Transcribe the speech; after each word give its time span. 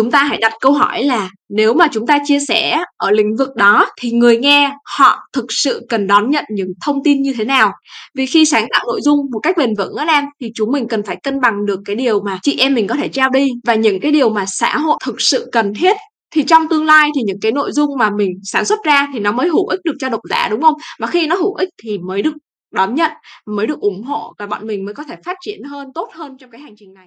chúng 0.00 0.10
ta 0.10 0.24
hãy 0.24 0.38
đặt 0.38 0.52
câu 0.60 0.72
hỏi 0.72 1.04
là, 1.04 1.30
nếu 1.48 1.74
mà 1.74 1.88
chúng 1.92 2.06
ta 2.06 2.18
chia 2.24 2.38
sẻ 2.40 2.82
ở 2.96 3.10
lĩnh 3.10 3.36
vực 3.36 3.56
đó, 3.56 3.86
thì 4.00 4.10
người 4.10 4.38
nghe 4.38 4.70
họ 4.84 5.18
thực 5.32 5.44
sự 5.48 5.86
cần 5.88 6.06
đón 6.06 6.30
nhận 6.30 6.44
những 6.50 6.68
thông 6.84 7.02
tin 7.04 7.22
như 7.22 7.32
thế 7.38 7.44
nào? 7.44 7.72
Vì 8.14 8.26
khi 8.26 8.44
sáng 8.44 8.66
tạo 8.72 8.84
nội 8.86 9.00
dung 9.02 9.18
một 9.32 9.40
cách 9.42 9.56
bền 9.56 9.74
vững 9.74 9.96
á 9.96 10.04
nam 10.04 10.24
thì 10.40 10.50
chúng 10.54 10.72
mình 10.72 10.88
cần 10.88 11.02
phải 11.02 11.16
cân 11.22 11.40
bằng 11.40 11.66
được 11.66 11.80
cái 11.84 11.96
điều 11.96 12.20
mà 12.20 12.38
chị 12.42 12.58
em 12.58 12.74
mình 12.74 12.86
có 12.86 12.94
thể 12.94 13.08
trao 13.08 13.30
đi 13.30 13.48
và 13.66 13.74
những 13.74 14.00
cái 14.00 14.12
điều 14.12 14.30
mà 14.30 14.44
xã 14.48 14.76
hội 14.76 14.98
thực 15.04 15.20
sự 15.20 15.48
cần 15.52 15.74
thiết. 15.74 15.96
Thì 16.30 16.42
trong 16.42 16.68
tương 16.68 16.86
lai 16.86 17.08
thì 17.16 17.22
những 17.24 17.40
cái 17.40 17.52
nội 17.52 17.72
dung 17.72 17.90
mà 17.98 18.10
mình 18.10 18.30
sản 18.42 18.64
xuất 18.64 18.78
ra 18.84 19.08
thì 19.12 19.18
nó 19.18 19.32
mới 19.32 19.48
hữu 19.48 19.66
ích 19.66 19.80
được 19.84 19.94
cho 19.98 20.08
độc 20.08 20.20
giả, 20.30 20.48
đúng 20.50 20.62
không? 20.62 20.74
Mà 20.98 21.06
khi 21.06 21.26
nó 21.26 21.36
hữu 21.36 21.54
ích 21.54 21.68
thì 21.82 21.98
mới 21.98 22.22
được 22.22 22.34
đón 22.70 22.94
nhận, 22.94 23.10
mới 23.46 23.66
được 23.66 23.80
ủng 23.80 24.02
hộ 24.02 24.32
và 24.38 24.46
bọn 24.46 24.66
mình 24.66 24.84
mới 24.84 24.94
có 24.94 25.04
thể 25.04 25.16
phát 25.24 25.36
triển 25.40 25.62
hơn, 25.62 25.88
tốt 25.94 26.10
hơn 26.14 26.36
trong 26.38 26.50
cái 26.50 26.60
hành 26.60 26.74
trình 26.76 26.94
này. 26.94 27.06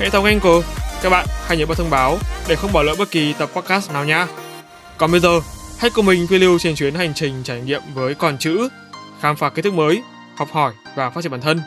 hệ 0.00 0.10
thống 0.10 0.24
Anchor. 0.24 0.64
Các 1.02 1.10
bạn 1.10 1.26
hãy 1.46 1.56
nhớ 1.56 1.66
bật 1.66 1.74
thông 1.78 1.90
báo 1.90 2.18
để 2.48 2.56
không 2.56 2.72
bỏ 2.72 2.82
lỡ 2.82 2.94
bất 2.98 3.10
kỳ 3.10 3.32
tập 3.32 3.50
podcast 3.54 3.92
nào 3.92 4.04
nhé. 4.04 4.26
Còn 4.98 5.10
bây 5.10 5.20
giờ, 5.20 5.40
hãy 5.78 5.90
cùng 5.90 6.06
mình 6.06 6.26
phiêu 6.26 6.38
lưu 6.38 6.58
trên 6.58 6.74
chuyến 6.74 6.94
hành 6.94 7.14
trình 7.14 7.42
trải 7.44 7.60
nghiệm 7.60 7.82
với 7.94 8.14
con 8.14 8.38
chữ, 8.38 8.68
khám 9.20 9.36
phá 9.36 9.50
kiến 9.50 9.62
thức 9.62 9.72
mới, 9.74 10.02
học 10.36 10.48
hỏi 10.52 10.72
và 10.96 11.10
phát 11.10 11.22
triển 11.22 11.32
bản 11.32 11.40
thân. 11.40 11.60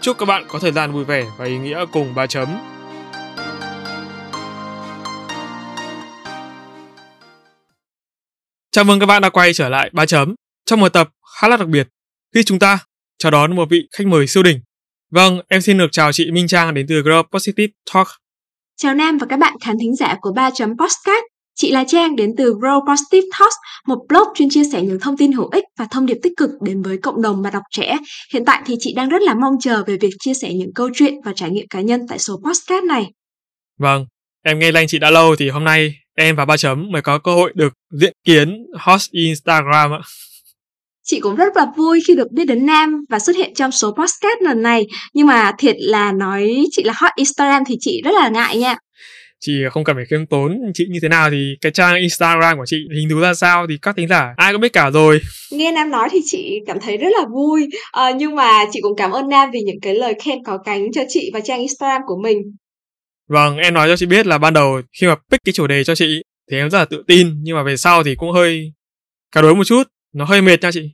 Chúc 0.00 0.18
các 0.18 0.26
bạn 0.26 0.46
có 0.48 0.58
thời 0.58 0.72
gian 0.72 0.92
vui 0.92 1.04
vẻ 1.04 1.24
và 1.38 1.44
ý 1.44 1.58
nghĩa 1.58 1.84
cùng 1.92 2.14
ba 2.14 2.26
chấm. 2.26 2.48
Chào 8.70 8.84
mừng 8.84 9.00
các 9.00 9.06
bạn 9.06 9.22
đã 9.22 9.28
quay 9.28 9.52
trở 9.54 9.68
lại 9.68 9.90
ba 9.92 10.06
chấm 10.06 10.34
trong 10.66 10.80
một 10.80 10.88
tập 10.88 11.08
khá 11.40 11.48
là 11.48 11.56
đặc 11.56 11.68
biệt 11.68 11.88
khi 12.34 12.44
chúng 12.44 12.58
ta 12.58 12.78
chào 13.18 13.30
đón 13.30 13.56
một 13.56 13.68
vị 13.70 13.88
khách 13.98 14.06
mời 14.06 14.26
siêu 14.26 14.42
đỉnh. 14.42 14.60
Vâng, 15.12 15.40
em 15.48 15.60
xin 15.60 15.78
được 15.78 15.92
chào 15.92 16.12
chị 16.12 16.30
Minh 16.30 16.48
Trang 16.48 16.74
đến 16.74 16.86
từ 16.88 17.02
Grow 17.02 17.22
Positive 17.32 17.72
Talk. 17.94 18.06
Chào 18.76 18.94
Nam 18.94 19.18
và 19.18 19.26
các 19.30 19.36
bạn 19.36 19.54
khán 19.60 19.76
thính 19.80 19.96
giả 19.96 20.16
của 20.20 20.32
3 20.32 20.50
chấm 20.50 20.70
podcast. 20.70 21.24
Chị 21.54 21.72
là 21.72 21.84
Trang 21.88 22.16
đến 22.16 22.30
từ 22.38 22.54
Grow 22.54 22.80
Positive 22.88 23.28
Talks, 23.38 23.54
một 23.86 23.98
blog 24.08 24.28
chuyên 24.34 24.50
chia 24.50 24.62
sẻ 24.72 24.82
những 24.82 25.00
thông 25.00 25.16
tin 25.16 25.32
hữu 25.32 25.48
ích 25.48 25.64
và 25.78 25.86
thông 25.90 26.06
điệp 26.06 26.16
tích 26.22 26.32
cực 26.36 26.50
đến 26.64 26.82
với 26.82 26.98
cộng 27.02 27.22
đồng 27.22 27.42
bạn 27.42 27.52
đọc 27.52 27.62
trẻ. 27.70 27.96
Hiện 28.32 28.44
tại 28.44 28.62
thì 28.66 28.74
chị 28.80 28.92
đang 28.96 29.08
rất 29.08 29.22
là 29.22 29.34
mong 29.34 29.54
chờ 29.60 29.84
về 29.86 29.96
việc 30.00 30.12
chia 30.18 30.34
sẻ 30.34 30.52
những 30.54 30.72
câu 30.74 30.88
chuyện 30.94 31.14
và 31.24 31.32
trải 31.36 31.50
nghiệm 31.50 31.66
cá 31.70 31.80
nhân 31.80 32.00
tại 32.08 32.18
số 32.18 32.40
podcast 32.44 32.84
này. 32.84 33.04
Vâng, 33.78 34.06
em 34.44 34.58
nghe 34.58 34.72
lanh 34.72 34.86
chị 34.86 34.98
đã 34.98 35.10
lâu 35.10 35.36
thì 35.36 35.48
hôm 35.48 35.64
nay 35.64 35.94
em 36.16 36.36
và 36.36 36.44
ba 36.44 36.56
chấm 36.56 36.90
mới 36.92 37.02
có 37.02 37.18
cơ 37.18 37.34
hội 37.34 37.52
được 37.54 37.72
diện 38.00 38.12
kiến 38.24 38.66
host 38.80 39.10
Instagram 39.10 39.90
ạ. 39.92 40.00
Chị 41.04 41.20
cũng 41.20 41.36
rất 41.36 41.56
là 41.56 41.66
vui 41.76 42.00
khi 42.06 42.14
được 42.14 42.32
biết 42.32 42.44
đến 42.44 42.66
Nam 42.66 43.04
và 43.08 43.18
xuất 43.18 43.36
hiện 43.36 43.54
trong 43.54 43.72
số 43.72 43.90
podcast 43.90 44.42
lần 44.42 44.62
này. 44.62 44.86
Nhưng 45.14 45.26
mà 45.26 45.52
thiệt 45.58 45.76
là 45.78 46.12
nói 46.12 46.64
chị 46.70 46.82
là 46.82 46.92
hot 46.96 47.10
Instagram 47.16 47.62
thì 47.66 47.76
chị 47.80 48.00
rất 48.04 48.10
là 48.14 48.28
ngại 48.28 48.56
nha. 48.58 48.76
Chị 49.40 49.52
không 49.70 49.84
cần 49.84 49.96
phải 49.96 50.04
khiêm 50.10 50.26
tốn. 50.26 50.58
Chị 50.74 50.84
như 50.90 50.98
thế 51.02 51.08
nào 51.08 51.30
thì 51.30 51.54
cái 51.60 51.72
trang 51.72 51.96
Instagram 51.96 52.58
của 52.58 52.64
chị 52.66 52.76
hình 52.96 53.08
thù 53.10 53.20
ra 53.20 53.34
sao 53.34 53.66
thì 53.68 53.74
các 53.82 53.96
tính 53.96 54.08
giả 54.08 54.34
ai 54.36 54.52
cũng 54.52 54.60
biết 54.60 54.72
cả 54.72 54.90
rồi. 54.90 55.20
Nghe 55.52 55.72
Nam 55.72 55.90
nói 55.90 56.08
thì 56.12 56.18
chị 56.24 56.58
cảm 56.66 56.80
thấy 56.80 56.96
rất 56.96 57.08
là 57.18 57.24
vui. 57.34 57.68
À, 57.92 58.10
nhưng 58.10 58.36
mà 58.36 58.64
chị 58.72 58.80
cũng 58.82 58.96
cảm 58.96 59.10
ơn 59.10 59.28
Nam 59.28 59.50
vì 59.52 59.60
những 59.60 59.80
cái 59.82 59.94
lời 59.94 60.14
khen 60.24 60.44
có 60.44 60.58
cánh 60.64 60.92
cho 60.92 61.02
chị 61.08 61.30
và 61.34 61.40
trang 61.40 61.58
Instagram 61.58 62.02
của 62.06 62.16
mình. 62.22 62.38
Vâng 63.28 63.56
em 63.56 63.74
nói 63.74 63.88
cho 63.88 63.96
chị 63.96 64.06
biết 64.06 64.26
là 64.26 64.38
ban 64.38 64.52
đầu 64.52 64.80
khi 65.00 65.06
mà 65.06 65.14
pick 65.14 65.44
cái 65.44 65.52
chủ 65.52 65.66
đề 65.66 65.84
cho 65.84 65.94
chị 65.94 66.22
thì 66.50 66.56
em 66.56 66.70
rất 66.70 66.78
là 66.78 66.84
tự 66.84 67.04
tin 67.06 67.28
nhưng 67.42 67.56
mà 67.56 67.62
về 67.62 67.76
sau 67.76 68.02
thì 68.02 68.14
cũng 68.14 68.30
hơi 68.32 68.72
cả 69.32 69.42
đối 69.42 69.54
một 69.54 69.64
chút 69.64 69.82
nó 70.12 70.24
hơi 70.24 70.42
mệt 70.42 70.62
nha 70.62 70.70
chị. 70.72 70.90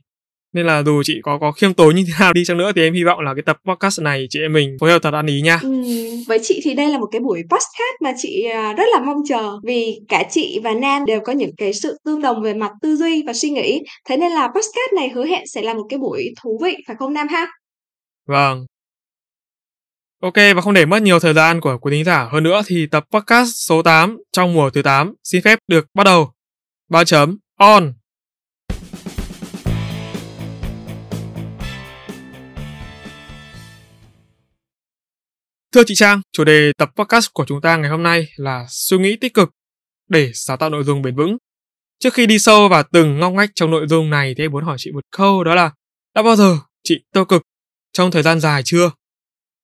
Nên 0.53 0.65
là 0.65 0.83
dù 0.83 1.03
chị 1.03 1.13
có 1.23 1.37
có 1.41 1.51
khiêm 1.51 1.73
tốn 1.73 1.95
như 1.95 2.03
thế 2.07 2.13
nào 2.19 2.33
đi 2.33 2.45
chăng 2.45 2.57
nữa 2.57 2.71
thì 2.75 2.81
em 2.81 2.93
hy 2.93 3.03
vọng 3.03 3.19
là 3.19 3.33
cái 3.33 3.43
tập 3.45 3.57
podcast 3.65 4.01
này 4.01 4.27
chị 4.29 4.39
em 4.39 4.53
mình 4.53 4.77
phối 4.79 4.91
hợp 4.91 4.99
thật 5.03 5.13
ăn 5.13 5.25
ý 5.25 5.41
nha. 5.41 5.59
Ừ, 5.63 5.83
với 6.27 6.39
chị 6.43 6.61
thì 6.63 6.73
đây 6.73 6.89
là 6.89 6.97
một 6.97 7.07
cái 7.11 7.19
buổi 7.19 7.43
podcast 7.49 8.01
mà 8.03 8.13
chị 8.17 8.43
à, 8.53 8.73
rất 8.73 8.83
là 8.93 8.99
mong 9.05 9.17
chờ. 9.29 9.59
Vì 9.63 9.99
cả 10.07 10.23
chị 10.31 10.59
và 10.63 10.73
nam 10.73 11.05
đều 11.05 11.19
có 11.19 11.33
những 11.33 11.55
cái 11.57 11.73
sự 11.73 11.97
tương 12.05 12.21
đồng 12.21 12.43
về 12.43 12.53
mặt 12.53 12.71
tư 12.81 12.95
duy 12.95 13.23
và 13.27 13.33
suy 13.33 13.49
nghĩ. 13.49 13.81
Thế 14.09 14.17
nên 14.17 14.31
là 14.31 14.47
podcast 14.47 14.93
này 14.95 15.09
hứa 15.09 15.25
hẹn 15.25 15.47
sẽ 15.47 15.61
là 15.61 15.73
một 15.73 15.85
cái 15.89 15.99
buổi 15.99 16.33
thú 16.41 16.59
vị 16.63 16.75
phải 16.87 16.95
không 16.99 17.13
nam 17.13 17.27
ha? 17.27 17.47
Vâng. 18.27 18.65
Ok 20.21 20.35
và 20.55 20.61
không 20.61 20.73
để 20.73 20.85
mất 20.85 21.01
nhiều 21.01 21.19
thời 21.19 21.33
gian 21.33 21.61
của 21.61 21.77
quý 21.81 21.91
thính 21.91 22.03
giả. 22.03 22.27
Hơn 22.31 22.43
nữa 22.43 22.61
thì 22.67 22.87
tập 22.91 23.05
podcast 23.11 23.49
số 23.55 23.81
8 23.81 24.17
trong 24.31 24.53
mùa 24.53 24.69
thứ 24.69 24.81
8 24.81 25.13
xin 25.23 25.41
phép 25.41 25.59
được 25.67 25.85
bắt 25.93 26.03
đầu. 26.03 26.31
3 26.89 27.03
chấm 27.03 27.37
on. 27.59 27.98
Thưa 35.73 35.83
chị 35.83 35.95
Trang, 35.95 36.21
chủ 36.31 36.43
đề 36.43 36.71
tập 36.77 36.89
podcast 36.95 37.33
của 37.33 37.45
chúng 37.47 37.61
ta 37.61 37.77
ngày 37.77 37.89
hôm 37.89 38.03
nay 38.03 38.27
là 38.35 38.65
suy 38.69 38.97
nghĩ 38.97 39.15
tích 39.15 39.33
cực 39.33 39.49
để 40.07 40.31
sáng 40.33 40.57
tạo 40.57 40.69
nội 40.69 40.83
dung 40.83 41.01
bền 41.01 41.15
vững. 41.15 41.37
Trước 41.99 42.13
khi 42.13 42.25
đi 42.25 42.39
sâu 42.39 42.69
vào 42.69 42.83
từng 42.91 43.19
ngóc 43.19 43.33
ngách 43.33 43.49
trong 43.55 43.71
nội 43.71 43.87
dung 43.87 44.09
này 44.09 44.33
thì 44.37 44.43
em 44.43 44.51
muốn 44.51 44.63
hỏi 44.63 44.75
chị 44.79 44.91
một 44.91 45.03
câu 45.17 45.43
đó 45.43 45.55
là 45.55 45.71
đã 46.15 46.23
bao 46.23 46.35
giờ 46.35 46.57
chị 46.83 46.95
tiêu 47.13 47.25
cực 47.25 47.41
trong 47.93 48.11
thời 48.11 48.23
gian 48.23 48.39
dài 48.39 48.61
chưa? 48.65 48.91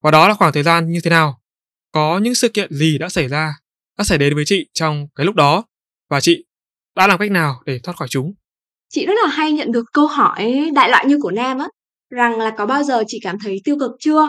Và 0.03 0.11
đó 0.11 0.27
là 0.27 0.33
khoảng 0.33 0.53
thời 0.53 0.63
gian 0.63 0.91
như 0.91 0.99
thế 1.03 1.09
nào? 1.09 1.41
Có 1.91 2.17
những 2.17 2.35
sự 2.35 2.49
kiện 2.49 2.73
gì 2.73 2.97
đã 2.97 3.09
xảy 3.09 3.27
ra, 3.27 3.53
đã 3.97 4.03
xảy 4.03 4.17
đến 4.17 4.35
với 4.35 4.43
chị 4.45 4.69
trong 4.73 5.07
cái 5.15 5.25
lúc 5.25 5.35
đó 5.35 5.63
và 6.09 6.21
chị 6.21 6.45
đã 6.95 7.07
làm 7.07 7.19
cách 7.19 7.31
nào 7.31 7.61
để 7.65 7.79
thoát 7.83 7.97
khỏi 7.97 8.07
chúng? 8.07 8.33
Chị 8.89 9.05
rất 9.05 9.13
là 9.23 9.29
hay 9.29 9.51
nhận 9.51 9.71
được 9.71 9.85
câu 9.93 10.07
hỏi 10.07 10.71
đại 10.73 10.89
loại 10.89 11.05
như 11.05 11.17
của 11.21 11.31
Nam 11.31 11.59
á, 11.59 11.67
rằng 12.09 12.39
là 12.39 12.51
có 12.57 12.65
bao 12.65 12.83
giờ 12.83 13.03
chị 13.07 13.19
cảm 13.23 13.37
thấy 13.43 13.61
tiêu 13.63 13.77
cực 13.79 13.91
chưa? 13.99 14.27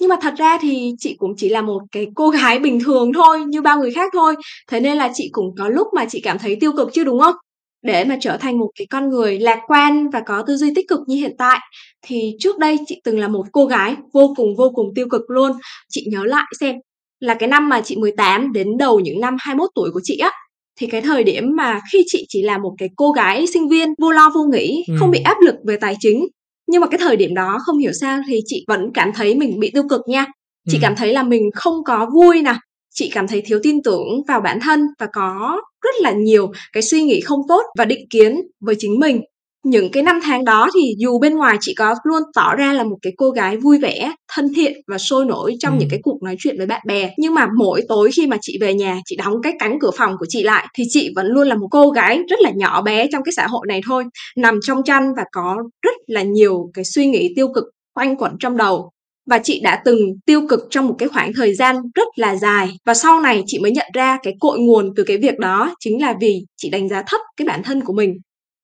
Nhưng 0.00 0.08
mà 0.08 0.16
thật 0.20 0.34
ra 0.36 0.58
thì 0.60 0.92
chị 0.98 1.16
cũng 1.18 1.34
chỉ 1.36 1.48
là 1.48 1.62
một 1.62 1.82
cái 1.92 2.06
cô 2.14 2.28
gái 2.28 2.58
bình 2.58 2.80
thường 2.84 3.12
thôi, 3.12 3.44
như 3.44 3.62
bao 3.62 3.78
người 3.78 3.90
khác 3.90 4.10
thôi. 4.12 4.34
Thế 4.68 4.80
nên 4.80 4.96
là 4.96 5.10
chị 5.14 5.28
cũng 5.32 5.54
có 5.58 5.68
lúc 5.68 5.86
mà 5.94 6.04
chị 6.08 6.20
cảm 6.20 6.38
thấy 6.38 6.56
tiêu 6.60 6.72
cực 6.76 6.88
chứ 6.92 7.04
đúng 7.04 7.20
không? 7.20 7.34
Để 7.82 8.04
mà 8.04 8.16
trở 8.20 8.36
thành 8.36 8.58
một 8.58 8.70
cái 8.78 8.86
con 8.90 9.08
người 9.08 9.38
lạc 9.38 9.60
quan 9.66 10.10
và 10.10 10.20
có 10.26 10.42
tư 10.46 10.56
duy 10.56 10.74
tích 10.74 10.88
cực 10.88 11.00
như 11.06 11.16
hiện 11.16 11.34
tại 11.38 11.58
thì 12.02 12.36
trước 12.38 12.58
đây 12.58 12.78
chị 12.86 13.00
từng 13.04 13.18
là 13.18 13.28
một 13.28 13.46
cô 13.52 13.66
gái 13.66 13.96
vô 14.12 14.34
cùng 14.36 14.56
vô 14.56 14.70
cùng 14.74 14.86
tiêu 14.94 15.06
cực 15.10 15.22
luôn. 15.28 15.52
Chị 15.88 16.06
nhớ 16.10 16.24
lại 16.24 16.44
xem 16.60 16.76
là 17.20 17.34
cái 17.34 17.48
năm 17.48 17.68
mà 17.68 17.80
chị 17.80 17.96
18 17.96 18.52
đến 18.52 18.76
đầu 18.78 19.00
những 19.00 19.20
năm 19.20 19.36
21 19.40 19.70
tuổi 19.74 19.90
của 19.90 20.00
chị 20.04 20.18
á 20.18 20.32
thì 20.80 20.86
cái 20.86 21.00
thời 21.00 21.24
điểm 21.24 21.56
mà 21.56 21.80
khi 21.92 22.02
chị 22.06 22.26
chỉ 22.28 22.42
là 22.42 22.58
một 22.58 22.74
cái 22.78 22.88
cô 22.96 23.12
gái 23.12 23.46
sinh 23.46 23.68
viên 23.68 23.88
vô 23.98 24.10
lo 24.10 24.30
vô 24.34 24.42
nghĩ, 24.52 24.84
ừ. 24.88 24.94
không 24.98 25.10
bị 25.10 25.20
áp 25.24 25.36
lực 25.40 25.54
về 25.66 25.76
tài 25.76 25.96
chính 26.00 26.26
nhưng 26.74 26.80
mà 26.80 26.86
cái 26.86 26.98
thời 27.02 27.16
điểm 27.16 27.34
đó 27.34 27.58
không 27.66 27.78
hiểu 27.78 27.92
sao 28.00 28.20
thì 28.26 28.40
chị 28.46 28.64
vẫn 28.68 28.90
cảm 28.94 29.12
thấy 29.12 29.34
mình 29.34 29.60
bị 29.60 29.70
tiêu 29.74 29.82
cực 29.90 30.00
nha. 30.08 30.26
Chị 30.70 30.78
ừ. 30.78 30.80
cảm 30.82 30.96
thấy 30.96 31.12
là 31.12 31.22
mình 31.22 31.42
không 31.54 31.84
có 31.84 32.10
vui 32.14 32.42
nè. 32.42 32.54
Chị 32.94 33.10
cảm 33.14 33.28
thấy 33.28 33.42
thiếu 33.46 33.58
tin 33.62 33.82
tưởng 33.82 34.06
vào 34.28 34.40
bản 34.40 34.58
thân 34.60 34.80
và 34.98 35.06
có 35.12 35.60
rất 35.82 35.94
là 36.00 36.12
nhiều 36.12 36.52
cái 36.72 36.82
suy 36.82 37.02
nghĩ 37.02 37.20
không 37.20 37.40
tốt 37.48 37.62
và 37.78 37.84
định 37.84 38.08
kiến 38.10 38.40
với 38.60 38.74
chính 38.78 39.00
mình 39.00 39.20
những 39.64 39.90
cái 39.90 40.02
năm 40.02 40.18
tháng 40.22 40.44
đó 40.44 40.68
thì 40.74 40.94
dù 40.98 41.18
bên 41.18 41.34
ngoài 41.34 41.56
chị 41.60 41.74
có 41.74 41.94
luôn 42.04 42.22
tỏ 42.34 42.54
ra 42.54 42.72
là 42.72 42.84
một 42.84 42.96
cái 43.02 43.12
cô 43.16 43.30
gái 43.30 43.56
vui 43.56 43.78
vẻ 43.78 44.12
thân 44.32 44.54
thiện 44.56 44.72
và 44.86 44.98
sôi 44.98 45.24
nổi 45.24 45.56
trong 45.60 45.72
ừ. 45.72 45.76
những 45.80 45.88
cái 45.90 46.00
cuộc 46.02 46.22
nói 46.22 46.36
chuyện 46.38 46.58
với 46.58 46.66
bạn 46.66 46.82
bè 46.86 47.10
nhưng 47.18 47.34
mà 47.34 47.48
mỗi 47.58 47.82
tối 47.88 48.10
khi 48.16 48.26
mà 48.26 48.36
chị 48.40 48.58
về 48.60 48.74
nhà 48.74 48.98
chị 49.04 49.16
đóng 49.16 49.34
cái 49.42 49.52
cánh 49.58 49.78
cửa 49.80 49.90
phòng 49.98 50.14
của 50.18 50.26
chị 50.28 50.42
lại 50.42 50.66
thì 50.74 50.84
chị 50.88 51.12
vẫn 51.16 51.26
luôn 51.26 51.48
là 51.48 51.54
một 51.54 51.68
cô 51.70 51.90
gái 51.90 52.20
rất 52.28 52.40
là 52.40 52.50
nhỏ 52.56 52.82
bé 52.82 53.06
trong 53.12 53.22
cái 53.22 53.32
xã 53.36 53.46
hội 53.46 53.66
này 53.68 53.80
thôi 53.86 54.04
nằm 54.36 54.58
trong 54.62 54.82
chăn 54.82 55.14
và 55.16 55.24
có 55.32 55.56
rất 55.82 55.96
là 56.06 56.22
nhiều 56.22 56.70
cái 56.74 56.84
suy 56.84 57.06
nghĩ 57.06 57.32
tiêu 57.36 57.48
cực 57.54 57.64
quanh 57.94 58.16
quẩn 58.16 58.32
trong 58.40 58.56
đầu 58.56 58.90
và 59.26 59.38
chị 59.38 59.60
đã 59.60 59.82
từng 59.84 59.98
tiêu 60.26 60.40
cực 60.48 60.60
trong 60.70 60.86
một 60.86 60.94
cái 60.98 61.08
khoảng 61.08 61.32
thời 61.36 61.54
gian 61.54 61.76
rất 61.94 62.08
là 62.16 62.36
dài 62.36 62.68
và 62.86 62.94
sau 62.94 63.20
này 63.20 63.42
chị 63.46 63.58
mới 63.58 63.70
nhận 63.70 63.86
ra 63.94 64.18
cái 64.22 64.34
cội 64.40 64.58
nguồn 64.58 64.92
từ 64.96 65.04
cái 65.04 65.16
việc 65.16 65.38
đó 65.38 65.74
chính 65.80 66.02
là 66.02 66.14
vì 66.20 66.44
chị 66.56 66.70
đánh 66.70 66.88
giá 66.88 67.02
thấp 67.06 67.20
cái 67.36 67.46
bản 67.46 67.62
thân 67.62 67.80
của 67.80 67.92
mình 67.92 68.14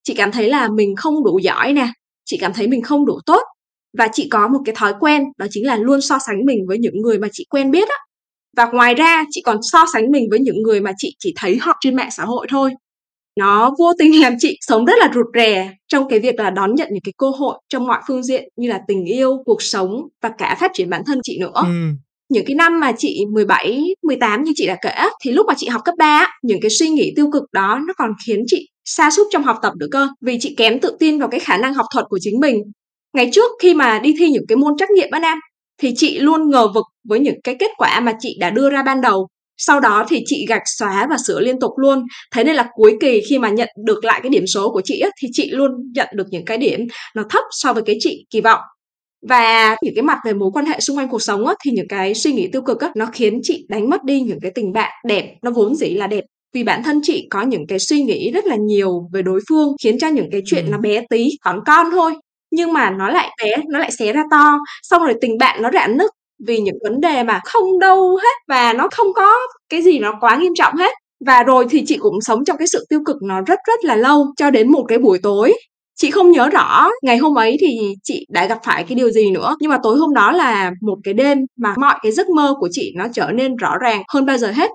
chị 0.03 0.15
cảm 0.15 0.33
thấy 0.33 0.49
là 0.49 0.69
mình 0.69 0.97
không 0.97 1.25
đủ 1.25 1.39
giỏi 1.39 1.73
nè 1.73 1.89
chị 2.25 2.37
cảm 2.41 2.53
thấy 2.53 2.67
mình 2.69 2.83
không 2.83 3.07
đủ 3.07 3.21
tốt. 3.27 3.43
Và 3.99 4.09
chị 4.13 4.29
có 4.29 4.49
một 4.49 4.59
cái 4.65 4.75
thói 4.79 4.95
quen 5.01 5.23
đó 5.39 5.47
chính 5.51 5.67
là 5.67 5.77
luôn 5.77 6.01
so 6.01 6.19
sánh 6.27 6.47
mình 6.47 6.59
với 6.69 6.79
những 6.79 7.03
người 7.03 7.19
mà 7.19 7.29
chị 7.33 7.47
quen 7.51 7.71
biết 7.71 7.89
á. 7.89 7.97
Và 8.57 8.67
ngoài 8.73 8.95
ra 8.95 9.25
chị 9.31 9.43
còn 9.45 9.57
so 9.63 9.85
sánh 9.93 10.11
mình 10.11 10.27
với 10.31 10.39
những 10.41 10.63
người 10.63 10.81
mà 10.81 10.93
chị 10.99 11.17
chỉ 11.19 11.35
thấy 11.37 11.57
họ 11.57 11.77
trên 11.81 11.97
mạng 11.97 12.09
xã 12.17 12.25
hội 12.25 12.47
thôi. 12.51 12.71
Nó 13.39 13.75
vô 13.79 13.93
tình 13.99 14.21
làm 14.23 14.35
chị 14.39 14.59
sống 14.61 14.85
rất 14.85 14.95
là 14.99 15.11
rụt 15.15 15.27
rè 15.35 15.71
trong 15.89 16.09
cái 16.09 16.19
việc 16.19 16.35
là 16.41 16.51
đón 16.51 16.75
nhận 16.75 16.89
những 16.93 17.03
cái 17.05 17.13
cơ 17.19 17.31
hội 17.31 17.59
trong 17.69 17.87
mọi 17.87 18.01
phương 18.09 18.23
diện 18.23 18.49
như 18.57 18.69
là 18.69 18.81
tình 18.89 19.05
yêu 19.05 19.37
cuộc 19.45 19.63
sống 19.63 19.91
và 20.23 20.31
cả 20.39 20.57
phát 20.61 20.71
triển 20.75 20.91
bản 20.91 21.03
thân 21.07 21.19
chị 21.23 21.39
nữa. 21.41 21.53
Ừ. 21.55 21.71
những 22.29 22.45
cái 22.47 22.55
năm 22.55 22.81
mà 22.81 22.93
chị 22.99 23.25
17, 23.33 23.83
18 24.03 24.43
như 24.45 24.53
chị 24.57 24.67
đã 24.67 24.77
kể 24.83 24.95
thì 25.25 25.33
lúc 25.33 25.47
mà 25.47 25.55
chị 25.57 25.69
học 25.69 25.83
cấp 25.85 25.95
3 25.99 26.29
những 26.43 26.61
cái 26.63 26.71
suy 26.71 26.89
nghĩ 26.89 27.13
tiêu 27.17 27.31
cực 27.33 27.43
đó 27.53 27.81
nó 27.87 27.95
còn 27.97 28.11
khiến 28.27 28.45
chị 28.47 28.70
sa 28.85 29.11
sút 29.11 29.27
trong 29.31 29.43
học 29.43 29.57
tập 29.63 29.73
nữa 29.79 29.87
cơ 29.91 30.09
vì 30.21 30.39
chị 30.41 30.55
kém 30.59 30.81
tự 30.81 30.97
tin 30.99 31.19
vào 31.19 31.29
cái 31.29 31.41
khả 31.41 31.57
năng 31.57 31.75
học 31.75 31.87
thuật 31.95 32.07
của 32.09 32.19
chính 32.21 32.41
mình. 32.41 32.63
Ngày 33.13 33.31
trước 33.33 33.51
khi 33.63 33.75
mà 33.75 33.99
đi 33.99 34.15
thi 34.19 34.29
những 34.31 34.45
cái 34.49 34.57
môn 34.57 34.77
trắc 34.79 34.91
nghiệm 34.91 35.11
á 35.11 35.19
nam 35.19 35.39
thì 35.83 35.93
chị 35.97 36.19
luôn 36.19 36.51
ngờ 36.51 36.69
vực 36.75 36.85
với 37.09 37.21
những 37.21 37.41
cái 37.45 37.57
kết 37.59 37.71
quả 37.79 38.01
mà 38.01 38.13
chị 38.21 38.37
đã 38.41 38.51
đưa 38.51 38.71
ra 38.71 38.83
ban 38.83 39.01
đầu. 39.01 39.29
Sau 39.57 39.81
đó 39.81 40.07
thì 40.09 40.23
chị 40.27 40.47
gạch 40.49 40.63
xóa 40.79 41.07
và 41.11 41.17
sửa 41.27 41.41
liên 41.41 41.61
tục 41.61 41.73
luôn. 41.77 42.05
Thế 42.35 42.45
nên 42.45 42.57
là 42.57 42.69
cuối 42.75 42.97
kỳ 43.01 43.21
khi 43.31 43.39
mà 43.39 43.49
nhận 43.49 43.69
được 43.87 44.05
lại 44.05 44.21
cái 44.23 44.31
điểm 44.31 44.47
số 44.47 44.71
của 44.73 44.81
chị 44.85 45.01
ấy, 45.01 45.11
thì 45.23 45.29
chị 45.33 45.51
luôn 45.51 45.71
nhận 45.95 46.09
được 46.15 46.27
những 46.31 46.45
cái 46.45 46.59
điểm 46.59 46.81
nó 47.15 47.23
thấp 47.31 47.45
so 47.51 47.73
với 47.73 47.83
cái 47.87 47.97
chị 48.01 48.25
kỳ 48.31 48.41
vọng. 48.41 48.61
Và 49.29 49.77
những 49.83 49.95
cái 49.97 50.03
mặt 50.03 50.19
về 50.27 50.33
mối 50.33 50.51
quan 50.55 50.67
hệ 50.67 50.81
xung 50.81 50.99
quanh 50.99 51.09
cuộc 51.09 51.23
sống 51.23 51.47
á, 51.47 51.55
thì 51.65 51.71
những 51.71 51.89
cái 51.89 52.15
suy 52.15 52.33
nghĩ 52.33 52.49
tiêu 52.53 52.63
cực 52.63 52.81
á, 52.81 52.91
nó 52.97 53.07
khiến 53.13 53.41
chị 53.43 53.67
đánh 53.69 53.91
mất 53.91 54.05
đi 54.05 54.21
những 54.21 54.39
cái 54.43 54.53
tình 54.55 54.73
bạn 54.73 54.93
đẹp 55.07 55.35
nó 55.43 55.51
vốn 55.51 55.75
dĩ 55.75 55.89
là 55.95 56.07
đẹp 56.07 56.25
vì 56.55 56.65
bản 56.65 56.83
thân 56.83 57.01
chị 57.03 57.27
có 57.31 57.43
những 57.43 57.67
cái 57.67 57.79
suy 57.79 58.03
nghĩ 58.03 58.31
rất 58.31 58.47
là 58.47 58.57
nhiều 58.57 59.09
về 59.13 59.23
đối 59.23 59.41
phương 59.49 59.73
khiến 59.83 59.99
cho 59.99 60.09
những 60.09 60.29
cái 60.33 60.43
chuyện 60.47 60.65
ừ. 60.67 60.71
nó 60.71 60.79
bé 60.79 61.03
tí 61.11 61.29
còn 61.45 61.61
con 61.67 61.91
thôi. 61.91 62.13
Nhưng 62.51 62.73
mà 62.73 62.91
nó 62.91 63.11
lại 63.11 63.31
bé 63.43 63.57
nó 63.69 63.79
lại 63.79 63.91
xé 63.99 64.13
ra 64.13 64.23
to. 64.31 64.59
Xong 64.83 65.03
rồi 65.05 65.15
tình 65.21 65.39
bạn 65.39 65.63
nó 65.63 65.71
rạn 65.73 65.97
nứt 65.97 66.11
vì 66.47 66.59
những 66.59 66.79
vấn 66.83 67.01
đề 67.01 67.23
mà 67.23 67.41
không 67.45 67.79
đâu 67.79 68.17
hết 68.17 68.37
và 68.49 68.73
nó 68.73 68.89
không 68.93 69.13
có 69.15 69.33
cái 69.69 69.83
gì 69.83 69.99
nó 69.99 70.15
quá 70.21 70.37
nghiêm 70.37 70.53
trọng 70.55 70.77
hết. 70.77 70.93
Và 71.27 71.43
rồi 71.43 71.67
thì 71.71 71.85
chị 71.87 71.97
cũng 71.97 72.21
sống 72.21 72.45
trong 72.45 72.57
cái 72.59 72.67
sự 72.67 72.87
tiêu 72.89 73.01
cực 73.07 73.17
nó 73.23 73.41
rất 73.41 73.59
rất 73.67 73.85
là 73.85 73.97
lâu 73.97 74.27
cho 74.37 74.51
đến 74.51 74.73
một 74.73 74.85
cái 74.89 74.99
buổi 74.99 75.19
tối. 75.23 75.55
Chị 75.97 76.11
không 76.11 76.31
nhớ 76.31 76.49
rõ 76.49 76.91
ngày 77.03 77.17
hôm 77.17 77.39
ấy 77.39 77.57
thì 77.61 77.95
chị 78.03 78.27
đã 78.31 78.47
gặp 78.47 78.59
phải 78.65 78.85
cái 78.85 78.95
điều 78.95 79.11
gì 79.11 79.31
nữa. 79.31 79.57
Nhưng 79.61 79.71
mà 79.71 79.79
tối 79.83 79.97
hôm 79.97 80.15
đó 80.15 80.33
là 80.33 80.71
một 80.83 80.97
cái 81.05 81.15
đêm 81.15 81.39
mà 81.57 81.75
mọi 81.79 81.95
cái 82.03 82.13
giấc 82.13 82.29
mơ 82.31 82.55
của 82.61 82.69
chị 82.73 82.93
nó 82.97 83.07
trở 83.13 83.31
nên 83.35 83.57
rõ 83.57 83.79
ràng 83.83 84.03
hơn 84.13 84.27
bao 84.27 84.39
giờ 84.39 84.51
hết 84.51 84.71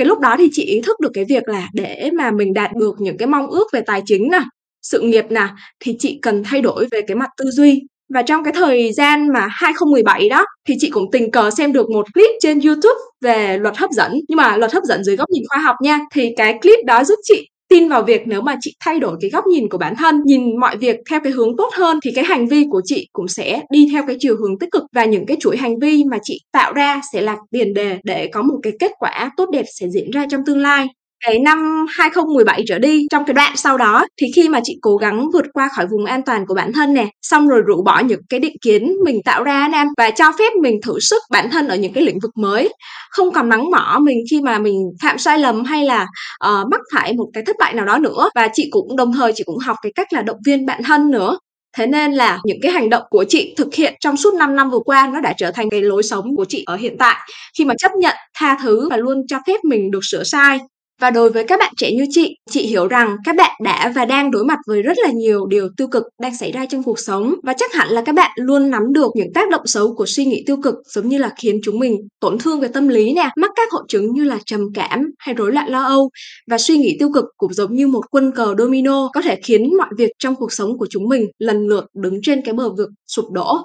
cái 0.00 0.06
lúc 0.06 0.18
đó 0.18 0.36
thì 0.38 0.48
chị 0.52 0.62
ý 0.62 0.80
thức 0.80 1.00
được 1.00 1.10
cái 1.14 1.24
việc 1.28 1.48
là 1.48 1.68
để 1.74 2.10
mà 2.14 2.30
mình 2.30 2.52
đạt 2.52 2.70
được 2.76 2.94
những 2.98 3.16
cái 3.16 3.28
mong 3.28 3.46
ước 3.46 3.66
về 3.72 3.80
tài 3.80 4.02
chính 4.06 4.28
nè, 4.30 4.40
sự 4.82 5.00
nghiệp 5.00 5.24
nè, 5.30 5.48
thì 5.80 5.96
chị 5.98 6.18
cần 6.22 6.42
thay 6.44 6.60
đổi 6.60 6.86
về 6.90 7.00
cái 7.02 7.14
mặt 7.14 7.28
tư 7.36 7.44
duy. 7.50 7.82
Và 8.14 8.22
trong 8.22 8.44
cái 8.44 8.52
thời 8.52 8.92
gian 8.92 9.28
mà 9.32 9.48
2017 9.50 10.28
đó, 10.28 10.44
thì 10.68 10.74
chị 10.78 10.90
cũng 10.90 11.10
tình 11.12 11.30
cờ 11.30 11.50
xem 11.50 11.72
được 11.72 11.90
một 11.90 12.06
clip 12.14 12.30
trên 12.40 12.60
YouTube 12.60 13.00
về 13.20 13.58
luật 13.58 13.76
hấp 13.76 13.90
dẫn. 13.90 14.12
Nhưng 14.28 14.36
mà 14.36 14.56
luật 14.56 14.72
hấp 14.72 14.82
dẫn 14.84 15.04
dưới 15.04 15.16
góc 15.16 15.30
nhìn 15.30 15.42
khoa 15.48 15.58
học 15.58 15.76
nha, 15.82 15.98
thì 16.14 16.30
cái 16.36 16.58
clip 16.62 16.78
đó 16.86 17.04
giúp 17.04 17.18
chị 17.22 17.46
tin 17.70 17.88
vào 17.88 18.02
việc 18.02 18.22
nếu 18.26 18.40
mà 18.40 18.56
chị 18.60 18.74
thay 18.80 18.98
đổi 18.98 19.16
cái 19.20 19.30
góc 19.30 19.46
nhìn 19.46 19.68
của 19.68 19.78
bản 19.78 19.94
thân, 19.96 20.20
nhìn 20.24 20.60
mọi 20.60 20.76
việc 20.76 20.96
theo 21.10 21.20
cái 21.24 21.32
hướng 21.32 21.56
tốt 21.56 21.70
hơn, 21.78 21.98
thì 22.04 22.10
cái 22.14 22.24
hành 22.24 22.46
vi 22.46 22.66
của 22.70 22.80
chị 22.84 23.08
cũng 23.12 23.28
sẽ 23.28 23.62
đi 23.70 23.88
theo 23.92 24.02
cái 24.06 24.16
chiều 24.18 24.36
hướng 24.36 24.58
tích 24.58 24.70
cực. 24.72 24.82
Và 24.92 25.04
những 25.04 25.26
cái 25.26 25.36
chuỗi 25.40 25.56
hành 25.56 25.78
vi 25.78 26.04
mà 26.04 26.18
chị 26.22 26.40
tạo 26.52 26.72
ra 26.72 27.00
sẽ 27.12 27.20
là 27.20 27.36
tiền 27.50 27.74
đề 27.74 27.98
để 28.04 28.28
có 28.32 28.42
một 28.42 28.58
cái 28.62 28.72
kết 28.80 28.92
quả 28.98 29.30
tốt 29.36 29.50
đẹp 29.52 29.64
sẽ 29.80 29.86
diễn 29.88 30.10
ra 30.10 30.26
trong 30.30 30.40
tương 30.46 30.58
lai 30.58 30.86
cái 31.26 31.38
năm 31.38 31.86
2017 31.88 32.64
trở 32.68 32.78
đi 32.78 33.06
trong 33.10 33.24
cái 33.24 33.34
đoạn 33.34 33.56
sau 33.56 33.78
đó 33.78 34.06
thì 34.20 34.26
khi 34.36 34.48
mà 34.48 34.60
chị 34.64 34.78
cố 34.82 34.96
gắng 34.96 35.30
vượt 35.32 35.44
qua 35.52 35.68
khỏi 35.76 35.86
vùng 35.86 36.04
an 36.04 36.22
toàn 36.22 36.46
của 36.46 36.54
bản 36.54 36.72
thân 36.72 36.94
nè 36.94 37.08
xong 37.22 37.48
rồi 37.48 37.62
rũ 37.66 37.82
bỏ 37.82 38.00
những 38.00 38.20
cái 38.28 38.40
định 38.40 38.56
kiến 38.62 38.92
mình 39.04 39.20
tạo 39.24 39.44
ra 39.44 39.68
nam 39.68 39.88
và 39.98 40.10
cho 40.10 40.32
phép 40.38 40.52
mình 40.62 40.80
thử 40.82 41.00
sức 41.00 41.22
bản 41.30 41.50
thân 41.50 41.68
ở 41.68 41.76
những 41.76 41.92
cái 41.92 42.04
lĩnh 42.04 42.18
vực 42.22 42.30
mới. 42.36 42.68
Không 43.10 43.32
còn 43.32 43.48
mắng 43.48 43.70
mỏ 43.70 43.98
mình 44.02 44.18
khi 44.30 44.40
mà 44.40 44.58
mình 44.58 44.76
phạm 45.02 45.18
sai 45.18 45.38
lầm 45.38 45.64
hay 45.64 45.84
là 45.84 46.02
uh, 46.44 46.68
mắc 46.70 46.80
phải 46.94 47.12
một 47.12 47.26
cái 47.32 47.42
thất 47.46 47.56
bại 47.58 47.74
nào 47.74 47.86
đó 47.86 47.98
nữa. 47.98 48.30
Và 48.34 48.48
chị 48.52 48.68
cũng 48.70 48.96
đồng 48.96 49.12
thời 49.12 49.32
chị 49.34 49.44
cũng 49.46 49.58
học 49.58 49.76
cái 49.82 49.92
cách 49.94 50.12
là 50.12 50.22
động 50.22 50.38
viên 50.46 50.66
bản 50.66 50.82
thân 50.82 51.10
nữa. 51.10 51.38
Thế 51.76 51.86
nên 51.86 52.12
là 52.12 52.40
những 52.44 52.58
cái 52.62 52.72
hành 52.72 52.90
động 52.90 53.02
của 53.10 53.24
chị 53.28 53.54
thực 53.56 53.74
hiện 53.74 53.94
trong 54.00 54.16
suốt 54.16 54.34
5 54.34 54.56
năm 54.56 54.70
vừa 54.70 54.78
qua 54.78 55.10
nó 55.12 55.20
đã 55.20 55.34
trở 55.36 55.50
thành 55.50 55.70
cái 55.70 55.82
lối 55.82 56.02
sống 56.02 56.36
của 56.36 56.44
chị 56.48 56.64
ở 56.66 56.76
hiện 56.76 56.96
tại 56.98 57.16
khi 57.58 57.64
mà 57.64 57.74
chấp 57.78 57.92
nhận, 57.92 58.16
tha 58.34 58.58
thứ 58.62 58.88
và 58.90 58.96
luôn 58.96 59.26
cho 59.28 59.38
phép 59.46 59.64
mình 59.64 59.90
được 59.90 60.00
sửa 60.02 60.24
sai. 60.24 60.60
Và 61.00 61.10
đối 61.10 61.30
với 61.30 61.44
các 61.44 61.58
bạn 61.58 61.72
trẻ 61.76 61.92
như 61.92 62.04
chị, 62.10 62.36
chị 62.50 62.66
hiểu 62.66 62.88
rằng 62.88 63.16
các 63.24 63.36
bạn 63.36 63.50
đã 63.64 63.92
và 63.94 64.04
đang 64.04 64.30
đối 64.30 64.44
mặt 64.44 64.58
với 64.66 64.82
rất 64.82 64.98
là 64.98 65.10
nhiều 65.10 65.46
điều 65.46 65.68
tiêu 65.76 65.88
cực 65.88 66.02
đang 66.22 66.36
xảy 66.36 66.52
ra 66.52 66.66
trong 66.66 66.82
cuộc 66.82 66.98
sống 66.98 67.34
và 67.42 67.52
chắc 67.52 67.72
hẳn 67.74 67.88
là 67.88 68.02
các 68.02 68.14
bạn 68.14 68.30
luôn 68.36 68.70
nắm 68.70 68.82
được 68.92 69.10
những 69.14 69.32
tác 69.34 69.50
động 69.50 69.66
xấu 69.66 69.94
của 69.94 70.04
suy 70.06 70.24
nghĩ 70.24 70.42
tiêu 70.46 70.56
cực 70.62 70.74
giống 70.94 71.08
như 71.08 71.18
là 71.18 71.32
khiến 71.42 71.60
chúng 71.62 71.78
mình 71.78 71.96
tổn 72.20 72.38
thương 72.38 72.60
về 72.60 72.68
tâm 72.68 72.88
lý 72.88 73.12
nè, 73.12 73.28
mắc 73.36 73.50
các 73.56 73.72
hội 73.72 73.82
chứng 73.88 74.12
như 74.12 74.24
là 74.24 74.38
trầm 74.46 74.60
cảm 74.74 75.10
hay 75.18 75.34
rối 75.34 75.52
loạn 75.52 75.68
lo 75.68 75.82
âu 75.82 76.10
và 76.50 76.58
suy 76.58 76.76
nghĩ 76.76 76.96
tiêu 76.98 77.08
cực 77.14 77.24
cũng 77.36 77.54
giống 77.54 77.74
như 77.74 77.86
một 77.86 78.02
quân 78.10 78.32
cờ 78.34 78.54
domino 78.58 79.08
có 79.14 79.22
thể 79.22 79.40
khiến 79.44 79.70
mọi 79.78 79.88
việc 79.98 80.10
trong 80.18 80.36
cuộc 80.36 80.52
sống 80.52 80.78
của 80.78 80.86
chúng 80.90 81.08
mình 81.08 81.26
lần 81.38 81.66
lượt 81.66 81.84
đứng 81.94 82.20
trên 82.22 82.42
cái 82.44 82.54
bờ 82.54 82.68
vực 82.74 82.88
sụp 83.06 83.24
đổ. 83.32 83.56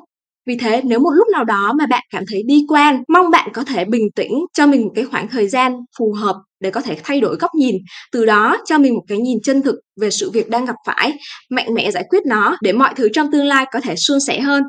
Vì 0.47 0.57
thế, 0.57 0.81
nếu 0.85 0.99
một 0.99 1.11
lúc 1.11 1.27
nào 1.31 1.43
đó 1.43 1.73
mà 1.77 1.85
bạn 1.85 2.03
cảm 2.13 2.23
thấy 2.31 2.43
bi 2.47 2.65
quan, 2.67 3.03
mong 3.07 3.29
bạn 3.31 3.49
có 3.53 3.63
thể 3.63 3.85
bình 3.85 4.07
tĩnh 4.15 4.31
cho 4.53 4.67
mình 4.67 4.81
một 4.81 4.91
cái 4.95 5.05
khoảng 5.05 5.27
thời 5.27 5.47
gian 5.47 5.73
phù 5.97 6.13
hợp 6.13 6.35
để 6.65 6.71
có 6.71 6.81
thể 6.81 6.97
thay 7.03 7.21
đổi 7.21 7.35
góc 7.39 7.51
nhìn, 7.55 7.75
từ 8.11 8.25
đó 8.25 8.57
cho 8.65 8.77
mình 8.77 8.93
một 8.93 9.03
cái 9.07 9.17
nhìn 9.17 9.37
chân 9.43 9.61
thực 9.61 9.75
về 10.01 10.09
sự 10.09 10.31
việc 10.31 10.49
đang 10.49 10.65
gặp 10.65 10.75
phải, 10.85 11.13
mạnh 11.49 11.73
mẽ 11.73 11.91
giải 11.91 12.05
quyết 12.09 12.25
nó 12.25 12.57
để 12.61 12.73
mọi 12.73 12.93
thứ 12.95 13.09
trong 13.13 13.31
tương 13.31 13.45
lai 13.45 13.65
có 13.71 13.79
thể 13.81 13.95
suôn 13.95 14.19
sẻ 14.19 14.39
hơn. 14.39 14.63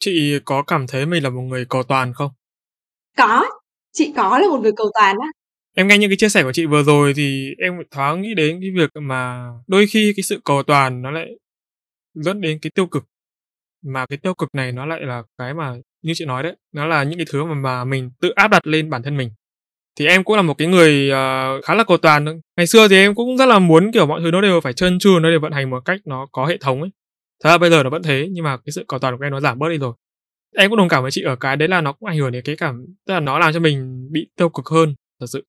Chị 0.00 0.38
có 0.44 0.62
cảm 0.62 0.86
thấy 0.86 1.06
mình 1.06 1.22
là 1.22 1.30
một 1.30 1.40
người 1.40 1.64
cầu 1.68 1.82
toàn 1.82 2.12
không? 2.14 2.30
Có, 3.16 3.44
chị 3.92 4.12
có 4.16 4.38
là 4.38 4.48
một 4.48 4.60
người 4.62 4.72
cầu 4.76 4.90
toàn 4.94 5.16
á. 5.22 5.28
Em 5.76 5.88
nghe 5.88 5.98
những 5.98 6.10
cái 6.10 6.16
chia 6.16 6.28
sẻ 6.28 6.42
của 6.42 6.52
chị 6.52 6.66
vừa 6.66 6.82
rồi 6.82 7.12
thì 7.16 7.48
em 7.58 7.72
thoáng 7.90 8.22
nghĩ 8.22 8.34
đến 8.34 8.58
cái 8.60 8.70
việc 8.76 8.90
mà 9.02 9.48
đôi 9.66 9.86
khi 9.86 10.12
cái 10.16 10.22
sự 10.22 10.40
cầu 10.44 10.62
toàn 10.62 11.02
nó 11.02 11.10
lại 11.10 11.26
dẫn 12.14 12.40
đến 12.40 12.58
cái 12.62 12.70
tiêu 12.74 12.86
cực 12.86 13.04
mà 13.84 14.06
cái 14.06 14.18
tiêu 14.22 14.34
cực 14.34 14.54
này 14.54 14.72
nó 14.72 14.86
lại 14.86 15.00
là 15.02 15.22
cái 15.38 15.54
mà 15.54 15.74
như 16.02 16.12
chị 16.16 16.24
nói 16.24 16.42
đấy 16.42 16.56
nó 16.72 16.86
là 16.86 17.02
những 17.02 17.18
cái 17.18 17.26
thứ 17.32 17.44
mà, 17.44 17.54
mà 17.54 17.84
mình 17.84 18.10
tự 18.20 18.30
áp 18.30 18.48
đặt 18.48 18.66
lên 18.66 18.90
bản 18.90 19.02
thân 19.02 19.16
mình 19.16 19.30
thì 19.98 20.06
em 20.06 20.24
cũng 20.24 20.36
là 20.36 20.42
một 20.42 20.54
cái 20.58 20.68
người 20.68 21.10
uh, 21.10 21.64
khá 21.64 21.74
là 21.74 21.84
cầu 21.84 21.96
toàn 21.96 22.40
ngày 22.56 22.66
xưa 22.66 22.88
thì 22.88 22.96
em 22.96 23.14
cũng 23.14 23.36
rất 23.36 23.46
là 23.46 23.58
muốn 23.58 23.92
kiểu 23.92 24.06
mọi 24.06 24.20
thứ 24.24 24.30
nó 24.30 24.40
đều 24.40 24.60
phải 24.60 24.72
trơn 24.72 24.98
tru 24.98 25.18
nó 25.18 25.30
đều 25.30 25.40
vận 25.40 25.52
hành 25.52 25.70
một 25.70 25.80
cách 25.84 26.00
nó 26.04 26.26
có 26.32 26.46
hệ 26.46 26.56
thống 26.56 26.80
ấy. 26.80 26.90
Thật 27.44 27.50
ra 27.50 27.58
bây 27.58 27.70
giờ 27.70 27.82
nó 27.82 27.90
vẫn 27.90 28.02
thế 28.02 28.28
nhưng 28.30 28.44
mà 28.44 28.56
cái 28.56 28.72
sự 28.72 28.84
cầu 28.88 28.98
toàn 28.98 29.18
của 29.18 29.24
em 29.24 29.32
nó 29.32 29.40
giảm 29.40 29.58
bớt 29.58 29.68
đi 29.68 29.78
rồi. 29.78 29.92
Em 30.56 30.70
cũng 30.70 30.78
đồng 30.78 30.88
cảm 30.88 31.02
với 31.02 31.10
chị 31.10 31.22
ở 31.22 31.36
cái 31.36 31.56
đấy 31.56 31.68
là 31.68 31.80
nó 31.80 31.92
cũng 31.92 32.08
ảnh 32.08 32.18
hưởng 32.18 32.32
đến 32.32 32.42
cái 32.44 32.56
cảm 32.56 32.84
tức 33.06 33.14
là 33.14 33.20
nó 33.20 33.38
làm 33.38 33.52
cho 33.52 33.60
mình 33.60 34.08
bị 34.12 34.28
tiêu 34.36 34.48
cực 34.48 34.66
hơn 34.66 34.94
thật 35.20 35.26
sự. 35.26 35.44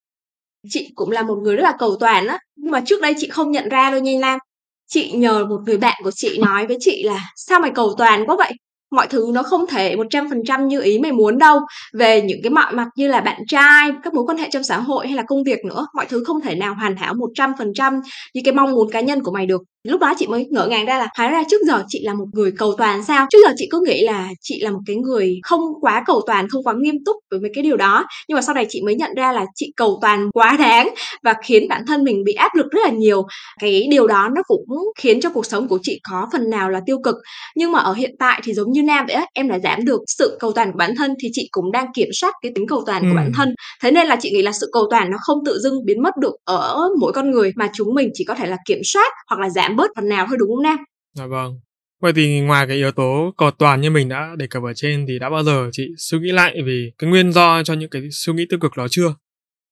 Chị 0.69 0.91
cũng 0.95 1.11
là 1.11 1.23
một 1.23 1.35
người 1.35 1.55
rất 1.55 1.63
là 1.63 1.73
cầu 1.79 1.97
toàn 2.00 2.27
á 2.27 2.38
nhưng 2.55 2.71
mà 2.71 2.81
trước 2.85 3.01
đây 3.01 3.13
chị 3.17 3.29
không 3.29 3.51
nhận 3.51 3.69
ra 3.69 3.91
đâu 3.91 4.00
nha 4.00 4.11
Lam 4.19 4.39
chị 4.88 5.11
nhờ 5.11 5.45
một 5.45 5.59
người 5.65 5.77
bạn 5.77 6.01
của 6.03 6.11
chị 6.11 6.38
nói 6.39 6.67
với 6.67 6.77
chị 6.79 7.03
là 7.03 7.29
sao 7.35 7.59
mày 7.59 7.71
cầu 7.75 7.95
toàn 7.97 8.25
quá 8.25 8.35
vậy? 8.38 8.53
Mọi 8.92 9.07
thứ 9.07 9.31
nó 9.34 9.44
không 9.44 9.68
thể 9.68 9.95
100% 9.95 10.68
như 10.68 10.81
ý 10.81 11.00
mày 11.00 11.12
muốn 11.12 11.38
đâu. 11.38 11.60
Về 11.94 12.22
những 12.22 12.39
cái 12.44 12.50
mọi 12.50 12.74
mặt 12.74 12.88
như 12.95 13.07
là 13.07 13.22
bạn 13.22 13.42
trai, 13.48 13.92
các 14.04 14.13
mối 14.13 14.24
quan 14.28 14.38
hệ 14.38 14.50
trong 14.51 14.63
xã 14.63 14.80
hội 14.80 15.07
hay 15.07 15.16
là 15.16 15.24
công 15.28 15.44
việc 15.44 15.66
nữa, 15.66 15.88
mọi 15.94 16.06
thứ 16.10 16.24
không 16.28 16.42
thể 16.42 16.56
nào 16.56 16.75
hoàn 16.75 16.95
hảo 16.98 17.13
100% 17.13 18.01
như 18.34 18.42
cái 18.45 18.54
mong 18.54 18.72
muốn 18.72 18.92
cá 18.92 19.01
nhân 19.01 19.24
của 19.24 19.31
mày 19.31 19.45
được 19.45 19.62
lúc 19.88 20.01
đó 20.01 20.13
chị 20.18 20.27
mới 20.27 20.48
ngỡ 20.51 20.67
ngàng 20.67 20.86
ra 20.86 20.98
là 20.98 21.08
hóa 21.17 21.29
ra 21.29 21.44
trước 21.50 21.62
giờ 21.67 21.84
chị 21.88 22.00
là 22.03 22.13
một 22.13 22.25
người 22.34 22.51
cầu 22.58 22.74
toàn 22.77 23.03
sao? 23.03 23.27
Trước 23.29 23.38
giờ 23.48 23.53
chị 23.58 23.67
cứ 23.72 23.84
nghĩ 23.88 24.03
là 24.03 24.29
chị 24.41 24.60
là 24.62 24.72
một 24.72 24.79
cái 24.86 24.96
người 24.96 25.39
không 25.44 25.62
quá 25.82 26.03
cầu 26.08 26.22
toàn 26.27 26.48
không 26.50 26.63
quá 26.63 26.74
nghiêm 26.77 26.96
túc 27.06 27.15
với 27.32 27.39
mấy 27.39 27.51
cái 27.56 27.63
điều 27.63 27.77
đó. 27.77 28.06
Nhưng 28.27 28.36
mà 28.36 28.41
sau 28.41 28.56
này 28.56 28.65
chị 28.70 28.82
mới 28.82 28.96
nhận 28.96 29.12
ra 29.15 29.32
là 29.32 29.46
chị 29.56 29.72
cầu 29.75 30.00
toàn 30.01 30.29
quá 30.34 30.58
đáng 30.60 30.89
và 31.24 31.34
khiến 31.46 31.67
bản 31.70 31.84
thân 31.88 32.03
mình 32.03 32.24
bị 32.24 32.34
áp 32.34 32.56
lực 32.56 32.65
rất 32.72 32.79
là 32.84 32.89
nhiều. 32.89 33.24
Cái 33.60 33.88
điều 33.91 34.08
đó 34.08 34.29
nó 34.36 34.41
cũng 34.48 34.65
khiến 35.00 35.22
cho 35.22 35.29
cuộc 35.29 35.46
sống 35.46 35.67
của 35.67 35.79
chị 35.82 36.00
có 36.10 36.27
phần 36.32 36.50
nào 36.50 36.70
là 36.70 36.82
tiêu 36.86 36.98
cực. 37.03 37.15
Nhưng 37.56 37.72
mà 37.72 37.79
ở 37.79 37.94
hiện 37.94 38.15
tại 38.20 38.41
thì 38.44 38.53
giống 38.53 38.72
như 38.72 38.84
nam 38.84 39.06
vậy 39.08 39.15
á 39.15 39.25
em 39.34 39.48
đã 39.48 39.60
giảm 39.60 39.86
được 39.86 40.01
sự 40.08 40.38
cầu 40.39 40.51
toàn 40.51 40.72
của 40.72 40.77
bản 40.77 40.96
thân 40.96 41.13
thì 41.24 41.29
chị 41.34 41.48
cũng 41.51 41.72
đang 41.72 41.88
kiểm 41.94 42.10
soát 42.13 42.34
cái 42.41 42.51
tính 42.56 42.67
cầu 42.67 42.84
toàn 42.86 43.01
ừ. 43.01 43.08
của 43.10 43.15
bản 43.15 43.32
thân. 43.36 43.56
Thế 43.84 43.91
nên 43.91 44.08
là 44.08 44.17
chị 44.20 44.32
nghĩ 44.32 44.41
là 44.41 44.51
sự 44.51 44.70
cầu 44.74 44.88
toàn 44.89 45.12
nó 45.12 45.17
không 45.22 45.38
tự 45.46 45.60
dưng 45.60 45.86
biến 45.86 46.03
mất 46.03 46.17
được 46.22 46.36
ở 46.46 46.89
mỗi 47.00 47.13
con 47.13 47.32
người 47.32 47.51
mà 47.56 47.70
chúng 47.74 47.94
mình 47.94 48.10
chỉ 48.13 48.24
có 48.24 48.36
thể 48.36 48.46
là 48.46 48.58
kiểm 48.65 48.79
soát 48.84 49.13
hoặc 49.29 49.41
là 49.41 49.50
giảm 49.50 49.76
bớt 49.77 49.91
phần 49.96 50.10
nào 50.10 50.25
thôi 50.29 50.38
đúng 50.39 50.50
không 50.55 50.63
Nam? 50.63 50.77
Dạ 51.13 51.25
vâng. 51.25 51.53
Vậy 52.01 52.13
thì 52.15 52.39
ngoài 52.39 52.67
cái 52.67 52.77
yếu 52.77 52.91
tố 52.91 53.34
cầu 53.38 53.51
toàn 53.51 53.81
như 53.81 53.91
mình 53.91 54.10
đã 54.10 54.29
đề 54.38 54.48
cập 54.48 54.63
ở 54.63 54.74
trên 54.75 55.05
thì 55.07 55.19
đã 55.19 55.29
bao 55.29 55.43
giờ 55.43 55.69
chị 55.72 55.84
suy 55.98 56.19
nghĩ 56.19 56.31
lại 56.31 56.55
về 56.65 56.91
cái 56.98 57.10
nguyên 57.10 57.31
do 57.31 57.63
cho 57.63 57.74
những 57.74 57.89
cái 57.89 58.01
suy 58.12 58.34
nghĩ 58.34 58.46
tiêu 58.50 58.60
cực 58.60 58.77
đó 58.77 58.88
chưa? 58.91 59.15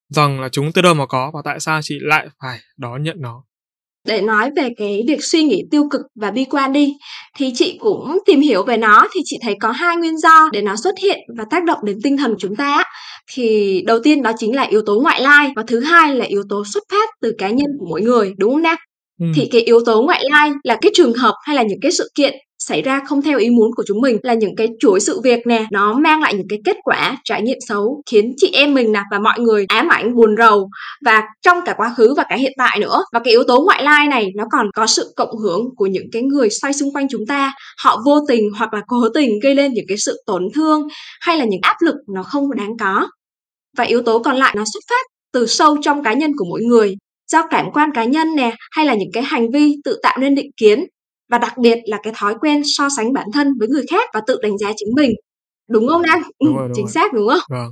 Rằng 0.09 0.41
là 0.41 0.49
chúng 0.49 0.71
từ 0.71 0.81
đâu 0.81 0.93
mà 0.93 1.05
có 1.05 1.31
và 1.33 1.41
tại 1.45 1.59
sao 1.59 1.81
chị 1.83 1.99
lại 2.01 2.27
phải 2.41 2.59
đón 2.77 3.03
nhận 3.03 3.15
nó? 3.19 3.43
Để 4.07 4.21
nói 4.21 4.51
về 4.55 4.69
cái 4.77 5.03
việc 5.07 5.23
suy 5.23 5.43
nghĩ 5.43 5.63
tiêu 5.71 5.87
cực 5.91 6.01
và 6.15 6.31
bi 6.31 6.45
quan 6.49 6.73
đi 6.73 6.93
thì 7.37 7.51
chị 7.55 7.77
cũng 7.79 8.19
tìm 8.25 8.41
hiểu 8.41 8.63
về 8.63 8.77
nó 8.77 9.07
thì 9.13 9.21
chị 9.25 9.37
thấy 9.41 9.55
có 9.61 9.71
hai 9.71 9.97
nguyên 9.97 10.17
do 10.17 10.49
để 10.53 10.61
nó 10.61 10.75
xuất 10.75 10.95
hiện 11.03 11.19
và 11.37 11.45
tác 11.49 11.63
động 11.63 11.79
đến 11.83 11.97
tinh 12.03 12.17
thần 12.17 12.31
của 12.31 12.39
chúng 12.39 12.55
ta. 12.55 12.83
Thì 13.33 13.81
đầu 13.87 13.99
tiên 14.03 14.23
đó 14.23 14.31
chính 14.37 14.55
là 14.55 14.63
yếu 14.63 14.81
tố 14.85 14.99
ngoại 14.99 15.21
lai 15.21 15.53
và 15.55 15.63
thứ 15.67 15.79
hai 15.79 16.15
là 16.15 16.25
yếu 16.25 16.43
tố 16.49 16.63
xuất 16.73 16.83
phát 16.91 17.09
từ 17.21 17.35
cá 17.37 17.49
nhân 17.49 17.67
của 17.79 17.85
mỗi 17.89 18.01
người, 18.01 18.33
đúng 18.37 18.53
không 18.53 18.75
Ừ. 19.19 19.25
Thì 19.35 19.47
cái 19.51 19.61
yếu 19.61 19.79
tố 19.85 20.01
ngoại 20.01 20.23
lai 20.31 20.51
là 20.63 20.77
cái 20.81 20.91
trường 20.95 21.13
hợp 21.13 21.35
hay 21.43 21.55
là 21.55 21.63
những 21.63 21.79
cái 21.81 21.91
sự 21.91 22.09
kiện 22.15 22.33
xảy 22.59 22.81
ra 22.81 23.01
không 23.07 23.21
theo 23.21 23.39
ý 23.39 23.49
muốn 23.49 23.71
của 23.75 23.83
chúng 23.87 24.01
mình 24.01 24.17
là 24.23 24.33
những 24.33 24.55
cái 24.55 24.67
chuỗi 24.79 24.99
sự 24.99 25.21
việc 25.23 25.47
nè, 25.47 25.65
nó 25.71 25.93
mang 25.93 26.21
lại 26.21 26.33
những 26.33 26.47
cái 26.49 26.59
kết 26.65 26.77
quả 26.83 27.17
trải 27.23 27.41
nghiệm 27.41 27.57
xấu 27.67 28.01
khiến 28.11 28.33
chị 28.37 28.49
em 28.53 28.73
mình 28.73 28.91
nè 28.91 29.01
và 29.11 29.19
mọi 29.19 29.39
người 29.39 29.65
ám 29.67 29.87
ảnh, 29.87 30.15
buồn 30.15 30.35
rầu 30.37 30.69
và 31.05 31.23
trong 31.41 31.57
cả 31.65 31.73
quá 31.77 31.93
khứ 31.97 32.13
và 32.17 32.23
cả 32.29 32.35
hiện 32.35 32.53
tại 32.57 32.79
nữa. 32.81 33.03
Và 33.13 33.19
cái 33.19 33.31
yếu 33.31 33.43
tố 33.43 33.61
ngoại 33.61 33.83
lai 33.83 34.07
này 34.07 34.27
nó 34.35 34.43
còn 34.51 34.67
có 34.75 34.87
sự 34.87 35.13
cộng 35.15 35.37
hưởng 35.37 35.61
của 35.75 35.85
những 35.85 36.07
cái 36.11 36.21
người 36.21 36.49
xoay 36.49 36.73
xung 36.73 36.93
quanh 36.93 37.07
chúng 37.09 37.25
ta. 37.27 37.53
Họ 37.83 38.01
vô 38.05 38.19
tình 38.27 38.49
hoặc 38.57 38.73
là 38.73 38.81
cố 38.87 39.09
tình 39.13 39.39
gây 39.43 39.55
lên 39.55 39.73
những 39.73 39.85
cái 39.87 39.97
sự 39.97 40.23
tổn 40.25 40.43
thương 40.53 40.81
hay 41.21 41.37
là 41.37 41.45
những 41.45 41.61
áp 41.61 41.75
lực 41.79 41.95
nó 42.15 42.23
không 42.23 42.55
đáng 42.55 42.77
có. 42.79 43.07
Và 43.77 43.83
yếu 43.83 44.01
tố 44.01 44.19
còn 44.19 44.35
lại 44.35 44.53
nó 44.57 44.63
xuất 44.73 44.83
phát 44.89 45.05
từ 45.33 45.45
sâu 45.47 45.77
trong 45.81 46.03
cá 46.03 46.13
nhân 46.13 46.31
của 46.37 46.45
mỗi 46.49 46.61
người 46.61 46.95
do 47.31 47.47
cảm 47.47 47.71
quan 47.73 47.91
cá 47.91 48.03
nhân 48.03 48.35
nè 48.35 48.55
hay 48.71 48.85
là 48.85 48.93
những 48.93 49.11
cái 49.13 49.23
hành 49.23 49.51
vi 49.51 49.75
tự 49.83 49.99
tạo 50.03 50.17
nên 50.19 50.35
định 50.35 50.51
kiến 50.57 50.85
và 51.29 51.37
đặc 51.37 51.57
biệt 51.57 51.79
là 51.85 51.99
cái 52.03 52.13
thói 52.17 52.35
quen 52.41 52.61
so 52.65 52.89
sánh 52.89 53.13
bản 53.13 53.27
thân 53.33 53.53
với 53.59 53.67
người 53.67 53.85
khác 53.89 54.09
và 54.13 54.21
tự 54.27 54.39
đánh 54.41 54.57
giá 54.57 54.71
chính 54.75 54.89
mình 54.95 55.11
đúng 55.69 55.87
không 55.87 56.01
Nam? 56.01 56.23
Đúng 56.43 56.55
rồi, 56.55 56.67
đúng 56.67 56.75
chính 56.75 56.85
rồi. 56.85 56.91
xác 56.91 57.13
đúng 57.13 57.27
không? 57.27 57.39
Vâng. 57.49 57.69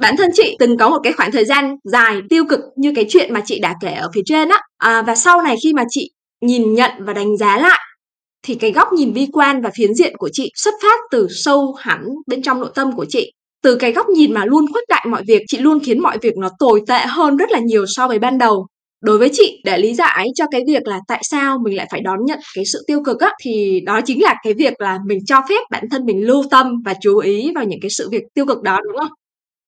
Bản 0.00 0.16
thân 0.16 0.30
chị 0.34 0.56
từng 0.58 0.76
có 0.76 0.90
một 0.90 1.00
cái 1.02 1.12
khoảng 1.12 1.32
thời 1.32 1.44
gian 1.44 1.76
dài 1.84 2.20
tiêu 2.30 2.44
cực 2.48 2.60
như 2.76 2.92
cái 2.96 3.06
chuyện 3.08 3.34
mà 3.34 3.42
chị 3.44 3.60
đã 3.60 3.74
kể 3.80 3.92
ở 3.92 4.10
phía 4.14 4.22
trên 4.26 4.48
á 4.48 4.60
à, 4.78 5.02
và 5.02 5.14
sau 5.14 5.42
này 5.42 5.56
khi 5.62 5.72
mà 5.72 5.84
chị 5.88 6.10
nhìn 6.40 6.74
nhận 6.74 6.90
và 6.98 7.12
đánh 7.12 7.36
giá 7.36 7.58
lại 7.58 7.80
thì 8.42 8.54
cái 8.54 8.72
góc 8.72 8.92
nhìn 8.92 9.12
vi 9.12 9.26
quan 9.32 9.62
và 9.62 9.70
phiến 9.74 9.94
diện 9.94 10.16
của 10.16 10.28
chị 10.32 10.52
xuất 10.54 10.74
phát 10.82 11.00
từ 11.10 11.26
sâu 11.30 11.74
hẳn 11.78 12.04
bên 12.26 12.42
trong 12.42 12.60
nội 12.60 12.70
tâm 12.74 12.96
của 12.96 13.06
chị 13.08 13.32
từ 13.62 13.76
cái 13.76 13.92
góc 13.92 14.06
nhìn 14.08 14.34
mà 14.34 14.44
luôn 14.44 14.64
khuếch 14.72 14.88
đại 14.88 15.06
mọi 15.10 15.22
việc, 15.26 15.42
chị 15.48 15.58
luôn 15.58 15.78
khiến 15.80 16.00
mọi 16.00 16.18
việc 16.22 16.36
nó 16.36 16.48
tồi 16.58 16.82
tệ 16.88 16.98
hơn 17.08 17.36
rất 17.36 17.50
là 17.50 17.58
nhiều 17.58 17.84
so 17.88 18.08
với 18.08 18.18
ban 18.18 18.38
đầu. 18.38 18.66
Đối 19.04 19.18
với 19.18 19.28
chị, 19.32 19.60
để 19.64 19.78
lý 19.78 19.94
giải 19.94 20.26
cho 20.34 20.44
cái 20.50 20.62
việc 20.66 20.86
là 20.86 21.00
tại 21.08 21.22
sao 21.30 21.58
mình 21.64 21.76
lại 21.76 21.86
phải 21.90 22.00
đón 22.00 22.18
nhận 22.24 22.38
cái 22.54 22.64
sự 22.72 22.84
tiêu 22.86 23.02
cực 23.04 23.20
á, 23.20 23.32
thì 23.44 23.80
đó 23.86 24.00
chính 24.04 24.22
là 24.22 24.34
cái 24.44 24.54
việc 24.54 24.80
là 24.80 24.98
mình 25.06 25.18
cho 25.26 25.40
phép 25.48 25.60
bản 25.70 25.84
thân 25.90 26.06
mình 26.06 26.26
lưu 26.26 26.44
tâm 26.50 26.66
và 26.84 26.94
chú 27.02 27.18
ý 27.18 27.52
vào 27.54 27.64
những 27.64 27.78
cái 27.82 27.90
sự 27.90 28.08
việc 28.10 28.22
tiêu 28.34 28.46
cực 28.46 28.62
đó, 28.62 28.78
đúng 28.84 28.96
không? 28.98 29.10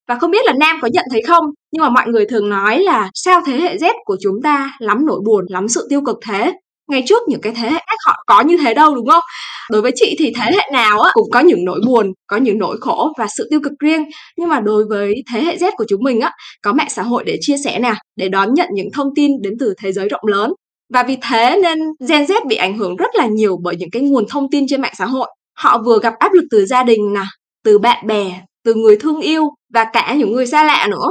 Và 0.09 0.19
không 0.19 0.31
biết 0.31 0.47
là 0.47 0.53
nam 0.61 0.79
có 0.83 0.89
nhận 0.93 1.05
thấy 1.13 1.23
không? 1.29 1.45
Nhưng 1.73 1.83
mà 1.83 1.89
mọi 1.91 2.09
người 2.09 2.27
thường 2.27 2.49
nói 2.49 2.81
là 2.81 3.11
sao 3.15 3.41
thế 3.47 3.53
hệ 3.59 3.77
z 3.77 3.95
của 4.05 4.17
chúng 4.23 4.43
ta 4.43 4.73
lắm 4.79 5.07
nỗi 5.07 5.21
buồn, 5.27 5.45
lắm 5.49 5.69
sự 5.69 5.87
tiêu 5.91 6.03
cực 6.07 6.19
thế? 6.29 6.53
Ngày 6.93 7.03
trước 7.07 7.23
những 7.29 7.41
cái 7.41 7.53
thế 7.57 7.69
hệ 7.69 7.79
khác 7.79 7.97
họ 8.07 8.15
có 8.27 8.41
như 8.41 8.57
thế 8.57 8.75
đâu, 8.75 8.95
đúng 8.95 9.07
không? 9.09 9.23
Đối 9.71 9.83
với 9.83 9.93
chị 9.95 10.17
thì 10.19 10.33
thế 10.37 10.51
hệ 10.53 10.71
nào 10.73 11.01
á 11.01 11.11
cũng 11.15 11.31
có 11.33 11.41
những 11.41 11.65
nỗi 11.65 11.81
buồn, 11.87 12.13
có 12.27 12.37
những 12.37 12.59
nỗi 12.59 12.77
khổ 12.81 13.13
và 13.19 13.27
sự 13.37 13.49
tiêu 13.51 13.61
cực 13.65 13.73
riêng. 13.81 14.05
Nhưng 14.39 14.49
mà 14.49 14.61
đối 14.61 14.85
với 14.85 15.15
thế 15.33 15.41
hệ 15.41 15.57
z 15.57 15.71
của 15.77 15.85
chúng 15.89 16.03
mình 16.03 16.21
á, 16.21 16.33
có 16.63 16.73
mạng 16.73 16.91
xã 16.91 17.03
hội 17.03 17.25
để 17.27 17.39
chia 17.41 17.57
sẻ 17.65 17.79
nè, 17.79 17.95
để 18.17 18.29
đón 18.29 18.55
nhận 18.55 18.69
những 18.75 18.89
thông 18.95 19.09
tin 19.17 19.31
đến 19.43 19.53
từ 19.61 19.75
thế 19.83 19.93
giới 19.93 20.09
rộng 20.09 20.27
lớn. 20.27 20.53
Và 20.95 21.03
vì 21.03 21.17
thế 21.23 21.59
nên 21.63 21.79
Gen 22.09 22.25
Z 22.25 22.47
bị 22.47 22.57
ảnh 22.57 22.79
hưởng 22.79 22.97
rất 22.97 23.11
là 23.15 23.27
nhiều 23.27 23.57
bởi 23.63 23.77
những 23.77 23.91
cái 23.91 24.03
nguồn 24.03 24.25
thông 24.29 24.51
tin 24.51 24.65
trên 24.69 24.81
mạng 24.81 24.95
xã 24.99 25.05
hội. 25.05 25.29
Họ 25.59 25.83
vừa 25.87 25.99
gặp 26.01 26.15
áp 26.19 26.33
lực 26.33 26.45
từ 26.51 26.67
gia 26.67 26.83
đình 26.83 27.13
nè, 27.15 27.25
từ 27.65 27.79
bạn 27.79 28.07
bè, 28.07 28.41
từ 28.65 28.75
người 28.75 28.97
thương 28.97 29.21
yêu 29.21 29.49
và 29.75 29.85
cả 29.93 30.15
những 30.15 30.33
người 30.33 30.47
xa 30.47 30.65
lạ 30.65 30.87
nữa. 30.91 31.07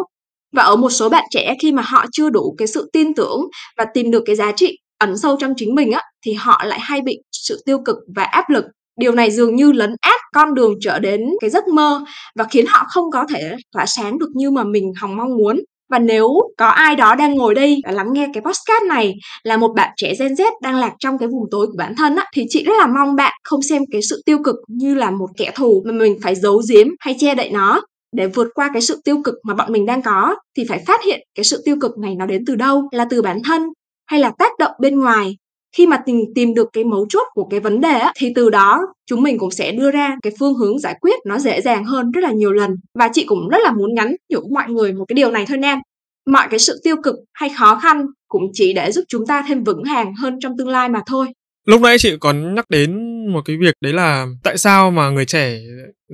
Và 0.54 0.64
ở 0.64 0.76
một 0.76 0.90
số 0.90 1.10
bạn 1.10 1.24
trẻ 1.32 1.56
khi 1.62 1.72
mà 1.72 1.82
họ 1.82 2.06
chưa 2.12 2.30
đủ 2.30 2.56
cái 2.58 2.68
sự 2.68 2.90
tin 2.94 3.14
tưởng 3.14 3.42
và 3.78 3.86
tìm 3.94 4.12
được 4.12 4.24
cái 4.26 4.36
giá 4.36 4.52
trị 4.52 4.78
ẩn 5.02 5.18
sâu 5.18 5.38
trong 5.40 5.54
chính 5.58 5.76
mình 5.76 5.92
á, 5.92 6.02
thì 6.26 6.34
họ 6.34 6.62
lại 6.66 6.80
hay 6.82 7.02
bị 7.02 7.20
sự 7.32 7.62
tiêu 7.66 7.78
cực 7.86 7.98
và 8.16 8.24
áp 8.24 8.50
lực. 8.50 8.66
Điều 9.00 9.12
này 9.12 9.32
dường 9.32 9.56
như 9.56 9.72
lấn 9.72 9.96
át 10.02 10.22
con 10.34 10.54
đường 10.54 10.74
trở 10.82 11.00
đến 11.00 11.22
cái 11.42 11.50
giấc 11.50 11.68
mơ 11.68 12.02
và 12.36 12.46
khiến 12.52 12.66
họ 12.70 12.86
không 12.90 13.12
có 13.12 13.26
thể 13.34 13.56
tỏa 13.74 13.86
sáng 13.86 14.20
được 14.20 14.30
như 14.36 14.52
mà 14.52 14.64
mình 14.64 14.84
hòng 15.02 15.18
mong 15.18 15.38
muốn. 15.38 15.60
Và 15.92 16.00
nếu 16.00 16.28
có 16.58 16.68
ai 16.68 16.96
đó 16.96 17.16
đang 17.16 17.36
ngồi 17.36 17.56
đây 17.56 17.78
và 17.86 17.92
lắng 17.92 18.08
nghe 18.14 18.28
cái 18.34 18.42
podcast 18.42 18.84
này 18.88 19.14
là 19.44 19.58
một 19.58 19.72
bạn 19.76 19.90
trẻ 19.98 20.14
Gen 20.20 20.34
Z 20.34 20.52
đang 20.62 20.76
lạc 20.76 20.92
trong 21.00 21.18
cái 21.18 21.28
vùng 21.28 21.44
tối 21.52 21.68
của 21.68 21.78
bản 21.78 21.96
thân 21.98 22.16
á, 22.16 22.26
thì 22.36 22.46
chị 22.50 22.64
rất 22.64 22.74
là 22.80 22.88
mong 22.88 23.16
bạn 23.16 23.34
không 23.44 23.62
xem 23.62 23.82
cái 23.92 24.02
sự 24.10 24.22
tiêu 24.26 24.38
cực 24.44 24.56
như 24.68 24.96
là 24.96 25.12
một 25.12 25.28
kẻ 25.38 25.52
thù 25.56 25.84
mà 25.86 25.92
mình 25.92 26.18
phải 26.24 26.36
giấu 26.36 26.62
giếm 26.70 26.88
hay 27.00 27.16
che 27.20 27.36
đậy 27.36 27.50
nó. 27.50 27.82
Để 28.16 28.28
vượt 28.28 28.48
qua 28.54 28.70
cái 28.74 28.82
sự 28.82 29.02
tiêu 29.04 29.22
cực 29.24 29.36
mà 29.44 29.54
bọn 29.54 29.74
mình 29.74 29.86
đang 29.86 30.02
có, 30.02 30.36
thì 30.58 30.64
phải 30.70 30.84
phát 30.88 31.04
hiện 31.06 31.20
cái 31.36 31.44
sự 31.44 31.62
tiêu 31.66 31.76
cực 31.82 31.92
này 31.98 32.16
nó 32.16 32.26
đến 32.26 32.44
từ 32.48 32.56
đâu, 32.56 32.84
là 32.92 33.06
từ 33.10 33.22
bản 33.22 33.42
thân 33.44 33.62
hay 34.12 34.20
là 34.20 34.32
tác 34.40 34.52
động 34.60 34.72
bên 34.80 35.00
ngoài. 35.00 35.38
Khi 35.78 35.88
mà 35.88 35.98
tìm 36.06 36.18
tìm 36.36 36.54
được 36.54 36.70
cái 36.74 36.84
mấu 36.84 37.06
chốt 37.10 37.28
của 37.34 37.48
cái 37.50 37.60
vấn 37.60 37.82
đề 37.82 38.00
á, 38.00 38.14
thì 38.16 38.32
từ 38.36 38.50
đó 38.50 38.80
chúng 39.06 39.22
mình 39.24 39.38
cũng 39.38 39.52
sẽ 39.52 39.72
đưa 39.72 39.92
ra 39.92 40.16
cái 40.24 40.34
phương 40.40 40.54
hướng 40.54 40.80
giải 40.80 40.96
quyết 41.02 41.16
nó 41.26 41.40
dễ 41.40 41.62
dàng 41.62 41.86
hơn 41.86 42.12
rất 42.12 42.24
là 42.24 42.32
nhiều 42.32 42.52
lần. 42.52 42.76
Và 43.00 43.10
chị 43.14 43.26
cũng 43.26 43.50
rất 43.50 43.58
là 43.64 43.72
muốn 43.72 43.94
nhắn 43.94 44.16
nhủ 44.30 44.40
mọi 44.54 44.70
người 44.70 44.94
một 44.94 45.06
cái 45.08 45.14
điều 45.14 45.32
này 45.32 45.46
thôi 45.48 45.58
nam 45.58 45.80
mọi 46.26 46.48
cái 46.50 46.60
sự 46.60 46.82
tiêu 46.84 46.96
cực 47.04 47.16
hay 47.34 47.50
khó 47.50 47.80
khăn 47.84 48.06
cũng 48.28 48.44
chỉ 48.54 48.74
để 48.74 48.92
giúp 48.92 49.04
chúng 49.08 49.26
ta 49.28 49.46
thêm 49.48 49.64
vững 49.64 49.84
hàng 49.84 50.14
hơn 50.16 50.40
trong 50.40 50.58
tương 50.58 50.70
lai 50.70 50.90
mà 50.90 51.00
thôi. 51.06 51.28
Lúc 51.68 51.82
nãy 51.82 51.98
chị 52.00 52.18
còn 52.20 52.56
nhắc 52.56 52.66
đến 52.70 53.00
một 53.28 53.42
cái 53.46 53.58
việc 53.58 53.76
đấy 53.82 53.94
là 53.94 54.28
tại 54.44 54.58
sao 54.58 54.92
mà 54.92 55.10
người 55.10 55.26
trẻ 55.26 55.60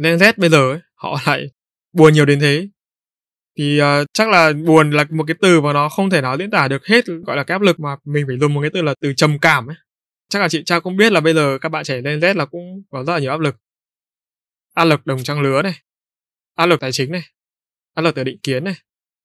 Gen 0.04 0.18
Z 0.18 0.34
bây 0.38 0.50
giờ 0.50 0.72
ấy, 0.72 0.80
họ 0.96 1.18
lại 1.26 1.46
buồn 1.94 2.14
nhiều 2.14 2.26
đến 2.26 2.40
thế. 2.40 2.68
Thì 3.58 3.82
uh, 3.82 4.08
chắc 4.14 4.30
là 4.30 4.54
buồn 4.54 4.92
là 4.92 5.06
một 5.10 5.24
cái 5.28 5.36
từ 5.42 5.62
mà 5.62 5.74
nó 5.74 5.90
không 5.90 6.10
thể 6.10 6.22
nào 6.22 6.38
diễn 6.38 6.52
tả 6.52 6.68
được 6.68 6.86
hết 6.86 7.06
gọi 7.26 7.38
là 7.38 7.44
cái 7.44 7.56
áp 7.56 7.62
lực 7.62 7.80
mà 7.80 7.96
mình 8.06 8.26
phải 8.28 8.38
dùng 8.40 8.54
một 8.54 8.62
cái 8.62 8.70
từ 8.74 8.82
là 8.82 8.94
từ 9.02 9.14
trầm 9.14 9.40
cảm 9.40 9.68
ấy. 9.68 9.76
Chắc 10.30 10.40
là 10.40 10.50
chị 10.50 10.64
Trang 10.66 10.82
cũng 10.82 10.98
biết 10.98 11.12
là 11.12 11.20
bây 11.20 11.34
giờ 11.34 11.58
các 11.62 11.70
bạn 11.70 11.84
trẻ 11.84 12.02
lên 12.02 12.20
Z 12.20 12.36
là 12.36 12.46
cũng 12.46 12.84
có 12.92 13.04
rất 13.04 13.14
là 13.14 13.20
nhiều 13.20 13.32
áp 13.32 13.40
lực. 13.40 13.56
Áp 14.74 14.86
lực 14.86 15.06
đồng 15.06 15.24
trang 15.24 15.42
lứa 15.42 15.62
này, 15.62 15.74
áp 16.56 16.66
lực 16.66 16.80
tài 16.80 16.92
chính 16.92 17.12
này, 17.12 17.24
áp 17.94 18.02
lực 18.02 18.16
từ 18.16 18.24
định 18.24 18.40
kiến 18.44 18.64
này. 18.64 18.76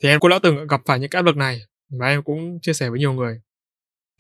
Thì 0.03 0.09
em 0.09 0.21
cũng 0.21 0.31
đã 0.31 0.39
từng 0.43 0.67
gặp 0.67 0.81
phải 0.87 1.01
những 1.01 1.11
cái 1.11 1.19
áp 1.19 1.25
lực 1.27 1.37
này 1.37 1.61
và 1.91 2.07
em 2.07 2.23
cũng 2.23 2.59
chia 2.63 2.73
sẻ 2.73 2.91
với 2.91 2.99
nhiều 2.99 3.13
người 3.13 3.41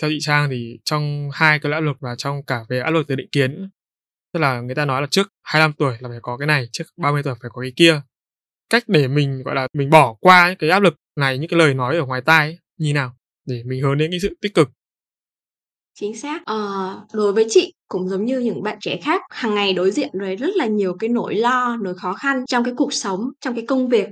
theo 0.02 0.10
chị 0.10 0.18
Trang 0.20 0.50
thì 0.50 0.78
trong 0.84 1.28
hai 1.32 1.58
cái 1.58 1.72
áp 1.72 1.80
lực 1.80 1.96
và 2.00 2.14
trong 2.18 2.42
cả 2.44 2.64
về 2.68 2.80
áp 2.80 2.90
lực 2.90 3.06
từ 3.06 3.14
định 3.14 3.28
kiến 3.32 3.70
tức 4.32 4.40
là 4.40 4.60
người 4.60 4.74
ta 4.74 4.84
nói 4.84 5.00
là 5.00 5.06
trước 5.10 5.28
25 5.42 5.72
tuổi 5.72 5.96
là 6.00 6.08
phải 6.08 6.18
có 6.22 6.36
cái 6.36 6.46
này 6.46 6.68
trước 6.72 6.84
30 6.96 7.22
tuổi 7.22 7.34
phải 7.42 7.50
có 7.54 7.62
cái 7.62 7.72
kia 7.76 8.02
cách 8.72 8.84
để 8.86 9.08
mình 9.08 9.42
gọi 9.42 9.54
là 9.54 9.68
mình 9.72 9.90
bỏ 9.90 10.14
qua 10.20 10.48
những 10.48 10.58
cái 10.58 10.70
áp 10.70 10.80
lực 10.82 10.94
này 11.16 11.38
những 11.38 11.50
cái 11.50 11.58
lời 11.58 11.74
nói 11.74 11.96
ở 11.96 12.06
ngoài 12.06 12.22
tai 12.26 12.46
ấy, 12.46 12.58
như 12.78 12.92
nào? 12.92 13.12
Để 13.46 13.62
mình 13.66 13.82
hướng 13.82 13.98
đến 13.98 14.10
cái 14.10 14.20
sự 14.22 14.36
tích 14.40 14.54
cực. 14.54 14.68
Chính 15.94 16.16
xác. 16.16 16.42
Ờ, 16.44 17.00
đối 17.12 17.32
với 17.32 17.46
chị 17.48 17.72
cũng 17.88 18.08
giống 18.08 18.24
như 18.24 18.38
những 18.38 18.62
bạn 18.62 18.78
trẻ 18.80 18.96
khác 19.02 19.22
hàng 19.30 19.54
ngày 19.54 19.72
đối 19.72 19.90
diện 19.90 20.10
với 20.12 20.36
rất 20.36 20.56
là 20.56 20.66
nhiều 20.66 20.96
cái 20.98 21.08
nỗi 21.08 21.34
lo 21.34 21.76
nỗi 21.82 21.94
khó 21.94 22.12
khăn 22.12 22.44
trong 22.46 22.64
cái 22.64 22.74
cuộc 22.76 22.92
sống 22.92 23.20
trong 23.40 23.54
cái 23.54 23.66
công 23.66 23.88
việc 23.88 24.08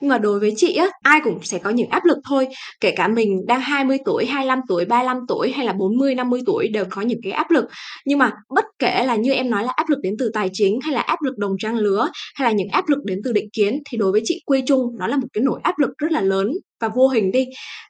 nhưng 0.00 0.08
mà 0.08 0.18
đối 0.18 0.40
với 0.40 0.52
chị 0.56 0.74
á, 0.74 0.86
ai 1.02 1.20
cũng 1.24 1.38
sẽ 1.42 1.58
có 1.58 1.70
những 1.70 1.88
áp 1.90 2.04
lực 2.04 2.18
thôi. 2.28 2.48
Kể 2.80 2.90
cả 2.90 3.08
mình 3.08 3.46
đang 3.46 3.60
20 3.60 3.98
tuổi 4.04 4.26
25 4.26 4.60
tuổi 4.68 4.84
35 4.84 5.16
tuổi 5.28 5.52
hay 5.52 5.66
là 5.66 5.72
40 5.72 6.14
50 6.14 6.40
tuổi 6.46 6.68
đều 6.68 6.84
có 6.90 7.02
những 7.02 7.20
cái 7.22 7.32
áp 7.32 7.50
lực. 7.50 7.64
Nhưng 8.06 8.18
mà 8.18 8.32
bất 8.54 8.64
kể 8.78 9.04
là 9.04 9.16
như 9.16 9.32
em 9.32 9.50
nói 9.50 9.64
là 9.64 9.72
áp 9.76 9.88
lực 9.88 9.98
đến 10.02 10.14
từ 10.18 10.30
tài 10.34 10.50
chính 10.52 10.80
hay 10.80 10.94
là 10.94 11.00
áp 11.00 11.22
lực 11.22 11.38
đồng 11.38 11.52
trang 11.58 11.76
lứa 11.76 12.08
hay 12.34 12.48
là 12.48 12.52
những 12.52 12.68
áp 12.68 12.88
lực 12.88 12.98
đến 13.04 13.20
từ 13.24 13.32
định 13.32 13.48
kiến 13.52 13.78
thì 13.90 13.98
đối 13.98 14.12
với 14.12 14.20
chị 14.24 14.42
quy 14.46 14.62
chung 14.66 14.80
nó 14.98 15.06
là 15.06 15.16
một 15.16 15.28
cái 15.32 15.42
nỗi 15.44 15.60
áp 15.62 15.78
lực 15.78 15.90
rất 15.98 16.12
là 16.12 16.20
lớn 16.20 16.52
và 16.80 16.88
vô 16.88 17.08
hình 17.08 17.30
đi. 17.32 17.46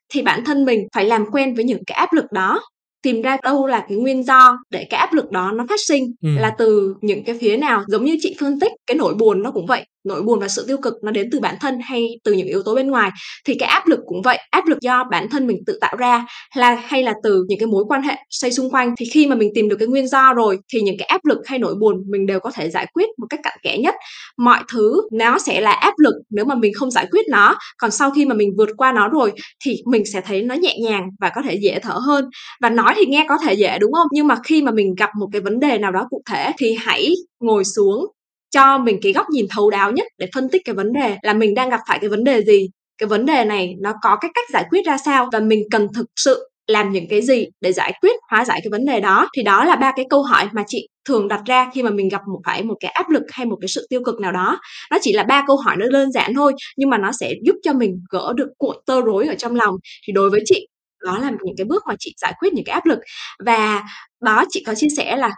Thì 0.08 0.22
bản 0.22 0.44
thân 0.44 0.64
mình 0.64 0.80
phải 0.94 1.04
làm 1.04 1.26
quen 1.32 1.54
với 1.54 1.64
những 1.64 1.84
cái 1.86 1.96
áp 1.96 2.12
lực 2.12 2.24
đó 2.32 2.60
tìm 3.02 3.22
ra 3.22 3.36
đâu 3.42 3.66
là 3.66 3.84
cái 3.88 3.98
nguyên 3.98 4.22
do 4.22 4.58
để 4.70 4.86
cái 4.90 5.00
áp 5.00 5.12
lực 5.12 5.30
đó 5.30 5.52
nó 5.52 5.66
phát 5.68 5.80
sinh 5.86 6.12
ừ. 6.22 6.28
là 6.40 6.54
từ 6.58 6.94
những 7.00 7.24
cái 7.24 7.38
phía 7.40 7.56
nào. 7.56 7.84
Giống 7.88 8.04
như 8.04 8.16
chị 8.20 8.36
phân 8.40 8.60
tích 8.60 8.72
cái 8.86 8.96
nỗi 8.96 9.14
buồn 9.14 9.42
nó 9.42 9.50
cũng 9.50 9.66
vậy. 9.66 9.84
Nỗi 10.04 10.22
buồn 10.22 10.40
và 10.40 10.48
sự 10.48 10.64
tiêu 10.68 10.76
cực 10.82 10.94
nó 11.02 11.10
đến 11.10 11.28
từ 11.32 11.40
bản 11.40 11.54
thân 11.60 11.80
hay 11.84 12.08
từ 12.24 12.32
những 12.32 12.46
yếu 12.46 12.62
tố 12.62 12.74
bên 12.74 12.90
ngoài. 12.90 13.10
Thì 13.46 13.54
cái 13.54 13.68
áp 13.68 13.86
lực 13.86 14.00
cũng 14.06 14.22
vậy. 14.22 14.38
Áp 14.50 14.66
lực 14.66 14.80
do 14.80 15.04
bản 15.10 15.28
thân 15.30 15.46
mình 15.46 15.56
tự 15.66 15.78
tạo 15.80 15.96
ra 15.96 16.26
là 16.56 16.74
hay 16.74 17.02
là 17.02 17.14
từ 17.22 17.44
những 17.48 17.58
cái 17.58 17.66
mối 17.66 17.84
quan 17.88 18.02
hệ 18.02 18.16
xoay 18.30 18.52
xung 18.52 18.70
quanh. 18.70 18.94
Thì 18.98 19.06
khi 19.06 19.26
mà 19.26 19.34
mình 19.34 19.50
tìm 19.54 19.68
được 19.68 19.76
cái 19.76 19.88
nguyên 19.88 20.08
do 20.08 20.32
rồi 20.32 20.58
thì 20.72 20.80
những 20.80 20.98
cái 20.98 21.06
áp 21.06 21.24
lực 21.24 21.38
hay 21.46 21.58
nỗi 21.58 21.74
buồn 21.74 22.04
mình 22.10 22.26
đều 22.26 22.40
có 22.40 22.50
thể 22.54 22.70
giải 22.70 22.86
quyết 22.94 23.08
một 23.18 23.26
cách 23.30 23.40
cặn 23.42 23.58
kẽ 23.62 23.78
nhất. 23.78 23.94
Mọi 24.38 24.60
thứ 24.72 25.02
nó 25.12 25.38
sẽ 25.38 25.60
là 25.60 25.72
áp 25.72 25.94
lực 25.98 26.14
nếu 26.30 26.44
mà 26.44 26.54
mình 26.54 26.72
không 26.74 26.90
giải 26.90 27.06
quyết 27.10 27.26
nó. 27.30 27.56
Còn 27.78 27.90
sau 27.90 28.10
khi 28.10 28.26
mà 28.26 28.34
mình 28.34 28.50
vượt 28.58 28.68
qua 28.76 28.92
nó 28.92 29.08
rồi 29.08 29.32
thì 29.64 29.76
mình 29.86 30.02
sẽ 30.12 30.20
thấy 30.20 30.42
nó 30.42 30.54
nhẹ 30.54 30.76
nhàng 30.82 31.08
và 31.20 31.30
có 31.34 31.42
thể 31.42 31.54
dễ 31.54 31.78
thở 31.82 31.94
hơn. 32.06 32.24
Và 32.60 32.70
nói 32.70 32.89
thì 32.96 33.06
nghe 33.06 33.26
có 33.28 33.38
thể 33.44 33.54
dễ, 33.54 33.78
đúng 33.78 33.92
không? 33.92 34.06
Nhưng 34.12 34.26
mà 34.26 34.36
khi 34.44 34.62
mà 34.62 34.70
mình 34.72 34.94
gặp 34.98 35.10
một 35.18 35.26
cái 35.32 35.40
vấn 35.40 35.60
đề 35.60 35.78
nào 35.78 35.92
đó 35.92 36.06
cụ 36.10 36.22
thể 36.30 36.52
thì 36.58 36.76
hãy 36.80 37.14
ngồi 37.40 37.64
xuống 37.64 38.06
cho 38.50 38.78
mình 38.78 38.98
cái 39.02 39.12
góc 39.12 39.26
nhìn 39.30 39.46
thấu 39.50 39.70
đáo 39.70 39.92
nhất 39.92 40.06
để 40.18 40.26
phân 40.34 40.48
tích 40.48 40.62
cái 40.64 40.74
vấn 40.74 40.92
đề 40.92 41.16
là 41.22 41.32
mình 41.34 41.54
đang 41.54 41.70
gặp 41.70 41.80
phải 41.88 41.98
cái 41.98 42.10
vấn 42.10 42.24
đề 42.24 42.42
gì, 42.42 42.68
cái 42.98 43.06
vấn 43.06 43.26
đề 43.26 43.44
này 43.44 43.74
nó 43.80 43.92
có 44.02 44.16
cái 44.20 44.30
cách 44.34 44.44
giải 44.52 44.64
quyết 44.70 44.86
ra 44.86 44.96
sao 45.04 45.28
và 45.32 45.40
mình 45.40 45.62
cần 45.70 45.88
thực 45.94 46.06
sự 46.16 46.50
làm 46.66 46.92
những 46.92 47.08
cái 47.08 47.22
gì 47.22 47.46
để 47.60 47.72
giải 47.72 47.92
quyết, 48.00 48.16
hóa 48.30 48.44
giải 48.44 48.60
cái 48.64 48.70
vấn 48.70 48.84
đề 48.84 49.00
đó. 49.00 49.28
Thì 49.36 49.42
đó 49.42 49.64
là 49.64 49.76
ba 49.76 49.92
cái 49.96 50.06
câu 50.10 50.22
hỏi 50.22 50.48
mà 50.52 50.64
chị 50.66 50.88
thường 51.08 51.28
đặt 51.28 51.40
ra 51.46 51.70
khi 51.74 51.82
mà 51.82 51.90
mình 51.90 52.08
gặp 52.08 52.20
một, 52.32 52.40
phải 52.46 52.62
một 52.62 52.74
cái 52.80 52.90
áp 52.90 53.10
lực 53.10 53.22
hay 53.32 53.46
một 53.46 53.56
cái 53.60 53.68
sự 53.68 53.86
tiêu 53.90 54.00
cực 54.04 54.20
nào 54.20 54.32
đó. 54.32 54.60
Nó 54.90 54.98
chỉ 55.02 55.12
là 55.12 55.22
ba 55.22 55.44
câu 55.46 55.56
hỏi 55.56 55.76
nó 55.78 55.86
đơn 55.90 56.12
giản 56.12 56.34
thôi 56.34 56.52
nhưng 56.76 56.90
mà 56.90 56.98
nó 56.98 57.10
sẽ 57.20 57.32
giúp 57.44 57.54
cho 57.62 57.72
mình 57.72 58.02
gỡ 58.10 58.32
được 58.36 58.48
cuộn 58.58 58.76
tơ 58.86 59.00
rối 59.00 59.26
ở 59.26 59.34
trong 59.34 59.56
lòng. 59.56 59.74
Thì 60.06 60.12
đối 60.12 60.30
với 60.30 60.40
chị 60.44 60.66
đó 61.04 61.18
là 61.18 61.30
những 61.44 61.56
cái 61.56 61.64
bước 61.64 61.82
mà 61.88 61.94
chị 61.98 62.14
giải 62.20 62.32
quyết 62.40 62.52
những 62.54 62.64
cái 62.64 62.74
áp 62.74 62.86
lực. 62.86 62.98
Và 63.46 63.82
đó, 64.20 64.44
chị 64.50 64.62
có 64.66 64.74
chia 64.74 64.88
sẻ 64.96 65.16
là 65.16 65.30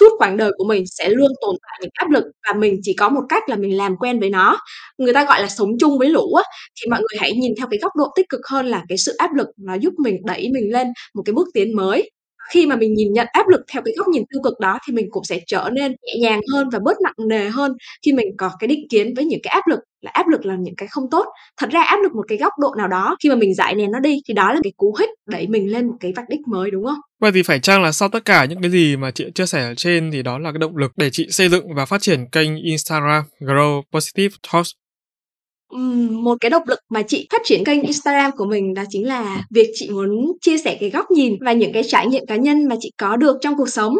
suốt 0.00 0.08
quãng 0.18 0.36
đời 0.36 0.52
của 0.56 0.64
mình 0.64 0.84
sẽ 0.86 1.08
luôn 1.08 1.30
tồn 1.40 1.56
tại 1.62 1.78
những 1.82 1.90
áp 1.94 2.10
lực 2.10 2.24
và 2.48 2.52
mình 2.58 2.80
chỉ 2.82 2.92
có 2.94 3.08
một 3.08 3.22
cách 3.28 3.48
là 3.48 3.56
mình 3.56 3.76
làm 3.76 3.96
quen 3.96 4.20
với 4.20 4.30
nó. 4.30 4.58
Người 4.98 5.12
ta 5.12 5.24
gọi 5.24 5.40
là 5.42 5.48
sống 5.48 5.70
chung 5.80 5.98
với 5.98 6.08
lũ 6.08 6.34
á, 6.34 6.42
thì 6.82 6.90
mọi 6.90 7.00
người 7.00 7.18
hãy 7.20 7.32
nhìn 7.32 7.52
theo 7.58 7.66
cái 7.70 7.78
góc 7.82 7.92
độ 7.98 8.04
tích 8.16 8.26
cực 8.28 8.40
hơn 8.50 8.66
là 8.66 8.82
cái 8.88 8.98
sự 8.98 9.14
áp 9.18 9.34
lực 9.34 9.46
nó 9.58 9.74
giúp 9.74 9.92
mình 9.98 10.16
đẩy 10.26 10.48
mình 10.54 10.72
lên 10.72 10.86
một 11.14 11.22
cái 11.26 11.32
bước 11.34 11.48
tiến 11.54 11.76
mới. 11.76 12.10
Khi 12.52 12.66
mà 12.66 12.76
mình 12.76 12.94
nhìn 12.94 13.12
nhận 13.12 13.26
áp 13.32 13.48
lực 13.48 13.60
theo 13.72 13.82
cái 13.84 13.94
góc 13.98 14.08
nhìn 14.08 14.22
tiêu 14.32 14.40
cực 14.44 14.60
đó 14.60 14.78
thì 14.88 14.92
mình 14.94 15.06
cũng 15.10 15.24
sẽ 15.24 15.40
trở 15.46 15.68
nên 15.72 15.92
nhẹ 16.02 16.14
nhàng 16.22 16.40
hơn 16.52 16.68
và 16.72 16.78
bớt 16.84 16.96
nặng 17.04 17.28
nề 17.28 17.48
hơn 17.48 17.72
khi 18.06 18.12
mình 18.12 18.26
có 18.38 18.50
cái 18.60 18.68
định 18.68 18.86
kiến 18.90 19.14
với 19.16 19.24
những 19.24 19.40
cái 19.42 19.50
áp 19.54 19.66
lực 19.70 19.80
là 20.00 20.10
áp 20.14 20.28
lực 20.28 20.46
là 20.46 20.56
những 20.60 20.76
cái 20.76 20.88
không 20.88 21.10
tốt 21.10 21.26
thật 21.60 21.70
ra 21.70 21.82
áp 21.82 21.96
lực 22.02 22.14
một 22.14 22.24
cái 22.28 22.38
góc 22.38 22.52
độ 22.60 22.74
nào 22.78 22.88
đó, 22.88 23.16
khi 23.22 23.28
mà 23.28 23.34
mình 23.34 23.54
giải 23.54 23.74
nén 23.74 23.90
nó 23.90 24.00
đi, 24.00 24.20
thì 24.28 24.34
đó 24.34 24.52
là 24.52 24.60
cái 24.62 24.72
cú 24.76 24.96
hích 25.00 25.10
đẩy 25.26 25.46
mình 25.46 25.72
lên 25.72 25.86
một 25.86 25.94
cái 26.00 26.12
vạch 26.16 26.28
đích 26.28 26.40
mới, 26.48 26.70
đúng 26.70 26.84
không 26.84 26.98
vậy 27.20 27.32
thì 27.34 27.42
phải 27.42 27.60
chăng 27.60 27.82
là 27.82 27.92
sau 27.92 28.08
tất 28.08 28.24
cả 28.24 28.44
những 28.44 28.62
cái 28.62 28.70
gì 28.70 28.96
mà 28.96 29.10
chị 29.10 29.24
chia 29.34 29.46
sẻ 29.46 29.62
ở 29.62 29.74
trên 29.74 30.10
thì 30.10 30.22
đó 30.22 30.38
là 30.38 30.52
cái 30.52 30.58
động 30.58 30.76
lực 30.76 30.92
để 30.96 31.10
chị 31.12 31.26
xây 31.30 31.48
dựng 31.48 31.74
và 31.74 31.86
phát 31.86 32.02
triển 32.02 32.26
kênh 32.32 32.56
Instagram 32.56 33.24
Grow 33.40 33.82
Positive 33.92 34.34
Talks? 34.52 34.70
Một 36.10 36.36
cái 36.40 36.50
động 36.50 36.62
lực 36.66 36.78
mà 36.90 37.02
chị 37.02 37.26
phát 37.32 37.40
triển 37.44 37.64
kênh 37.64 37.82
Instagram 37.82 38.30
của 38.36 38.44
mình 38.44 38.74
đó 38.74 38.82
chính 38.88 39.06
là 39.06 39.44
việc 39.50 39.70
chị 39.74 39.90
muốn 39.90 40.10
chia 40.40 40.58
sẻ 40.58 40.76
cái 40.80 40.90
góc 40.90 41.10
nhìn 41.10 41.36
và 41.40 41.52
những 41.52 41.72
cái 41.72 41.82
trải 41.88 42.06
nghiệm 42.06 42.26
cá 42.26 42.36
nhân 42.36 42.68
mà 42.68 42.76
chị 42.80 42.90
có 42.98 43.16
được 43.16 43.36
trong 43.40 43.56
cuộc 43.56 43.68
sống. 43.68 43.94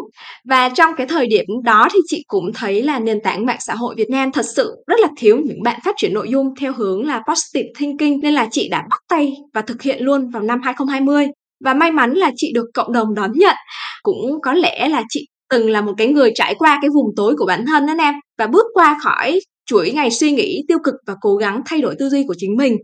Và 0.49 0.69
trong 0.69 0.93
cái 0.97 1.07
thời 1.07 1.27
điểm 1.27 1.45
đó 1.63 1.87
thì 1.93 1.99
chị 2.07 2.23
cũng 2.27 2.51
thấy 2.53 2.83
là 2.83 2.99
nền 2.99 3.21
tảng 3.23 3.45
mạng 3.45 3.59
xã 3.59 3.75
hội 3.75 3.95
Việt 3.97 4.09
Nam 4.09 4.31
thật 4.31 4.45
sự 4.55 4.75
rất 4.87 4.99
là 4.99 5.07
thiếu 5.17 5.37
những 5.45 5.63
bạn 5.63 5.79
phát 5.85 5.95
triển 5.97 6.13
nội 6.13 6.27
dung 6.29 6.47
theo 6.59 6.73
hướng 6.73 7.05
là 7.05 7.21
positive 7.29 7.69
thinking, 7.79 8.19
nên 8.21 8.33
là 8.33 8.47
chị 8.51 8.69
đã 8.69 8.83
bắt 8.89 8.99
tay 9.09 9.33
và 9.53 9.61
thực 9.61 9.81
hiện 9.81 10.03
luôn 10.03 10.29
vào 10.29 10.43
năm 10.43 10.61
2020. 10.63 11.27
Và 11.65 11.73
may 11.73 11.91
mắn 11.91 12.13
là 12.13 12.31
chị 12.35 12.51
được 12.53 12.65
cộng 12.73 12.93
đồng 12.93 13.13
đón 13.13 13.31
nhận. 13.35 13.55
Cũng 14.03 14.41
có 14.41 14.53
lẽ 14.53 14.89
là 14.89 15.03
chị 15.09 15.27
từng 15.49 15.69
là 15.69 15.81
một 15.81 15.93
cái 15.97 16.07
người 16.07 16.31
trải 16.35 16.55
qua 16.55 16.79
cái 16.81 16.89
vùng 16.89 17.15
tối 17.15 17.35
của 17.37 17.45
bản 17.45 17.65
thân 17.65 17.85
đó 17.85 17.93
em 17.99 18.13
và 18.37 18.47
bước 18.47 18.65
qua 18.73 18.97
khỏi 19.03 19.39
chuỗi 19.71 19.91
ngày 19.91 20.11
suy 20.11 20.31
nghĩ 20.31 20.63
tiêu 20.67 20.77
cực 20.83 20.95
và 21.07 21.15
cố 21.21 21.35
gắng 21.35 21.61
thay 21.65 21.81
đổi 21.81 21.95
tư 21.99 22.09
duy 22.09 22.23
của 22.27 22.35
chính 22.37 22.57
mình. 22.57 22.77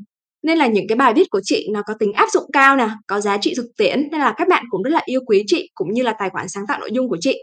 Nên 0.43 0.57
là 0.57 0.67
những 0.67 0.85
cái 0.89 0.95
bài 0.95 1.13
viết 1.13 1.27
của 1.29 1.41
chị 1.43 1.67
nó 1.73 1.81
có 1.85 1.93
tính 1.99 2.13
áp 2.13 2.27
dụng 2.33 2.43
cao 2.53 2.75
nè 2.75 2.89
có 3.07 3.19
giá 3.19 3.37
trị 3.37 3.53
thực 3.57 3.65
tiễn 3.77 4.07
nên 4.11 4.21
là 4.21 4.33
các 4.37 4.47
bạn 4.47 4.65
cũng 4.69 4.83
rất 4.83 4.89
là 4.89 5.01
yêu 5.05 5.21
quý 5.25 5.43
chị 5.47 5.69
cũng 5.75 5.87
như 5.93 6.03
là 6.03 6.13
tài 6.19 6.29
khoản 6.29 6.49
sáng 6.49 6.63
tạo 6.67 6.79
nội 6.79 6.89
dung 6.93 7.09
của 7.09 7.17
chị. 7.21 7.37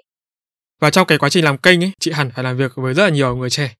Và 0.80 0.90
trong 0.90 1.06
cái 1.06 1.18
quá 1.18 1.28
trình 1.28 1.44
làm 1.44 1.58
kênh 1.58 1.84
ấy 1.84 1.90
chị 2.00 2.10
hẳn 2.10 2.30
phải 2.34 2.44
làm 2.44 2.56
việc 2.56 2.72
với 2.74 2.94
rất 2.94 3.04
là 3.04 3.10
nhiều 3.10 3.36
người 3.36 3.50
trẻ 3.50 3.74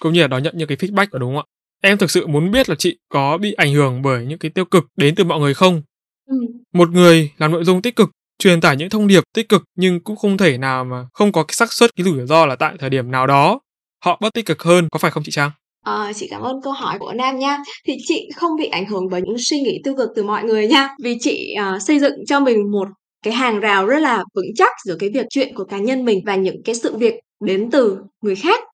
cũng 0.00 0.12
như 0.12 0.20
là 0.20 0.26
đón 0.26 0.42
nhận 0.42 0.54
những 0.56 0.68
cái 0.68 0.76
feedback 0.76 1.18
đúng 1.18 1.34
không 1.34 1.36
ạ? 1.36 1.44
Em 1.82 1.98
thực 1.98 2.10
sự 2.10 2.26
muốn 2.26 2.50
biết 2.50 2.68
là 2.68 2.74
chị 2.78 2.98
có 3.08 3.38
bị 3.38 3.52
ảnh 3.52 3.74
hưởng 3.74 4.02
bởi 4.02 4.26
những 4.26 4.38
cái 4.38 4.50
tiêu 4.50 4.64
cực 4.64 4.84
đến 4.96 5.14
từ 5.14 5.24
mọi 5.24 5.40
người 5.40 5.54
không? 5.54 5.82
Ừ. 6.30 6.36
một 6.74 6.90
người 6.90 7.30
làm 7.38 7.52
nội 7.52 7.64
dung 7.64 7.82
tích 7.82 7.96
cực 7.96 8.10
truyền 8.38 8.60
tải 8.60 8.76
những 8.76 8.90
thông 8.90 9.06
điệp 9.06 9.24
tích 9.34 9.48
cực 9.48 9.64
nhưng 9.76 10.00
cũng 10.00 10.16
không 10.16 10.36
thể 10.36 10.58
nào 10.58 10.84
mà 10.84 11.06
không 11.12 11.32
có 11.32 11.44
cái 11.44 11.54
xác 11.54 11.72
suất 11.72 11.90
cái 11.96 12.04
rủi 12.04 12.26
ro 12.26 12.46
là 12.46 12.56
tại 12.56 12.74
thời 12.78 12.90
điểm 12.90 13.10
nào 13.10 13.26
đó 13.26 13.60
họ 14.04 14.18
bớt 14.20 14.34
tích 14.34 14.46
cực 14.46 14.62
hơn 14.62 14.88
có 14.90 14.98
phải 14.98 15.10
không 15.10 15.22
chị 15.22 15.32
Trang? 15.32 15.50
À, 15.84 16.12
chị 16.14 16.28
cảm 16.30 16.42
ơn 16.42 16.62
câu 16.62 16.72
hỏi 16.72 16.98
của 16.98 17.12
Nam 17.12 17.38
nha. 17.38 17.58
Thì 17.86 17.96
chị 18.06 18.28
không 18.36 18.56
bị 18.58 18.66
ảnh 18.66 18.86
hưởng 18.86 19.08
bởi 19.10 19.22
những 19.22 19.36
suy 19.38 19.60
nghĩ 19.60 19.80
tiêu 19.84 19.94
cực 19.96 20.08
từ 20.16 20.22
mọi 20.22 20.44
người 20.44 20.66
nha. 20.66 20.88
Vì 21.02 21.16
chị 21.20 21.54
uh, 21.76 21.82
xây 21.82 21.98
dựng 21.98 22.26
cho 22.26 22.40
mình 22.40 22.70
một 22.70 22.88
cái 23.22 23.34
hàng 23.34 23.60
rào 23.60 23.86
rất 23.86 23.98
là 23.98 24.24
vững 24.34 24.54
chắc 24.56 24.72
giữa 24.84 24.96
cái 24.98 25.10
việc 25.10 25.26
chuyện 25.30 25.54
của 25.54 25.64
cá 25.64 25.78
nhân 25.78 26.04
mình 26.04 26.20
và 26.26 26.36
những 26.36 26.62
cái 26.64 26.74
sự 26.74 26.96
việc 26.96 27.14
đến 27.44 27.70
từ 27.70 27.98
người 28.22 28.34
khác. 28.34 28.64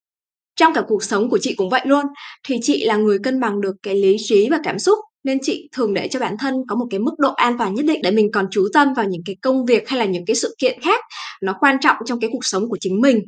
Trong 0.55 0.73
cả 0.73 0.81
cuộc 0.87 1.03
sống 1.03 1.29
của 1.29 1.37
chị 1.41 1.55
cũng 1.57 1.69
vậy 1.69 1.81
luôn. 1.85 2.05
Thì 2.47 2.55
chị 2.61 2.85
là 2.85 2.95
người 2.95 3.19
cân 3.23 3.39
bằng 3.39 3.61
được 3.61 3.75
cái 3.83 3.95
lý 3.95 4.17
trí 4.19 4.49
và 4.49 4.59
cảm 4.63 4.79
xúc 4.79 4.99
nên 5.23 5.37
chị 5.41 5.69
thường 5.71 5.93
để 5.93 6.07
cho 6.07 6.19
bản 6.19 6.35
thân 6.39 6.55
có 6.67 6.75
một 6.75 6.85
cái 6.89 6.99
mức 6.99 7.13
độ 7.17 7.33
an 7.33 7.57
toàn 7.57 7.73
nhất 7.73 7.85
định 7.85 8.01
để 8.03 8.11
mình 8.11 8.31
còn 8.33 8.47
chú 8.51 8.67
tâm 8.73 8.93
vào 8.93 9.05
những 9.05 9.21
cái 9.25 9.35
công 9.41 9.65
việc 9.65 9.89
hay 9.89 9.99
là 9.99 10.05
những 10.05 10.25
cái 10.25 10.35
sự 10.35 10.55
kiện 10.57 10.81
khác 10.81 11.01
nó 11.41 11.55
quan 11.59 11.77
trọng 11.81 11.97
trong 12.05 12.19
cái 12.19 12.29
cuộc 12.33 12.45
sống 12.45 12.69
của 12.69 12.77
chính 12.79 13.01
mình 13.01 13.19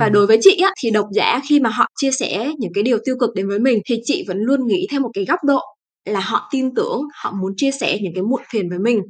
và 0.00 0.08
đối 0.08 0.26
với 0.26 0.38
chị 0.40 0.56
á, 0.62 0.70
thì 0.82 0.90
độc 0.90 1.06
giả 1.12 1.40
khi 1.48 1.60
mà 1.60 1.70
họ 1.70 1.86
chia 2.00 2.10
sẻ 2.10 2.50
những 2.58 2.72
cái 2.74 2.82
điều 2.82 2.98
tiêu 3.04 3.16
cực 3.20 3.30
đến 3.34 3.48
với 3.48 3.58
mình 3.58 3.78
thì 3.86 3.96
chị 4.04 4.24
vẫn 4.28 4.38
luôn 4.40 4.66
nghĩ 4.66 4.86
theo 4.90 5.00
một 5.00 5.10
cái 5.14 5.24
góc 5.24 5.38
độ 5.44 5.60
là 6.04 6.20
họ 6.20 6.48
tin 6.52 6.74
tưởng, 6.74 7.00
họ 7.22 7.32
muốn 7.40 7.52
chia 7.56 7.70
sẻ 7.70 7.98
những 8.02 8.12
cái 8.14 8.22
muộn 8.22 8.42
phiền 8.52 8.68
với 8.70 8.78
mình. 8.78 9.00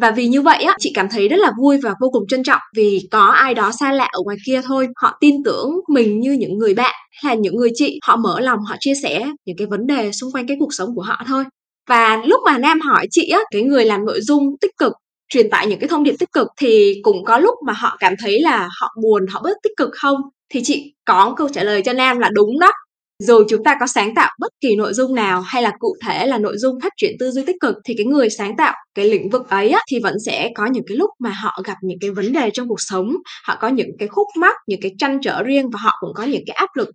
Và 0.00 0.10
vì 0.10 0.26
như 0.26 0.42
vậy 0.42 0.62
á, 0.62 0.74
chị 0.78 0.92
cảm 0.94 1.08
thấy 1.10 1.28
rất 1.28 1.36
là 1.36 1.52
vui 1.60 1.78
và 1.82 1.94
vô 2.00 2.08
cùng 2.12 2.22
trân 2.28 2.42
trọng 2.42 2.60
vì 2.76 3.00
có 3.10 3.26
ai 3.26 3.54
đó 3.54 3.70
xa 3.80 3.92
lạ 3.92 4.08
ở 4.12 4.20
ngoài 4.24 4.36
kia 4.46 4.60
thôi. 4.64 4.88
Họ 5.02 5.18
tin 5.20 5.34
tưởng 5.44 5.70
mình 5.88 6.20
như 6.20 6.32
những 6.32 6.58
người 6.58 6.74
bạn 6.74 6.94
hay 7.22 7.36
là 7.36 7.40
những 7.40 7.56
người 7.56 7.70
chị. 7.74 7.98
Họ 8.06 8.16
mở 8.16 8.40
lòng, 8.40 8.58
họ 8.68 8.76
chia 8.80 8.94
sẻ 9.02 9.26
những 9.46 9.56
cái 9.56 9.66
vấn 9.66 9.86
đề 9.86 10.12
xung 10.12 10.32
quanh 10.32 10.46
cái 10.46 10.56
cuộc 10.60 10.74
sống 10.74 10.88
của 10.94 11.02
họ 11.02 11.22
thôi. 11.26 11.44
Và 11.88 12.22
lúc 12.26 12.40
mà 12.44 12.58
nam 12.58 12.80
hỏi 12.80 13.06
chị 13.10 13.28
á, 13.28 13.40
cái 13.50 13.62
người 13.62 13.84
làm 13.84 14.04
nội 14.06 14.20
dung 14.20 14.44
tích 14.60 14.70
cực 14.78 14.92
truyền 15.30 15.50
tải 15.50 15.66
những 15.66 15.78
cái 15.78 15.88
thông 15.88 16.04
điệp 16.04 16.14
tích 16.18 16.32
cực 16.32 16.48
thì 16.56 17.00
cũng 17.02 17.24
có 17.24 17.38
lúc 17.38 17.54
mà 17.66 17.72
họ 17.72 17.96
cảm 18.00 18.14
thấy 18.22 18.40
là 18.40 18.68
họ 18.80 18.88
buồn 19.02 19.26
họ 19.26 19.40
bớt 19.44 19.56
tích 19.62 19.72
cực 19.76 19.90
không? 19.92 20.16
Thì 20.48 20.60
chị 20.64 20.94
có 21.04 21.34
câu 21.36 21.48
trả 21.48 21.64
lời 21.64 21.82
cho 21.82 21.92
nam 21.92 22.18
là 22.18 22.30
đúng 22.34 22.58
đó. 22.60 22.72
Dù 23.18 23.44
chúng 23.48 23.64
ta 23.64 23.76
có 23.80 23.86
sáng 23.86 24.14
tạo 24.14 24.30
bất 24.40 24.52
kỳ 24.60 24.76
nội 24.76 24.94
dung 24.94 25.14
nào 25.14 25.40
hay 25.40 25.62
là 25.62 25.72
cụ 25.78 25.96
thể 26.06 26.26
là 26.26 26.38
nội 26.38 26.58
dung 26.58 26.80
phát 26.82 26.92
triển 26.96 27.10
tư 27.18 27.30
duy 27.30 27.44
tích 27.46 27.56
cực 27.60 27.76
thì 27.84 27.94
cái 27.96 28.06
người 28.06 28.30
sáng 28.30 28.56
tạo 28.56 28.74
cái 28.94 29.04
lĩnh 29.04 29.30
vực 29.30 29.48
ấy 29.48 29.70
á, 29.70 29.80
thì 29.90 30.00
vẫn 30.02 30.14
sẽ 30.26 30.50
có 30.54 30.66
những 30.66 30.84
cái 30.86 30.96
lúc 30.96 31.10
mà 31.18 31.30
họ 31.30 31.62
gặp 31.64 31.76
những 31.82 31.98
cái 32.00 32.10
vấn 32.10 32.32
đề 32.32 32.50
trong 32.50 32.68
cuộc 32.68 32.80
sống 32.80 33.12
họ 33.46 33.56
có 33.60 33.68
những 33.68 33.90
cái 33.98 34.08
khúc 34.08 34.26
mắc 34.36 34.56
những 34.66 34.80
cái 34.82 34.92
trăn 34.98 35.18
trở 35.22 35.42
riêng 35.42 35.70
và 35.70 35.78
họ 35.82 35.92
cũng 36.00 36.10
có 36.14 36.22
những 36.24 36.42
cái 36.46 36.54
áp 36.54 36.68
lực 36.76 36.88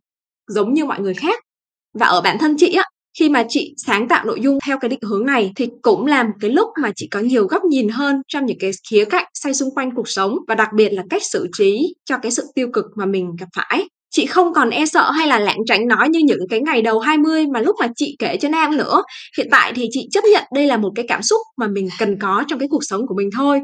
giống 0.47 0.73
như 0.73 0.85
mọi 0.85 0.99
người 0.99 1.13
khác. 1.13 1.39
Và 1.99 2.07
ở 2.07 2.21
bản 2.21 2.37
thân 2.39 2.55
chị 2.57 2.73
á 2.73 2.83
khi 3.19 3.29
mà 3.29 3.45
chị 3.49 3.73
sáng 3.77 4.07
tạo 4.07 4.25
nội 4.25 4.41
dung 4.41 4.57
theo 4.65 4.79
cái 4.79 4.89
định 4.89 4.99
hướng 5.01 5.25
này 5.25 5.51
thì 5.55 5.67
cũng 5.81 6.05
là 6.05 6.23
một 6.23 6.33
cái 6.41 6.51
lúc 6.51 6.69
mà 6.81 6.91
chị 6.95 7.07
có 7.11 7.19
nhiều 7.19 7.47
góc 7.47 7.63
nhìn 7.65 7.89
hơn 7.89 8.21
trong 8.27 8.45
những 8.45 8.57
cái 8.59 8.71
khía 8.89 9.05
cạnh 9.05 9.25
xoay 9.33 9.53
xung 9.53 9.75
quanh 9.75 9.95
cuộc 9.95 10.09
sống 10.09 10.35
và 10.47 10.55
đặc 10.55 10.69
biệt 10.75 10.89
là 10.89 11.03
cách 11.09 11.21
xử 11.25 11.47
trí 11.57 11.95
cho 12.05 12.17
cái 12.17 12.31
sự 12.31 12.43
tiêu 12.55 12.67
cực 12.73 12.85
mà 12.95 13.05
mình 13.05 13.35
gặp 13.39 13.47
phải 13.55 13.87
chị 14.15 14.25
không 14.25 14.53
còn 14.53 14.69
e 14.69 14.85
sợ 14.85 15.11
hay 15.11 15.27
là 15.27 15.39
lảng 15.39 15.57
tránh 15.65 15.87
nói 15.87 16.09
như 16.09 16.19
những 16.19 16.47
cái 16.49 16.61
ngày 16.61 16.81
đầu 16.81 16.99
20 16.99 17.47
mà 17.47 17.59
lúc 17.59 17.75
mà 17.79 17.87
chị 17.95 18.15
kể 18.19 18.37
cho 18.37 18.49
Nam 18.49 18.77
nữa. 18.77 19.03
Hiện 19.37 19.47
tại 19.51 19.73
thì 19.75 19.87
chị 19.91 20.07
chấp 20.11 20.23
nhận 20.33 20.43
đây 20.55 20.67
là 20.67 20.77
một 20.77 20.91
cái 20.95 21.05
cảm 21.07 21.21
xúc 21.21 21.41
mà 21.57 21.67
mình 21.67 21.89
cần 21.99 22.19
có 22.19 22.43
trong 22.47 22.59
cái 22.59 22.67
cuộc 22.71 22.83
sống 22.83 23.07
của 23.07 23.15
mình 23.17 23.29
thôi. 23.37 23.61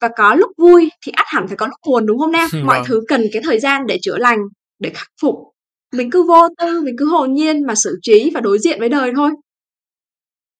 Và 0.00 0.08
có 0.16 0.34
lúc 0.34 0.50
vui 0.58 0.90
thì 1.06 1.12
ắt 1.16 1.26
hẳn 1.28 1.48
phải 1.48 1.56
có 1.56 1.66
lúc 1.66 1.76
buồn 1.86 2.06
đúng 2.06 2.18
không 2.18 2.32
Nam? 2.32 2.50
Mọi 2.64 2.78
vâng. 2.78 2.84
thứ 2.86 3.00
cần 3.08 3.26
cái 3.32 3.42
thời 3.44 3.60
gian 3.60 3.86
để 3.86 3.98
chữa 4.02 4.18
lành, 4.18 4.38
để 4.78 4.90
khắc 4.94 5.08
phục 5.22 5.34
mình 5.92 6.10
cứ 6.10 6.22
vô 6.22 6.48
tư 6.58 6.80
mình 6.84 6.94
cứ 6.98 7.04
hồn 7.04 7.32
nhiên 7.32 7.66
mà 7.66 7.74
xử 7.74 7.98
trí 8.02 8.30
và 8.34 8.40
đối 8.40 8.58
diện 8.58 8.80
với 8.80 8.88
đời 8.88 9.12
thôi. 9.16 9.30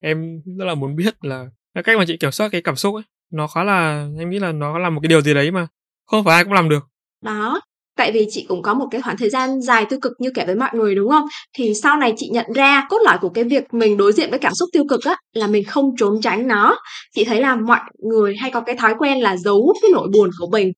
Em 0.00 0.42
rất 0.58 0.64
là 0.64 0.74
muốn 0.74 0.96
biết 0.96 1.24
là 1.24 1.46
cái 1.74 1.84
cách 1.84 1.98
mà 1.98 2.04
chị 2.06 2.16
kiểm 2.16 2.30
soát 2.30 2.48
cái 2.52 2.60
cảm 2.62 2.76
xúc 2.76 2.94
ấy 2.94 3.02
nó 3.32 3.46
khá 3.46 3.64
là 3.64 4.08
em 4.18 4.30
nghĩ 4.30 4.38
là 4.38 4.52
nó 4.52 4.78
là 4.78 4.90
một 4.90 5.00
cái 5.02 5.08
điều 5.08 5.20
gì 5.20 5.34
đấy 5.34 5.50
mà 5.50 5.66
không 6.06 6.24
phải 6.24 6.34
ai 6.34 6.44
cũng 6.44 6.52
làm 6.52 6.68
được. 6.68 6.82
Đó 7.24 7.60
tại 7.96 8.12
vì 8.12 8.26
chị 8.30 8.46
cũng 8.48 8.62
có 8.62 8.74
một 8.74 8.88
cái 8.90 9.02
khoảng 9.02 9.16
thời 9.16 9.30
gian 9.30 9.60
dài 9.60 9.86
tiêu 9.90 9.98
cực 10.02 10.12
như 10.18 10.30
kể 10.34 10.46
với 10.46 10.54
mọi 10.54 10.70
người 10.72 10.94
đúng 10.94 11.10
không? 11.10 11.26
Thì 11.56 11.74
sau 11.74 11.96
này 11.96 12.14
chị 12.16 12.28
nhận 12.32 12.46
ra 12.54 12.86
cốt 12.90 12.98
lõi 13.04 13.18
của 13.20 13.28
cái 13.28 13.44
việc 13.44 13.74
mình 13.74 13.96
đối 13.96 14.12
diện 14.12 14.30
với 14.30 14.38
cảm 14.38 14.52
xúc 14.54 14.68
tiêu 14.72 14.84
cực 14.88 15.04
á 15.04 15.16
là 15.32 15.46
mình 15.46 15.64
không 15.64 15.96
trốn 15.98 16.20
tránh 16.22 16.48
nó. 16.48 16.78
Chị 17.14 17.24
thấy 17.24 17.40
là 17.40 17.56
mọi 17.56 17.80
người 17.98 18.36
hay 18.36 18.50
có 18.50 18.60
cái 18.60 18.76
thói 18.76 18.94
quen 18.98 19.20
là 19.20 19.36
giấu 19.36 19.74
cái 19.82 19.90
nỗi 19.94 20.08
buồn 20.12 20.30
của 20.38 20.48
mình 20.52 20.72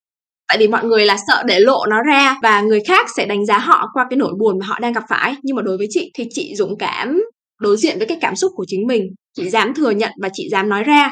tại 0.50 0.58
vì 0.58 0.68
mọi 0.68 0.84
người 0.84 1.06
là 1.06 1.16
sợ 1.26 1.42
để 1.46 1.60
lộ 1.60 1.86
nó 1.90 2.02
ra 2.02 2.36
và 2.42 2.60
người 2.60 2.80
khác 2.88 3.06
sẽ 3.16 3.26
đánh 3.26 3.46
giá 3.46 3.58
họ 3.58 3.88
qua 3.92 4.06
cái 4.10 4.16
nỗi 4.16 4.32
buồn 4.38 4.58
mà 4.58 4.66
họ 4.66 4.78
đang 4.78 4.92
gặp 4.92 5.04
phải. 5.08 5.34
Nhưng 5.42 5.56
mà 5.56 5.62
đối 5.62 5.78
với 5.78 5.86
chị 5.90 6.10
thì 6.14 6.24
chị 6.30 6.54
dũng 6.56 6.78
cảm 6.78 7.22
đối 7.60 7.76
diện 7.76 7.98
với 7.98 8.06
cái 8.06 8.18
cảm 8.20 8.36
xúc 8.36 8.52
của 8.54 8.64
chính 8.68 8.86
mình. 8.86 9.02
Chị 9.36 9.50
dám 9.50 9.74
thừa 9.74 9.90
nhận 9.90 10.10
và 10.22 10.28
chị 10.32 10.48
dám 10.50 10.68
nói 10.68 10.84
ra. 10.84 11.10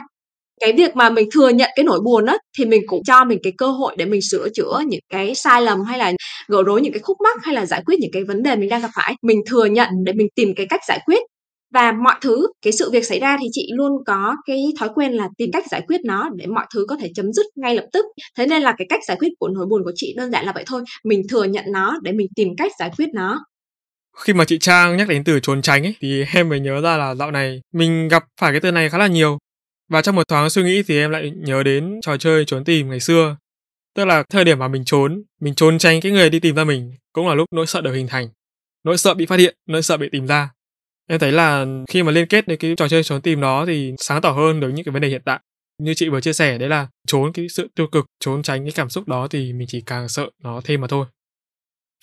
Cái 0.61 0.73
việc 0.73 0.97
mà 0.97 1.11
mình 1.11 1.29
thừa 1.35 1.49
nhận 1.49 1.71
cái 1.77 1.85
nỗi 1.85 2.01
buồn 2.05 2.27
á, 2.27 2.37
thì 2.59 2.65
mình 2.65 2.83
cũng 2.87 3.03
cho 3.07 3.25
mình 3.25 3.39
cái 3.43 3.53
cơ 3.59 3.67
hội 3.67 3.95
để 3.99 4.05
mình 4.05 4.21
sửa 4.31 4.49
chữa 4.55 4.81
những 4.87 5.01
cái 5.13 5.35
sai 5.35 5.63
lầm 5.63 5.83
hay 5.83 5.99
là 5.99 6.13
gỡ 6.49 6.63
rối 6.63 6.81
những 6.81 6.93
cái 6.93 7.01
khúc 7.01 7.17
mắc 7.25 7.37
hay 7.43 7.55
là 7.55 7.67
giải 7.67 7.83
quyết 7.87 7.97
những 8.01 8.11
cái 8.13 8.25
vấn 8.25 8.43
đề 8.43 8.57
mình 8.57 8.69
đang 8.69 8.83
gặp 8.83 8.91
phải. 8.95 9.15
Mình 9.23 9.41
thừa 9.51 9.65
nhận 9.65 9.89
để 10.05 10.13
mình 10.13 10.27
tìm 10.35 10.55
cái 10.57 10.67
cách 10.71 10.81
giải 10.89 11.01
quyết 11.07 11.23
và 11.75 11.93
mọi 11.93 12.15
thứ, 12.21 12.47
cái 12.63 12.73
sự 12.73 12.91
việc 12.91 13.05
xảy 13.05 13.19
ra 13.19 13.37
thì 13.41 13.47
chị 13.53 13.71
luôn 13.75 13.93
có 14.07 14.37
cái 14.47 14.65
thói 14.81 14.89
quen 14.95 15.13
là 15.13 15.29
tìm 15.39 15.51
cách 15.53 15.65
giải 15.71 15.83
quyết 15.87 16.01
nó 16.05 16.31
để 16.37 16.47
mọi 16.47 16.67
thứ 16.75 16.87
có 16.89 16.97
thể 17.01 17.11
chấm 17.15 17.33
dứt 17.33 17.47
ngay 17.57 17.75
lập 17.75 17.85
tức. 17.93 18.05
Thế 18.39 18.47
nên 18.47 18.63
là 18.63 18.75
cái 18.79 18.87
cách 18.89 19.01
giải 19.09 19.17
quyết 19.21 19.29
của 19.39 19.49
nỗi 19.49 19.67
buồn 19.67 19.85
của 19.85 19.93
chị 19.95 20.15
đơn 20.17 20.31
giản 20.31 20.45
là 20.45 20.53
vậy 20.53 20.65
thôi, 20.67 20.83
mình 21.05 21.23
thừa 21.31 21.45
nhận 21.45 21.65
nó 21.73 21.99
để 22.03 22.13
mình 22.13 22.27
tìm 22.37 22.49
cách 22.57 22.73
giải 22.79 22.91
quyết 22.97 23.09
nó. 23.15 23.45
Khi 24.17 24.33
mà 24.33 24.45
chị 24.45 24.59
Trang 24.59 24.97
nhắc 24.97 25.09
đến 25.09 25.25
từ 25.25 25.41
trốn 25.41 25.63
tránh 25.63 25.83
ấy, 25.83 25.95
thì 26.01 26.25
em 26.35 26.49
mới 26.49 26.61
nhớ 26.61 26.81
ra 26.81 26.97
là 26.97 27.15
dạo 27.15 27.31
này 27.31 27.61
mình 27.75 28.09
gặp 28.09 28.25
phải 28.41 28.53
cái 28.53 28.61
từ 28.61 28.71
này 28.71 28.91
khá 28.91 28.99
là 28.99 29.07
nhiều. 29.07 29.39
Và 29.89 30.03
trong 30.03 30.17
một 30.17 30.29
thoáng 30.29 30.51
suy 30.51 30.63
nghĩ 30.63 30.83
thì 30.83 30.99
em 30.99 31.11
lại 31.11 31.33
nhớ 31.37 31.63
đến 31.63 31.99
trò 32.03 32.17
chơi 32.17 32.45
trốn 32.45 32.65
tìm 32.65 32.91
ngày 32.91 33.01
xưa. 33.01 33.37
Tức 33.95 34.05
là 34.05 34.23
thời 34.31 34.45
điểm 34.45 34.59
mà 34.59 34.69
mình 34.69 34.85
trốn 34.85 35.23
mình 35.41 35.55
trốn 35.55 35.79
tránh 35.79 36.01
cái 36.01 36.13
người 36.13 36.31
đi 36.31 36.41
tìm 36.41 36.55
ra 36.55 36.65
mình 36.65 36.93
cũng 37.13 37.29
là 37.29 37.35
lúc 37.35 37.47
nỗi 37.55 37.67
sợ 37.67 37.81
được 37.81 37.93
hình 37.93 38.07
thành. 38.09 38.29
Nỗi 38.85 38.99
sợ 38.99 39.15
bị 39.15 39.27
phát 39.27 39.39
hiện, 39.39 39.55
nỗi 39.67 39.83
sợ 39.83 39.97
bị 39.97 40.09
tìm 40.13 40.27
ra 40.27 40.51
em 41.09 41.19
thấy 41.19 41.33
là 41.33 41.67
khi 41.91 42.03
mà 42.03 42.13
liên 42.13 42.27
kết 42.27 42.49
đến 42.49 42.59
cái 42.59 42.75
trò 42.77 42.89
chơi 42.89 43.03
trốn 43.03 43.21
tìm 43.21 43.41
đó 43.41 43.65
thì 43.67 43.93
sáng 43.99 44.21
tỏ 44.21 44.31
hơn 44.31 44.61
được 44.61 44.69
những 44.69 44.85
cái 44.85 44.93
vấn 44.93 45.03
đề 45.03 45.09
hiện 45.09 45.23
tại. 45.25 45.41
Như 45.79 45.95
chị 45.95 46.09
vừa 46.09 46.21
chia 46.21 46.33
sẻ 46.33 46.59
đấy 46.59 46.69
là 46.69 46.89
trốn 47.07 47.33
cái 47.33 47.47
sự 47.49 47.69
tiêu 47.75 47.87
cực, 47.87 48.07
trốn 48.21 48.43
tránh 48.43 48.65
cái 48.65 48.73
cảm 48.73 48.91
xúc 48.91 49.09
đó 49.09 49.29
thì 49.29 49.53
mình 49.53 49.69
chỉ 49.71 49.81
càng 49.87 50.09
sợ 50.09 50.31
nó 50.43 50.61
thêm 50.65 50.81
mà 50.81 50.87
thôi. 50.87 51.07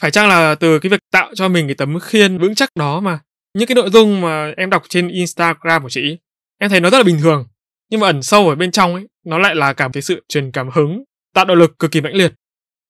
Phải 0.01 0.11
chăng 0.11 0.27
là 0.27 0.55
từ 0.55 0.79
cái 0.79 0.89
việc 0.89 0.99
tạo 1.11 1.31
cho 1.35 1.47
mình 1.47 1.67
cái 1.67 1.75
tấm 1.75 1.99
khiên 1.99 2.37
vững 2.37 2.55
chắc 2.55 2.69
đó 2.75 2.99
mà, 2.99 3.19
những 3.53 3.67
cái 3.67 3.75
nội 3.75 3.89
dung 3.89 4.21
mà 4.21 4.51
em 4.57 4.69
đọc 4.69 4.83
trên 4.89 5.07
instagram 5.07 5.83
của 5.83 5.89
chị 5.89 6.17
em 6.59 6.69
thấy 6.69 6.79
nó 6.79 6.89
rất 6.89 6.97
là 6.97 7.03
bình 7.03 7.19
thường, 7.21 7.47
nhưng 7.91 7.99
mà 7.99 8.07
ẩn 8.07 8.23
sâu 8.23 8.49
ở 8.49 8.55
bên 8.55 8.71
trong 8.71 8.93
ấy, 8.93 9.07
nó 9.25 9.37
lại 9.37 9.55
là 9.55 9.73
cảm 9.73 9.91
thấy 9.91 10.01
sự 10.01 10.23
truyền 10.27 10.51
cảm 10.51 10.69
hứng, 10.69 11.03
tạo 11.33 11.45
động 11.45 11.57
lực 11.57 11.79
cực 11.79 11.91
kỳ 11.91 12.01
mãnh 12.01 12.15
liệt. 12.15 12.33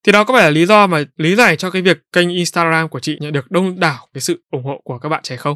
Thì 0.06 0.12
đó 0.12 0.24
có 0.24 0.34
phải 0.34 0.44
là 0.44 0.50
lý 0.50 0.66
do 0.66 0.88
mà 0.88 1.04
lý 1.18 1.36
giải 1.36 1.58
cho 1.58 1.70
cái 1.70 1.82
việc 1.82 1.98
kênh 2.12 2.30
instagram 2.30 2.90
của 2.90 3.00
chị 3.00 3.18
nhận 3.22 3.34
được 3.34 3.52
đông 3.52 3.80
đảo 3.80 4.08
cái 4.14 4.22
sự 4.22 4.44
ủng 4.52 4.64
hộ 4.64 4.82
của 4.84 5.00
các 5.00 5.10
bạn 5.10 5.24
trẻ 5.24 5.36
không? 5.36 5.56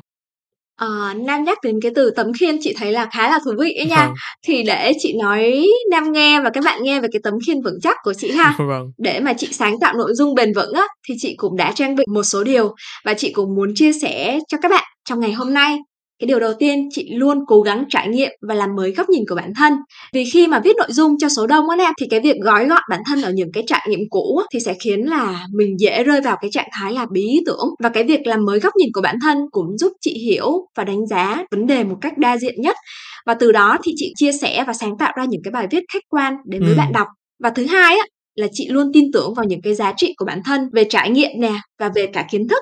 Ờ, 0.80 1.14
Nam 1.18 1.44
nhắc 1.44 1.58
đến 1.64 1.80
cái 1.82 1.92
từ 1.96 2.12
tấm 2.16 2.28
khiên 2.40 2.58
chị 2.62 2.74
thấy 2.78 2.92
là 2.92 3.08
khá 3.12 3.30
là 3.30 3.40
thú 3.46 3.52
vị 3.60 3.74
ấy 3.74 3.86
nha. 3.86 4.06
Vâng. 4.06 4.14
Thì 4.48 4.64
để 4.64 4.92
chị 5.00 5.14
nói 5.22 5.68
Nam 5.92 6.12
nghe 6.12 6.42
và 6.42 6.50
các 6.50 6.64
bạn 6.64 6.84
nghe 6.84 7.00
về 7.02 7.08
cái 7.12 7.20
tấm 7.24 7.34
khiên 7.48 7.62
vững 7.62 7.80
chắc 7.84 7.98
của 8.04 8.14
chị 8.14 8.32
ha. 8.32 8.56
Vâng. 8.70 8.92
Để 8.98 9.20
mà 9.20 9.34
chị 9.34 9.48
sáng 9.52 9.80
tạo 9.80 9.94
nội 9.94 10.14
dung 10.14 10.36
bền 10.36 10.54
vững 10.54 10.74
á, 10.74 10.88
thì 11.08 11.16
chị 11.18 11.36
cũng 11.38 11.58
đã 11.58 11.72
trang 11.76 11.96
bị 11.96 12.04
một 12.14 12.24
số 12.24 12.44
điều 12.44 12.76
và 13.06 13.14
chị 13.14 13.32
cũng 13.34 13.56
muốn 13.56 13.76
chia 13.76 13.92
sẻ 13.94 14.40
cho 14.48 14.58
các 14.62 14.72
bạn 14.72 14.84
trong 15.10 15.20
ngày 15.20 15.34
hôm 15.34 15.54
nay. 15.54 15.78
Cái 16.20 16.28
điều 16.28 16.40
đầu 16.40 16.54
tiên, 16.60 16.90
chị 16.92 17.10
luôn 17.16 17.38
cố 17.48 17.62
gắng 17.62 17.84
trải 17.90 18.08
nghiệm 18.08 18.32
và 18.48 18.56
làm 18.56 18.70
mới 18.76 18.92
góc 18.92 19.10
nhìn 19.10 19.24
của 19.30 19.36
bản 19.36 19.54
thân. 19.58 19.74
Vì 20.14 20.26
khi 20.34 20.48
mà 20.48 20.60
viết 20.60 20.76
nội 20.78 20.88
dung 20.92 21.18
cho 21.20 21.30
số 21.30 21.48
đông 21.48 21.70
á 21.70 21.76
em, 21.80 21.94
thì 22.00 22.08
cái 22.10 22.20
việc 22.20 22.36
gói 22.44 22.66
gọn 22.68 22.82
bản 22.90 23.02
thân 23.10 23.22
ở 23.22 23.32
những 23.32 23.52
cái 23.54 23.64
trải 23.68 23.88
nghiệm 23.90 24.00
cũ 24.10 24.42
thì 24.54 24.60
sẽ 24.60 24.74
khiến 24.84 25.00
là 25.00 25.46
mình 25.56 25.80
dễ 25.80 26.04
rơi 26.04 26.22
vào 26.22 26.38
cái 26.42 26.52
trạng 26.54 26.68
thái 26.80 26.94
là 26.94 27.06
bí 27.12 27.22
ý 27.22 27.40
tưởng. 27.46 27.70
Và 27.84 27.90
cái 27.90 28.04
việc 28.04 28.28
làm 28.28 28.46
mới 28.46 28.60
góc 28.60 28.74
nhìn 28.76 28.90
của 28.94 29.02
bản 29.02 29.16
thân 29.22 29.38
cũng 29.52 29.78
giúp 29.78 29.92
chị 30.02 30.14
hiểu 30.26 30.52
và 30.78 30.84
đánh 30.84 31.08
giá 31.08 31.44
vấn 31.52 31.68
đề 31.68 31.84
một 31.84 31.96
cách 32.02 32.18
đa 32.18 32.38
diện 32.38 32.62
nhất. 32.62 32.76
Và 33.26 33.34
từ 33.34 33.52
đó 33.52 33.78
thì 33.84 33.92
chị 33.96 34.14
chia 34.16 34.32
sẻ 34.32 34.64
và 34.68 34.74
sáng 34.74 34.98
tạo 35.00 35.14
ra 35.18 35.26
những 35.26 35.42
cái 35.44 35.52
bài 35.52 35.68
viết 35.72 35.84
khách 35.94 36.04
quan 36.10 36.34
đến 36.46 36.62
với 36.62 36.74
Ừ. 36.74 36.78
bạn 36.78 36.92
đọc. 36.94 37.08
Và 37.44 37.50
thứ 37.50 37.66
hai 37.66 37.98
á, 37.98 38.06
là 38.36 38.48
chị 38.52 38.68
luôn 38.70 38.92
tin 38.94 39.06
tưởng 39.14 39.34
vào 39.34 39.46
những 39.46 39.62
cái 39.62 39.76
giá 39.76 39.94
trị 39.98 40.14
của 40.18 40.26
bản 40.26 40.42
thân 40.46 40.62
về 40.74 40.84
trải 40.84 41.10
nghiệm 41.10 41.30
nè 41.40 41.52
và 41.80 41.90
về 41.96 42.08
cả 42.14 42.26
kiến 42.32 42.48
thức 42.48 42.60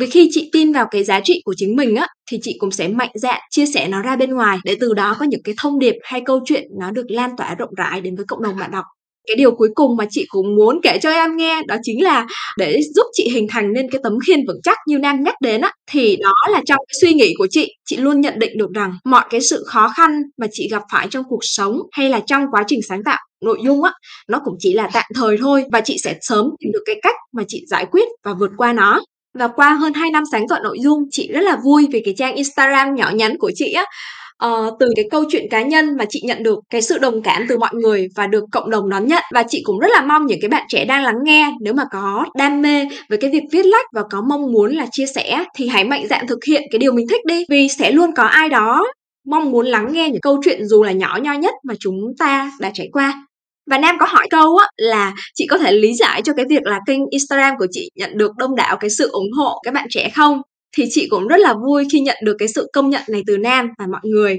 vì 0.00 0.06
khi 0.06 0.28
chị 0.32 0.50
tin 0.52 0.72
vào 0.72 0.86
cái 0.90 1.04
giá 1.04 1.20
trị 1.24 1.42
của 1.44 1.54
chính 1.56 1.76
mình 1.76 1.96
á, 1.96 2.06
thì 2.30 2.38
chị 2.42 2.56
cũng 2.58 2.70
sẽ 2.70 2.88
mạnh 2.88 3.10
dạn 3.14 3.40
chia 3.50 3.66
sẻ 3.66 3.88
nó 3.88 4.02
ra 4.02 4.16
bên 4.16 4.30
ngoài 4.34 4.58
để 4.64 4.76
từ 4.80 4.94
đó 4.94 5.16
có 5.20 5.26
những 5.26 5.42
cái 5.44 5.54
thông 5.58 5.78
điệp 5.78 5.94
hay 6.02 6.20
câu 6.26 6.40
chuyện 6.44 6.64
nó 6.80 6.90
được 6.90 7.10
lan 7.10 7.30
tỏa 7.36 7.54
rộng 7.54 7.74
rãi 7.76 8.00
đến 8.00 8.16
với 8.16 8.24
cộng 8.28 8.42
đồng 8.42 8.56
bạn 8.56 8.70
đọc. 8.70 8.84
Cái 9.28 9.36
điều 9.36 9.50
cuối 9.50 9.68
cùng 9.74 9.96
mà 9.96 10.04
chị 10.10 10.24
cũng 10.28 10.56
muốn 10.56 10.80
kể 10.82 10.98
cho 11.02 11.10
em 11.10 11.36
nghe 11.36 11.60
đó 11.68 11.76
chính 11.82 12.02
là 12.02 12.26
để 12.58 12.80
giúp 12.94 13.02
chị 13.12 13.28
hình 13.34 13.46
thành 13.50 13.72
nên 13.72 13.90
cái 13.90 14.00
tấm 14.04 14.12
khiên 14.26 14.46
vững 14.46 14.60
chắc 14.62 14.78
như 14.86 14.98
Nam 14.98 15.22
nhắc 15.24 15.34
đến 15.42 15.60
á, 15.60 15.72
thì 15.90 16.16
đó 16.16 16.32
là 16.50 16.62
trong 16.66 16.78
cái 16.78 16.94
suy 17.00 17.14
nghĩ 17.14 17.32
của 17.38 17.46
chị 17.50 17.68
chị 17.86 17.96
luôn 17.96 18.20
nhận 18.20 18.38
định 18.38 18.58
được 18.58 18.70
rằng 18.74 18.92
mọi 19.04 19.24
cái 19.30 19.40
sự 19.40 19.64
khó 19.66 19.88
khăn 19.96 20.22
mà 20.38 20.46
chị 20.52 20.68
gặp 20.70 20.82
phải 20.92 21.08
trong 21.10 21.24
cuộc 21.28 21.38
sống 21.42 21.78
hay 21.92 22.08
là 22.08 22.20
trong 22.20 22.44
quá 22.52 22.64
trình 22.66 22.80
sáng 22.88 23.02
tạo 23.04 23.18
nội 23.44 23.58
dung 23.64 23.82
á, 23.82 23.92
nó 24.28 24.40
cũng 24.44 24.54
chỉ 24.58 24.72
là 24.74 24.90
tạm 24.92 25.04
thời 25.14 25.36
thôi 25.38 25.64
và 25.72 25.80
chị 25.80 25.96
sẽ 26.04 26.14
sớm 26.20 26.46
tìm 26.60 26.72
được 26.72 26.82
cái 26.86 26.96
cách 27.02 27.16
mà 27.32 27.42
chị 27.48 27.64
giải 27.68 27.86
quyết 27.90 28.04
và 28.24 28.34
vượt 28.34 28.50
qua 28.56 28.72
nó 28.72 29.00
và 29.38 29.48
qua 29.48 29.74
hơn 29.74 29.92
2 29.92 30.10
năm 30.10 30.22
sáng 30.32 30.48
tạo 30.48 30.60
nội 30.62 30.78
dung, 30.80 30.98
chị 31.10 31.30
rất 31.32 31.40
là 31.40 31.56
vui 31.64 31.88
vì 31.92 32.02
cái 32.04 32.14
trang 32.16 32.34
Instagram 32.34 32.94
nhỏ 32.94 33.10
nhắn 33.14 33.38
của 33.38 33.50
chị 33.54 33.72
á. 33.72 33.84
Ờ, 34.36 34.76
từ 34.80 34.88
cái 34.96 35.04
câu 35.10 35.24
chuyện 35.28 35.46
cá 35.50 35.62
nhân 35.62 35.96
mà 35.98 36.04
chị 36.08 36.20
nhận 36.24 36.42
được 36.42 36.58
cái 36.70 36.82
sự 36.82 36.98
đồng 36.98 37.22
cảm 37.22 37.46
từ 37.48 37.58
mọi 37.58 37.70
người 37.72 38.08
và 38.16 38.26
được 38.26 38.44
cộng 38.52 38.70
đồng 38.70 38.88
đón 38.88 39.06
nhận 39.06 39.22
và 39.34 39.42
chị 39.48 39.62
cũng 39.64 39.78
rất 39.78 39.88
là 39.90 40.02
mong 40.02 40.26
những 40.26 40.38
cái 40.42 40.48
bạn 40.48 40.66
trẻ 40.68 40.84
đang 40.84 41.04
lắng 41.04 41.18
nghe 41.24 41.50
nếu 41.60 41.74
mà 41.74 41.84
có 41.92 42.26
đam 42.38 42.62
mê 42.62 42.86
với 43.08 43.18
cái 43.18 43.30
việc 43.30 43.42
viết 43.52 43.66
lách 43.66 43.86
và 43.94 44.02
có 44.10 44.22
mong 44.28 44.52
muốn 44.52 44.72
là 44.72 44.86
chia 44.92 45.06
sẻ 45.14 45.44
thì 45.56 45.68
hãy 45.68 45.84
mạnh 45.84 46.06
dạn 46.10 46.26
thực 46.26 46.38
hiện 46.44 46.62
cái 46.70 46.78
điều 46.78 46.92
mình 46.92 47.06
thích 47.10 47.20
đi 47.26 47.44
vì 47.50 47.68
sẽ 47.78 47.92
luôn 47.92 48.10
có 48.16 48.22
ai 48.22 48.48
đó 48.48 48.86
mong 49.26 49.50
muốn 49.50 49.66
lắng 49.66 49.88
nghe 49.92 50.08
những 50.10 50.20
câu 50.20 50.40
chuyện 50.44 50.66
dù 50.66 50.82
là 50.82 50.92
nhỏ 50.92 51.18
nho 51.22 51.32
nhất 51.32 51.54
mà 51.64 51.74
chúng 51.80 52.00
ta 52.18 52.52
đã 52.60 52.70
trải 52.74 52.88
qua 52.92 53.26
và 53.70 53.78
Nam 53.78 53.96
có 54.00 54.06
hỏi 54.06 54.26
câu 54.30 54.56
á 54.56 54.66
là 54.76 55.14
chị 55.34 55.46
có 55.46 55.58
thể 55.58 55.72
lý 55.72 55.94
giải 55.94 56.22
cho 56.22 56.32
cái 56.36 56.46
việc 56.48 56.62
là 56.62 56.80
kênh 56.86 57.00
Instagram 57.10 57.54
của 57.58 57.66
chị 57.70 57.90
nhận 57.94 58.10
được 58.14 58.30
đông 58.38 58.56
đảo 58.56 58.76
cái 58.80 58.90
sự 58.90 59.08
ủng 59.12 59.32
hộ 59.36 59.60
các 59.64 59.74
bạn 59.74 59.86
trẻ 59.90 60.10
không? 60.14 60.40
Thì 60.76 60.84
chị 60.90 61.06
cũng 61.10 61.28
rất 61.28 61.40
là 61.40 61.54
vui 61.66 61.86
khi 61.92 62.00
nhận 62.00 62.16
được 62.24 62.36
cái 62.38 62.48
sự 62.48 62.68
công 62.72 62.90
nhận 62.90 63.02
này 63.08 63.22
từ 63.26 63.36
Nam 63.38 63.68
và 63.78 63.86
mọi 63.86 64.00
người. 64.04 64.38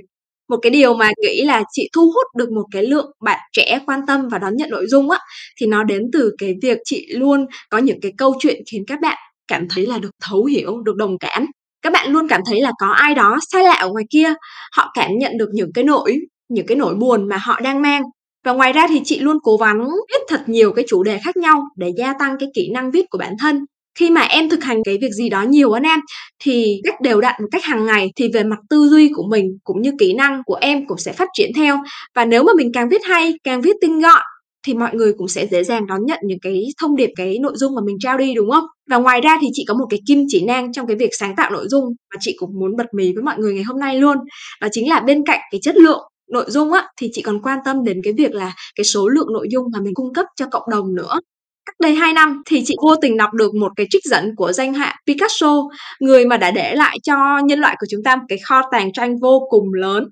Một 0.50 0.58
cái 0.62 0.70
điều 0.70 0.94
mà 0.94 1.12
nghĩ 1.24 1.42
là 1.46 1.64
chị 1.72 1.90
thu 1.94 2.02
hút 2.02 2.26
được 2.38 2.52
một 2.52 2.66
cái 2.72 2.84
lượng 2.84 3.12
bạn 3.26 3.40
trẻ 3.54 3.80
quan 3.86 4.00
tâm 4.08 4.28
và 4.32 4.38
đón 4.38 4.56
nhận 4.56 4.70
nội 4.70 4.86
dung 4.88 5.10
á 5.10 5.20
thì 5.60 5.68
nó 5.68 5.84
đến 5.84 6.04
từ 6.14 6.32
cái 6.38 6.54
việc 6.62 6.78
chị 6.86 7.08
luôn 7.10 7.46
có 7.70 7.78
những 7.78 8.02
cái 8.02 8.12
câu 8.18 8.34
chuyện 8.40 8.62
khiến 8.72 8.84
các 8.88 9.00
bạn 9.02 9.18
cảm 9.48 9.68
thấy 9.70 9.86
là 9.86 9.98
được 9.98 10.12
thấu 10.30 10.46
hiểu, 10.46 10.82
được 10.86 10.96
đồng 10.96 11.18
cảm. 11.20 11.46
Các 11.82 11.94
bạn 11.94 12.12
luôn 12.12 12.28
cảm 12.28 12.42
thấy 12.46 12.62
là 12.62 12.72
có 12.80 12.88
ai 12.88 13.16
đó 13.16 13.38
xa 13.52 13.64
lạ 13.64 13.74
ở 13.74 13.90
ngoài 13.90 14.06
kia, 14.10 14.34
họ 14.76 14.92
cảm 14.94 15.12
nhận 15.18 15.32
được 15.38 15.50
những 15.54 15.74
cái 15.74 15.84
nỗi 15.84 16.20
những 16.50 16.66
cái 16.68 16.78
nỗi 16.78 16.96
buồn 16.96 17.30
mà 17.30 17.38
họ 17.38 17.60
đang 17.60 17.82
mang 17.82 18.04
và 18.46 18.52
ngoài 18.54 18.74
ra 18.74 18.88
thì 18.90 19.02
chị 19.06 19.20
luôn 19.20 19.38
cố 19.44 19.58
gắng 19.58 19.90
viết 20.12 20.22
thật 20.28 20.42
nhiều 20.48 20.74
cái 20.74 20.86
chủ 20.88 21.04
đề 21.04 21.20
khác 21.26 21.38
nhau 21.38 21.64
để 21.78 21.92
gia 21.98 22.14
tăng 22.20 22.36
cái 22.40 22.50
kỹ 22.54 22.70
năng 22.74 22.92
viết 22.92 23.06
của 23.10 23.18
bản 23.18 23.34
thân. 23.40 23.66
Khi 24.00 24.10
mà 24.10 24.22
em 24.22 24.50
thực 24.50 24.64
hành 24.64 24.84
cái 24.84 24.98
việc 25.02 25.12
gì 25.12 25.30
đó 25.30 25.44
nhiều 25.44 25.72
á 25.72 25.82
em 25.84 26.00
thì 26.44 26.82
cách 26.84 27.02
đều 27.02 27.22
đặn 27.22 27.42
một 27.42 27.48
cách 27.52 27.64
hàng 27.64 27.86
ngày 27.86 28.12
thì 28.16 28.30
về 28.34 28.44
mặt 28.44 28.60
tư 28.70 28.88
duy 28.90 29.12
của 29.16 29.24
mình 29.30 29.46
cũng 29.64 29.82
như 29.82 29.92
kỹ 30.00 30.14
năng 30.14 30.42
của 30.46 30.56
em 30.56 30.88
cũng 30.88 30.98
sẽ 30.98 31.12
phát 31.12 31.30
triển 31.34 31.52
theo. 31.56 31.78
Và 32.16 32.26
nếu 32.26 32.44
mà 32.44 32.52
mình 32.58 32.72
càng 32.74 32.90
viết 32.90 33.02
hay, 33.04 33.34
càng 33.44 33.62
viết 33.62 33.76
tinh 33.82 34.00
gọn 34.00 34.22
thì 34.68 34.74
mọi 34.74 34.96
người 34.96 35.14
cũng 35.18 35.28
sẽ 35.28 35.48
dễ 35.48 35.64
dàng 35.64 35.88
đón 35.88 36.06
nhận 36.06 36.20
những 36.24 36.40
cái 36.42 36.64
thông 36.82 36.96
điệp 36.96 37.10
cái 37.16 37.38
nội 37.42 37.54
dung 37.56 37.76
mà 37.76 37.82
mình 37.86 37.98
trao 38.00 38.18
đi 38.18 38.34
đúng 38.34 38.52
không? 38.52 38.64
Và 38.90 38.98
ngoài 38.98 39.22
ra 39.22 39.38
thì 39.42 39.48
chị 39.54 39.66
có 39.68 39.74
một 39.74 39.86
cái 39.90 40.00
kim 40.08 40.24
chỉ 40.28 40.46
nang 40.46 40.74
trong 40.74 40.88
cái 40.88 40.96
việc 40.98 41.10
sáng 41.20 41.36
tạo 41.36 41.52
nội 41.52 41.66
dung 41.68 41.84
mà 42.14 42.18
chị 42.20 42.36
cũng 42.40 42.50
muốn 42.60 42.76
bật 42.78 42.86
mí 42.98 43.14
với 43.16 43.24
mọi 43.24 43.38
người 43.38 43.54
ngày 43.54 43.64
hôm 43.64 43.80
nay 43.80 44.00
luôn. 44.00 44.18
Đó 44.62 44.68
chính 44.72 44.90
là 44.90 45.00
bên 45.00 45.24
cạnh 45.26 45.40
cái 45.52 45.60
chất 45.64 45.76
lượng 45.76 46.11
nội 46.32 46.46
dung 46.48 46.74
á 46.74 46.88
thì 46.98 47.10
chị 47.14 47.22
còn 47.22 47.42
quan 47.42 47.60
tâm 47.66 47.84
đến 47.84 48.02
cái 48.04 48.14
việc 48.14 48.34
là 48.34 48.54
cái 48.76 48.84
số 48.84 49.08
lượng 49.08 49.34
nội 49.34 49.48
dung 49.52 49.66
mà 49.74 49.80
mình 49.80 49.94
cung 49.94 50.14
cấp 50.14 50.26
cho 50.36 50.46
cộng 50.52 50.70
đồng 50.72 50.96
nữa. 50.96 51.20
Cách 51.66 51.76
đây 51.80 51.96
2 51.96 52.14
năm 52.14 52.42
thì 52.46 52.64
chị 52.66 52.76
vô 52.82 52.96
tình 53.02 53.18
đọc 53.18 53.34
được 53.34 53.56
một 53.56 53.72
cái 53.76 53.88
trích 53.90 54.04
dẫn 54.04 54.36
của 54.36 54.52
danh 54.52 54.74
họa 54.74 54.96
Picasso, 55.08 55.56
người 56.00 56.26
mà 56.26 56.38
đã 56.38 56.52
để 56.52 56.76
lại 56.76 56.98
cho 57.04 57.40
nhân 57.46 57.60
loại 57.60 57.76
của 57.80 57.88
chúng 57.90 58.04
ta 58.04 58.16
một 58.16 58.24
cái 58.28 58.38
kho 58.50 58.62
tàng 58.72 58.94
tranh 58.94 59.16
vô 59.22 59.48
cùng 59.50 59.74
lớn. 59.74 60.04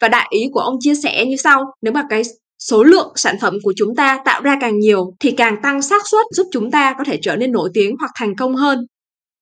Và 0.00 0.08
đại 0.08 0.26
ý 0.30 0.40
của 0.52 0.60
ông 0.60 0.74
chia 0.80 0.94
sẻ 0.94 1.24
như 1.26 1.36
sau, 1.36 1.64
nếu 1.82 1.92
mà 1.92 2.02
cái 2.10 2.22
số 2.58 2.82
lượng 2.82 3.12
sản 3.16 3.36
phẩm 3.40 3.54
của 3.62 3.72
chúng 3.76 3.94
ta 3.96 4.18
tạo 4.24 4.42
ra 4.42 4.56
càng 4.60 4.78
nhiều 4.78 5.14
thì 5.20 5.30
càng 5.30 5.56
tăng 5.62 5.82
xác 5.82 6.02
suất 6.10 6.26
giúp 6.30 6.46
chúng 6.52 6.70
ta 6.70 6.94
có 6.98 7.04
thể 7.04 7.18
trở 7.22 7.36
nên 7.36 7.52
nổi 7.52 7.70
tiếng 7.74 7.96
hoặc 8.00 8.10
thành 8.14 8.36
công 8.36 8.54
hơn. 8.54 8.78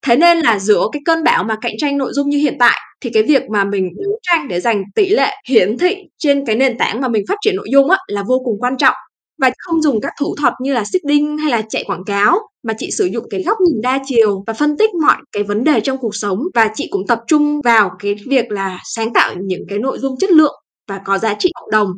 Thế 0.07 0.17
nên 0.17 0.39
là 0.39 0.59
giữa 0.59 0.87
cái 0.93 1.03
cơn 1.05 1.25
bão 1.25 1.45
mà 1.45 1.57
cạnh 1.61 1.73
tranh 1.79 1.99
nội 1.99 2.12
dung 2.12 2.29
như 2.29 2.39
hiện 2.39 2.57
tại 2.59 2.79
thì 3.00 3.11
cái 3.11 3.22
việc 3.22 3.42
mà 3.50 3.64
mình 3.64 3.90
đấu 4.02 4.18
tranh 4.22 4.48
để 4.48 4.61
giành 4.61 4.82
tỷ 4.94 5.09
lệ 5.09 5.35
hiển 5.48 5.78
thị 5.78 5.96
trên 6.18 6.46
cái 6.46 6.56
nền 6.56 6.78
tảng 6.78 7.00
mà 7.00 7.09
mình 7.09 7.24
phát 7.28 7.37
triển 7.40 7.56
nội 7.56 7.66
dung 7.72 7.90
á, 7.90 7.98
là 8.06 8.22
vô 8.22 8.40
cùng 8.44 8.61
quan 8.61 8.76
trọng. 8.76 8.94
Và 9.42 9.50
không 9.59 9.82
dùng 9.82 10.00
các 10.00 10.12
thủ 10.20 10.35
thuật 10.40 10.52
như 10.62 10.72
là 10.72 10.85
seeding 10.85 11.38
hay 11.38 11.50
là 11.50 11.62
chạy 11.68 11.85
quảng 11.85 12.04
cáo, 12.06 12.38
mà 12.62 12.74
chị 12.78 12.90
sử 12.98 13.04
dụng 13.06 13.24
cái 13.30 13.42
góc 13.42 13.59
nhìn 13.61 13.80
đa 13.82 14.02
chiều 14.06 14.44
và 14.46 14.52
phân 14.52 14.76
tích 14.78 14.94
mọi 14.94 15.16
cái 15.32 15.42
vấn 15.42 15.64
đề 15.64 15.80
trong 15.80 15.98
cuộc 15.98 16.14
sống. 16.14 16.38
Và 16.54 16.70
chị 16.74 16.88
cũng 16.90 17.06
tập 17.06 17.20
trung 17.26 17.61
vào 17.64 17.90
cái 17.98 18.14
việc 18.28 18.50
là 18.50 18.78
sáng 18.85 19.12
tạo 19.12 19.35
những 19.40 19.62
cái 19.68 19.78
nội 19.78 19.98
dung 19.98 20.14
chất 20.20 20.30
lượng 20.30 20.54
và 20.88 21.00
có 21.04 21.18
giá 21.18 21.35
trị 21.38 21.50
cộng 21.54 21.70
đồng 21.70 21.88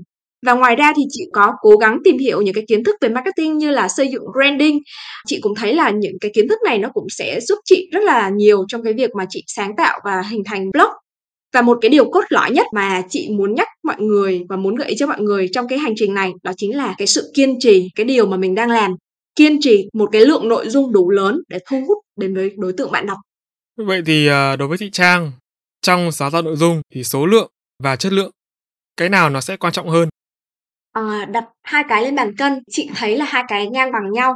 và 0.46 0.52
ngoài 0.54 0.76
ra 0.76 0.92
thì 0.96 1.02
chị 1.10 1.24
có 1.32 1.52
cố 1.60 1.76
gắng 1.76 1.98
tìm 2.04 2.18
hiểu 2.18 2.42
những 2.42 2.54
cái 2.54 2.64
kiến 2.68 2.84
thức 2.84 2.96
về 3.00 3.08
marketing 3.08 3.58
như 3.58 3.70
là 3.70 3.88
xây 3.88 4.08
dựng 4.12 4.22
branding. 4.32 4.78
Chị 5.26 5.38
cũng 5.40 5.54
thấy 5.54 5.74
là 5.74 5.90
những 5.90 6.18
cái 6.20 6.30
kiến 6.34 6.48
thức 6.48 6.58
này 6.64 6.78
nó 6.78 6.88
cũng 6.94 7.06
sẽ 7.10 7.40
giúp 7.40 7.58
chị 7.64 7.88
rất 7.92 8.02
là 8.02 8.30
nhiều 8.36 8.64
trong 8.68 8.82
cái 8.82 8.92
việc 8.92 9.10
mà 9.18 9.24
chị 9.28 9.44
sáng 9.46 9.76
tạo 9.76 10.00
và 10.04 10.22
hình 10.30 10.42
thành 10.46 10.70
blog. 10.70 10.90
Và 11.54 11.62
một 11.62 11.78
cái 11.80 11.88
điều 11.88 12.10
cốt 12.10 12.24
lõi 12.28 12.50
nhất 12.50 12.66
mà 12.74 13.02
chị 13.08 13.28
muốn 13.30 13.54
nhắc 13.54 13.68
mọi 13.84 14.00
người 14.00 14.42
và 14.48 14.56
muốn 14.56 14.74
gợi 14.74 14.88
ý 14.88 14.96
cho 14.98 15.06
mọi 15.06 15.20
người 15.20 15.48
trong 15.52 15.68
cái 15.68 15.78
hành 15.78 15.92
trình 15.96 16.14
này 16.14 16.32
đó 16.42 16.52
chính 16.56 16.76
là 16.76 16.94
cái 16.98 17.06
sự 17.06 17.30
kiên 17.34 17.56
trì, 17.60 17.88
cái 17.94 18.06
điều 18.06 18.26
mà 18.26 18.36
mình 18.36 18.54
đang 18.54 18.70
làm. 18.70 18.94
Kiên 19.36 19.60
trì 19.60 19.88
một 19.94 20.08
cái 20.12 20.26
lượng 20.26 20.48
nội 20.48 20.68
dung 20.68 20.92
đủ 20.92 21.10
lớn 21.10 21.40
để 21.48 21.58
thu 21.70 21.84
hút 21.88 21.98
đến 22.16 22.34
với 22.34 22.50
đối 22.56 22.72
tượng 22.72 22.92
bạn 22.92 23.06
đọc. 23.06 23.18
Vậy 23.76 24.02
thì 24.06 24.26
à, 24.26 24.56
đối 24.56 24.68
với 24.68 24.78
chị 24.78 24.90
Trang, 24.92 25.32
trong 25.82 26.12
sáng 26.12 26.30
tạo 26.30 26.42
nội 26.42 26.56
dung 26.56 26.82
thì 26.94 27.04
số 27.04 27.26
lượng 27.26 27.50
và 27.82 27.96
chất 27.96 28.12
lượng, 28.12 28.30
cái 28.96 29.08
nào 29.08 29.30
nó 29.30 29.40
sẽ 29.40 29.56
quan 29.56 29.72
trọng 29.72 29.88
hơn? 29.88 30.08
Ờ, 30.92 31.24
đặt 31.24 31.44
hai 31.62 31.84
cái 31.88 32.02
lên 32.04 32.14
bàn 32.14 32.32
cân, 32.38 32.62
chị 32.70 32.90
thấy 32.96 33.16
là 33.16 33.24
hai 33.24 33.44
cái 33.48 33.66
ngang 33.68 33.92
bằng 33.92 34.12
nhau. 34.12 34.34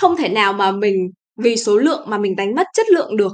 Không 0.00 0.16
thể 0.16 0.28
nào 0.28 0.52
mà 0.52 0.70
mình 0.72 1.10
vì 1.36 1.56
số 1.56 1.76
lượng 1.78 2.04
mà 2.10 2.18
mình 2.18 2.36
đánh 2.36 2.54
mất 2.54 2.66
chất 2.76 2.86
lượng 2.90 3.16
được. 3.16 3.32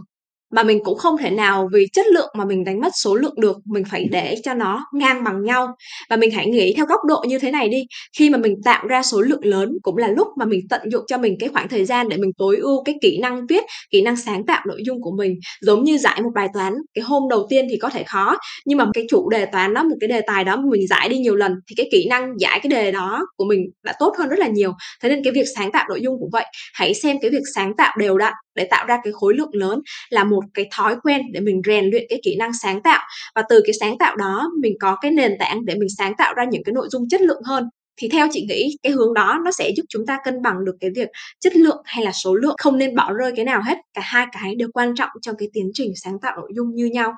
Mà 0.56 0.62
mình 0.62 0.78
cũng 0.84 0.98
không 0.98 1.18
thể 1.18 1.30
nào 1.30 1.68
vì 1.72 1.86
chất 1.92 2.06
lượng 2.06 2.28
mà 2.38 2.44
mình 2.44 2.64
đánh 2.64 2.80
mất 2.80 2.92
số 3.02 3.14
lượng 3.14 3.40
được, 3.40 3.56
mình 3.64 3.84
phải 3.90 4.04
để 4.10 4.36
cho 4.44 4.54
nó 4.54 4.86
ngang 4.92 5.24
bằng 5.24 5.44
nhau. 5.44 5.68
Và 6.10 6.16
mình 6.16 6.30
hãy 6.30 6.46
nghĩ 6.46 6.74
theo 6.76 6.86
góc 6.86 7.00
độ 7.08 7.24
như 7.28 7.38
thế 7.38 7.50
này 7.50 7.68
đi, 7.68 7.86
khi 8.18 8.30
mà 8.30 8.38
mình 8.38 8.54
tạo 8.64 8.86
ra 8.86 9.02
số 9.02 9.20
lượng 9.20 9.44
lớn 9.44 9.72
cũng 9.82 9.96
là 9.96 10.08
lúc 10.08 10.28
mà 10.38 10.44
mình 10.44 10.60
tận 10.70 10.80
dụng 10.92 11.04
cho 11.06 11.18
mình 11.18 11.36
cái 11.40 11.48
khoảng 11.48 11.68
thời 11.68 11.84
gian 11.84 12.08
để 12.08 12.16
mình 12.16 12.30
tối 12.38 12.56
ưu 12.56 12.82
cái 12.84 12.94
kỹ 13.02 13.18
năng 13.22 13.46
viết, 13.46 13.64
kỹ 13.90 14.02
năng 14.02 14.16
sáng 14.16 14.46
tạo 14.46 14.62
nội 14.68 14.82
dung 14.86 15.02
của 15.02 15.12
mình. 15.18 15.34
Giống 15.60 15.84
như 15.84 15.98
giải 15.98 16.22
một 16.22 16.30
bài 16.34 16.48
toán, 16.54 16.74
cái 16.94 17.02
hôm 17.02 17.22
đầu 17.30 17.46
tiên 17.50 17.66
thì 17.70 17.76
có 17.82 17.88
thể 17.88 18.02
khó, 18.06 18.36
nhưng 18.66 18.78
mà 18.78 18.86
cái 18.94 19.04
chủ 19.10 19.30
đề 19.30 19.46
toán 19.46 19.74
đó, 19.74 19.82
một 19.82 19.96
cái 20.00 20.08
đề 20.08 20.20
tài 20.26 20.44
đó 20.44 20.56
mình 20.70 20.86
giải 20.88 21.08
đi 21.08 21.18
nhiều 21.18 21.34
lần 21.36 21.52
thì 21.68 21.74
cái 21.76 21.88
kỹ 21.92 22.06
năng 22.10 22.32
giải 22.38 22.60
cái 22.62 22.70
đề 22.70 22.92
đó 22.92 23.26
của 23.36 23.44
mình 23.44 23.60
đã 23.84 23.92
tốt 23.98 24.14
hơn 24.18 24.28
rất 24.28 24.38
là 24.38 24.46
nhiều. 24.46 24.72
Thế 25.02 25.08
nên 25.08 25.24
cái 25.24 25.32
việc 25.32 25.46
sáng 25.56 25.72
tạo 25.72 25.84
nội 25.88 26.00
dung 26.02 26.14
cũng 26.20 26.30
vậy, 26.32 26.44
hãy 26.74 26.94
xem 26.94 27.16
cái 27.22 27.30
việc 27.30 27.42
sáng 27.54 27.72
tạo 27.76 27.96
đều 27.98 28.18
đặn 28.18 28.32
để 28.56 28.66
tạo 28.70 28.86
ra 28.86 28.98
cái 29.04 29.12
khối 29.12 29.34
lượng 29.34 29.50
lớn 29.52 29.80
là 30.10 30.24
một 30.24 30.44
cái 30.54 30.68
thói 30.76 30.96
quen 31.02 31.22
để 31.32 31.40
mình 31.40 31.62
rèn 31.66 31.90
luyện 31.90 32.04
cái 32.08 32.20
kỹ 32.24 32.36
năng 32.38 32.52
sáng 32.62 32.82
tạo 32.82 33.02
và 33.34 33.42
từ 33.48 33.60
cái 33.64 33.72
sáng 33.80 33.98
tạo 33.98 34.16
đó 34.16 34.50
mình 34.60 34.76
có 34.80 34.96
cái 35.00 35.10
nền 35.10 35.32
tảng 35.38 35.64
để 35.64 35.74
mình 35.74 35.88
sáng 35.98 36.12
tạo 36.18 36.34
ra 36.34 36.44
những 36.50 36.64
cái 36.64 36.72
nội 36.72 36.88
dung 36.90 37.08
chất 37.08 37.20
lượng 37.20 37.42
hơn 37.44 37.64
thì 37.96 38.08
theo 38.08 38.28
chị 38.32 38.46
nghĩ 38.48 38.76
cái 38.82 38.92
hướng 38.92 39.14
đó 39.14 39.40
nó 39.44 39.50
sẽ 39.50 39.70
giúp 39.76 39.82
chúng 39.88 40.06
ta 40.06 40.18
cân 40.24 40.42
bằng 40.42 40.64
được 40.64 40.76
cái 40.80 40.90
việc 40.96 41.08
chất 41.40 41.56
lượng 41.56 41.82
hay 41.84 42.04
là 42.04 42.12
số 42.12 42.34
lượng 42.34 42.56
không 42.58 42.78
nên 42.78 42.96
bỏ 42.96 43.12
rơi 43.12 43.32
cái 43.36 43.44
nào 43.44 43.62
hết 43.66 43.76
cả 43.94 44.02
hai 44.04 44.26
cái 44.32 44.54
đều 44.54 44.68
quan 44.74 44.94
trọng 44.94 45.10
trong 45.22 45.36
cái 45.38 45.48
tiến 45.52 45.70
trình 45.74 45.92
sáng 45.96 46.18
tạo 46.22 46.36
nội 46.36 46.50
dung 46.54 46.74
như 46.74 46.86
nhau 46.86 47.12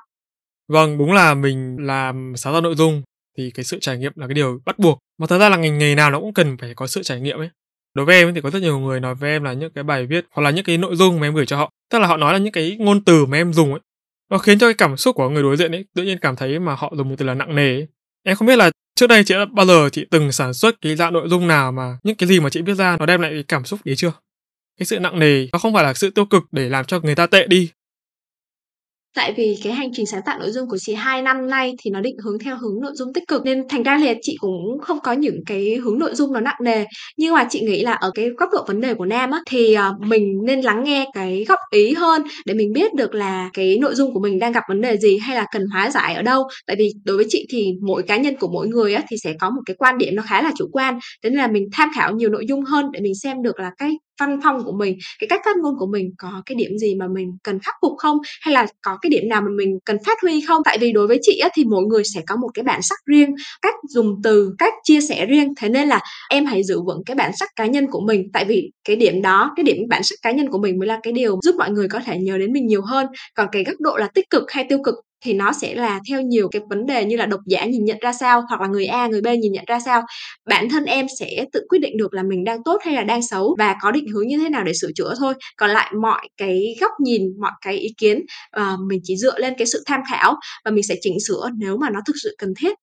Vâng, 0.69 0.97
đúng 0.97 1.11
là 1.11 1.33
mình 1.33 1.77
làm 1.79 2.33
sáng 2.37 2.53
tạo 2.53 2.61
nội 2.61 2.75
dung 2.75 3.01
thì 3.37 3.51
cái 3.51 3.63
sự 3.65 3.79
trải 3.81 3.97
nghiệm 3.97 4.11
là 4.15 4.27
cái 4.27 4.33
điều 4.33 4.59
bắt 4.65 4.79
buộc. 4.79 4.99
Mà 5.17 5.27
thật 5.27 5.37
ra 5.37 5.49
là 5.49 5.57
ngành 5.57 5.77
nghề 5.77 5.95
nào 5.95 6.11
nó 6.11 6.19
cũng 6.19 6.33
cần 6.33 6.57
phải 6.57 6.73
có 6.75 6.87
sự 6.87 7.03
trải 7.03 7.21
nghiệm 7.21 7.37
ấy. 7.39 7.49
Đối 7.99 8.05
với 8.05 8.15
em 8.15 8.33
thì 8.33 8.41
có 8.41 8.49
rất 8.49 8.61
nhiều 8.61 8.79
người 8.79 8.99
nói 8.99 9.15
với 9.15 9.31
em 9.31 9.43
là 9.43 9.53
những 9.53 9.71
cái 9.71 9.83
bài 9.83 10.05
viết 10.05 10.25
hoặc 10.31 10.43
là 10.43 10.49
những 10.49 10.65
cái 10.65 10.77
nội 10.77 10.95
dung 10.95 11.19
mà 11.19 11.27
em 11.27 11.35
gửi 11.35 11.45
cho 11.45 11.57
họ. 11.57 11.71
Tức 11.91 11.99
là 11.99 12.07
họ 12.07 12.17
nói 12.17 12.33
là 12.33 12.39
những 12.39 12.51
cái 12.51 12.77
ngôn 12.79 13.03
từ 13.03 13.25
mà 13.25 13.37
em 13.37 13.53
dùng 13.53 13.71
ấy, 13.71 13.79
nó 14.31 14.37
khiến 14.37 14.59
cho 14.59 14.67
cái 14.67 14.73
cảm 14.73 14.97
xúc 14.97 15.15
của 15.15 15.29
người 15.29 15.43
đối 15.43 15.57
diện 15.57 15.71
ấy 15.71 15.85
tự 15.95 16.03
nhiên 16.03 16.17
cảm 16.21 16.35
thấy 16.35 16.59
mà 16.59 16.75
họ 16.75 16.93
dùng 16.97 17.09
một 17.09 17.15
từ 17.17 17.25
là 17.25 17.33
nặng 17.33 17.55
nề 17.55 17.73
ấy. 17.75 17.87
em 18.23 18.35
không 18.35 18.47
biết 18.47 18.55
là 18.55 18.71
trước 18.95 19.07
đây 19.07 19.23
chị 19.23 19.33
đã 19.33 19.45
bao 19.45 19.65
giờ 19.65 19.89
chị 19.89 20.05
từng 20.11 20.31
sản 20.31 20.53
xuất 20.53 20.81
cái 20.81 20.95
dạng 20.95 21.13
nội 21.13 21.29
dung 21.29 21.47
nào 21.47 21.71
mà 21.71 21.97
những 22.03 22.15
cái 22.15 22.29
gì 22.29 22.39
mà 22.39 22.49
chị 22.49 22.61
viết 22.61 22.73
ra 22.73 22.97
nó 22.97 23.05
đem 23.05 23.21
lại 23.21 23.31
cái 23.31 23.43
cảm 23.43 23.65
xúc 23.65 23.79
đấy 23.85 23.95
chưa 23.95 24.11
cái 24.79 24.85
sự 24.85 24.99
nặng 24.99 25.19
nề, 25.19 25.47
nó 25.53 25.59
không 25.59 25.73
phải 25.73 25.83
là 25.83 25.93
sự 25.93 26.09
tiêu 26.09 26.25
cực 26.25 26.43
để 26.51 26.69
làm 26.69 26.85
cho 26.85 26.99
người 26.99 27.15
ta 27.15 27.27
tệ 27.27 27.47
đi 27.47 27.69
Tại 29.15 29.33
vì 29.37 29.55
cái 29.63 29.73
hành 29.73 29.89
trình 29.93 30.05
sáng 30.05 30.21
tạo 30.25 30.39
nội 30.39 30.51
dung 30.51 30.67
của 30.69 30.77
chị 30.77 30.93
2 30.93 31.21
năm 31.21 31.47
nay 31.49 31.73
thì 31.83 31.91
nó 31.91 32.01
định 32.01 32.15
hướng 32.23 32.39
theo 32.39 32.57
hướng 32.57 32.81
nội 32.81 32.91
dung 32.95 33.13
tích 33.13 33.23
cực 33.27 33.45
nên 33.45 33.67
thành 33.69 33.83
ra 33.83 33.97
là 33.97 34.13
chị 34.21 34.35
cũng 34.39 34.79
không 34.81 34.99
có 35.03 35.11
những 35.13 35.39
cái 35.45 35.75
hướng 35.75 35.99
nội 35.99 36.15
dung 36.15 36.33
nó 36.33 36.39
nặng 36.39 36.55
nề. 36.63 36.85
Nhưng 37.17 37.33
mà 37.33 37.47
chị 37.49 37.61
nghĩ 37.61 37.83
là 37.83 37.91
ở 37.93 38.11
cái 38.15 38.29
góc 38.37 38.49
độ 38.53 38.63
vấn 38.67 38.81
đề 38.81 38.93
của 38.93 39.05
nam 39.05 39.31
á, 39.31 39.39
thì 39.49 39.73
ờ, 39.73 39.93
mình 40.07 40.23
nên 40.45 40.61
lắng 40.61 40.83
nghe 40.83 41.05
cái 41.13 41.45
góp 41.47 41.59
ý 41.71 41.93
hơn 41.93 42.23
để 42.45 42.53
mình 42.53 42.73
biết 42.73 42.93
được 42.93 43.13
là 43.15 43.49
cái 43.53 43.77
nội 43.81 43.95
dung 43.95 44.13
của 44.13 44.19
mình 44.19 44.39
đang 44.39 44.51
gặp 44.51 44.63
vấn 44.69 44.81
đề 44.81 44.97
gì 44.97 45.17
hay 45.17 45.35
là 45.35 45.45
cần 45.53 45.61
hóa 45.73 45.89
giải 45.91 46.13
ở 46.15 46.21
đâu. 46.21 46.43
Tại 46.67 46.75
vì 46.79 46.89
đối 47.05 47.15
với 47.17 47.25
chị 47.29 47.45
thì 47.51 47.67
mỗi 47.87 48.03
cá 48.03 48.17
nhân 48.17 48.35
của 48.39 48.47
mỗi 48.53 48.67
người 48.67 48.93
á, 48.93 49.03
thì 49.09 49.17
sẽ 49.23 49.33
có 49.39 49.49
một 49.49 49.61
cái 49.65 49.75
quan 49.79 49.97
điểm 49.97 50.15
nó 50.15 50.23
khá 50.29 50.41
là 50.41 50.51
chủ 50.57 50.65
quan. 50.71 50.99
Thế 51.23 51.29
nên 51.29 51.39
là 51.39 51.47
mình 51.47 51.63
tham 51.73 51.89
khảo 51.95 52.11
nhiều 52.15 52.29
nội 52.29 52.45
dung 52.47 52.63
hơn 52.63 52.85
để 52.93 52.99
mình 53.01 53.15
xem 53.23 53.41
được 53.43 53.59
là 53.59 53.71
cái 53.77 53.91
văn 54.19 54.39
phong 54.43 54.63
của 54.65 54.71
mình 54.79 54.97
cái 55.19 55.27
cách 55.27 55.41
phát 55.45 55.57
ngôn 55.57 55.73
của 55.79 55.87
mình 55.91 56.11
có 56.17 56.41
cái 56.45 56.55
điểm 56.55 56.77
gì 56.77 56.95
mà 56.95 57.05
mình 57.15 57.37
cần 57.43 57.59
khắc 57.59 57.75
phục 57.81 57.91
không? 57.97 58.17
Hay 58.41 58.53
là 58.53 58.67
có 58.81 58.97
cái 59.01 59.09
điểm 59.09 59.29
nào 59.29 59.41
mà 59.41 59.47
mình 59.57 59.79
cần 59.85 59.97
phát 60.05 60.17
huy 60.21 60.41
không? 60.41 60.61
Tại 60.65 60.77
vì 60.77 60.91
đối 60.91 61.07
với 61.07 61.19
chị 61.21 61.39
á, 61.39 61.49
thì 61.55 61.63
mỗi 61.65 61.83
người 61.83 62.03
sẽ 62.03 62.21
có 62.27 62.35
một 62.35 62.49
cái 62.53 62.63
bản 62.63 62.81
sắc 62.81 62.99
riêng 63.05 63.35
cách 63.61 63.75
dùng 63.89 64.15
từ 64.23 64.53
cách 64.57 64.73
chia 64.83 65.01
sẻ 65.01 65.25
riêng. 65.25 65.53
Thế 65.57 65.69
nên 65.69 65.87
là 65.87 65.99
em 66.29 66.45
hãy 66.45 66.63
giữ 66.63 66.81
vững 66.81 67.03
cái 67.05 67.15
bản 67.15 67.31
sắc 67.39 67.49
cá 67.55 67.65
nhân 67.65 67.87
của 67.91 68.01
mình. 68.07 68.23
Tại 68.33 68.45
vì 68.45 68.71
cái 68.87 68.95
điểm 68.95 69.21
đó 69.21 69.51
cái 69.55 69.63
điểm 69.63 69.77
bản 69.89 70.03
sắc 70.03 70.15
cá 70.21 70.31
nhân 70.31 70.49
của 70.49 70.57
mình 70.57 70.79
mới 70.79 70.87
là 70.87 70.99
cái 71.03 71.13
điều 71.13 71.39
giúp 71.43 71.55
mọi 71.57 71.71
người 71.71 71.87
có 71.87 71.99
thể 72.05 72.17
nhớ 72.17 72.37
đến 72.37 72.53
mình 72.53 72.67
nhiều 72.67 72.81
hơn. 72.81 73.07
Còn 73.35 73.47
cái 73.51 73.63
góc 73.63 73.75
độ 73.79 73.97
là 73.97 74.07
tích 74.13 74.29
cực 74.29 74.43
hay 74.51 74.65
tiêu 74.69 74.79
cực 74.83 74.95
thì 75.21 75.33
nó 75.33 75.51
sẽ 75.51 75.75
là 75.75 75.99
theo 76.09 76.21
nhiều 76.21 76.49
cái 76.51 76.61
vấn 76.69 76.85
đề 76.85 77.05
như 77.05 77.17
là 77.17 77.25
độc 77.25 77.39
giả 77.45 77.65
nhìn 77.65 77.85
nhận 77.85 77.97
ra 78.01 78.13
sao 78.13 78.43
hoặc 78.49 78.61
là 78.61 78.67
người 78.67 78.85
A 78.85 79.07
người 79.07 79.21
B 79.21 79.27
nhìn 79.27 79.51
nhận 79.51 79.65
ra 79.67 79.79
sao. 79.79 80.01
Bản 80.45 80.69
thân 80.69 80.85
em 80.85 81.05
sẽ 81.19 81.45
tự 81.53 81.65
quyết 81.69 81.79
định 81.79 81.97
được 81.97 82.13
là 82.13 82.23
mình 82.23 82.43
đang 82.43 82.63
tốt 82.63 82.77
hay 82.85 82.93
là 82.93 83.03
đang 83.03 83.21
xấu 83.21 83.55
và 83.59 83.75
có 83.81 83.91
định 83.91 84.07
hướng 84.07 84.27
như 84.27 84.37
thế 84.37 84.49
nào 84.49 84.63
để 84.63 84.71
sửa 84.81 84.91
chữa 84.95 85.13
thôi. 85.19 85.33
Còn 85.57 85.69
lại 85.69 85.93
mọi 86.01 86.29
cái 86.37 86.75
góc 86.81 86.91
nhìn 87.03 87.21
mọi 87.41 87.51
cái 87.61 87.77
ý 87.77 87.89
kiến 87.97 88.19
uh, 88.57 88.79
mình 88.87 88.99
chỉ 89.03 89.17
dựa 89.17 89.39
lên 89.39 89.53
cái 89.57 89.67
sự 89.67 89.83
tham 89.85 90.01
khảo 90.09 90.35
và 90.65 90.71
mình 90.71 90.83
sẽ 90.83 90.95
chỉnh 91.01 91.17
sửa 91.27 91.49
nếu 91.57 91.77
mà 91.77 91.89
nó 91.89 91.99
thực 92.07 92.15
sự 92.23 92.35
cần 92.37 92.53
thiết. 92.59 92.73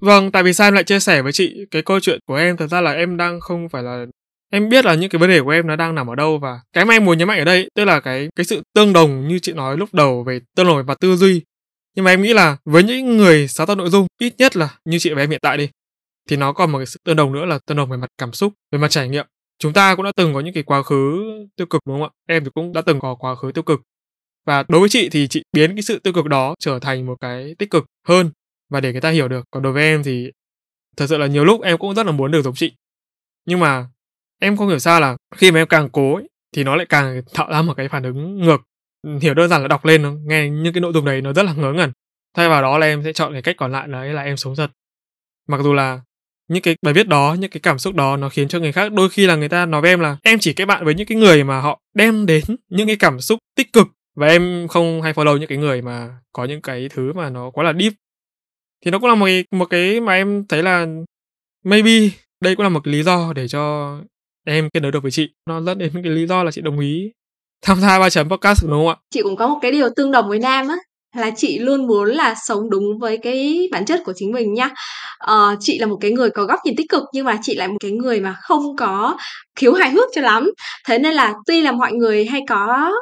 Vâng, 0.00 0.30
tại 0.32 0.42
vì 0.42 0.52
sao 0.52 0.66
em 0.66 0.74
lại 0.74 0.84
chia 0.84 1.00
sẻ 1.00 1.22
với 1.22 1.32
chị 1.32 1.54
cái 1.70 1.82
câu 1.82 2.00
chuyện 2.00 2.18
của 2.26 2.34
em. 2.34 2.56
Thật 2.56 2.66
ra 2.70 2.80
là 2.80 2.92
em 2.92 3.16
đang 3.16 3.40
không 3.40 3.68
phải 3.68 3.82
là 3.82 4.06
em 4.50 4.68
biết 4.68 4.84
là 4.84 4.94
những 4.94 5.10
cái 5.10 5.18
vấn 5.18 5.30
đề 5.30 5.40
của 5.40 5.50
em 5.50 5.66
nó 5.66 5.76
đang 5.76 5.94
nằm 5.94 6.10
ở 6.10 6.14
đâu 6.14 6.38
và 6.38 6.60
cái 6.72 6.84
mà 6.84 6.94
em 6.94 7.04
muốn 7.04 7.18
nhấn 7.18 7.28
mạnh 7.28 7.38
ở 7.38 7.44
đây, 7.44 7.68
tức 7.74 7.84
là 7.84 8.00
cái 8.00 8.28
cái 8.36 8.44
sự 8.44 8.62
tương 8.74 8.92
đồng 8.92 9.28
như 9.28 9.38
chị 9.38 9.52
nói 9.52 9.76
lúc 9.76 9.94
đầu 9.94 10.22
về 10.24 10.40
tương 10.56 10.66
đồng 10.66 10.76
về 10.76 10.82
mặt 10.82 11.00
tư 11.00 11.16
duy. 11.16 11.42
Nhưng 11.96 12.04
mà 12.04 12.10
em 12.10 12.22
nghĩ 12.22 12.32
là 12.34 12.56
với 12.64 12.82
những 12.82 13.16
người 13.16 13.48
sáng 13.48 13.66
tạo 13.66 13.76
nội 13.76 13.90
dung, 13.90 14.06
ít 14.20 14.34
nhất 14.38 14.56
là 14.56 14.78
như 14.84 14.98
chị 14.98 15.14
và 15.14 15.22
em 15.22 15.30
hiện 15.30 15.40
tại 15.42 15.56
đi, 15.58 15.68
thì 16.28 16.36
nó 16.36 16.52
còn 16.52 16.72
một 16.72 16.78
cái 16.78 16.86
sự 16.86 17.00
tương 17.04 17.16
đồng 17.16 17.32
nữa 17.32 17.44
là 17.44 17.58
tương 17.66 17.76
đồng 17.76 17.90
về 17.90 17.96
mặt 17.96 18.08
cảm 18.18 18.32
xúc, 18.32 18.52
về 18.72 18.78
mặt 18.78 18.88
trải 18.90 19.08
nghiệm. 19.08 19.26
Chúng 19.58 19.72
ta 19.72 19.94
cũng 19.94 20.04
đã 20.04 20.12
từng 20.16 20.34
có 20.34 20.40
những 20.40 20.54
cái 20.54 20.62
quá 20.62 20.82
khứ 20.82 21.22
tiêu 21.56 21.66
cực, 21.66 21.80
đúng 21.86 22.00
không 22.00 22.08
ạ? 22.08 22.10
Em 22.28 22.44
thì 22.44 22.50
cũng 22.54 22.72
đã 22.72 22.80
từng 22.80 23.00
có 23.00 23.14
quá 23.14 23.34
khứ 23.34 23.52
tiêu 23.52 23.62
cực. 23.62 23.80
Và 24.46 24.64
đối 24.68 24.80
với 24.80 24.88
chị 24.88 25.08
thì 25.08 25.28
chị 25.28 25.42
biến 25.52 25.74
cái 25.76 25.82
sự 25.82 25.98
tiêu 25.98 26.12
cực 26.12 26.26
đó 26.26 26.54
trở 26.58 26.78
thành 26.78 27.06
một 27.06 27.16
cái 27.20 27.54
tích 27.58 27.70
cực 27.70 27.86
hơn 28.08 28.30
và 28.70 28.80
để 28.80 28.92
người 28.92 29.00
ta 29.00 29.10
hiểu 29.10 29.28
được. 29.28 29.44
Còn 29.50 29.62
đối 29.62 29.72
với 29.72 29.82
em 29.82 30.02
thì 30.02 30.30
thật 30.96 31.06
sự 31.08 31.18
là 31.18 31.26
nhiều 31.26 31.44
lúc 31.44 31.62
em 31.62 31.78
cũng 31.78 31.94
rất 31.94 32.06
là 32.06 32.12
muốn 32.12 32.30
được 32.30 32.42
giống 32.42 32.54
chị. 32.54 32.72
Nhưng 33.46 33.60
mà 33.60 33.86
em 34.40 34.56
không 34.56 34.68
hiểu 34.68 34.78
sao 34.78 35.00
là 35.00 35.16
khi 35.36 35.52
mà 35.52 35.60
em 35.60 35.66
càng 35.68 35.88
cố 35.88 36.14
ấy, 36.14 36.28
thì 36.52 36.64
nó 36.64 36.76
lại 36.76 36.86
càng 36.88 37.22
tạo 37.34 37.50
ra 37.50 37.62
một 37.62 37.74
cái 37.76 37.88
phản 37.88 38.02
ứng 38.02 38.40
ngược. 38.40 38.60
Hiểu 39.20 39.34
đơn 39.34 39.50
giản 39.50 39.62
là 39.62 39.68
đọc 39.68 39.84
lên 39.84 40.02
nó 40.02 40.12
nghe 40.12 40.50
những 40.50 40.72
cái 40.72 40.80
nội 40.80 40.92
dung 40.92 41.04
đấy 41.04 41.20
nó 41.20 41.32
rất 41.32 41.42
là 41.42 41.52
ngớ 41.52 41.72
ngẩn. 41.72 41.92
Thay 42.36 42.48
vào 42.48 42.62
đó 42.62 42.78
là 42.78 42.86
em 42.86 43.02
sẽ 43.04 43.12
chọn 43.12 43.32
cái 43.32 43.42
cách 43.42 43.56
còn 43.58 43.72
lại 43.72 43.88
là 43.88 44.04
là 44.04 44.22
em 44.22 44.36
sống 44.36 44.56
thật. 44.56 44.70
Mặc 45.48 45.60
dù 45.62 45.72
là 45.72 46.00
những 46.48 46.62
cái 46.62 46.76
bài 46.82 46.94
viết 46.94 47.08
đó 47.08 47.36
những 47.38 47.50
cái 47.50 47.60
cảm 47.60 47.78
xúc 47.78 47.94
đó 47.94 48.16
nó 48.16 48.28
khiến 48.28 48.48
cho 48.48 48.58
người 48.58 48.72
khác 48.72 48.92
đôi 48.92 49.08
khi 49.08 49.26
là 49.26 49.36
người 49.36 49.48
ta 49.48 49.66
nói 49.66 49.80
với 49.80 49.90
em 49.90 50.00
là 50.00 50.16
em 50.22 50.38
chỉ 50.38 50.52
kết 50.52 50.64
bạn 50.64 50.84
với 50.84 50.94
những 50.94 51.06
cái 51.06 51.18
người 51.18 51.44
mà 51.44 51.60
họ 51.60 51.80
đem 51.94 52.26
đến 52.26 52.44
những 52.68 52.86
cái 52.86 52.96
cảm 52.96 53.20
xúc 53.20 53.38
tích 53.56 53.72
cực 53.72 53.86
và 54.16 54.26
em 54.26 54.68
không 54.68 55.02
hay 55.02 55.12
follow 55.12 55.36
những 55.36 55.48
cái 55.48 55.58
người 55.58 55.82
mà 55.82 56.08
có 56.32 56.44
những 56.44 56.62
cái 56.62 56.88
thứ 56.88 57.12
mà 57.12 57.30
nó 57.30 57.50
quá 57.50 57.64
là 57.64 57.72
deep. 57.72 57.92
Thì 58.84 58.90
nó 58.90 58.98
cũng 58.98 59.08
là 59.08 59.14
một 59.14 59.26
cái, 59.26 59.44
một 59.50 59.64
cái 59.64 60.00
mà 60.00 60.12
em 60.12 60.46
thấy 60.48 60.62
là 60.62 60.86
maybe 61.64 62.08
đây 62.40 62.56
cũng 62.56 62.62
là 62.62 62.68
một 62.68 62.80
cái 62.84 62.92
lý 62.92 63.02
do 63.02 63.32
để 63.32 63.48
cho 63.48 63.96
em 64.50 64.68
kết 64.74 64.80
nối 64.80 64.92
được 64.92 65.02
với 65.02 65.10
chị. 65.10 65.28
Nó 65.48 65.60
dẫn 65.60 65.78
đến 65.78 65.90
cái 65.92 66.12
lý 66.12 66.26
do 66.26 66.42
là 66.42 66.50
chị 66.50 66.60
đồng 66.60 66.80
ý 66.80 67.10
tham 67.62 67.80
gia 67.80 67.98
ba 67.98 68.10
chấm 68.10 68.28
podcast 68.28 68.62
đúng 68.62 68.70
không 68.70 68.88
ạ? 68.88 68.96
Chị 69.10 69.22
cũng 69.22 69.36
có 69.36 69.48
một 69.48 69.58
cái 69.62 69.72
điều 69.72 69.88
tương 69.96 70.10
đồng 70.10 70.28
với 70.28 70.38
nam 70.38 70.68
á 70.68 70.76
là 71.16 71.30
chị 71.36 71.58
luôn 71.58 71.86
muốn 71.86 72.08
là 72.08 72.34
sống 72.46 72.70
đúng 72.70 72.98
với 73.00 73.18
cái 73.22 73.68
bản 73.72 73.84
chất 73.84 74.00
của 74.04 74.12
chính 74.16 74.32
mình 74.32 74.54
nhá 74.54 74.70
ờ, 75.18 75.56
chị 75.60 75.78
là 75.78 75.86
một 75.86 75.98
cái 76.00 76.10
người 76.10 76.30
có 76.30 76.44
góc 76.44 76.60
nhìn 76.64 76.76
tích 76.76 76.88
cực 76.88 77.02
nhưng 77.12 77.24
mà 77.24 77.38
chị 77.42 77.54
lại 77.54 77.68
một 77.68 77.76
cái 77.80 77.90
người 77.90 78.20
mà 78.20 78.36
không 78.40 78.76
có 78.76 79.16
khiếu 79.56 79.72
hài 79.72 79.90
hước 79.90 80.08
cho 80.14 80.20
lắm. 80.22 80.50
Thế 80.88 80.98
nên 80.98 81.14
là 81.14 81.34
tuy 81.46 81.60
là 81.60 81.72
mọi 81.72 81.92
người 81.92 82.24
hay 82.24 82.40
có 82.48 82.92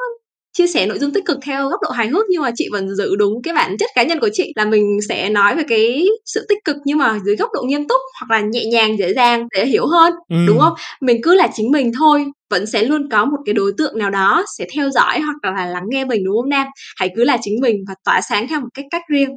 chia 0.59 0.67
sẻ 0.67 0.85
nội 0.85 0.99
dung 0.99 1.13
tích 1.13 1.25
cực 1.25 1.37
theo 1.41 1.69
góc 1.69 1.79
độ 1.81 1.89
hài 1.89 2.07
hước 2.07 2.25
nhưng 2.29 2.41
mà 2.41 2.51
chị 2.55 2.67
vẫn 2.71 2.95
giữ 2.95 3.15
đúng 3.15 3.41
cái 3.43 3.53
bản 3.53 3.77
chất 3.77 3.89
cá 3.95 4.03
nhân 4.03 4.19
của 4.19 4.29
chị 4.33 4.53
là 4.55 4.65
mình 4.65 4.99
sẽ 5.09 5.29
nói 5.29 5.55
về 5.55 5.63
cái 5.69 6.05
sự 6.25 6.45
tích 6.49 6.57
cực 6.65 6.75
nhưng 6.85 6.97
mà 6.97 7.19
dưới 7.25 7.35
góc 7.35 7.49
độ 7.53 7.63
nghiêm 7.63 7.87
túc 7.87 8.01
hoặc 8.19 8.35
là 8.35 8.47
nhẹ 8.47 8.65
nhàng 8.65 8.97
dễ 8.99 9.13
dàng 9.13 9.47
để 9.55 9.65
hiểu 9.65 9.87
hơn 9.87 10.13
ừ. 10.29 10.35
đúng 10.47 10.59
không? 10.59 10.73
Mình 11.01 11.17
cứ 11.23 11.35
là 11.35 11.49
chính 11.53 11.71
mình 11.71 11.91
thôi 11.99 12.25
vẫn 12.49 12.65
sẽ 12.65 12.83
luôn 12.83 13.09
có 13.09 13.25
một 13.25 13.37
cái 13.45 13.53
đối 13.53 13.71
tượng 13.77 13.97
nào 13.97 14.09
đó 14.09 14.45
sẽ 14.57 14.65
theo 14.75 14.89
dõi 14.89 15.19
hoặc 15.19 15.55
là 15.55 15.65
lắng 15.65 15.83
nghe 15.89 16.05
mình 16.05 16.23
đúng 16.25 16.35
không 16.41 16.49
nam? 16.49 16.67
Hãy 16.97 17.09
cứ 17.15 17.23
là 17.23 17.37
chính 17.41 17.53
mình 17.61 17.75
và 17.87 17.93
tỏa 18.05 18.21
sáng 18.29 18.47
theo 18.47 18.59
một 18.59 18.69
cách 18.73 18.85
cách 18.91 19.03
riêng. 19.11 19.29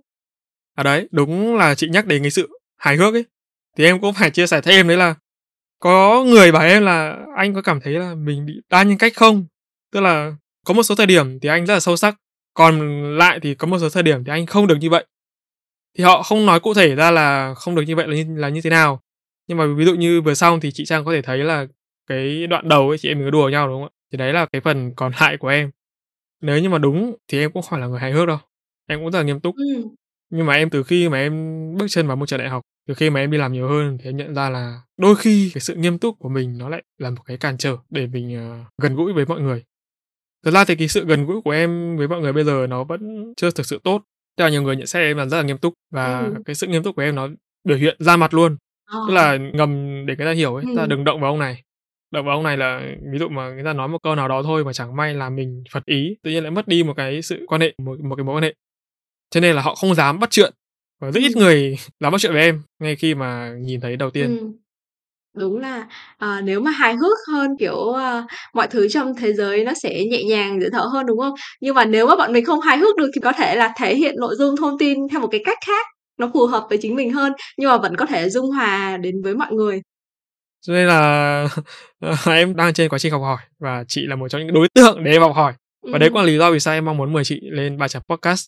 À 0.77 0.83
đấy 0.83 1.09
đúng 1.11 1.57
là 1.57 1.75
chị 1.75 1.89
nhắc 1.89 2.07
đến 2.07 2.23
cái 2.23 2.31
sự 2.31 2.49
hài 2.79 2.97
hước 2.97 3.15
ấy. 3.15 3.25
Thì 3.77 3.85
em 3.85 4.01
cũng 4.01 4.15
phải 4.15 4.31
chia 4.31 4.47
sẻ 4.47 4.61
thêm 4.61 4.89
đấy 4.89 4.97
là 4.97 5.15
có 5.79 6.25
người 6.25 6.53
bảo 6.53 6.63
em 6.63 6.85
là 6.85 7.17
anh 7.37 7.55
có 7.55 7.63
cảm 7.63 7.81
thấy 7.81 7.93
là 7.93 8.15
mình 8.15 8.47
bị 8.47 8.53
đa 8.71 8.83
nhân 8.83 8.99
cách 8.99 9.13
không? 9.17 9.47
Tức 9.93 10.01
là 10.01 10.33
có 10.67 10.75
một 10.75 10.83
số 10.83 10.95
thời 10.95 11.07
điểm 11.07 11.41
thì 11.41 11.49
anh 11.49 11.67
rất 11.67 11.75
là 11.75 11.81
sâu 11.81 11.97
sắc 11.97 12.17
còn 12.55 13.03
lại 13.19 13.41
thì 13.43 13.55
có 13.55 13.67
một 13.67 13.79
số 13.79 13.89
thời 13.91 14.03
điểm 14.03 14.25
thì 14.25 14.31
anh 14.31 14.47
không 14.47 14.67
được 14.67 14.77
như 14.81 14.91
vậy. 14.91 15.07
Thì 15.99 16.05
họ 16.05 16.23
không 16.23 16.47
nói 16.47 16.61
cụ 16.61 16.75
thể 16.75 16.95
ra 16.95 17.11
là 17.11 17.55
không 17.55 17.75
được 17.75 17.83
như 17.83 17.97
vậy 17.97 18.09
là 18.09 18.17
như, 18.17 18.37
là 18.37 18.49
như 18.49 18.61
thế 18.61 18.71
nào. 18.71 19.01
Nhưng 19.49 19.59
mà 19.59 19.67
ví 19.77 19.85
dụ 19.85 19.95
như 19.95 20.21
vừa 20.21 20.35
xong 20.35 20.61
thì 20.61 20.71
chị 20.73 20.85
trang 20.85 21.05
có 21.05 21.13
thể 21.13 21.23
thấy 21.23 21.39
là 21.39 21.67
cái 22.07 22.47
đoạn 22.47 22.69
đầu 22.69 22.89
ấy 22.89 22.99
chị 22.99 23.09
em 23.09 23.19
mình 23.19 23.27
có 23.27 23.31
đùa 23.31 23.49
nhau 23.49 23.69
đúng 23.69 23.83
không 23.83 23.91
ạ? 23.95 23.97
Thì 24.13 24.19
đấy 24.19 24.33
là 24.33 24.47
cái 24.53 24.61
phần 24.61 24.95
còn 24.95 25.13
lại 25.21 25.37
của 25.37 25.49
em. 25.49 25.71
Nếu 26.41 26.59
như 26.59 26.69
mà 26.69 26.79
đúng 26.79 27.17
thì 27.29 27.39
em 27.41 27.53
cũng 27.53 27.63
không 27.63 27.71
phải 27.71 27.81
là 27.81 27.87
người 27.87 28.01
hài 28.01 28.13
hước 28.13 28.29
đâu. 28.29 28.39
Em 28.87 29.01
cũng 29.01 29.11
rất 29.11 29.19
là 29.19 29.25
nghiêm 29.25 29.41
túc. 29.41 29.55
Ừ. 29.57 29.83
nhưng 30.31 30.47
mà 30.47 30.55
em 30.55 30.71
từ 30.71 30.83
khi 30.83 31.09
mà 31.09 31.19
em 31.19 31.33
bước 31.79 31.87
chân 31.89 32.07
vào 32.07 32.17
môi 32.17 32.27
trường 32.27 32.39
đại 32.39 32.49
học 32.49 32.63
từ 32.89 32.95
khi 32.95 33.11
mà 33.11 33.21
em 33.21 33.31
đi 33.31 33.39
làm 33.39 33.53
nhiều 33.53 33.69
hơn 33.69 33.99
thì 33.99 34.09
em 34.11 34.17
nhận 34.17 34.35
ra 34.35 34.51
là 34.51 34.83
đôi 34.97 35.17
khi 35.17 35.51
cái 35.55 35.61
sự 35.61 35.75
nghiêm 35.75 35.99
túc 35.99 36.19
của 36.19 36.29
mình 36.29 36.59
nó 36.59 36.69
lại 36.69 36.83
là 36.99 37.11
một 37.11 37.23
cái 37.27 37.37
cản 37.37 37.59
trở 37.59 37.77
để 37.91 38.07
mình 38.07 38.51
uh, 38.61 38.67
gần 38.83 38.97
gũi 38.97 39.13
với 39.13 39.27
mọi 39.27 39.41
người 39.41 39.65
thật 40.45 40.51
ra 40.51 40.65
thì 40.65 40.75
cái 40.75 40.89
sự 40.89 41.05
gần 41.05 41.27
gũi 41.27 41.41
của 41.41 41.51
em 41.51 41.97
với 41.97 42.09
mọi 42.09 42.21
người 42.21 42.33
bây 42.33 42.45
giờ 42.45 42.67
nó 42.69 42.85
vẫn 42.85 43.33
chưa 43.37 43.51
thực 43.51 43.67
sự 43.67 43.81
tốt 43.85 44.03
tức 44.37 44.45
là 44.45 44.51
nhiều 44.51 44.63
người 44.63 44.77
nhận 44.77 44.87
xét 44.87 45.01
em 45.01 45.17
là 45.17 45.27
rất 45.27 45.37
là 45.37 45.43
nghiêm 45.43 45.59
túc 45.59 45.75
và 45.91 46.21
ừ. 46.21 46.35
cái 46.45 46.55
sự 46.55 46.67
nghiêm 46.67 46.83
túc 46.83 46.97
của 46.97 47.03
em 47.03 47.15
nó 47.15 47.29
biểu 47.65 47.79
hiện 47.79 47.97
ra 47.99 48.17
mặt 48.17 48.35
luôn 48.35 48.57
ờ. 48.91 48.99
tức 49.09 49.15
là 49.15 49.37
ngầm 49.37 50.05
để 50.07 50.15
người 50.17 50.27
ta 50.27 50.33
hiểu 50.33 50.55
ấy 50.55 50.65
ừ. 50.69 50.75
ta 50.77 50.87
đừng 50.87 51.05
động 51.05 51.21
vào 51.21 51.31
ông 51.31 51.39
này 51.39 51.63
động 52.11 52.27
vào 52.27 52.37
ông 52.37 52.45
này 52.45 52.57
là 52.57 52.83
ví 53.13 53.19
dụ 53.19 53.29
mà 53.29 53.51
người 53.51 53.65
ta 53.65 53.73
nói 53.73 53.89
một 53.89 53.99
câu 54.03 54.15
nào 54.15 54.29
đó 54.29 54.43
thôi 54.43 54.65
mà 54.65 54.73
chẳng 54.73 54.97
may 54.97 55.15
là 55.15 55.31
mình 55.31 55.65
phật 55.73 55.85
ý 55.85 56.17
tự 56.23 56.31
nhiên 56.31 56.43
lại 56.43 56.51
mất 56.51 56.69
đi 56.69 56.83
một 56.83 56.95
cái 56.97 57.23
sự 57.23 57.45
quan 57.49 57.61
hệ 57.61 57.75
một, 57.79 58.01
một 58.01 58.17
cái 58.17 58.25
mối 58.25 58.37
quan 58.37 58.43
hệ 58.43 58.55
cho 59.31 59.41
nên 59.41 59.57
là 59.57 59.63
họ 59.63 59.75
không 59.75 59.95
dám 59.95 60.19
bắt 60.21 60.31
chuyện 60.31 60.53
và 61.01 61.11
rất 61.11 61.21
ít 61.21 61.37
người 61.37 61.77
dám 62.01 62.13
bắt 62.13 62.21
chuyện 62.21 62.33
với 62.33 62.43
em 62.43 62.63
ngay 62.79 62.97
khi 62.97 63.15
mà 63.15 63.55
nhìn 63.61 63.81
thấy 63.81 63.97
đầu 63.97 64.11
tiên 64.11 64.39
ừ. 64.39 64.53
Đúng 65.37 65.59
là, 65.59 65.87
ờ, 66.19 66.41
nếu 66.41 66.61
mà 66.61 66.71
hài 66.71 66.95
hước 66.95 67.19
hơn, 67.33 67.51
kiểu, 67.59 67.77
ờ, 67.77 68.27
mọi 68.55 68.67
thứ 68.67 68.89
trong 68.89 69.15
thế 69.17 69.33
giới 69.33 69.65
nó 69.65 69.73
sẽ 69.83 70.05
nhẹ 70.05 70.23
nhàng, 70.25 70.61
dễ 70.61 70.69
thở 70.73 70.81
hơn, 70.93 71.07
đúng 71.07 71.19
không? 71.19 71.35
Nhưng 71.61 71.75
mà 71.75 71.85
nếu 71.85 72.07
mà 72.07 72.17
bọn 72.17 72.33
mình 72.33 72.45
không 72.45 72.61
hài 72.61 72.79
hước 72.79 72.97
được 72.97 73.11
thì 73.15 73.21
có 73.21 73.33
thể 73.33 73.57
là 73.57 73.73
thể 73.77 73.95
hiện 73.97 74.15
nội 74.21 74.35
dung 74.39 74.57
thông 74.57 74.79
tin 74.79 74.99
theo 75.11 75.21
một 75.21 75.29
cái 75.31 75.41
cách 75.45 75.59
khác, 75.67 75.87
nó 76.19 76.31
phù 76.35 76.47
hợp 76.47 76.67
với 76.69 76.79
chính 76.83 76.95
mình 76.97 77.13
hơn, 77.13 77.33
nhưng 77.59 77.71
mà 77.71 77.79
vẫn 77.79 77.97
có 77.97 78.07
thể 78.07 78.31
dung 78.31 78.51
hòa 78.51 78.97
đến 78.97 79.15
với 79.25 79.35
mọi 79.35 79.53
người. 79.53 79.81
Cho 80.67 80.73
nên 80.73 80.89
là 80.89 81.49
em 82.27 82.57
đang 82.57 82.73
trên 82.75 82.89
quá 82.89 82.99
trình 82.99 83.13
học 83.13 83.23
hỏi 83.23 83.39
và 83.61 83.85
chị 83.89 84.07
là 84.07 84.17
một 84.17 84.29
trong 84.29 84.47
những 84.47 84.55
đối 84.55 84.69
tượng 84.75 85.05
để 85.05 85.13
em 85.13 85.23
học 85.23 85.33
hỏi. 85.35 85.53
Và 85.93 85.99
đấy 85.99 86.09
cũng 86.09 86.19
là 86.19 86.25
lý 86.25 86.39
do 86.39 86.51
vì 86.51 86.61
sao 86.61 86.75
em 86.75 86.85
mong 86.85 86.97
muốn 86.97 87.13
mời 87.13 87.25
chị 87.25 87.41
lên 87.43 87.79
Ba 87.79 87.89
Chấm 87.89 88.03
Podcast 88.09 88.47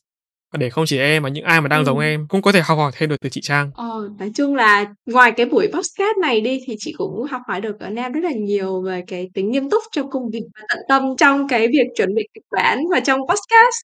để 0.59 0.71
không 0.71 0.85
chỉ 0.87 0.99
em 0.99 1.23
mà 1.23 1.29
những 1.29 1.45
ai 1.45 1.61
mà 1.61 1.69
đang 1.69 1.81
ừ. 1.81 1.85
giống 1.85 1.99
em 1.99 2.27
cũng 2.29 2.43
có 2.43 2.53
thể 2.53 2.61
học 2.61 2.79
hỏi 2.79 2.93
thêm 2.95 3.09
được 3.09 3.17
từ 3.21 3.29
chị 3.29 3.41
Trang. 3.41 3.71
Ờ, 3.75 4.09
nói 4.19 4.31
chung 4.35 4.55
là 4.55 4.85
ngoài 5.07 5.33
cái 5.37 5.47
buổi 5.47 5.69
podcast 5.73 6.17
này 6.23 6.41
đi 6.41 6.61
thì 6.67 6.75
chị 6.79 6.95
cũng 6.99 7.27
học 7.31 7.43
hỏi 7.49 7.61
được 7.61 7.81
ở 7.81 7.91
Nam 7.91 8.13
rất 8.13 8.21
là 8.25 8.33
nhiều 8.33 8.83
về 8.83 9.03
cái 9.07 9.31
tính 9.35 9.51
nghiêm 9.51 9.71
túc 9.71 9.83
trong 9.93 10.11
công 10.11 10.31
việc 10.33 10.43
và 10.55 10.61
tận 10.69 10.79
tâm 10.89 11.03
trong 11.19 11.49
cái 11.49 11.67
việc 11.69 11.87
chuẩn 11.97 12.15
bị 12.15 12.23
kịch 12.35 12.45
bản 12.51 12.79
và 12.91 13.01
trong 13.01 13.21
podcast. 13.21 13.77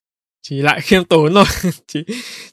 Chị 0.43 0.61
lại 0.61 0.81
khiêm 0.83 1.05
tốn 1.05 1.33
rồi. 1.33 1.45
chị 1.87 2.03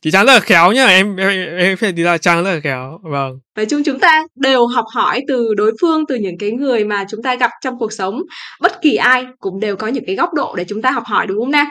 chị 0.00 0.10
Trang 0.10 0.26
rất 0.26 0.32
là 0.32 0.40
khéo 0.40 0.72
nhá. 0.72 0.86
Em 0.86 1.16
em 1.16 1.56
em 1.58 1.76
phải 1.76 1.92
đi 1.92 2.02
ra 2.02 2.18
Trang 2.18 2.44
rất 2.44 2.54
là 2.54 2.60
khéo. 2.60 2.98
Vâng. 3.02 3.38
Nói 3.56 3.66
chung 3.66 3.82
chúng 3.84 4.00
ta 4.00 4.24
đều 4.36 4.66
học 4.66 4.84
hỏi 4.94 5.20
từ 5.28 5.54
đối 5.54 5.72
phương 5.80 6.04
từ 6.08 6.14
những 6.14 6.38
cái 6.38 6.50
người 6.50 6.84
mà 6.84 7.04
chúng 7.10 7.22
ta 7.22 7.34
gặp 7.34 7.50
trong 7.64 7.78
cuộc 7.78 7.92
sống. 7.92 8.22
Bất 8.60 8.82
kỳ 8.82 8.96
ai 8.96 9.26
cũng 9.38 9.60
đều 9.60 9.76
có 9.76 9.86
những 9.86 10.04
cái 10.06 10.16
góc 10.16 10.34
độ 10.34 10.54
để 10.56 10.64
chúng 10.68 10.82
ta 10.82 10.90
học 10.90 11.04
hỏi 11.06 11.26
đúng 11.26 11.38
không 11.40 11.50
Nam? 11.50 11.66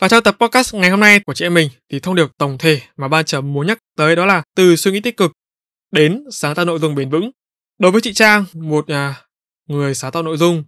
Và 0.00 0.08
trong 0.08 0.22
tập 0.22 0.36
podcast 0.40 0.74
ngày 0.74 0.90
hôm 0.90 1.00
nay 1.00 1.20
của 1.20 1.34
chị 1.34 1.44
em 1.44 1.54
mình 1.54 1.68
thì 1.88 2.00
thông 2.00 2.14
điệp 2.14 2.26
tổng 2.38 2.58
thể 2.58 2.80
mà 2.96 3.08
ba 3.08 3.22
chấm 3.22 3.52
muốn 3.52 3.66
nhắc 3.66 3.78
tới 3.96 4.16
đó 4.16 4.26
là 4.26 4.42
từ 4.56 4.76
suy 4.76 4.92
nghĩ 4.92 5.00
tích 5.00 5.16
cực 5.16 5.32
đến 5.92 6.24
sáng 6.30 6.54
tạo 6.54 6.64
nội 6.64 6.78
dung 6.78 6.94
bền 6.94 7.10
vững. 7.10 7.30
Đối 7.78 7.92
với 7.92 8.00
chị 8.00 8.12
Trang, 8.12 8.44
một 8.52 8.88
nhà 8.88 9.22
người 9.66 9.94
sáng 9.94 10.12
tạo 10.12 10.22
nội 10.22 10.36
dung 10.36 10.64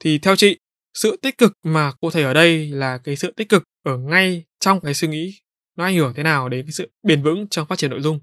thì 0.00 0.18
theo 0.18 0.36
chị 0.36 0.58
sự 0.94 1.16
tích 1.22 1.38
cực 1.38 1.52
mà 1.62 1.92
cụ 2.00 2.10
thể 2.10 2.22
ở 2.22 2.34
đây 2.34 2.66
là 2.70 2.98
cái 2.98 3.16
sự 3.16 3.32
tích 3.36 3.48
cực 3.48 3.62
ở 3.84 3.96
ngay 3.96 4.44
trong 4.60 4.80
cái 4.80 4.94
suy 4.94 5.08
nghĩ 5.08 5.34
nó 5.76 5.84
ảnh 5.84 5.96
hưởng 5.96 6.14
thế 6.16 6.22
nào 6.22 6.48
đến 6.48 6.66
cái 6.66 6.72
sự 6.72 6.90
bền 7.02 7.22
vững 7.22 7.46
trong 7.48 7.66
phát 7.66 7.78
triển 7.78 7.90
nội 7.90 8.00
dung 8.00 8.20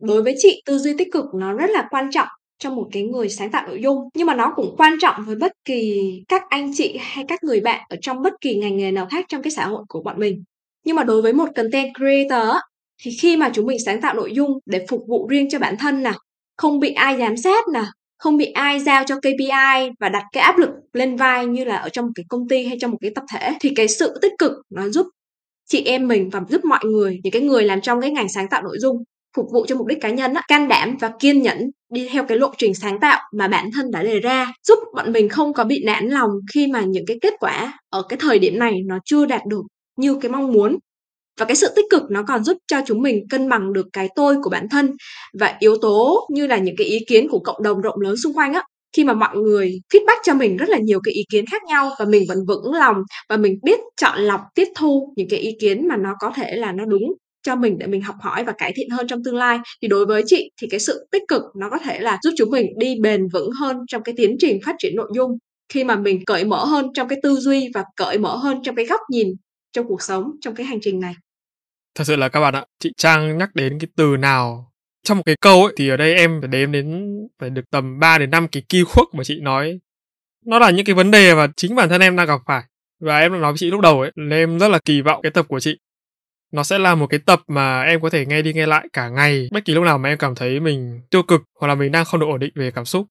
đối 0.00 0.22
với 0.22 0.34
chị 0.38 0.62
tư 0.66 0.78
duy 0.78 0.94
tích 0.98 1.08
cực 1.12 1.24
nó 1.34 1.52
rất 1.52 1.70
là 1.70 1.88
quan 1.90 2.10
trọng 2.12 2.28
cho 2.60 2.70
một 2.70 2.88
cái 2.92 3.02
người 3.02 3.28
sáng 3.28 3.50
tạo 3.50 3.66
nội 3.66 3.80
dung. 3.82 4.08
Nhưng 4.14 4.26
mà 4.26 4.34
nó 4.34 4.52
cũng 4.56 4.74
quan 4.78 4.92
trọng 5.00 5.24
với 5.26 5.36
bất 5.36 5.52
kỳ 5.64 6.10
các 6.28 6.42
anh 6.48 6.70
chị 6.74 6.98
hay 7.00 7.24
các 7.28 7.44
người 7.44 7.60
bạn 7.60 7.86
ở 7.88 7.96
trong 8.00 8.22
bất 8.22 8.32
kỳ 8.40 8.54
ngành 8.54 8.76
nghề 8.76 8.90
nào 8.90 9.06
khác 9.10 9.24
trong 9.28 9.42
cái 9.42 9.50
xã 9.50 9.66
hội 9.66 9.84
của 9.88 10.02
bọn 10.02 10.18
mình. 10.18 10.42
Nhưng 10.84 10.96
mà 10.96 11.04
đối 11.04 11.22
với 11.22 11.32
một 11.32 11.48
content 11.56 11.94
creator 11.96 12.56
thì 13.02 13.10
khi 13.20 13.36
mà 13.36 13.50
chúng 13.54 13.66
mình 13.66 13.78
sáng 13.84 14.00
tạo 14.00 14.14
nội 14.14 14.32
dung 14.34 14.58
để 14.66 14.86
phục 14.88 15.00
vụ 15.08 15.28
riêng 15.28 15.50
cho 15.50 15.58
bản 15.58 15.76
thân 15.76 16.02
nè, 16.02 16.12
không 16.56 16.80
bị 16.80 16.92
ai 16.92 17.18
giám 17.18 17.36
sát 17.36 17.64
nè, 17.74 17.82
không 18.18 18.36
bị 18.36 18.44
ai 18.46 18.80
giao 18.80 19.04
cho 19.06 19.16
KPI 19.16 19.90
và 20.00 20.08
đặt 20.08 20.24
cái 20.32 20.42
áp 20.42 20.58
lực 20.58 20.70
lên 20.92 21.16
vai 21.16 21.46
như 21.46 21.64
là 21.64 21.76
ở 21.76 21.88
trong 21.88 22.06
một 22.06 22.12
cái 22.14 22.24
công 22.28 22.48
ty 22.48 22.66
hay 22.66 22.76
trong 22.80 22.90
một 22.90 22.98
cái 23.00 23.10
tập 23.14 23.24
thể, 23.32 23.52
thì 23.60 23.72
cái 23.76 23.88
sự 23.88 24.18
tích 24.22 24.32
cực 24.38 24.52
nó 24.70 24.88
giúp 24.88 25.06
chị 25.68 25.84
em 25.84 26.08
mình 26.08 26.30
và 26.30 26.40
giúp 26.48 26.64
mọi 26.64 26.84
người, 26.84 27.20
những 27.24 27.32
cái 27.32 27.42
người 27.42 27.64
làm 27.64 27.80
trong 27.80 28.00
cái 28.00 28.10
ngành 28.10 28.28
sáng 28.28 28.48
tạo 28.48 28.62
nội 28.62 28.76
dung 28.78 28.96
phục 29.36 29.46
vụ 29.52 29.66
cho 29.68 29.76
mục 29.76 29.86
đích 29.86 30.00
cá 30.00 30.10
nhân 30.10 30.34
á, 30.34 30.42
can 30.48 30.68
đảm 30.68 30.96
và 31.00 31.12
kiên 31.20 31.42
nhẫn 31.42 31.70
đi 31.92 32.08
theo 32.12 32.24
cái 32.24 32.38
lộ 32.38 32.50
trình 32.58 32.74
sáng 32.74 33.00
tạo 33.00 33.20
mà 33.32 33.48
bản 33.48 33.70
thân 33.74 33.90
đã 33.90 34.02
đề 34.02 34.20
ra 34.20 34.52
giúp 34.68 34.78
bọn 34.96 35.12
mình 35.12 35.28
không 35.28 35.52
có 35.52 35.64
bị 35.64 35.82
nản 35.86 36.08
lòng 36.08 36.30
khi 36.54 36.66
mà 36.66 36.80
những 36.82 37.06
cái 37.06 37.18
kết 37.22 37.34
quả 37.40 37.78
ở 37.90 38.02
cái 38.08 38.18
thời 38.22 38.38
điểm 38.38 38.58
này 38.58 38.80
nó 38.86 38.98
chưa 39.04 39.26
đạt 39.26 39.42
được 39.46 39.62
như 39.96 40.18
cái 40.20 40.30
mong 40.30 40.52
muốn. 40.52 40.78
Và 41.40 41.46
cái 41.46 41.56
sự 41.56 41.68
tích 41.76 41.84
cực 41.90 42.02
nó 42.10 42.22
còn 42.28 42.44
giúp 42.44 42.56
cho 42.66 42.80
chúng 42.86 43.02
mình 43.02 43.24
cân 43.30 43.48
bằng 43.48 43.72
được 43.72 43.86
cái 43.92 44.08
tôi 44.16 44.36
của 44.42 44.50
bản 44.50 44.68
thân 44.70 44.90
và 45.40 45.56
yếu 45.58 45.76
tố 45.82 46.28
như 46.34 46.46
là 46.46 46.58
những 46.58 46.74
cái 46.78 46.86
ý 46.86 46.98
kiến 47.08 47.28
của 47.30 47.38
cộng 47.38 47.62
đồng 47.62 47.80
rộng 47.80 48.00
lớn 48.00 48.16
xung 48.16 48.34
quanh 48.34 48.52
á. 48.54 48.62
Khi 48.96 49.04
mà 49.04 49.12
mọi 49.14 49.36
người 49.36 49.80
feedback 49.94 50.18
cho 50.22 50.34
mình 50.34 50.56
rất 50.56 50.68
là 50.68 50.78
nhiều 50.78 51.00
cái 51.04 51.14
ý 51.14 51.22
kiến 51.32 51.44
khác 51.50 51.62
nhau 51.64 51.90
và 51.98 52.04
mình 52.04 52.22
vẫn 52.28 52.38
vững 52.48 52.72
lòng 52.74 52.96
và 53.28 53.36
mình 53.36 53.58
biết 53.62 53.80
chọn 54.00 54.20
lọc 54.20 54.40
tiếp 54.54 54.68
thu 54.76 55.12
những 55.16 55.28
cái 55.30 55.40
ý 55.40 55.52
kiến 55.60 55.88
mà 55.88 55.96
nó 55.96 56.14
có 56.20 56.32
thể 56.36 56.56
là 56.56 56.72
nó 56.72 56.84
đúng 56.84 57.02
cho 57.42 57.56
mình 57.56 57.78
để 57.78 57.86
mình 57.86 58.02
học 58.02 58.16
hỏi 58.20 58.44
và 58.44 58.52
cải 58.52 58.72
thiện 58.76 58.90
hơn 58.90 59.08
trong 59.08 59.24
tương 59.24 59.36
lai. 59.36 59.58
Thì 59.82 59.88
đối 59.88 60.06
với 60.06 60.22
chị 60.26 60.50
thì 60.60 60.68
cái 60.70 60.80
sự 60.80 61.08
tích 61.12 61.22
cực 61.28 61.42
nó 61.60 61.70
có 61.70 61.78
thể 61.78 62.00
là 62.00 62.18
giúp 62.22 62.34
chúng 62.36 62.50
mình 62.50 62.66
đi 62.78 62.94
bền 63.00 63.28
vững 63.32 63.50
hơn 63.52 63.76
trong 63.88 64.02
cái 64.02 64.14
tiến 64.18 64.36
trình 64.38 64.58
phát 64.64 64.74
triển 64.78 64.96
nội 64.96 65.10
dung. 65.14 65.30
Khi 65.72 65.84
mà 65.84 65.96
mình 65.96 66.24
cởi 66.24 66.44
mở 66.44 66.64
hơn 66.64 66.86
trong 66.94 67.08
cái 67.08 67.18
tư 67.22 67.36
duy 67.36 67.68
và 67.74 67.84
cởi 67.96 68.18
mở 68.18 68.36
hơn 68.36 68.62
trong 68.62 68.74
cái 68.74 68.86
góc 68.86 69.00
nhìn 69.10 69.28
trong 69.72 69.86
cuộc 69.88 70.02
sống, 70.02 70.24
trong 70.40 70.54
cái 70.54 70.66
hành 70.66 70.78
trình 70.82 71.00
này. 71.00 71.14
Thật 71.94 72.04
sự 72.04 72.16
là 72.16 72.28
các 72.28 72.40
bạn 72.40 72.54
ạ, 72.54 72.64
chị 72.78 72.90
trang 72.96 73.38
nhắc 73.38 73.50
đến 73.54 73.78
cái 73.78 73.88
từ 73.96 74.16
nào, 74.16 74.72
trong 75.04 75.18
một 75.18 75.22
cái 75.26 75.36
câu 75.40 75.64
ấy 75.64 75.74
thì 75.76 75.88
ở 75.88 75.96
đây 75.96 76.14
em 76.14 76.40
phải 76.40 76.48
đếm 76.48 76.72
đến, 76.72 77.16
phải 77.38 77.50
được 77.50 77.62
tầm 77.70 77.98
3 77.98 78.18
đến 78.18 78.30
5 78.30 78.48
cái 78.48 78.62
khuất 78.86 79.06
mà 79.12 79.24
chị 79.24 79.40
nói. 79.40 79.78
Nó 80.46 80.58
là 80.58 80.70
những 80.70 80.86
cái 80.86 80.94
vấn 80.94 81.10
đề 81.10 81.34
mà 81.34 81.46
chính 81.56 81.74
bản 81.74 81.88
thân 81.88 82.00
em 82.00 82.16
đang 82.16 82.26
gặp 82.26 82.40
phải. 82.46 82.62
Và 83.00 83.18
em 83.18 83.32
đã 83.32 83.38
nói 83.38 83.52
với 83.52 83.58
chị 83.58 83.70
lúc 83.70 83.80
đầu 83.80 84.00
ấy, 84.00 84.10
là 84.14 84.36
em 84.36 84.58
rất 84.58 84.68
là 84.68 84.78
kỳ 84.84 85.00
vọng 85.00 85.20
cái 85.22 85.32
tập 85.32 85.46
của 85.48 85.60
chị 85.60 85.78
nó 86.52 86.62
sẽ 86.62 86.78
là 86.78 86.94
một 86.94 87.06
cái 87.06 87.20
tập 87.26 87.40
mà 87.48 87.82
em 87.82 88.00
có 88.00 88.10
thể 88.10 88.26
nghe 88.26 88.42
đi 88.42 88.52
nghe 88.52 88.66
lại 88.66 88.88
cả 88.92 89.08
ngày. 89.08 89.48
Bất 89.52 89.64
kỳ 89.64 89.74
lúc 89.74 89.84
nào 89.84 89.98
mà 89.98 90.08
em 90.08 90.18
cảm 90.18 90.34
thấy 90.34 90.60
mình 90.60 91.00
tiêu 91.10 91.22
cực 91.22 91.42
hoặc 91.60 91.68
là 91.68 91.74
mình 91.74 91.92
đang 91.92 92.04
không 92.04 92.20
được 92.20 92.26
ổn 92.26 92.40
định 92.40 92.52
về 92.54 92.70
cảm 92.70 92.84
xúc. 92.84 93.06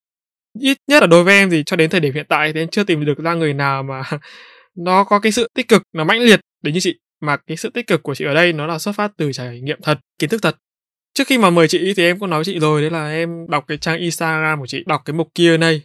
Ít 0.59 0.77
nhất 0.87 1.01
là 1.03 1.07
đối 1.07 1.23
với 1.23 1.33
em 1.33 1.49
thì 1.49 1.63
cho 1.65 1.75
đến 1.75 1.89
thời 1.89 2.01
điểm 2.01 2.13
hiện 2.13 2.25
tại 2.29 2.53
thì 2.53 2.61
em 2.61 2.67
chưa 2.67 2.83
tìm 2.83 3.05
được 3.05 3.17
ra 3.17 3.33
người 3.33 3.53
nào 3.53 3.83
mà 3.83 4.03
nó 4.77 5.03
có 5.03 5.19
cái 5.19 5.31
sự 5.31 5.49
tích 5.55 5.67
cực, 5.67 5.83
nó 5.93 6.03
mãnh 6.03 6.21
liệt. 6.21 6.39
Đến 6.63 6.73
như 6.73 6.79
chị, 6.79 6.99
mà 7.21 7.37
cái 7.37 7.57
sự 7.57 7.69
tích 7.69 7.87
cực 7.87 8.03
của 8.03 8.15
chị 8.15 8.25
ở 8.25 8.33
đây 8.33 8.53
nó 8.53 8.67
là 8.67 8.79
xuất 8.79 8.95
phát 8.95 9.11
từ 9.17 9.31
trải 9.31 9.61
nghiệm 9.61 9.81
thật, 9.83 9.99
kiến 10.19 10.29
thức 10.29 10.41
thật. 10.41 10.55
Trước 11.13 11.27
khi 11.27 11.37
mà 11.37 11.49
mời 11.49 11.67
chị 11.67 11.93
thì 11.97 12.03
em 12.05 12.19
cũng 12.19 12.29
nói 12.29 12.43
chị 12.43 12.59
rồi, 12.59 12.81
đấy 12.81 12.91
là 12.91 13.09
em 13.09 13.49
đọc 13.49 13.65
cái 13.67 13.77
trang 13.77 13.99
instagram 13.99 14.59
của 14.59 14.67
chị, 14.67 14.83
đọc 14.87 15.01
cái 15.05 15.13
mục 15.13 15.27
kia 15.35 15.57
này 15.57 15.81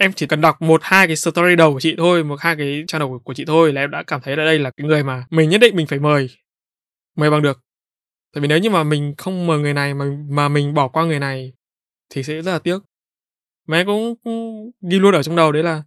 em 0.00 0.12
chỉ 0.12 0.26
cần 0.26 0.40
đọc 0.40 0.62
một, 0.62 0.80
hai 0.84 1.06
cái 1.06 1.16
story 1.16 1.56
đầu 1.56 1.72
của 1.72 1.80
chị 1.80 1.94
thôi, 1.98 2.24
một, 2.24 2.40
hai 2.40 2.56
cái 2.56 2.84
channel 2.86 3.08
của 3.24 3.34
chị 3.34 3.44
thôi 3.44 3.72
là 3.72 3.80
em 3.80 3.90
đã 3.90 4.02
cảm 4.02 4.20
thấy 4.20 4.36
là 4.36 4.44
đây 4.44 4.58
là 4.58 4.70
cái 4.76 4.86
người 4.86 5.02
mà 5.02 5.24
mình 5.30 5.48
nhất 5.48 5.60
định 5.60 5.76
mình 5.76 5.86
phải 5.86 5.98
mời 5.98 6.30
mời 7.16 7.30
bằng 7.30 7.42
được. 7.42 7.60
Tại 8.34 8.40
vì 8.40 8.48
nếu 8.48 8.58
như 8.58 8.70
mà 8.70 8.84
mình 8.84 9.14
không 9.18 9.46
mời 9.46 9.58
người 9.58 9.74
này 9.74 9.94
mà 9.94 10.04
mà 10.28 10.48
mình 10.48 10.74
bỏ 10.74 10.88
qua 10.88 11.04
người 11.04 11.18
này 11.18 11.52
thì 12.10 12.22
sẽ 12.22 12.42
rất 12.42 12.52
là 12.52 12.58
tiếc. 12.58 12.78
Mà 13.66 13.76
em 13.76 13.86
cũng 13.86 14.14
ghi 14.90 14.98
luôn 14.98 15.14
ở 15.14 15.22
trong 15.22 15.36
đầu 15.36 15.52
đấy 15.52 15.62
là 15.62 15.82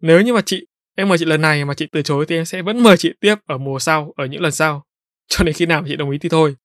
nếu 0.00 0.20
như 0.20 0.32
mà 0.32 0.40
chị 0.46 0.66
em 0.96 1.08
mời 1.08 1.18
chị 1.18 1.24
lần 1.24 1.40
này 1.40 1.64
mà 1.64 1.74
chị 1.74 1.86
từ 1.92 2.02
chối 2.02 2.26
thì 2.28 2.36
em 2.36 2.44
sẽ 2.44 2.62
vẫn 2.62 2.82
mời 2.82 2.96
chị 2.96 3.12
tiếp 3.20 3.34
ở 3.46 3.58
mùa 3.58 3.78
sau 3.78 4.12
ở 4.16 4.26
những 4.26 4.40
lần 4.40 4.52
sau. 4.52 4.82
Cho 5.28 5.44
đến 5.44 5.54
khi 5.54 5.66
nào 5.66 5.84
chị 5.88 5.96
đồng 5.96 6.10
ý 6.10 6.18
thì 6.18 6.28
thôi. 6.28 6.56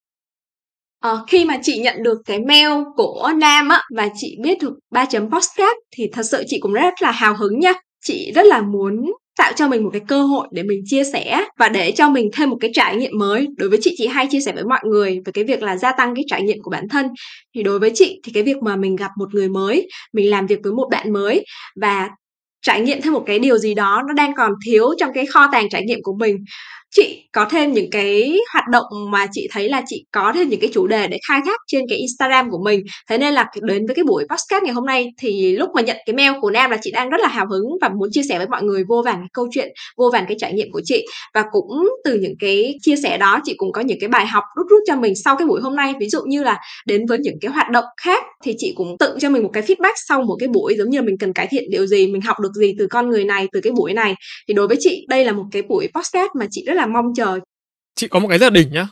Ờ, 1.01 1.25
khi 1.27 1.45
mà 1.45 1.57
chị 1.63 1.79
nhận 1.79 2.03
được 2.03 2.21
cái 2.25 2.39
mail 2.39 2.71
của 2.95 3.31
Nam 3.35 3.69
á 3.69 3.81
và 3.95 4.09
chị 4.15 4.37
biết 4.43 4.57
được 4.61 4.79
ba 4.91 5.05
chấm 5.05 5.31
postcard 5.31 5.73
thì 5.91 6.09
thật 6.13 6.23
sự 6.23 6.43
chị 6.47 6.59
cũng 6.59 6.73
rất 6.73 7.01
là 7.01 7.11
hào 7.11 7.35
hứng 7.37 7.59
nha. 7.59 7.73
Chị 8.03 8.31
rất 8.35 8.45
là 8.45 8.61
muốn 8.61 9.11
tạo 9.41 9.53
cho 9.55 9.67
mình 9.67 9.83
một 9.83 9.89
cái 9.93 10.01
cơ 10.07 10.23
hội 10.23 10.47
để 10.51 10.63
mình 10.63 10.81
chia 10.85 11.03
sẻ 11.03 11.45
và 11.59 11.69
để 11.69 11.91
cho 11.91 12.09
mình 12.09 12.29
thêm 12.33 12.49
một 12.49 12.57
cái 12.61 12.71
trải 12.73 12.95
nghiệm 12.95 13.11
mới. 13.19 13.47
Đối 13.57 13.69
với 13.69 13.79
chị 13.81 13.95
chị 13.97 14.07
hay 14.07 14.27
chia 14.31 14.41
sẻ 14.41 14.51
với 14.51 14.63
mọi 14.63 14.79
người 14.83 15.19
về 15.25 15.31
cái 15.33 15.43
việc 15.43 15.63
là 15.63 15.77
gia 15.77 15.91
tăng 15.91 16.15
cái 16.15 16.23
trải 16.27 16.41
nghiệm 16.41 16.61
của 16.61 16.71
bản 16.71 16.87
thân. 16.89 17.07
Thì 17.55 17.63
đối 17.63 17.79
với 17.79 17.91
chị 17.93 18.19
thì 18.23 18.31
cái 18.31 18.43
việc 18.43 18.57
mà 18.63 18.75
mình 18.75 18.95
gặp 18.95 19.11
một 19.17 19.33
người 19.33 19.49
mới, 19.49 19.87
mình 20.13 20.29
làm 20.29 20.47
việc 20.47 20.59
với 20.63 20.73
một 20.73 20.87
bạn 20.91 21.13
mới 21.13 21.45
và 21.81 22.09
trải 22.61 22.81
nghiệm 22.81 23.01
thêm 23.01 23.13
một 23.13 23.23
cái 23.25 23.39
điều 23.39 23.57
gì 23.57 23.73
đó 23.73 24.03
nó 24.07 24.13
đang 24.13 24.33
còn 24.37 24.51
thiếu 24.65 24.89
trong 24.99 25.11
cái 25.13 25.25
kho 25.25 25.47
tàng 25.51 25.69
trải 25.69 25.83
nghiệm 25.83 25.99
của 26.03 26.15
mình. 26.19 26.35
Chị 26.95 27.29
có 27.33 27.45
thêm 27.51 27.73
những 27.73 27.89
cái 27.91 28.37
hoạt 28.53 28.65
động 28.71 28.83
mà 29.11 29.27
chị 29.31 29.47
thấy 29.51 29.69
là 29.69 29.81
chị 29.87 30.05
có 30.11 30.31
thêm 30.35 30.49
những 30.49 30.59
cái 30.59 30.69
chủ 30.73 30.87
đề 30.87 31.07
để 31.07 31.17
khai 31.27 31.39
thác 31.45 31.59
trên 31.67 31.81
cái 31.89 31.97
Instagram 31.97 32.49
của 32.51 32.59
mình. 32.65 32.81
Thế 33.09 33.17
nên 33.17 33.33
là 33.33 33.45
đến 33.61 33.85
với 33.85 33.95
cái 33.95 34.03
buổi 34.03 34.25
podcast 34.29 34.63
ngày 34.63 34.73
hôm 34.73 34.85
nay 34.85 35.07
thì 35.19 35.55
lúc 35.55 35.69
mà 35.75 35.81
nhận 35.81 35.97
cái 36.05 36.15
mail 36.15 36.31
của 36.41 36.51
Nam 36.51 36.71
là 36.71 36.77
chị 36.81 36.91
đang 36.91 37.09
rất 37.09 37.21
là 37.21 37.27
hào 37.27 37.45
hứng 37.47 37.63
và 37.81 37.89
muốn 37.89 38.09
chia 38.11 38.21
sẻ 38.29 38.37
với 38.37 38.47
mọi 38.47 38.63
người 38.63 38.83
vô 38.89 39.01
vàn 39.05 39.15
cái 39.15 39.29
câu 39.33 39.47
chuyện, 39.51 39.67
vô 39.97 40.09
vàn 40.13 40.25
cái 40.27 40.37
trải 40.39 40.53
nghiệm 40.53 40.71
của 40.71 40.81
chị. 40.83 41.05
Và 41.33 41.43
cũng 41.51 41.89
từ 42.03 42.19
những 42.21 42.33
cái 42.39 42.73
chia 42.81 42.95
sẻ 42.95 43.17
đó, 43.17 43.39
chị 43.43 43.53
cũng 43.57 43.71
có 43.71 43.81
những 43.81 43.97
cái 43.99 44.09
bài 44.09 44.27
học 44.27 44.43
rút 44.57 44.67
rút 44.69 44.81
cho 44.87 44.95
mình 44.95 45.13
sau 45.23 45.35
cái 45.37 45.47
buổi 45.47 45.61
hôm 45.61 45.75
nay. 45.75 45.93
Ví 45.99 46.09
dụ 46.09 46.21
như 46.25 46.43
là 46.43 46.59
đến 46.87 47.05
với 47.05 47.17
những 47.17 47.35
cái 47.41 47.51
hoạt 47.51 47.69
động 47.69 47.85
khác 48.01 48.23
thì 48.43 48.55
chị 48.57 48.73
cũng 48.77 48.95
tự 48.99 49.17
cho 49.19 49.29
mình 49.29 49.43
một 49.43 49.49
cái 49.53 49.63
feedback 49.63 49.93
sau 50.07 50.21
một 50.21 50.35
cái 50.39 50.47
buổi 50.47 50.75
giống 50.77 50.89
như 50.89 50.97
là 50.97 51.05
mình 51.05 51.17
cần 51.19 51.33
cải 51.33 51.47
thiện 51.47 51.63
điều 51.69 51.85
gì, 51.85 52.07
mình 52.07 52.21
học 52.21 52.39
được 52.39 52.50
gì 52.53 52.75
từ 52.79 52.87
con 52.87 53.09
người 53.09 53.23
này 53.23 53.47
từ 53.51 53.61
cái 53.61 53.73
buổi 53.73 53.93
này. 53.93 54.15
Thì 54.47 54.53
đối 54.53 54.67
với 54.67 54.77
chị 54.79 55.05
đây 55.09 55.25
là 55.25 55.31
một 55.31 55.45
cái 55.51 55.61
buổi 55.61 55.89
podcast 55.95 56.29
mà 56.39 56.45
chị 56.51 56.63
rất 56.67 56.73
là 56.73 56.85
mong 56.85 57.05
chờ. 57.15 57.39
Chị 57.95 58.07
có 58.07 58.19
một 58.19 58.27
cái 58.27 58.37
rất 58.37 58.53
là 58.53 58.61
đỉnh 58.61 58.71
nhá. 58.71 58.87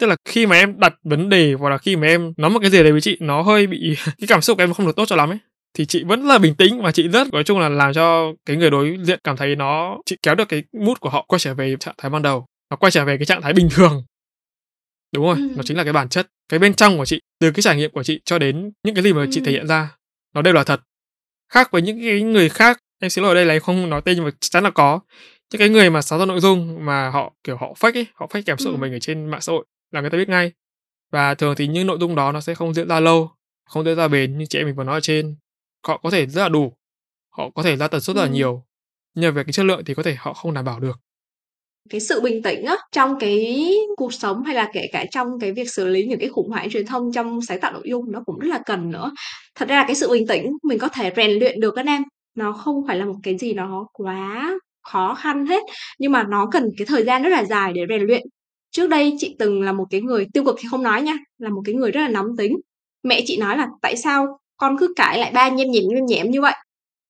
Tức 0.00 0.06
là 0.06 0.16
khi 0.28 0.46
mà 0.46 0.56
em 0.56 0.80
đặt 0.80 0.94
vấn 1.04 1.28
đề 1.28 1.54
hoặc 1.58 1.70
là 1.70 1.78
khi 1.78 1.96
mà 1.96 2.06
em 2.06 2.32
nói 2.36 2.50
một 2.50 2.58
cái 2.60 2.70
gì 2.70 2.82
đấy 2.82 2.92
với 2.92 3.00
chị 3.00 3.16
nó 3.20 3.42
hơi 3.42 3.66
bị 3.66 3.96
cái 4.04 4.26
cảm 4.28 4.42
xúc 4.42 4.56
của 4.56 4.62
em 4.62 4.74
không 4.74 4.86
được 4.86 4.96
tốt 4.96 5.04
cho 5.06 5.16
lắm 5.16 5.30
ấy. 5.30 5.38
Thì 5.74 5.86
chị 5.86 6.04
vẫn 6.04 6.26
là 6.26 6.38
bình 6.38 6.54
tĩnh 6.54 6.82
và 6.82 6.92
chị 6.92 7.08
rất 7.08 7.32
nói 7.32 7.44
chung 7.44 7.58
là 7.58 7.68
làm 7.68 7.92
cho 7.92 8.32
cái 8.46 8.56
người 8.56 8.70
đối 8.70 8.98
diện 9.02 9.20
cảm 9.24 9.36
thấy 9.36 9.56
nó 9.56 9.98
chị 10.06 10.16
kéo 10.22 10.34
được 10.34 10.48
cái 10.48 10.62
mood 10.72 10.98
của 11.00 11.10
họ 11.10 11.24
quay 11.28 11.38
trở 11.38 11.54
về 11.54 11.76
trạng 11.80 11.94
thái 11.98 12.10
ban 12.10 12.22
đầu. 12.22 12.46
Nó 12.70 12.76
quay 12.76 12.90
trở 12.90 13.04
về 13.04 13.16
cái 13.16 13.26
trạng 13.26 13.42
thái 13.42 13.52
bình 13.52 13.68
thường. 13.70 14.04
Đúng 15.14 15.24
rồi 15.24 15.36
ừ. 15.36 15.48
nó 15.56 15.62
chính 15.62 15.76
là 15.76 15.84
cái 15.84 15.92
bản 15.92 16.08
chất 16.08 16.26
cái 16.48 16.58
bên 16.58 16.74
trong 16.74 16.98
của 16.98 17.04
chị 17.04 17.20
từ 17.40 17.50
cái 17.50 17.62
trải 17.62 17.76
nghiệm 17.76 17.90
của 17.90 18.02
chị 18.02 18.20
cho 18.24 18.38
đến 18.38 18.70
những 18.84 18.94
cái 18.94 19.04
gì 19.04 19.12
mà 19.12 19.20
ừ. 19.20 19.28
chị 19.30 19.40
thể 19.44 19.52
hiện 19.52 19.66
ra 19.66 19.96
nó 20.34 20.42
đều 20.42 20.54
là 20.54 20.64
thật. 20.64 20.80
Khác 21.52 21.70
với 21.70 21.82
những 21.82 22.00
cái 22.00 22.22
người 22.22 22.48
khác 22.48 22.78
em 23.00 23.10
xin 23.10 23.24
lỗi 23.24 23.30
ở 23.30 23.34
đây 23.34 23.44
là 23.44 23.54
em 23.54 23.62
không 23.62 23.90
nói 23.90 24.02
tên 24.04 24.16
nhưng 24.16 24.24
mà 24.24 24.30
chắc 24.40 24.50
chắn 24.50 24.64
là 24.64 24.70
có. 24.70 25.00
Những 25.52 25.58
cái 25.58 25.68
người 25.68 25.90
mà 25.90 26.02
sáng 26.02 26.18
tạo 26.18 26.26
nội 26.26 26.40
dung 26.40 26.84
mà 26.84 27.10
họ 27.10 27.32
kiểu 27.44 27.56
họ 27.56 27.72
fake 27.80 27.94
ấy 27.94 28.06
họ 28.14 28.26
fake 28.26 28.42
cảm 28.46 28.58
xúc 28.58 28.72
ừ. 28.72 28.72
của 28.72 28.80
mình 28.80 28.92
ở 28.92 28.98
trên 28.98 29.26
mạng 29.26 29.40
xã 29.40 29.52
hội 29.52 29.64
là 29.90 30.00
người 30.00 30.10
ta 30.10 30.18
biết 30.18 30.28
ngay. 30.28 30.52
Và 31.12 31.34
thường 31.34 31.54
thì 31.56 31.66
những 31.66 31.86
nội 31.86 31.98
dung 32.00 32.14
đó 32.14 32.32
nó 32.32 32.40
sẽ 32.40 32.54
không 32.54 32.74
diễn 32.74 32.88
ra 32.88 33.00
lâu 33.00 33.30
không 33.64 33.84
diễn 33.84 33.96
ra 33.96 34.08
bền 34.08 34.38
như 34.38 34.46
chị 34.46 34.58
em 34.58 34.66
mình 34.66 34.74
vừa 34.74 34.84
nói 34.84 34.96
ở 34.96 35.00
trên. 35.00 35.36
Họ 35.86 35.96
có 36.02 36.10
thể 36.10 36.26
rất 36.26 36.42
là 36.42 36.48
đủ 36.48 36.72
họ 37.36 37.50
có 37.50 37.62
thể 37.62 37.76
ra 37.76 37.88
tần 37.88 38.00
suất 38.00 38.16
rất 38.16 38.22
là 38.22 38.28
nhiều 38.28 38.64
nhưng 39.14 39.34
về 39.34 39.44
cái 39.44 39.52
chất 39.52 39.66
lượng 39.66 39.82
thì 39.86 39.94
có 39.94 40.02
thể 40.02 40.14
họ 40.18 40.34
không 40.34 40.54
đảm 40.54 40.64
bảo 40.64 40.80
được. 40.80 41.00
Cái 41.90 42.00
sự 42.00 42.20
bình 42.20 42.42
tĩnh 42.42 42.64
á 42.64 42.76
trong 42.92 43.18
cái 43.20 43.68
cuộc 43.96 44.14
sống 44.14 44.42
hay 44.42 44.54
là 44.54 44.70
kể 44.72 44.86
cả 44.92 45.04
trong 45.10 45.28
cái 45.40 45.52
việc 45.52 45.70
xử 45.70 45.86
lý 45.86 46.06
những 46.06 46.18
cái 46.18 46.28
khủng 46.28 46.50
hoảng 46.50 46.70
truyền 46.70 46.86
thông 46.86 47.12
trong 47.12 47.40
sáng 47.42 47.60
tạo 47.60 47.72
nội 47.72 47.82
dung 47.84 48.12
nó 48.12 48.22
cũng 48.26 48.38
rất 48.38 48.48
là 48.48 48.60
cần 48.66 48.90
nữa. 48.90 49.12
Thật 49.54 49.68
ra 49.68 49.76
là 49.76 49.84
cái 49.86 49.94
sự 49.94 50.10
bình 50.10 50.26
tĩnh 50.26 50.52
mình 50.62 50.78
có 50.78 50.88
thể 50.88 51.12
rèn 51.16 51.30
luyện 51.30 51.60
được 51.60 51.72
các 51.76 51.86
em 51.86 52.02
nó 52.34 52.52
không 52.52 52.84
phải 52.86 52.96
là 52.96 53.04
một 53.04 53.16
cái 53.22 53.38
gì 53.38 53.52
nó 53.52 53.86
quá 53.92 54.54
khó 54.82 55.14
khăn 55.14 55.46
hết, 55.46 55.62
nhưng 55.98 56.12
mà 56.12 56.24
nó 56.28 56.46
cần 56.52 56.70
cái 56.78 56.86
thời 56.86 57.04
gian 57.04 57.22
rất 57.22 57.30
là 57.30 57.44
dài 57.44 57.72
để 57.72 57.82
rèn 57.88 58.02
luyện. 58.06 58.22
Trước 58.70 58.86
đây 58.86 59.14
chị 59.18 59.36
từng 59.38 59.62
là 59.62 59.72
một 59.72 59.86
cái 59.90 60.00
người 60.00 60.26
tiêu 60.32 60.44
cực 60.44 60.56
thì 60.58 60.68
không 60.70 60.82
nói 60.82 61.02
nha, 61.02 61.14
là 61.38 61.50
một 61.50 61.62
cái 61.64 61.74
người 61.74 61.90
rất 61.90 62.00
là 62.00 62.08
nóng 62.08 62.26
tính. 62.38 62.56
Mẹ 63.02 63.22
chị 63.24 63.36
nói 63.36 63.56
là 63.56 63.68
tại 63.82 63.96
sao 63.96 64.38
con 64.56 64.76
cứ 64.78 64.92
cãi 64.96 65.18
lại 65.18 65.32
ba 65.34 65.48
nhem 65.48 65.70
nhẹm 65.70 65.84
nhem 65.88 66.06
nhẹm 66.06 66.30
như 66.30 66.40
vậy? 66.40 66.54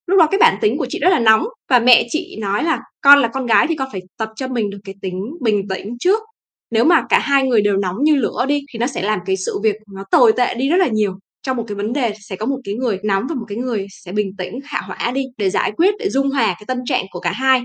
Lúc 0.06 0.18
đó 0.18 0.26
cái 0.30 0.38
bản 0.38 0.58
tính 0.60 0.78
của 0.78 0.86
chị 0.88 0.98
rất 0.98 1.08
là 1.10 1.20
nóng 1.20 1.46
và 1.70 1.78
mẹ 1.78 2.06
chị 2.10 2.36
nói 2.40 2.64
là 2.64 2.80
con 3.00 3.18
là 3.18 3.28
con 3.28 3.46
gái 3.46 3.66
thì 3.68 3.76
con 3.76 3.88
phải 3.92 4.02
tập 4.18 4.28
cho 4.36 4.48
mình 4.48 4.70
được 4.70 4.78
cái 4.84 4.94
tính 5.02 5.36
bình 5.40 5.68
tĩnh 5.68 5.98
trước. 6.00 6.22
Nếu 6.70 6.84
mà 6.84 7.02
cả 7.08 7.18
hai 7.18 7.46
người 7.48 7.62
đều 7.62 7.76
nóng 7.76 7.96
như 8.02 8.16
lửa 8.16 8.44
đi 8.48 8.60
thì 8.72 8.78
nó 8.78 8.86
sẽ 8.86 9.02
làm 9.02 9.18
cái 9.26 9.36
sự 9.36 9.60
việc 9.62 9.76
nó 9.94 10.04
tồi 10.10 10.32
tệ 10.36 10.54
đi 10.54 10.68
rất 10.68 10.76
là 10.76 10.86
nhiều 10.88 11.18
trong 11.44 11.56
một 11.56 11.64
cái 11.68 11.74
vấn 11.74 11.92
đề 11.92 12.12
sẽ 12.20 12.36
có 12.36 12.46
một 12.46 12.58
cái 12.64 12.74
người 12.74 12.98
nóng 13.04 13.26
và 13.28 13.34
một 13.34 13.44
cái 13.48 13.58
người 13.58 13.86
sẽ 13.90 14.12
bình 14.12 14.36
tĩnh, 14.38 14.60
hạ 14.64 14.80
hỏa 14.86 15.10
đi, 15.14 15.22
để 15.38 15.50
giải 15.50 15.72
quyết, 15.76 15.94
để 15.98 16.10
dung 16.10 16.30
hòa 16.30 16.46
cái 16.46 16.64
tâm 16.66 16.78
trạng 16.86 17.04
của 17.10 17.20
cả 17.20 17.32
hai. 17.32 17.62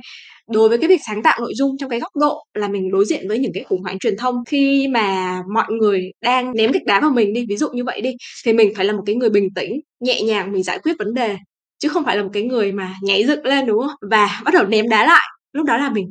Đối 0.51 0.69
với 0.69 0.77
cái 0.77 0.87
việc 0.89 0.99
sáng 1.07 1.23
tạo 1.23 1.39
nội 1.39 1.53
dung 1.55 1.77
trong 1.79 1.89
cái 1.89 1.99
góc 1.99 2.11
độ 2.21 2.43
là 2.53 2.67
mình 2.67 2.91
đối 2.91 3.05
diện 3.05 3.27
với 3.27 3.39
những 3.39 3.51
cái 3.53 3.63
khủng 3.63 3.81
hoảng 3.83 3.99
truyền 3.99 4.17
thông, 4.17 4.35
khi 4.47 4.87
mà 4.87 5.37
mọi 5.53 5.71
người 5.71 6.11
đang 6.21 6.51
ném 6.55 6.71
gạch 6.71 6.85
đá 6.85 6.99
vào 6.99 7.11
mình 7.11 7.33
đi, 7.33 7.45
ví 7.49 7.57
dụ 7.57 7.69
như 7.73 7.83
vậy 7.83 8.01
đi, 8.01 8.11
thì 8.45 8.53
mình 8.53 8.73
phải 8.75 8.85
là 8.85 8.93
một 8.93 9.03
cái 9.05 9.15
người 9.15 9.29
bình 9.29 9.47
tĩnh, 9.55 9.71
nhẹ 9.99 10.21
nhàng 10.21 10.51
mình 10.51 10.63
giải 10.63 10.79
quyết 10.79 10.93
vấn 10.99 11.13
đề, 11.13 11.37
chứ 11.79 11.89
không 11.89 12.05
phải 12.05 12.17
là 12.17 12.23
một 12.23 12.29
cái 12.33 12.43
người 12.43 12.71
mà 12.71 12.95
nhảy 13.03 13.25
dựng 13.27 13.45
lên, 13.45 13.65
đúng 13.65 13.79
không? 13.81 14.09
Và 14.11 14.41
bắt 14.45 14.53
đầu 14.53 14.65
ném 14.65 14.89
đá 14.89 15.05
lại, 15.05 15.27
lúc 15.53 15.65
đó 15.65 15.77
là 15.77 15.89
mình 15.89 16.05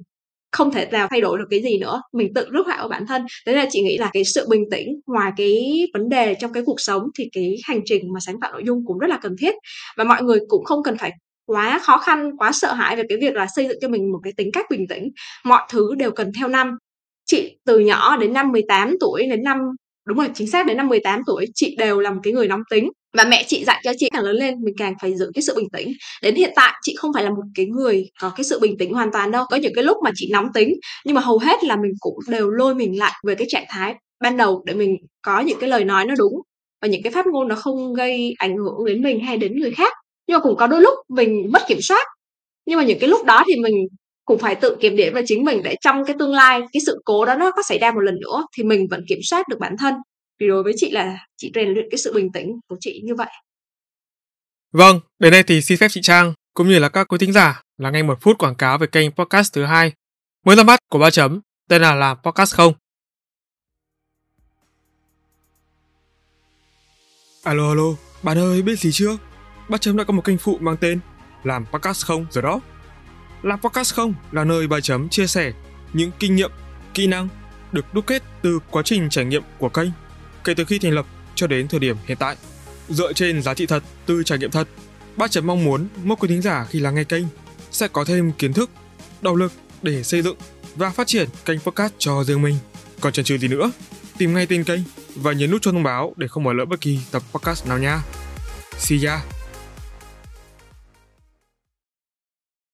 không 0.53 0.71
thể 0.71 0.87
nào 0.93 1.07
thay 1.11 1.21
đổi 1.21 1.39
được 1.39 1.45
cái 1.51 1.63
gì 1.63 1.79
nữa. 1.79 2.03
Mình 2.13 2.35
tự 2.35 2.47
rước 2.51 2.67
họa 2.67 2.77
vào 2.77 2.89
bản 2.89 3.07
thân. 3.07 3.23
Thế 3.47 3.53
là 3.53 3.67
chị 3.71 3.81
nghĩ 3.83 3.99
là 3.99 4.11
cái 4.13 4.25
sự 4.25 4.47
bình 4.51 4.65
tĩnh 4.71 4.89
ngoài 5.07 5.33
cái 5.37 5.83
vấn 5.95 6.09
đề 6.09 6.35
trong 6.41 6.53
cái 6.53 6.63
cuộc 6.67 6.81
sống 6.81 7.03
thì 7.19 7.29
cái 7.33 7.57
hành 7.65 7.81
trình 7.85 8.13
mà 8.15 8.21
sáng 8.21 8.41
tạo 8.41 8.53
nội 8.53 8.63
dung 8.67 8.87
cũng 8.87 8.99
rất 8.99 9.07
là 9.11 9.19
cần 9.23 9.37
thiết. 9.41 9.55
Và 9.97 10.05
mọi 10.05 10.23
người 10.23 10.39
cũng 10.49 10.65
không 10.65 10.83
cần 10.83 10.99
phải 10.99 11.13
quá 11.47 11.79
khó 11.83 11.99
khăn, 11.99 12.31
quá 12.39 12.51
sợ 12.53 12.73
hãi 12.73 12.97
về 12.97 13.03
cái 13.09 13.19
việc 13.21 13.35
là 13.35 13.47
xây 13.57 13.69
dựng 13.69 13.79
cho 13.81 13.89
mình 13.89 14.13
một 14.13 14.19
cái 14.23 14.33
tính 14.37 14.51
cách 14.53 14.67
bình 14.71 14.87
tĩnh. 14.89 15.09
Mọi 15.45 15.63
thứ 15.71 15.95
đều 15.99 16.11
cần 16.11 16.33
theo 16.39 16.49
năm. 16.49 16.79
Chị 17.27 17.59
từ 17.67 17.79
nhỏ 17.79 18.17
đến 18.17 18.33
năm 18.33 18.53
18 18.53 18.97
tuổi, 19.01 19.27
đến 19.31 19.43
năm, 19.43 19.59
đúng 20.07 20.19
rồi, 20.19 20.29
chính 20.35 20.51
xác 20.51 20.67
đến 20.67 20.77
năm 20.77 20.89
18 20.89 21.23
tuổi, 21.27 21.47
chị 21.55 21.77
đều 21.79 22.01
là 22.01 22.11
một 22.11 22.21
cái 22.23 22.33
người 22.33 22.49
nóng 22.49 22.63
tính 22.71 22.89
và 23.17 23.25
mẹ 23.25 23.45
chị 23.49 23.65
dạy 23.65 23.81
cho 23.85 23.93
chị 23.99 24.09
càng 24.13 24.25
lớn 24.25 24.37
lên 24.37 24.55
mình 24.65 24.75
càng 24.79 24.95
phải 25.03 25.17
giữ 25.17 25.31
cái 25.35 25.43
sự 25.43 25.55
bình 25.57 25.69
tĩnh. 25.73 25.93
Đến 26.23 26.35
hiện 26.35 26.53
tại, 26.57 26.73
chị 26.83 26.95
không 26.99 27.11
phải 27.15 27.25
là 27.25 27.31
một 27.31 27.43
cái 27.55 27.67
người 27.67 28.11
có 28.21 28.31
cái 28.37 28.45
sự 28.45 28.59
bình 28.61 28.79
tĩnh 28.79 28.93
hoàn 28.95 29.13
toàn 29.13 29.31
đâu. 29.31 29.45
Có 29.51 29.57
những 29.57 29.73
cái 29.75 29.85
lúc 29.85 29.97
mà 30.05 30.11
chị 30.15 30.29
nóng 30.33 30.47
tính, 30.55 30.75
nhưng 31.05 31.15
mà 31.15 31.21
hầu 31.21 31.39
hết 31.39 31.65
là 31.65 31.77
mình 31.77 31.93
cũng 32.01 32.19
đều 32.29 32.51
lôi 32.51 32.75
mình 32.75 32.99
lại 32.99 33.13
về 33.27 33.35
cái 33.35 33.47
trạng 33.51 33.65
thái 33.69 33.95
ban 34.21 34.37
đầu 34.37 34.63
để 34.67 34.75
mình 34.75 34.97
có 35.23 35.41
những 35.41 35.59
cái 35.61 35.71
lời 35.71 35.85
nói 35.85 36.05
nó 36.07 36.15
đúng 36.19 36.33
và 36.83 36.89
những 36.89 37.03
cái 37.03 37.13
phát 37.13 37.27
ngôn 37.27 37.49
nó 37.49 37.55
không 37.55 37.95
gây 37.95 38.35
ảnh 38.39 38.57
hưởng 38.57 38.85
đến 38.87 39.03
mình 39.03 39.21
hay 39.21 39.37
đến 39.37 39.57
người 39.61 39.71
khác. 39.71 39.93
Nhưng 40.27 40.39
mà 40.39 40.43
cũng 40.43 40.57
có 40.57 40.67
đôi 40.67 40.81
lúc 40.81 40.95
mình 41.09 41.47
mất 41.53 41.63
kiểm 41.69 41.79
soát. 41.83 42.07
Nhưng 42.67 42.79
mà 42.79 42.85
những 42.85 42.99
cái 42.99 43.09
lúc 43.09 43.25
đó 43.27 43.45
thì 43.49 43.57
mình 43.57 43.75
cũng 44.25 44.39
phải 44.39 44.55
tự 44.55 44.77
kiểm 44.81 44.97
điểm 44.97 45.15
vào 45.15 45.23
chính 45.27 45.45
mình 45.45 45.63
để 45.65 45.77
trong 45.81 46.05
cái 46.05 46.17
tương 46.19 46.33
lai 46.33 46.61
cái 46.73 46.81
sự 46.87 47.01
cố 47.05 47.25
đó 47.25 47.35
nó 47.35 47.51
có 47.51 47.63
xảy 47.69 47.79
ra 47.79 47.93
một 47.93 48.01
lần 48.01 48.15
nữa 48.21 48.47
thì 48.57 48.65
mình 48.65 48.87
vẫn 48.91 49.05
kiểm 49.09 49.19
soát 49.23 49.49
được 49.49 49.59
bản 49.61 49.77
thân 49.79 49.95
thì 50.41 50.49
đối 50.49 50.63
với 50.63 50.73
chị 50.77 50.91
là 50.91 51.27
chị 51.37 51.53
rèn 51.55 51.69
luyện 51.69 51.87
cái 51.91 51.99
sự 51.99 52.13
bình 52.15 52.33
tĩnh 52.33 52.61
của 52.69 52.77
chị 52.81 53.01
như 53.05 53.15
vậy 53.15 53.31
Vâng, 54.73 55.01
đến 55.19 55.33
đây 55.33 55.43
thì 55.43 55.63
xin 55.63 55.79
phép 55.79 55.89
chị 55.91 56.01
Trang 56.03 56.33
cũng 56.55 56.69
như 56.69 56.79
là 56.79 56.89
các 56.89 57.09
quý 57.09 57.19
thính 57.19 57.33
giả 57.33 57.63
là 57.79 57.91
nghe 57.91 58.03
một 58.03 58.19
phút 58.21 58.39
quảng 58.39 58.55
cáo 58.55 58.79
về 58.79 58.87
kênh 58.87 59.11
podcast 59.11 59.53
thứ 59.53 59.65
hai 59.65 59.93
mới 60.45 60.57
ra 60.57 60.63
mắt 60.63 60.81
của 60.91 60.99
ba 60.99 61.11
chấm 61.11 61.41
tên 61.69 61.83
là 61.83 61.95
làm 61.95 62.17
podcast 62.23 62.55
không. 62.55 62.73
Alo 67.43 67.69
alo, 67.69 67.85
bạn 68.23 68.39
ơi 68.39 68.63
biết 68.63 68.79
gì 68.79 68.91
chưa? 68.93 69.17
Ba 69.69 69.79
chấm 69.79 69.97
đã 69.97 70.05
có 70.05 70.13
một 70.13 70.25
kênh 70.25 70.39
phụ 70.39 70.59
mang 70.61 70.77
tên 70.77 71.01
làm 71.45 71.67
podcast 71.67 72.07
không 72.07 72.27
rồi 72.31 72.43
đó. 72.43 72.61
Làm 73.43 73.61
podcast 73.61 73.95
không 73.95 74.15
là 74.33 74.45
nơi 74.45 74.67
ba 74.67 74.81
chấm 74.81 75.09
chia 75.09 75.27
sẻ 75.27 75.53
những 75.93 76.11
kinh 76.19 76.37
nghiệm, 76.37 76.51
kỹ 76.95 77.07
năng 77.07 77.29
được 77.73 77.95
đúc 77.95 78.07
kết 78.07 78.23
từ 78.43 78.59
quá 78.71 78.83
trình 78.85 79.09
trải 79.11 79.25
nghiệm 79.25 79.43
của 79.59 79.69
kênh 79.69 79.89
kể 80.49 80.55
từ 80.55 80.65
khi 80.65 80.79
thành 80.79 80.93
lập 80.93 81.07
cho 81.35 81.47
đến 81.47 81.69
thời 81.69 81.81
điểm 81.81 81.97
hiện 82.07 82.19
tại. 82.21 82.37
Dựa 82.89 83.13
trên 83.13 83.43
giá 83.43 83.55
trị 83.55 83.67
thật 83.67 83.83
từ 84.07 84.23
trải 84.23 84.39
nghiệm 84.39 84.51
thật, 84.51 84.69
ba 85.17 85.29
chấm 85.29 85.47
mong 85.47 85.65
muốn 85.65 85.89
mỗi 86.05 86.17
quý 86.21 86.29
thính 86.29 86.43
giả 86.43 86.67
khi 86.71 86.81
lắng 86.81 86.95
nghe 86.95 87.05
kênh 87.05 87.25
sẽ 87.71 87.89
có 87.89 88.05
thêm 88.05 88.33
kiến 88.33 88.53
thức, 88.53 88.71
động 89.21 89.37
lực 89.37 89.53
để 89.83 90.03
xây 90.03 90.23
dựng 90.23 90.37
và 90.75 90.91
phát 90.91 91.07
triển 91.07 91.29
kênh 91.45 91.61
podcast 91.61 91.93
cho 91.99 92.25
riêng 92.25 92.43
mình. 92.43 92.55
Còn 93.01 93.13
chần 93.13 93.25
chừ 93.25 93.39
gì 93.39 93.49
nữa, 93.49 93.71
tìm 94.19 94.35
ngay 94.35 94.47
tên 94.47 94.65
kênh 94.65 94.81
và 95.15 95.33
nhấn 95.33 95.51
nút 95.51 95.63
cho 95.63 95.73
thông 95.73 95.83
báo 95.83 96.15
để 96.17 96.29
không 96.29 96.45
bỏ 96.45 96.53
lỡ 96.53 96.65
bất 96.65 96.81
kỳ 96.81 96.99
tập 97.11 97.23
podcast 97.33 97.67
nào 97.67 97.79
nha. 97.79 98.03
See 98.79 98.99
ya! 99.07 99.21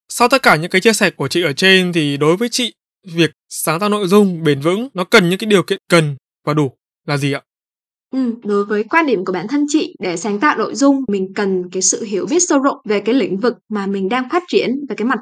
Sau 0.09 0.29
tất 0.29 0.43
cả 0.43 0.57
những 0.57 0.71
cái 0.71 0.81
chia 0.81 0.93
sẻ 0.93 1.11
của 1.11 1.29
chị 1.29 1.43
ở 1.43 1.53
trên 1.53 1.93
thì 1.93 2.17
đối 2.17 2.37
với 2.37 2.49
chị, 2.49 2.75
việc 3.05 3.31
sáng 3.49 3.81
tạo 3.81 3.89
nội 3.89 4.09
dung 4.09 4.45
bền 4.45 4.61
vững 4.61 4.89
nó 4.95 5.05
cần 5.05 5.31
những 5.31 5.39
cái 5.39 5.47
điều 5.47 5.63
kiện 5.63 5.79
cần 5.89 6.17
và 6.45 6.55
đủ 6.55 6.77
là 7.07 7.17
gì 7.17 7.33
ạ? 7.33 7.41
Ừ, 8.15 8.35
đối 8.45 8.65
với 8.65 8.85
quan 8.85 9.07
điểm 9.07 9.25
của 9.25 9.33
bản 9.33 9.49
thân 9.49 9.65
chị 9.69 9.95
để 9.99 10.17
sáng 10.17 10.41
tạo 10.41 10.59
nội 10.59 10.75
dung 10.75 11.05
mình 11.09 11.33
cần 11.35 11.63
cái 11.73 11.83
sự 11.83 12.05
hiểu 12.05 12.27
biết 12.31 12.39
sâu 12.49 12.59
rộng 12.59 12.77
về 12.85 13.01
cái 13.01 13.15
lĩnh 13.15 13.37
vực 13.37 13.55
mà 13.69 13.87
mình 13.87 14.09
đang 14.09 14.29
phát 14.31 14.43
triển 14.49 14.71
về 14.89 14.97
cái 14.97 15.07
mặt 15.07 15.19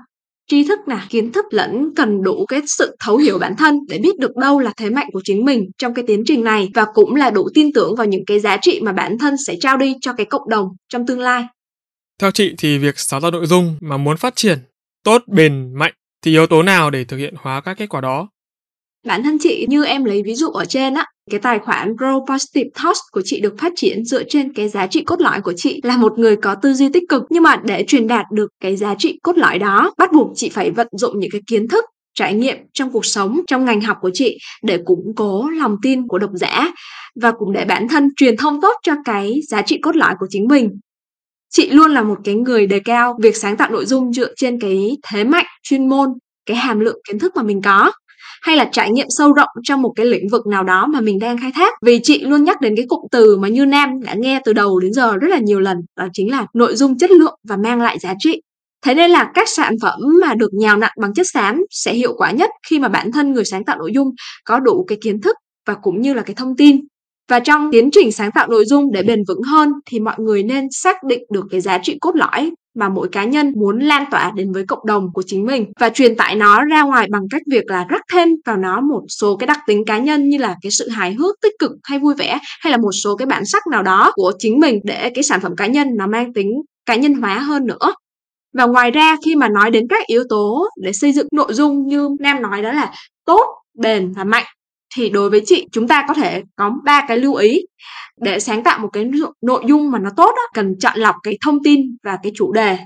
tri 0.50 0.64
thức 0.64 0.78
là 0.86 1.06
kiến 1.10 1.32
thức 1.32 1.44
lẫn 1.50 1.94
cần 1.96 2.22
đủ 2.22 2.46
cái 2.46 2.60
sự 2.66 2.96
thấu 3.00 3.16
hiểu 3.16 3.38
bản 3.38 3.56
thân 3.58 3.78
để 3.88 3.98
biết 3.98 4.18
được 4.18 4.36
đâu 4.36 4.58
là 4.58 4.72
thế 4.76 4.90
mạnh 4.90 5.08
của 5.12 5.20
chính 5.24 5.44
mình 5.44 5.64
trong 5.78 5.94
cái 5.94 6.04
tiến 6.06 6.22
trình 6.26 6.44
này 6.44 6.68
và 6.74 6.86
cũng 6.94 7.14
là 7.14 7.30
đủ 7.30 7.48
tin 7.54 7.72
tưởng 7.72 7.96
vào 7.96 8.06
những 8.06 8.24
cái 8.26 8.40
giá 8.40 8.56
trị 8.62 8.80
mà 8.82 8.92
bản 8.92 9.18
thân 9.18 9.34
sẽ 9.46 9.56
trao 9.60 9.76
đi 9.76 9.94
cho 10.00 10.12
cái 10.12 10.26
cộng 10.26 10.48
đồng 10.48 10.68
trong 10.88 11.06
tương 11.06 11.20
lai. 11.20 11.44
Theo 12.20 12.30
chị 12.30 12.54
thì 12.58 12.78
việc 12.78 12.98
sáng 12.98 13.22
tạo 13.22 13.30
nội 13.30 13.46
dung 13.46 13.76
mà 13.80 13.96
muốn 13.96 14.16
phát 14.16 14.36
triển 14.36 14.58
tốt, 15.04 15.22
bền, 15.26 15.74
mạnh 15.74 15.92
thì 16.24 16.30
yếu 16.30 16.46
tố 16.46 16.62
nào 16.62 16.90
để 16.90 17.04
thực 17.04 17.16
hiện 17.16 17.34
hóa 17.38 17.60
các 17.60 17.74
kết 17.78 17.88
quả 17.88 18.00
đó? 18.00 18.28
Bản 19.06 19.22
thân 19.22 19.38
chị 19.40 19.66
như 19.68 19.84
em 19.84 20.04
lấy 20.04 20.22
ví 20.22 20.34
dụ 20.34 20.50
ở 20.50 20.64
trên 20.64 20.94
á, 20.94 21.06
cái 21.30 21.40
tài 21.40 21.58
khoản 21.58 21.96
Grow 21.96 22.26
Positive 22.26 22.70
Thoughts 22.74 23.00
của 23.12 23.22
chị 23.24 23.40
được 23.40 23.54
phát 23.58 23.72
triển 23.76 24.04
dựa 24.04 24.22
trên 24.28 24.52
cái 24.52 24.68
giá 24.68 24.86
trị 24.86 25.02
cốt 25.04 25.20
lõi 25.20 25.40
của 25.40 25.52
chị 25.56 25.80
là 25.84 25.96
một 25.96 26.18
người 26.18 26.36
có 26.36 26.54
tư 26.54 26.74
duy 26.74 26.88
tích 26.88 27.08
cực. 27.08 27.22
Nhưng 27.30 27.42
mà 27.42 27.56
để 27.64 27.84
truyền 27.88 28.06
đạt 28.06 28.26
được 28.32 28.50
cái 28.60 28.76
giá 28.76 28.94
trị 28.98 29.18
cốt 29.22 29.38
lõi 29.38 29.58
đó, 29.58 29.94
bắt 29.98 30.12
buộc 30.12 30.32
chị 30.34 30.48
phải 30.48 30.70
vận 30.70 30.88
dụng 30.92 31.20
những 31.20 31.30
cái 31.30 31.40
kiến 31.46 31.68
thức, 31.68 31.84
trải 32.14 32.34
nghiệm 32.34 32.56
trong 32.72 32.90
cuộc 32.90 33.06
sống, 33.06 33.40
trong 33.46 33.64
ngành 33.64 33.80
học 33.80 33.96
của 34.00 34.10
chị 34.14 34.38
để 34.62 34.78
củng 34.84 35.12
cố 35.16 35.50
lòng 35.50 35.76
tin 35.82 36.06
của 36.06 36.18
độc 36.18 36.30
giả 36.34 36.72
và 37.20 37.32
cũng 37.32 37.52
để 37.52 37.64
bản 37.64 37.88
thân 37.88 38.08
truyền 38.16 38.36
thông 38.36 38.60
tốt 38.60 38.74
cho 38.82 38.92
cái 39.04 39.40
giá 39.48 39.62
trị 39.62 39.78
cốt 39.82 39.96
lõi 39.96 40.14
của 40.20 40.26
chính 40.30 40.48
mình. 40.48 40.70
Chị 41.50 41.70
luôn 41.70 41.90
là 41.90 42.02
một 42.02 42.18
cái 42.24 42.34
người 42.34 42.66
đề 42.66 42.80
cao 42.80 43.18
việc 43.22 43.36
sáng 43.36 43.56
tạo 43.56 43.70
nội 43.70 43.86
dung 43.86 44.12
dựa 44.12 44.34
trên 44.36 44.60
cái 44.60 44.96
thế 45.12 45.24
mạnh 45.24 45.46
chuyên 45.62 45.88
môn, 45.88 46.08
cái 46.46 46.56
hàm 46.56 46.80
lượng 46.80 46.98
kiến 47.08 47.18
thức 47.18 47.36
mà 47.36 47.42
mình 47.42 47.62
có 47.62 47.92
hay 48.42 48.56
là 48.56 48.68
trải 48.72 48.90
nghiệm 48.90 49.06
sâu 49.08 49.32
rộng 49.32 49.48
trong 49.62 49.82
một 49.82 49.92
cái 49.96 50.06
lĩnh 50.06 50.28
vực 50.32 50.46
nào 50.46 50.64
đó 50.64 50.86
mà 50.86 51.00
mình 51.00 51.18
đang 51.18 51.38
khai 51.38 51.50
thác? 51.54 51.74
Vì 51.86 52.00
chị 52.02 52.20
luôn 52.24 52.44
nhắc 52.44 52.60
đến 52.60 52.76
cái 52.76 52.86
cụm 52.88 53.00
từ 53.10 53.36
mà 53.36 53.48
như 53.48 53.66
nam 53.66 54.00
đã 54.00 54.14
nghe 54.14 54.40
từ 54.44 54.52
đầu 54.52 54.80
đến 54.80 54.92
giờ 54.92 55.16
rất 55.16 55.28
là 55.28 55.38
nhiều 55.38 55.60
lần, 55.60 55.76
đó 55.98 56.06
chính 56.12 56.30
là 56.30 56.46
nội 56.54 56.76
dung 56.76 56.98
chất 56.98 57.10
lượng 57.10 57.38
và 57.48 57.56
mang 57.56 57.80
lại 57.80 57.98
giá 57.98 58.14
trị. 58.18 58.40
Thế 58.84 58.94
nên 58.94 59.10
là 59.10 59.30
các 59.34 59.48
sản 59.48 59.74
phẩm 59.82 60.00
mà 60.20 60.34
được 60.34 60.50
nhào 60.54 60.76
nặn 60.76 60.90
bằng 61.00 61.14
chất 61.14 61.26
xám 61.32 61.60
sẽ 61.70 61.94
hiệu 61.94 62.14
quả 62.16 62.30
nhất 62.30 62.50
khi 62.70 62.78
mà 62.78 62.88
bản 62.88 63.12
thân 63.12 63.32
người 63.32 63.44
sáng 63.44 63.64
tạo 63.64 63.78
nội 63.78 63.92
dung 63.94 64.08
có 64.44 64.60
đủ 64.60 64.84
cái 64.88 64.98
kiến 65.02 65.20
thức 65.20 65.36
và 65.66 65.74
cũng 65.82 66.00
như 66.00 66.14
là 66.14 66.22
cái 66.22 66.34
thông 66.34 66.56
tin. 66.56 66.80
Và 67.30 67.40
trong 67.40 67.68
tiến 67.72 67.90
trình 67.92 68.12
sáng 68.12 68.30
tạo 68.30 68.48
nội 68.48 68.64
dung 68.64 68.92
để 68.92 69.02
bền 69.02 69.22
vững 69.28 69.42
hơn 69.42 69.72
thì 69.90 70.00
mọi 70.00 70.16
người 70.18 70.42
nên 70.42 70.66
xác 70.70 70.96
định 71.08 71.22
được 71.32 71.44
cái 71.50 71.60
giá 71.60 71.78
trị 71.82 71.96
cốt 72.00 72.16
lõi 72.16 72.50
mà 72.74 72.88
mỗi 72.88 73.08
cá 73.08 73.24
nhân 73.24 73.52
muốn 73.56 73.78
lan 73.78 74.04
tỏa 74.10 74.32
đến 74.34 74.52
với 74.52 74.64
cộng 74.66 74.86
đồng 74.86 75.12
của 75.12 75.22
chính 75.26 75.46
mình. 75.46 75.72
Và 75.80 75.88
truyền 75.88 76.16
tải 76.16 76.36
nó 76.36 76.64
ra 76.64 76.82
ngoài 76.82 77.08
bằng 77.10 77.22
cách 77.30 77.42
việc 77.50 77.64
là 77.66 77.86
rắc 77.88 78.00
thêm 78.12 78.28
vào 78.46 78.56
nó 78.56 78.80
một 78.80 79.02
số 79.08 79.36
cái 79.36 79.46
đặc 79.46 79.58
tính 79.66 79.84
cá 79.84 79.98
nhân 79.98 80.28
như 80.28 80.38
là 80.38 80.56
cái 80.62 80.72
sự 80.72 80.88
hài 80.88 81.14
hước, 81.14 81.36
tích 81.42 81.52
cực 81.58 81.70
hay 81.82 81.98
vui 81.98 82.14
vẻ, 82.14 82.38
hay 82.60 82.70
là 82.70 82.76
một 82.76 82.92
số 83.04 83.16
cái 83.16 83.26
bản 83.26 83.42
sắc 83.46 83.66
nào 83.66 83.82
đó 83.82 84.12
của 84.14 84.32
chính 84.38 84.60
mình 84.60 84.80
để 84.84 85.10
cái 85.14 85.22
sản 85.22 85.40
phẩm 85.40 85.56
cá 85.56 85.66
nhân 85.66 85.88
nó 85.96 86.06
mang 86.06 86.32
tính 86.32 86.50
cá 86.86 86.94
nhân 86.94 87.14
hóa 87.14 87.38
hơn 87.38 87.66
nữa. 87.66 87.94
Và 88.54 88.66
ngoài 88.66 88.90
ra, 88.90 89.16
khi 89.24 89.36
mà 89.36 89.48
nói 89.48 89.70
đến 89.70 89.86
các 89.88 90.06
yếu 90.06 90.24
tố 90.28 90.68
để 90.82 90.92
xây 90.92 91.12
dựng 91.12 91.26
nội 91.32 91.54
dung 91.54 91.86
như 91.86 92.08
nam 92.20 92.42
nói 92.42 92.62
đó 92.62 92.72
là 92.72 92.92
tốt, 93.26 93.46
bền 93.78 94.12
và 94.12 94.24
mạnh 94.24 94.44
thì 94.96 95.10
đối 95.10 95.30
với 95.30 95.42
chị 95.46 95.66
chúng 95.72 95.88
ta 95.88 96.04
có 96.08 96.14
thể 96.14 96.42
có 96.56 96.72
ba 96.84 97.04
cái 97.08 97.18
lưu 97.18 97.34
ý 97.34 97.60
để 98.20 98.40
sáng 98.40 98.62
tạo 98.62 98.78
một 98.78 98.88
cái 98.92 99.10
nội 99.42 99.64
dung 99.68 99.90
mà 99.90 99.98
nó 99.98 100.10
tốt 100.16 100.34
á, 100.36 100.42
cần 100.54 100.78
chọn 100.80 100.98
lọc 100.98 101.14
cái 101.22 101.38
thông 101.44 101.62
tin 101.64 101.80
và 102.04 102.18
cái 102.22 102.32
chủ 102.34 102.52
đề. 102.52 102.78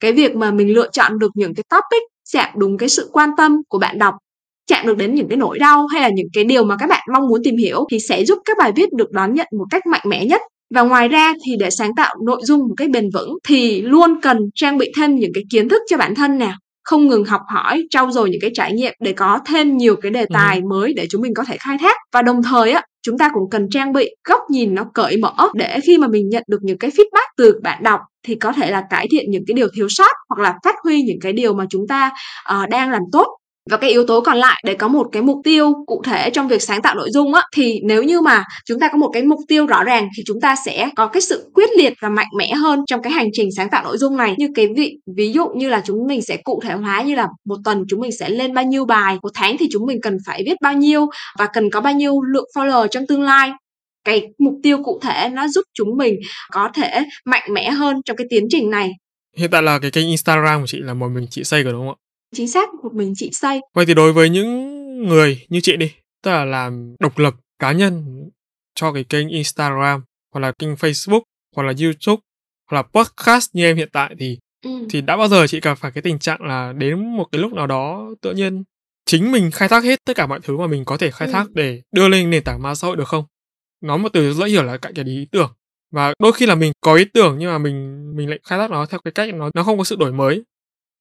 Cái 0.00 0.12
việc 0.12 0.36
mà 0.36 0.50
mình 0.50 0.74
lựa 0.74 0.88
chọn 0.92 1.18
được 1.18 1.30
những 1.34 1.54
cái 1.54 1.64
topic 1.70 2.02
chạm 2.32 2.50
đúng 2.56 2.78
cái 2.78 2.88
sự 2.88 3.10
quan 3.12 3.30
tâm 3.36 3.56
của 3.68 3.78
bạn 3.78 3.98
đọc 3.98 4.14
chạm 4.66 4.86
được 4.86 4.96
đến 4.96 5.14
những 5.14 5.28
cái 5.28 5.36
nỗi 5.36 5.58
đau 5.58 5.86
hay 5.86 6.02
là 6.02 6.08
những 6.08 6.26
cái 6.32 6.44
điều 6.44 6.64
mà 6.64 6.76
các 6.78 6.86
bạn 6.88 7.02
mong 7.12 7.28
muốn 7.28 7.40
tìm 7.44 7.56
hiểu 7.56 7.86
thì 7.90 7.98
sẽ 8.08 8.24
giúp 8.24 8.38
các 8.44 8.58
bài 8.58 8.72
viết 8.76 8.92
được 8.92 9.10
đón 9.10 9.34
nhận 9.34 9.46
một 9.58 9.64
cách 9.70 9.86
mạnh 9.86 10.02
mẽ 10.04 10.24
nhất. 10.24 10.40
Và 10.74 10.82
ngoài 10.82 11.08
ra 11.08 11.34
thì 11.46 11.56
để 11.58 11.70
sáng 11.70 11.94
tạo 11.96 12.14
nội 12.26 12.40
dung 12.44 12.60
một 12.60 12.74
cách 12.76 12.90
bền 12.90 13.10
vững 13.14 13.38
thì 13.48 13.82
luôn 13.82 14.20
cần 14.22 14.38
trang 14.54 14.78
bị 14.78 14.92
thêm 14.96 15.16
những 15.16 15.30
cái 15.34 15.44
kiến 15.50 15.68
thức 15.68 15.82
cho 15.90 15.96
bản 15.96 16.14
thân 16.14 16.38
nào 16.38 16.54
không 16.86 17.06
ngừng 17.06 17.24
học 17.24 17.40
hỏi 17.48 17.82
trau 17.90 18.10
dồi 18.10 18.30
những 18.30 18.40
cái 18.40 18.50
trải 18.54 18.72
nghiệm 18.72 18.94
để 19.00 19.12
có 19.12 19.40
thêm 19.46 19.76
nhiều 19.76 19.96
cái 19.96 20.10
đề 20.10 20.20
ừ. 20.20 20.26
tài 20.32 20.56
ừ. 20.56 20.62
mới 20.70 20.92
để 20.96 21.06
chúng 21.10 21.22
mình 21.22 21.34
có 21.34 21.44
thể 21.44 21.56
khai 21.60 21.76
thác 21.80 21.96
và 22.12 22.22
đồng 22.22 22.42
thời 22.42 22.72
á 22.72 22.82
chúng 23.02 23.18
ta 23.18 23.30
cũng 23.34 23.50
cần 23.50 23.68
trang 23.70 23.92
bị 23.92 24.10
góc 24.28 24.40
nhìn 24.50 24.74
nó 24.74 24.84
cởi 24.94 25.16
mở 25.16 25.32
để 25.54 25.78
khi 25.86 25.98
mà 25.98 26.06
mình 26.08 26.28
nhận 26.28 26.42
được 26.48 26.58
những 26.62 26.78
cái 26.78 26.90
feedback 26.90 27.26
từ 27.36 27.60
bạn 27.62 27.82
đọc 27.82 28.00
thì 28.26 28.34
có 28.34 28.52
thể 28.52 28.70
là 28.70 28.82
cải 28.90 29.06
thiện 29.10 29.30
những 29.30 29.42
cái 29.46 29.54
điều 29.54 29.68
thiếu 29.76 29.86
sót 29.88 30.12
hoặc 30.28 30.42
là 30.42 30.54
phát 30.64 30.74
huy 30.84 31.02
những 31.02 31.20
cái 31.20 31.32
điều 31.32 31.54
mà 31.54 31.64
chúng 31.70 31.88
ta 31.88 32.10
uh, 32.54 32.68
đang 32.68 32.90
làm 32.90 33.02
tốt 33.12 33.35
và 33.70 33.76
cái 33.76 33.90
yếu 33.90 34.06
tố 34.06 34.20
còn 34.20 34.36
lại, 34.36 34.62
để 34.64 34.74
có 34.74 34.88
một 34.88 35.06
cái 35.12 35.22
mục 35.22 35.36
tiêu 35.44 35.72
cụ 35.86 36.02
thể 36.04 36.30
trong 36.30 36.48
việc 36.48 36.62
sáng 36.62 36.82
tạo 36.82 36.94
nội 36.94 37.10
dung 37.10 37.34
á, 37.34 37.42
thì 37.54 37.80
nếu 37.84 38.02
như 38.02 38.20
mà 38.20 38.44
chúng 38.64 38.80
ta 38.80 38.88
có 38.92 38.98
một 38.98 39.10
cái 39.12 39.22
mục 39.22 39.40
tiêu 39.48 39.66
rõ 39.66 39.84
ràng 39.84 40.08
thì 40.16 40.22
chúng 40.26 40.40
ta 40.40 40.56
sẽ 40.64 40.88
có 40.96 41.06
cái 41.06 41.20
sự 41.20 41.50
quyết 41.54 41.68
liệt 41.78 41.92
và 42.00 42.08
mạnh 42.08 42.26
mẽ 42.38 42.54
hơn 42.54 42.80
trong 42.86 43.02
cái 43.02 43.12
hành 43.12 43.28
trình 43.32 43.48
sáng 43.56 43.70
tạo 43.70 43.84
nội 43.84 43.98
dung 43.98 44.16
này. 44.16 44.34
Như 44.38 44.48
cái 44.54 44.68
vị, 44.76 44.98
ví 45.16 45.32
dụ 45.32 45.48
như 45.56 45.68
là 45.68 45.82
chúng 45.84 46.06
mình 46.06 46.22
sẽ 46.22 46.36
cụ 46.36 46.60
thể 46.64 46.74
hóa 46.74 47.02
như 47.02 47.14
là 47.14 47.26
một 47.44 47.56
tuần 47.64 47.84
chúng 47.88 48.00
mình 48.00 48.10
sẽ 48.20 48.28
lên 48.28 48.54
bao 48.54 48.64
nhiêu 48.64 48.84
bài, 48.84 49.18
một 49.22 49.30
tháng 49.34 49.56
thì 49.58 49.68
chúng 49.72 49.86
mình 49.86 49.98
cần 50.02 50.16
phải 50.26 50.42
viết 50.46 50.56
bao 50.62 50.72
nhiêu 50.72 51.06
và 51.38 51.46
cần 51.46 51.70
có 51.70 51.80
bao 51.80 51.92
nhiêu 51.92 52.20
lượng 52.32 52.46
follower 52.56 52.86
trong 52.86 53.06
tương 53.06 53.22
lai. 53.22 53.50
Cái 54.04 54.22
mục 54.38 54.54
tiêu 54.62 54.78
cụ 54.84 55.00
thể 55.02 55.28
nó 55.28 55.48
giúp 55.48 55.62
chúng 55.74 55.96
mình 55.96 56.14
có 56.52 56.70
thể 56.74 57.02
mạnh 57.24 57.48
mẽ 57.52 57.70
hơn 57.70 57.96
trong 58.04 58.16
cái 58.16 58.26
tiến 58.30 58.46
trình 58.50 58.70
này. 58.70 58.90
Hiện 59.36 59.50
tại 59.50 59.62
là 59.62 59.78
cái 59.78 59.90
kênh 59.90 60.06
Instagram 60.06 60.60
của 60.60 60.66
chị 60.66 60.78
là 60.78 60.94
một 60.94 61.08
mình 61.08 61.26
chị 61.30 61.44
xây 61.44 61.62
rồi 61.62 61.72
đúng 61.72 61.86
không 61.86 61.96
ạ? 62.00 62.05
Chính 62.34 62.48
xác 62.48 62.74
một 62.82 62.94
mình 62.94 63.12
chị 63.16 63.30
xây 63.32 63.60
vậy 63.74 63.86
thì 63.86 63.94
đối 63.94 64.12
với 64.12 64.30
những 64.30 64.76
người 65.08 65.46
như 65.48 65.60
chị 65.60 65.76
đi 65.76 65.92
tức 66.22 66.30
là 66.30 66.44
làm 66.44 66.94
độc 67.00 67.18
lập 67.18 67.34
cá 67.58 67.72
nhân 67.72 68.04
cho 68.74 68.92
cái 68.92 69.04
kênh 69.04 69.28
Instagram 69.28 70.04
hoặc 70.32 70.40
là 70.40 70.52
kênh 70.52 70.74
Facebook 70.74 71.20
hoặc 71.56 71.62
là 71.62 71.72
YouTube 71.82 72.20
hoặc 72.70 72.76
là 72.76 72.82
podcast 72.82 73.50
như 73.52 73.64
em 73.64 73.76
hiện 73.76 73.88
tại 73.92 74.14
thì 74.18 74.38
ừ. 74.64 74.70
thì 74.90 75.00
đã 75.00 75.16
bao 75.16 75.28
giờ 75.28 75.46
chị 75.46 75.60
gặp 75.60 75.74
phải 75.74 75.90
cái 75.90 76.02
tình 76.02 76.18
trạng 76.18 76.42
là 76.42 76.72
đến 76.72 77.16
một 77.16 77.26
cái 77.32 77.40
lúc 77.40 77.52
nào 77.52 77.66
đó 77.66 78.10
tự 78.20 78.32
nhiên 78.32 78.64
chính 79.06 79.32
mình 79.32 79.50
khai 79.50 79.68
thác 79.68 79.84
hết 79.84 80.04
tất 80.04 80.16
cả 80.16 80.26
mọi 80.26 80.40
thứ 80.42 80.56
mà 80.56 80.66
mình 80.66 80.84
có 80.84 80.96
thể 80.96 81.10
khai 81.10 81.28
ừ. 81.28 81.32
thác 81.32 81.46
để 81.54 81.82
đưa 81.92 82.08
lên 82.08 82.30
nền 82.30 82.44
tảng 82.44 82.62
mạng 82.62 82.76
xã 82.76 82.86
hội 82.86 82.96
được 82.96 83.08
không? 83.08 83.24
Nói 83.80 83.98
một 83.98 84.08
từ 84.12 84.34
dễ 84.34 84.48
hiểu 84.48 84.62
là 84.62 84.76
cạnh 84.76 84.94
cái 84.94 85.04
ý 85.04 85.26
tưởng 85.32 85.52
và 85.90 86.14
đôi 86.18 86.32
khi 86.32 86.46
là 86.46 86.54
mình 86.54 86.72
có 86.80 86.94
ý 86.94 87.04
tưởng 87.04 87.36
nhưng 87.38 87.50
mà 87.50 87.58
mình 87.58 88.06
mình 88.16 88.28
lại 88.28 88.38
khai 88.44 88.58
thác 88.58 88.70
nó 88.70 88.86
theo 88.86 89.00
cái 89.04 89.12
cách 89.12 89.34
nó 89.34 89.50
nó 89.54 89.62
không 89.62 89.78
có 89.78 89.84
sự 89.84 89.96
đổi 89.96 90.12
mới. 90.12 90.42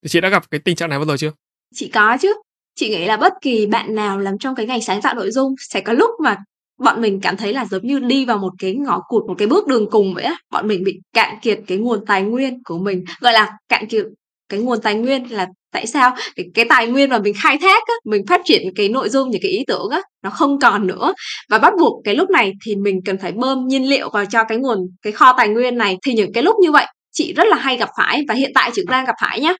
Thì 0.05 0.09
chị 0.09 0.21
đã 0.21 0.29
gặp 0.29 0.51
cái 0.51 0.59
tình 0.65 0.75
trạng 0.75 0.89
này 0.89 0.99
bao 0.99 1.05
giờ 1.05 1.17
chưa? 1.17 1.31
Chị 1.75 1.87
có 1.87 2.17
chứ. 2.21 2.33
Chị 2.75 2.89
nghĩ 2.89 3.05
là 3.05 3.17
bất 3.17 3.33
kỳ 3.41 3.65
bạn 3.65 3.95
nào 3.95 4.19
làm 4.19 4.37
trong 4.39 4.55
cái 4.55 4.65
ngành 4.65 4.81
sáng 4.81 5.01
tạo 5.01 5.13
nội 5.13 5.31
dung 5.31 5.55
sẽ 5.69 5.81
có 5.81 5.93
lúc 5.93 6.09
mà 6.23 6.35
bọn 6.79 7.01
mình 7.01 7.19
cảm 7.21 7.37
thấy 7.37 7.53
là 7.53 7.65
giống 7.65 7.87
như 7.87 7.99
đi 7.99 8.25
vào 8.25 8.37
một 8.37 8.53
cái 8.59 8.75
ngõ 8.75 9.01
cụt 9.07 9.23
một 9.27 9.35
cái 9.37 9.47
bước 9.47 9.67
đường 9.67 9.89
cùng 9.89 10.13
vậy 10.13 10.23
á. 10.23 10.35
Bọn 10.51 10.67
mình 10.67 10.83
bị 10.83 10.93
cạn 11.13 11.35
kiệt 11.41 11.59
cái 11.67 11.77
nguồn 11.77 12.05
tài 12.05 12.21
nguyên 12.21 12.63
của 12.63 12.77
mình. 12.77 13.03
Gọi 13.19 13.33
là 13.33 13.51
cạn 13.69 13.87
kiệt 13.87 14.05
cái 14.49 14.59
nguồn 14.59 14.81
tài 14.81 14.95
nguyên 14.95 15.31
là 15.31 15.47
tại 15.71 15.87
sao? 15.87 16.15
Cái, 16.35 16.45
cái 16.53 16.65
tài 16.69 16.87
nguyên 16.87 17.09
mà 17.09 17.19
mình 17.19 17.33
khai 17.43 17.57
thác 17.61 17.83
á, 17.87 17.93
mình 18.05 18.21
phát 18.27 18.41
triển 18.45 18.61
cái 18.75 18.89
nội 18.89 19.09
dung 19.09 19.29
những 19.29 19.41
cái 19.41 19.51
ý 19.51 19.63
tưởng 19.67 19.89
á 19.89 20.01
nó 20.23 20.29
không 20.29 20.59
còn 20.59 20.87
nữa. 20.87 21.13
Và 21.49 21.57
bắt 21.57 21.73
buộc 21.79 22.01
cái 22.03 22.15
lúc 22.15 22.29
này 22.29 22.51
thì 22.65 22.75
mình 22.75 22.99
cần 23.05 23.17
phải 23.17 23.31
bơm 23.31 23.67
nhiên 23.67 23.89
liệu 23.89 24.09
vào 24.09 24.25
cho 24.25 24.43
cái 24.43 24.57
nguồn 24.57 24.77
cái 25.01 25.13
kho 25.13 25.33
tài 25.37 25.47
nguyên 25.47 25.77
này. 25.77 25.97
Thì 26.05 26.13
những 26.13 26.33
cái 26.33 26.43
lúc 26.43 26.55
như 26.61 26.71
vậy 26.71 26.85
chị 27.11 27.33
rất 27.33 27.47
là 27.47 27.55
hay 27.55 27.77
gặp 27.77 27.89
phải 27.97 28.21
và 28.27 28.33
hiện 28.33 28.51
tại 28.55 28.71
chị 28.73 28.81
đang 28.87 29.05
gặp 29.05 29.15
phải 29.21 29.39
nhá 29.39 29.53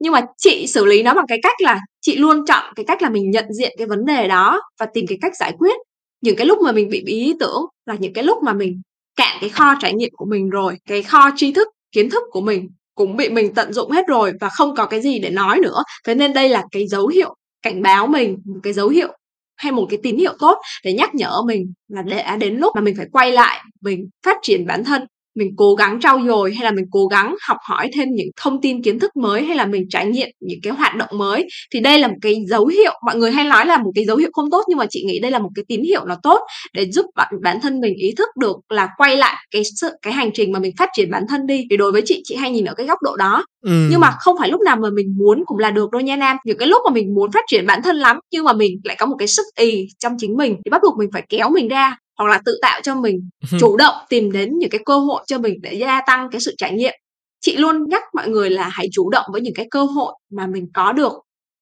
nhưng 0.00 0.12
mà 0.12 0.20
chị 0.38 0.66
xử 0.66 0.84
lý 0.84 1.02
nó 1.02 1.14
bằng 1.14 1.26
cái 1.28 1.38
cách 1.42 1.60
là 1.60 1.80
chị 2.00 2.16
luôn 2.16 2.46
chọn 2.46 2.74
cái 2.76 2.84
cách 2.86 3.02
là 3.02 3.10
mình 3.10 3.30
nhận 3.30 3.44
diện 3.52 3.74
cái 3.78 3.86
vấn 3.86 4.04
đề 4.04 4.28
đó 4.28 4.60
và 4.80 4.86
tìm 4.94 5.06
cái 5.08 5.18
cách 5.20 5.32
giải 5.40 5.52
quyết. 5.58 5.76
Những 6.22 6.36
cái 6.36 6.46
lúc 6.46 6.58
mà 6.64 6.72
mình 6.72 6.88
bị 6.88 7.02
bí 7.06 7.12
ý 7.12 7.34
tưởng 7.40 7.62
là 7.86 7.96
những 7.98 8.12
cái 8.12 8.24
lúc 8.24 8.42
mà 8.42 8.52
mình 8.52 8.82
cạn 9.16 9.36
cái 9.40 9.50
kho 9.50 9.74
trải 9.80 9.94
nghiệm 9.94 10.10
của 10.12 10.26
mình 10.26 10.50
rồi, 10.50 10.76
cái 10.88 11.02
kho 11.02 11.30
tri 11.36 11.52
thức, 11.52 11.68
kiến 11.92 12.10
thức 12.10 12.22
của 12.30 12.40
mình 12.40 12.68
cũng 12.94 13.16
bị 13.16 13.28
mình 13.28 13.54
tận 13.54 13.72
dụng 13.72 13.90
hết 13.90 14.06
rồi 14.06 14.32
và 14.40 14.48
không 14.48 14.74
có 14.76 14.86
cái 14.86 15.00
gì 15.00 15.18
để 15.18 15.30
nói 15.30 15.58
nữa. 15.62 15.82
Thế 16.06 16.14
nên 16.14 16.32
đây 16.32 16.48
là 16.48 16.64
cái 16.72 16.86
dấu 16.88 17.06
hiệu 17.06 17.34
cảnh 17.62 17.82
báo 17.82 18.06
mình, 18.06 18.38
một 18.44 18.60
cái 18.62 18.72
dấu 18.72 18.88
hiệu 18.88 19.08
hay 19.56 19.72
một 19.72 19.86
cái 19.90 19.98
tín 20.02 20.16
hiệu 20.16 20.32
tốt 20.38 20.58
để 20.84 20.92
nhắc 20.92 21.14
nhở 21.14 21.42
mình 21.46 21.72
là 21.88 22.02
đã 22.02 22.18
à, 22.18 22.36
đến 22.36 22.56
lúc 22.56 22.72
mà 22.74 22.80
mình 22.80 22.94
phải 22.96 23.06
quay 23.12 23.32
lại 23.32 23.64
mình 23.80 24.08
phát 24.26 24.36
triển 24.42 24.66
bản 24.66 24.84
thân 24.84 25.02
mình 25.34 25.48
cố 25.56 25.74
gắng 25.74 26.00
trau 26.00 26.20
dồi 26.26 26.54
hay 26.54 26.64
là 26.64 26.70
mình 26.70 26.84
cố 26.90 27.06
gắng 27.06 27.34
học 27.48 27.56
hỏi 27.68 27.90
thêm 27.94 28.08
những 28.14 28.28
thông 28.36 28.60
tin 28.60 28.82
kiến 28.82 28.98
thức 28.98 29.16
mới 29.16 29.42
hay 29.42 29.56
là 29.56 29.66
mình 29.66 29.88
trải 29.88 30.06
nghiệm 30.06 30.28
những 30.40 30.58
cái 30.62 30.72
hoạt 30.72 30.96
động 30.96 31.10
mới 31.12 31.48
thì 31.74 31.80
đây 31.80 31.98
là 31.98 32.08
một 32.08 32.16
cái 32.22 32.36
dấu 32.48 32.66
hiệu 32.66 32.92
mọi 33.06 33.16
người 33.16 33.30
hay 33.30 33.44
nói 33.44 33.66
là 33.66 33.78
một 33.78 33.90
cái 33.94 34.04
dấu 34.04 34.16
hiệu 34.16 34.30
không 34.32 34.50
tốt 34.50 34.62
nhưng 34.68 34.78
mà 34.78 34.86
chị 34.90 35.04
nghĩ 35.06 35.18
đây 35.18 35.30
là 35.30 35.38
một 35.38 35.50
cái 35.54 35.64
tín 35.68 35.82
hiệu 35.82 36.04
nó 36.04 36.16
tốt 36.22 36.40
để 36.72 36.90
giúp 36.90 37.06
bạn 37.14 37.32
bản 37.42 37.60
thân 37.60 37.80
mình 37.80 37.94
ý 37.94 38.14
thức 38.18 38.28
được 38.40 38.56
là 38.68 38.88
quay 38.96 39.16
lại 39.16 39.36
cái 39.50 39.62
sự 39.80 39.88
cái 40.02 40.12
hành 40.12 40.30
trình 40.34 40.52
mà 40.52 40.58
mình 40.58 40.72
phát 40.78 40.88
triển 40.92 41.10
bản 41.10 41.24
thân 41.28 41.46
đi. 41.46 41.66
Thì 41.70 41.76
đối 41.76 41.92
với 41.92 42.02
chị 42.04 42.20
chị 42.24 42.34
hay 42.36 42.50
nhìn 42.50 42.64
ở 42.64 42.74
cái 42.74 42.86
góc 42.86 42.98
độ 43.02 43.16
đó. 43.16 43.44
Ừ. 43.62 43.88
nhưng 43.90 44.00
mà 44.00 44.10
không 44.20 44.36
phải 44.38 44.48
lúc 44.48 44.60
nào 44.60 44.76
mà 44.76 44.88
mình 44.94 45.14
muốn 45.18 45.42
cũng 45.46 45.58
là 45.58 45.70
được 45.70 45.90
đâu 45.90 46.00
nha 46.00 46.16
nam. 46.16 46.36
Những 46.44 46.58
cái 46.58 46.68
lúc 46.68 46.82
mà 46.84 46.90
mình 46.94 47.14
muốn 47.14 47.32
phát 47.32 47.44
triển 47.46 47.66
bản 47.66 47.82
thân 47.82 47.96
lắm 47.96 48.18
nhưng 48.32 48.44
mà 48.44 48.52
mình 48.52 48.80
lại 48.84 48.96
có 48.98 49.06
một 49.06 49.16
cái 49.18 49.28
sức 49.28 49.46
ì 49.58 49.86
trong 49.98 50.12
chính 50.18 50.36
mình 50.36 50.56
thì 50.64 50.70
bắt 50.70 50.82
buộc 50.82 50.98
mình 50.98 51.08
phải 51.12 51.22
kéo 51.28 51.50
mình 51.50 51.68
ra 51.68 51.96
hoặc 52.20 52.30
là 52.30 52.40
tự 52.44 52.58
tạo 52.62 52.80
cho 52.82 52.94
mình 52.94 53.28
chủ 53.60 53.76
động 53.76 53.94
tìm 54.08 54.32
đến 54.32 54.58
những 54.58 54.70
cái 54.70 54.80
cơ 54.84 54.98
hội 54.98 55.22
cho 55.26 55.38
mình 55.38 55.54
để 55.62 55.74
gia 55.74 56.00
tăng 56.06 56.28
cái 56.32 56.40
sự 56.40 56.54
trải 56.58 56.72
nghiệm. 56.72 56.94
Chị 57.40 57.56
luôn 57.56 57.88
nhắc 57.88 58.02
mọi 58.14 58.28
người 58.28 58.50
là 58.50 58.68
hãy 58.72 58.88
chủ 58.92 59.10
động 59.10 59.26
với 59.32 59.40
những 59.40 59.54
cái 59.54 59.66
cơ 59.70 59.82
hội 59.82 60.12
mà 60.32 60.46
mình 60.46 60.66
có 60.74 60.92
được 60.92 61.12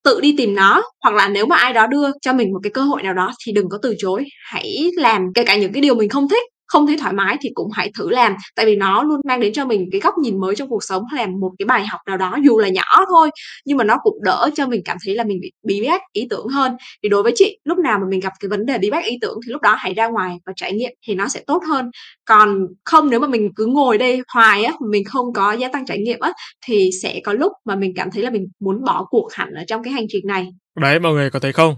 tự 0.04 0.20
đi 0.20 0.34
tìm 0.38 0.54
nó 0.54 0.82
hoặc 1.04 1.14
là 1.14 1.28
nếu 1.28 1.46
mà 1.46 1.56
ai 1.56 1.72
đó 1.72 1.86
đưa 1.86 2.10
cho 2.20 2.32
mình 2.32 2.52
một 2.52 2.60
cái 2.62 2.70
cơ 2.70 2.82
hội 2.82 3.02
nào 3.02 3.14
đó 3.14 3.32
thì 3.46 3.52
đừng 3.52 3.68
có 3.68 3.78
từ 3.82 3.94
chối. 3.98 4.24
Hãy 4.44 4.90
làm 4.96 5.22
kể 5.34 5.44
cả 5.44 5.56
những 5.56 5.72
cái 5.72 5.82
điều 5.82 5.94
mình 5.94 6.08
không 6.08 6.28
thích 6.28 6.42
không 6.68 6.86
thấy 6.86 6.96
thoải 6.96 7.12
mái 7.12 7.36
thì 7.40 7.50
cũng 7.54 7.70
hãy 7.72 7.90
thử 7.98 8.10
làm. 8.10 8.36
Tại 8.56 8.66
vì 8.66 8.76
nó 8.76 9.02
luôn 9.02 9.20
mang 9.28 9.40
đến 9.40 9.52
cho 9.52 9.64
mình 9.64 9.88
cái 9.92 10.00
góc 10.00 10.14
nhìn 10.18 10.40
mới 10.40 10.56
trong 10.56 10.68
cuộc 10.68 10.84
sống 10.84 11.02
hay 11.12 11.26
là 11.26 11.32
một 11.40 11.52
cái 11.58 11.66
bài 11.66 11.86
học 11.86 12.00
nào 12.06 12.16
đó 12.16 12.36
dù 12.44 12.58
là 12.58 12.68
nhỏ 12.68 13.04
thôi 13.08 13.30
nhưng 13.64 13.76
mà 13.76 13.84
nó 13.84 13.96
cũng 14.02 14.22
đỡ 14.22 14.50
cho 14.54 14.66
mình 14.66 14.82
cảm 14.84 14.96
thấy 15.04 15.14
là 15.14 15.24
mình 15.24 15.38
bị 15.40 15.52
bí 15.66 15.88
bách 15.88 16.02
ý 16.12 16.26
tưởng 16.30 16.48
hơn. 16.48 16.72
Thì 17.02 17.08
đối 17.08 17.22
với 17.22 17.32
chị 17.34 17.58
lúc 17.64 17.78
nào 17.78 17.98
mà 17.98 18.04
mình 18.10 18.20
gặp 18.20 18.32
cái 18.40 18.48
vấn 18.48 18.66
đề 18.66 18.78
bí 18.78 18.90
bách 18.90 19.04
ý 19.04 19.18
tưởng 19.20 19.38
thì 19.46 19.52
lúc 19.52 19.62
đó 19.62 19.74
hãy 19.78 19.94
ra 19.94 20.08
ngoài 20.08 20.36
và 20.46 20.52
trải 20.56 20.72
nghiệm 20.72 20.92
thì 21.06 21.14
nó 21.14 21.28
sẽ 21.28 21.40
tốt 21.46 21.62
hơn. 21.68 21.90
Còn 22.24 22.66
không 22.84 23.10
nếu 23.10 23.20
mà 23.20 23.28
mình 23.28 23.50
cứ 23.56 23.66
ngồi 23.66 23.98
đây 23.98 24.22
hoài 24.34 24.64
á 24.64 24.72
mình 24.90 25.04
không 25.04 25.32
có 25.32 25.52
gia 25.52 25.68
tăng 25.68 25.86
trải 25.86 25.98
nghiệm 25.98 26.20
á 26.20 26.32
thì 26.66 26.90
sẽ 27.02 27.20
có 27.24 27.32
lúc 27.32 27.52
mà 27.64 27.76
mình 27.76 27.92
cảm 27.96 28.10
thấy 28.10 28.22
là 28.22 28.30
mình 28.30 28.46
muốn 28.60 28.84
bỏ 28.84 29.06
cuộc 29.10 29.28
hẳn 29.32 29.54
ở 29.54 29.64
trong 29.66 29.82
cái 29.82 29.92
hành 29.92 30.06
trình 30.08 30.26
này. 30.26 30.48
Đấy 30.80 31.00
mọi 31.00 31.12
người 31.12 31.30
có 31.30 31.38
thấy 31.38 31.52
không? 31.52 31.76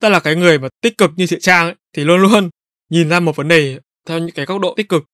Tức 0.00 0.08
là 0.08 0.20
cái 0.20 0.36
người 0.36 0.58
mà 0.58 0.68
tích 0.82 0.98
cực 0.98 1.10
như 1.16 1.26
chị 1.26 1.36
trang 1.40 1.66
ấy, 1.66 1.74
thì 1.96 2.04
luôn 2.04 2.20
luôn 2.20 2.50
nhìn 2.90 3.08
ra 3.08 3.20
một 3.20 3.36
vấn 3.36 3.48
đề 3.48 3.78
theo 4.08 4.18
những 4.18 4.34
cái 4.34 4.46
góc 4.46 4.60
độ 4.60 4.74
tích 4.76 4.88
cực. 4.88 5.04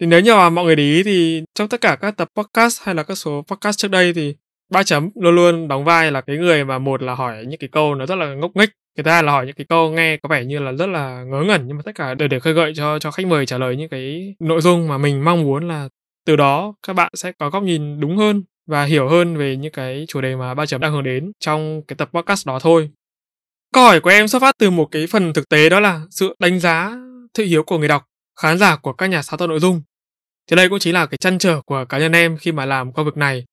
Thì 0.00 0.06
nếu 0.06 0.20
như 0.20 0.34
mà 0.34 0.50
mọi 0.50 0.64
người 0.64 0.76
để 0.76 0.82
ý 0.82 1.02
thì 1.02 1.42
trong 1.54 1.68
tất 1.68 1.80
cả 1.80 1.96
các 2.00 2.16
tập 2.16 2.28
podcast 2.36 2.82
hay 2.82 2.94
là 2.94 3.02
các 3.02 3.14
số 3.14 3.44
podcast 3.48 3.78
trước 3.78 3.90
đây 3.90 4.12
thì 4.12 4.34
ba 4.70 4.82
chấm 4.82 5.10
luôn 5.14 5.34
luôn 5.34 5.68
đóng 5.68 5.84
vai 5.84 6.12
là 6.12 6.20
cái 6.20 6.36
người 6.36 6.64
mà 6.64 6.78
một 6.78 7.02
là 7.02 7.14
hỏi 7.14 7.44
những 7.48 7.58
cái 7.58 7.68
câu 7.72 7.94
nó 7.94 8.06
rất 8.06 8.14
là 8.14 8.34
ngốc 8.34 8.50
nghếch, 8.54 8.70
cái 8.96 9.04
thứ 9.04 9.10
hai 9.10 9.22
là 9.22 9.32
hỏi 9.32 9.46
những 9.46 9.54
cái 9.54 9.66
câu 9.68 9.90
nghe 9.90 10.16
có 10.16 10.28
vẻ 10.28 10.44
như 10.44 10.58
là 10.58 10.72
rất 10.72 10.86
là 10.86 11.24
ngớ 11.24 11.42
ngẩn, 11.42 11.62
nhưng 11.66 11.76
mà 11.76 11.82
tất 11.84 11.92
cả 11.94 12.14
đều 12.14 12.28
để 12.28 12.40
khơi 12.40 12.52
gợi 12.52 12.72
cho 12.76 12.98
cho 12.98 13.10
khách 13.10 13.26
mời 13.26 13.46
trả 13.46 13.58
lời 13.58 13.76
những 13.76 13.88
cái 13.88 14.34
nội 14.40 14.60
dung 14.60 14.88
mà 14.88 14.98
mình 14.98 15.24
mong 15.24 15.42
muốn 15.42 15.68
là 15.68 15.88
từ 16.26 16.36
đó 16.36 16.74
các 16.86 16.92
bạn 16.92 17.12
sẽ 17.14 17.32
có 17.32 17.50
góc 17.50 17.62
nhìn 17.62 18.00
đúng 18.00 18.16
hơn 18.16 18.42
và 18.66 18.84
hiểu 18.84 19.08
hơn 19.08 19.36
về 19.36 19.56
những 19.56 19.72
cái 19.72 20.04
chủ 20.08 20.20
đề 20.20 20.36
mà 20.36 20.54
ba 20.54 20.66
chấm 20.66 20.80
đang 20.80 20.92
hướng 20.92 21.04
đến 21.04 21.32
trong 21.40 21.82
cái 21.88 21.96
tập 21.96 22.10
podcast 22.12 22.46
đó 22.46 22.58
thôi. 22.58 22.90
Câu 23.72 23.84
hỏi 23.84 24.00
của 24.00 24.10
em 24.10 24.28
xuất 24.28 24.42
phát 24.42 24.54
từ 24.58 24.70
một 24.70 24.88
cái 24.90 25.06
phần 25.06 25.32
thực 25.32 25.48
tế 25.48 25.68
đó 25.68 25.80
là 25.80 26.00
sự 26.10 26.34
đánh 26.38 26.60
giá 26.60 26.96
thị 27.34 27.44
hiếu 27.44 27.62
của 27.62 27.78
người 27.78 27.88
đọc 27.88 28.04
khán 28.40 28.58
giả 28.58 28.76
của 28.76 28.92
các 28.92 29.06
nhà 29.06 29.22
sáng 29.22 29.38
tạo 29.38 29.48
nội 29.48 29.60
dung. 29.60 29.82
Thì 30.50 30.56
đây 30.56 30.68
cũng 30.68 30.78
chính 30.78 30.94
là 30.94 31.06
cái 31.06 31.18
chăn 31.18 31.38
trở 31.38 31.60
của 31.60 31.84
cá 31.88 31.98
nhân 31.98 32.12
em 32.12 32.36
khi 32.36 32.52
mà 32.52 32.66
làm 32.66 32.92
công 32.92 33.04
việc 33.04 33.16
này. 33.16 33.44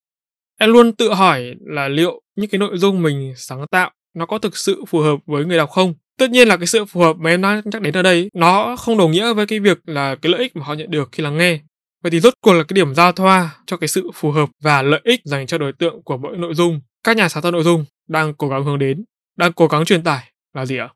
Em 0.59 0.73
luôn 0.73 0.93
tự 0.93 1.13
hỏi 1.13 1.55
là 1.59 1.88
liệu 1.88 2.21
những 2.36 2.49
cái 2.49 2.59
nội 2.59 2.77
dung 2.77 3.01
mình 3.01 3.34
sáng 3.38 3.67
tạo 3.71 3.91
nó 4.13 4.25
có 4.25 4.38
thực 4.38 4.57
sự 4.57 4.84
phù 4.88 4.99
hợp 4.99 5.19
với 5.25 5.45
người 5.45 5.57
đọc 5.57 5.69
không? 5.69 5.93
Tất 6.17 6.29
nhiên 6.29 6.47
là 6.47 6.57
cái 6.57 6.67
sự 6.67 6.86
phù 6.86 7.01
hợp 7.01 7.15
mà 7.17 7.29
em 7.29 7.41
nói 7.41 7.61
nhắc 7.65 7.82
đến 7.82 7.97
ở 7.97 8.01
đây 8.01 8.29
nó 8.34 8.75
không 8.75 8.97
đồng 8.97 9.11
nghĩa 9.11 9.34
với 9.34 9.45
cái 9.45 9.59
việc 9.59 9.79
là 9.86 10.15
cái 10.15 10.32
lợi 10.32 10.41
ích 10.41 10.55
mà 10.55 10.65
họ 10.65 10.73
nhận 10.73 10.91
được 10.91 11.09
khi 11.11 11.23
lắng 11.23 11.38
nghe. 11.38 11.59
Vậy 12.03 12.11
thì 12.11 12.19
rốt 12.19 12.34
cuộc 12.41 12.53
là 12.53 12.63
cái 12.63 12.73
điểm 12.75 12.95
giao 12.95 13.11
thoa 13.11 13.55
cho 13.65 13.77
cái 13.77 13.88
sự 13.88 14.11
phù 14.13 14.32
hợp 14.32 14.49
và 14.61 14.82
lợi 14.82 15.01
ích 15.03 15.21
dành 15.23 15.47
cho 15.47 15.57
đối 15.57 15.73
tượng 15.73 16.03
của 16.03 16.17
mỗi 16.17 16.38
nội 16.38 16.53
dung 16.53 16.82
các 17.03 17.17
nhà 17.17 17.29
sáng 17.29 17.43
tạo 17.43 17.51
nội 17.51 17.63
dung 17.63 17.86
đang 18.07 18.34
cố 18.34 18.49
gắng 18.49 18.63
hướng 18.63 18.79
đến, 18.79 19.03
đang 19.38 19.53
cố 19.53 19.67
gắng 19.67 19.86
truyền 19.86 20.03
tải 20.03 20.32
là 20.53 20.65
gì 20.65 20.77
ạ? 20.77 20.89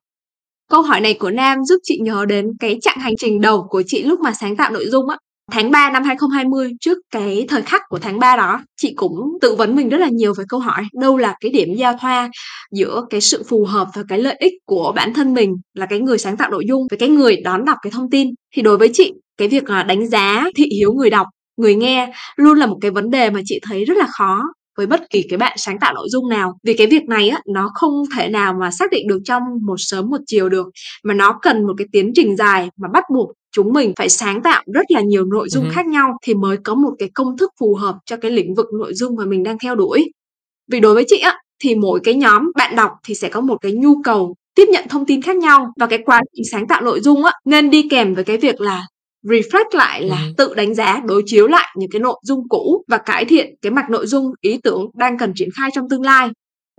Câu 0.70 0.82
hỏi 0.82 1.02
này 1.02 1.14
của 1.14 1.32
Nam 1.32 1.58
giúp 1.66 1.78
chị 1.84 2.00
nhớ 2.02 2.26
đến 2.26 2.46
cái 2.60 2.78
chặng 2.82 2.98
hành 3.00 3.14
trình 3.18 3.42
đầu 3.42 3.68
của 3.70 3.84
chị 3.88 4.04
lúc 4.04 4.20
mà 4.20 4.32
sáng 4.34 4.56
tạo 4.56 4.72
nội 4.72 4.86
dung 4.92 5.10
á. 5.10 5.18
Tháng 5.52 5.72
3 5.72 5.92
năm 5.92 6.04
2020 6.04 6.72
trước 6.82 6.98
cái 7.12 7.46
thời 7.50 7.62
khắc 7.62 7.82
của 7.90 8.00
tháng 8.00 8.20
3 8.20 8.36
đó, 8.36 8.64
chị 8.82 8.94
cũng 8.96 9.20
tự 9.42 9.56
vấn 9.56 9.76
mình 9.76 9.90
rất 9.90 9.98
là 9.98 10.08
nhiều 10.12 10.34
về 10.38 10.44
câu 10.50 10.60
hỏi 10.60 10.84
đâu 11.02 11.18
là 11.18 11.36
cái 11.42 11.52
điểm 11.52 11.74
giao 11.78 11.94
thoa 12.02 12.30
giữa 12.72 13.06
cái 13.10 13.22
sự 13.22 13.44
phù 13.50 13.66
hợp 13.66 13.88
và 13.96 14.04
cái 14.10 14.20
lợi 14.20 14.36
ích 14.40 14.54
của 14.66 14.94
bản 14.96 15.14
thân 15.14 15.34
mình 15.34 15.56
là 15.74 15.86
cái 15.86 16.00
người 16.00 16.18
sáng 16.18 16.38
tạo 16.38 16.50
nội 16.52 16.64
dung 16.68 16.82
với 16.90 17.00
cái 17.00 17.10
người 17.10 17.36
đón 17.44 17.66
đọc 17.66 17.78
cái 17.82 17.92
thông 17.92 18.10
tin. 18.10 18.28
Thì 18.56 18.62
đối 18.62 18.78
với 18.78 18.90
chị, 18.94 19.14
cái 19.38 19.48
việc 19.48 19.66
à, 19.66 19.84
đánh 19.84 20.08
giá 20.08 20.46
thị 20.56 20.66
hiếu 20.80 20.94
người 20.94 21.10
đọc 21.10 21.28
người 21.58 21.76
nghe 21.76 22.14
luôn 22.36 22.58
là 22.58 22.66
một 22.66 22.78
cái 22.82 22.92
vấn 22.92 23.10
đề 23.10 23.30
mà 23.30 23.42
chị 23.46 23.60
thấy 23.64 23.86
rất 23.86 23.98
là 23.98 24.08
khó 24.18 24.42
với 24.78 24.88
bất 24.88 25.10
kỳ 25.10 25.26
cái 25.30 25.38
bạn 25.38 25.58
sáng 25.58 25.80
tạo 25.80 25.94
nội 25.94 26.08
dung 26.10 26.30
nào 26.30 26.58
vì 26.64 26.74
cái 26.74 26.88
việc 26.88 27.04
này 27.08 27.30
á 27.30 27.42
nó 27.54 27.72
không 27.74 28.04
thể 28.18 28.30
nào 28.30 28.54
mà 28.60 28.72
xác 28.72 28.92
định 28.92 29.08
được 29.08 29.20
trong 29.26 29.44
một 29.62 29.76
sớm 29.78 30.10
một 30.10 30.22
chiều 30.28 30.50
được 30.50 30.68
mà 31.04 31.14
nó 31.14 31.40
cần 31.42 31.68
một 31.68 31.74
cái 31.78 31.88
tiến 31.92 32.12
trình 32.16 32.38
dài 32.38 32.70
mà 32.78 32.88
bắt 32.94 33.04
buộc 33.14 33.32
chúng 33.52 33.74
mình 33.74 33.94
phải 33.96 34.10
sáng 34.10 34.42
tạo 34.42 34.64
rất 34.74 34.86
là 34.90 35.02
nhiều 35.02 35.26
nội 35.26 35.50
dung 35.50 35.66
uh-huh. 35.66 35.74
khác 35.74 35.86
nhau 35.86 36.18
thì 36.24 36.34
mới 36.34 36.58
có 36.58 36.76
một 36.76 36.92
cái 37.00 37.10
công 37.14 37.38
thức 37.38 37.52
phù 37.60 37.76
hợp 37.76 37.96
cho 38.06 38.18
cái 38.18 38.32
lĩnh 38.32 38.56
vực 38.56 38.68
nội 38.80 38.94
dung 38.94 39.16
mà 39.16 39.26
mình 39.26 39.44
đang 39.44 39.58
theo 39.60 39.76
đuổi 39.76 40.12
vì 40.72 40.80
đối 40.80 40.94
với 40.94 41.06
chị 41.08 41.18
á 41.18 41.40
thì 41.64 41.76
mỗi 41.76 42.00
cái 42.04 42.14
nhóm 42.14 42.52
bạn 42.56 42.76
đọc 42.76 42.92
thì 43.06 43.16
sẽ 43.16 43.30
có 43.30 43.42
một 43.42 43.58
cái 43.62 43.72
nhu 43.72 44.02
cầu 44.04 44.36
tiếp 44.56 44.66
nhận 44.70 44.86
thông 44.90 45.06
tin 45.06 45.22
khác 45.22 45.36
nhau 45.36 45.74
và 45.80 45.88
cái 45.88 46.00
quá 46.06 46.22
trình 46.34 46.46
sáng 46.52 46.68
tạo 46.68 46.82
nội 46.82 47.00
dung 47.02 47.26
á 47.26 47.32
nên 47.46 47.70
đi 47.70 47.88
kèm 47.90 48.14
với 48.16 48.24
cái 48.24 48.38
việc 48.38 48.62
là 48.62 48.84
reflect 49.26 49.70
lại 49.72 50.04
là 50.04 50.16
ừ. 50.16 50.34
tự 50.38 50.54
đánh 50.54 50.76
giá 50.76 51.02
đối 51.06 51.24
chiếu 51.26 51.48
lại 51.48 51.68
những 51.76 51.90
cái 51.92 52.00
nội 52.00 52.20
dung 52.24 52.40
cũ 52.50 52.84
và 52.88 52.98
cải 52.98 53.26
thiện 53.26 53.56
cái 53.62 53.72
mạch 53.72 53.90
nội 53.90 54.08
dung 54.08 54.32
ý 54.42 54.60
tưởng 54.64 54.82
đang 54.98 55.18
cần 55.18 55.32
triển 55.36 55.50
khai 55.58 55.70
trong 55.74 55.90
tương 55.90 56.02
lai 56.02 56.30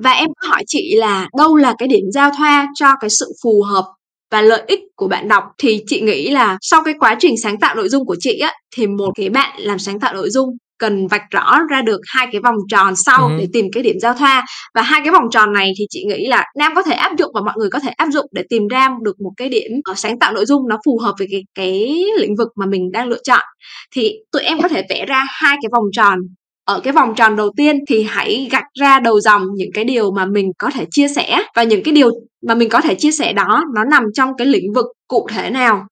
và 0.03 0.11
em 0.13 0.29
hỏi 0.49 0.63
chị 0.67 0.95
là 0.97 1.29
đâu 1.39 1.57
là 1.57 1.75
cái 1.79 1.89
điểm 1.89 2.05
giao 2.13 2.31
thoa 2.39 2.69
cho 2.75 2.87
cái 3.01 3.11
sự 3.11 3.27
phù 3.43 3.63
hợp 3.63 3.85
và 4.31 4.43
lợi 4.43 4.63
ích 4.67 4.81
của 4.97 5.09
bạn 5.09 5.29
đọc 5.29 5.45
thì 5.59 5.83
chị 5.87 6.01
nghĩ 6.01 6.31
là 6.31 6.59
sau 6.61 6.85
cái 6.85 6.95
quá 7.01 7.17
trình 7.19 7.35
sáng 7.43 7.59
tạo 7.59 7.75
nội 7.75 7.89
dung 7.89 8.07
của 8.07 8.17
chị 8.21 8.39
á 8.39 8.53
thì 8.77 8.87
một 8.87 9.13
cái 9.15 9.29
bạn 9.29 9.61
làm 9.61 9.79
sáng 9.79 10.01
tạo 10.01 10.15
nội 10.15 10.31
dung 10.31 10.49
cần 10.79 11.07
vạch 11.07 11.23
rõ 11.31 11.59
ra 11.71 11.83
được 11.83 12.01
hai 12.07 12.27
cái 12.33 12.41
vòng 12.41 12.57
tròn 12.71 12.97
sau 12.97 13.29
Ừ. 13.29 13.37
để 13.39 13.47
tìm 13.53 13.67
cái 13.73 13.83
điểm 13.83 13.97
giao 14.01 14.15
thoa 14.15 14.45
và 14.75 14.83
hai 14.83 15.01
cái 15.05 15.13
vòng 15.13 15.25
tròn 15.31 15.53
này 15.53 15.73
thì 15.79 15.85
chị 15.91 16.05
nghĩ 16.05 16.27
là 16.27 16.45
Nam 16.59 16.73
có 16.75 16.83
thể 16.83 16.93
áp 16.95 17.13
dụng 17.19 17.31
và 17.35 17.41
mọi 17.41 17.55
người 17.59 17.71
có 17.71 17.79
thể 17.79 17.91
áp 17.97 18.09
dụng 18.13 18.27
để 18.33 18.43
tìm 18.49 18.69
ra 18.69 18.89
được 19.03 19.21
một 19.21 19.31
cái 19.37 19.49
điểm 19.49 19.71
sáng 19.97 20.19
tạo 20.19 20.33
nội 20.33 20.45
dung 20.47 20.69
nó 20.69 20.79
phù 20.87 20.99
hợp 20.99 21.15
với 21.19 21.29
cái 21.31 21.43
cái 21.55 22.05
lĩnh 22.19 22.37
vực 22.39 22.49
mà 22.57 22.67
mình 22.67 22.93
đang 22.93 23.09
lựa 23.09 23.21
chọn. 23.25 23.43
Thì 23.95 24.13
tụi 24.33 24.43
em 24.43 24.63
có 24.63 24.69
thể 24.69 24.83
vẽ 24.91 25.05
ra 25.07 25.25
hai 25.29 25.57
cái 25.63 25.69
vòng 25.73 25.85
tròn 25.93 26.19
ở 26.65 26.81
cái 26.81 26.93
vòng 26.93 27.15
tròn 27.15 27.37
đầu 27.37 27.51
tiên 27.57 27.79
thì 27.89 28.03
hãy 28.09 28.49
gạch 28.51 28.65
ra 28.81 29.01
đầu 29.01 29.21
dòng 29.21 29.43
những 29.55 29.71
cái 29.75 29.85
điều 29.85 30.11
mà 30.13 30.25
mình 30.27 30.53
có 30.59 30.71
thể 30.75 30.85
chia 30.91 31.09
sẻ 31.09 31.43
và 31.57 31.63
những 31.63 31.83
cái 31.85 31.95
điều 31.95 32.11
mà 32.47 32.55
mình 32.55 32.69
có 32.69 32.81
thể 32.81 32.95
chia 32.95 33.13
sẻ 33.13 33.33
đó 33.33 33.65
nó 33.75 33.85
nằm 33.85 34.03
trong 34.15 34.31
cái 34.39 34.47
lĩnh 34.47 34.73
vực 34.75 34.87
cụ 35.09 35.27
thể 35.35 35.51
nào 35.51 35.87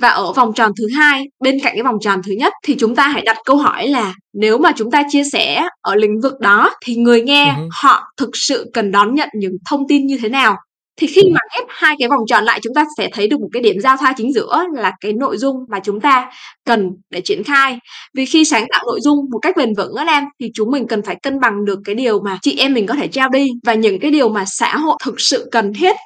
và 0.00 0.08
ở 0.08 0.32
vòng 0.32 0.52
tròn 0.54 0.72
thứ 0.78 0.86
hai 0.96 1.24
bên 1.42 1.58
cạnh 1.62 1.72
cái 1.74 1.82
vòng 1.82 1.98
tròn 2.00 2.20
thứ 2.26 2.32
nhất 2.32 2.52
thì 2.64 2.76
chúng 2.78 2.94
ta 2.94 3.08
hãy 3.08 3.22
đặt 3.22 3.36
câu 3.44 3.56
hỏi 3.56 3.88
là 3.88 4.14
nếu 4.32 4.58
mà 4.58 4.72
chúng 4.76 4.90
ta 4.90 5.02
chia 5.08 5.24
sẻ 5.24 5.68
ở 5.80 5.94
lĩnh 5.94 6.20
vực 6.22 6.40
đó 6.40 6.70
thì 6.84 6.94
người 6.96 7.22
nghe 7.22 7.54
Ừ. 7.56 7.62
họ 7.82 8.02
thực 8.16 8.30
sự 8.34 8.70
cần 8.74 8.90
đón 8.90 9.14
nhận 9.14 9.28
những 9.34 9.52
thông 9.70 9.88
tin 9.88 10.06
như 10.06 10.18
thế 10.22 10.28
nào? 10.28 10.56
Thì 11.00 11.06
khi 11.06 11.22
mà 11.34 11.40
ghép 11.54 11.66
hai 11.68 11.96
cái 11.98 12.08
vòng 12.08 12.20
tròn 12.26 12.44
lại 12.44 12.60
chúng 12.62 12.74
ta 12.74 12.84
sẽ 12.98 13.08
thấy 13.12 13.28
được 13.28 13.40
một 13.40 13.48
cái 13.52 13.62
điểm 13.62 13.76
giao 13.80 13.96
thoa 13.96 14.14
chính 14.16 14.32
giữa 14.32 14.64
là 14.74 14.92
cái 15.00 15.12
nội 15.12 15.36
dung 15.38 15.56
mà 15.68 15.80
chúng 15.84 16.00
ta 16.00 16.30
cần 16.66 16.90
để 17.10 17.20
triển 17.20 17.44
khai. 17.44 17.78
Vì 18.16 18.26
khi 18.26 18.44
sáng 18.44 18.66
tạo 18.72 18.84
nội 18.86 19.00
dung 19.02 19.16
một 19.32 19.38
cách 19.42 19.56
bền 19.56 19.74
vững 19.74 19.94
á 19.94 20.04
Nam 20.04 20.24
thì 20.40 20.50
chúng 20.54 20.70
mình 20.70 20.86
cần 20.86 21.02
phải 21.02 21.16
cân 21.22 21.40
bằng 21.40 21.64
được 21.64 21.78
cái 21.84 21.94
điều 21.94 22.20
mà 22.20 22.38
chị 22.42 22.56
em 22.58 22.74
mình 22.74 22.86
có 22.86 22.94
thể 22.94 23.08
trao 23.08 23.28
đi 23.28 23.46
và 23.66 23.74
những 23.74 24.00
cái 24.00 24.10
điều 24.10 24.28
mà 24.28 24.44
xã 24.46 24.76
hội 24.76 24.96
thực 25.04 25.20
sự 25.20 25.48
cần 25.52 25.72
thiết 25.74 25.96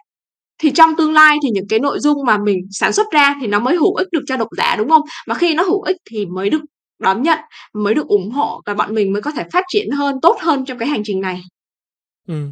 thì 0.59 0.71
trong 0.71 0.97
tương 0.97 1.13
lai 1.13 1.37
thì 1.43 1.51
những 1.51 1.69
cái 1.69 1.79
nội 1.79 1.99
dung 2.01 2.25
mà 2.27 2.39
mình 2.39 2.59
sản 2.71 2.93
xuất 2.93 3.07
ra 3.13 3.35
thì 3.41 3.47
nó 3.47 3.61
mới 3.61 3.77
hữu 3.77 3.95
ích 3.95 4.09
được 4.13 4.23
cho 4.27 4.37
độc 4.37 4.49
giả 4.57 4.77
đúng 4.77 4.89
không 4.89 5.03
mà 5.27 5.35
khi 5.35 5.55
nó 5.55 5.63
hữu 5.63 5.83
ích 5.83 5.97
thì 6.11 6.27
mới 6.27 6.51
được 6.51 6.61
đón 6.99 7.23
nhận 7.23 7.39
mới 7.75 7.95
được 7.95 8.07
ủng 8.07 8.31
hộ 8.31 8.61
và 8.67 8.75
bọn 8.75 8.95
mình 8.95 9.13
mới 9.13 9.23
có 9.23 9.31
thể 9.31 9.45
phát 9.53 9.65
triển 9.69 9.91
hơn 9.91 10.17
tốt 10.23 10.37
hơn 10.41 10.65
trong 10.65 10.79
cái 10.79 10.89
hành 10.89 11.03
trình 11.05 11.21
này 11.21 11.43
Ừ. 12.29 12.49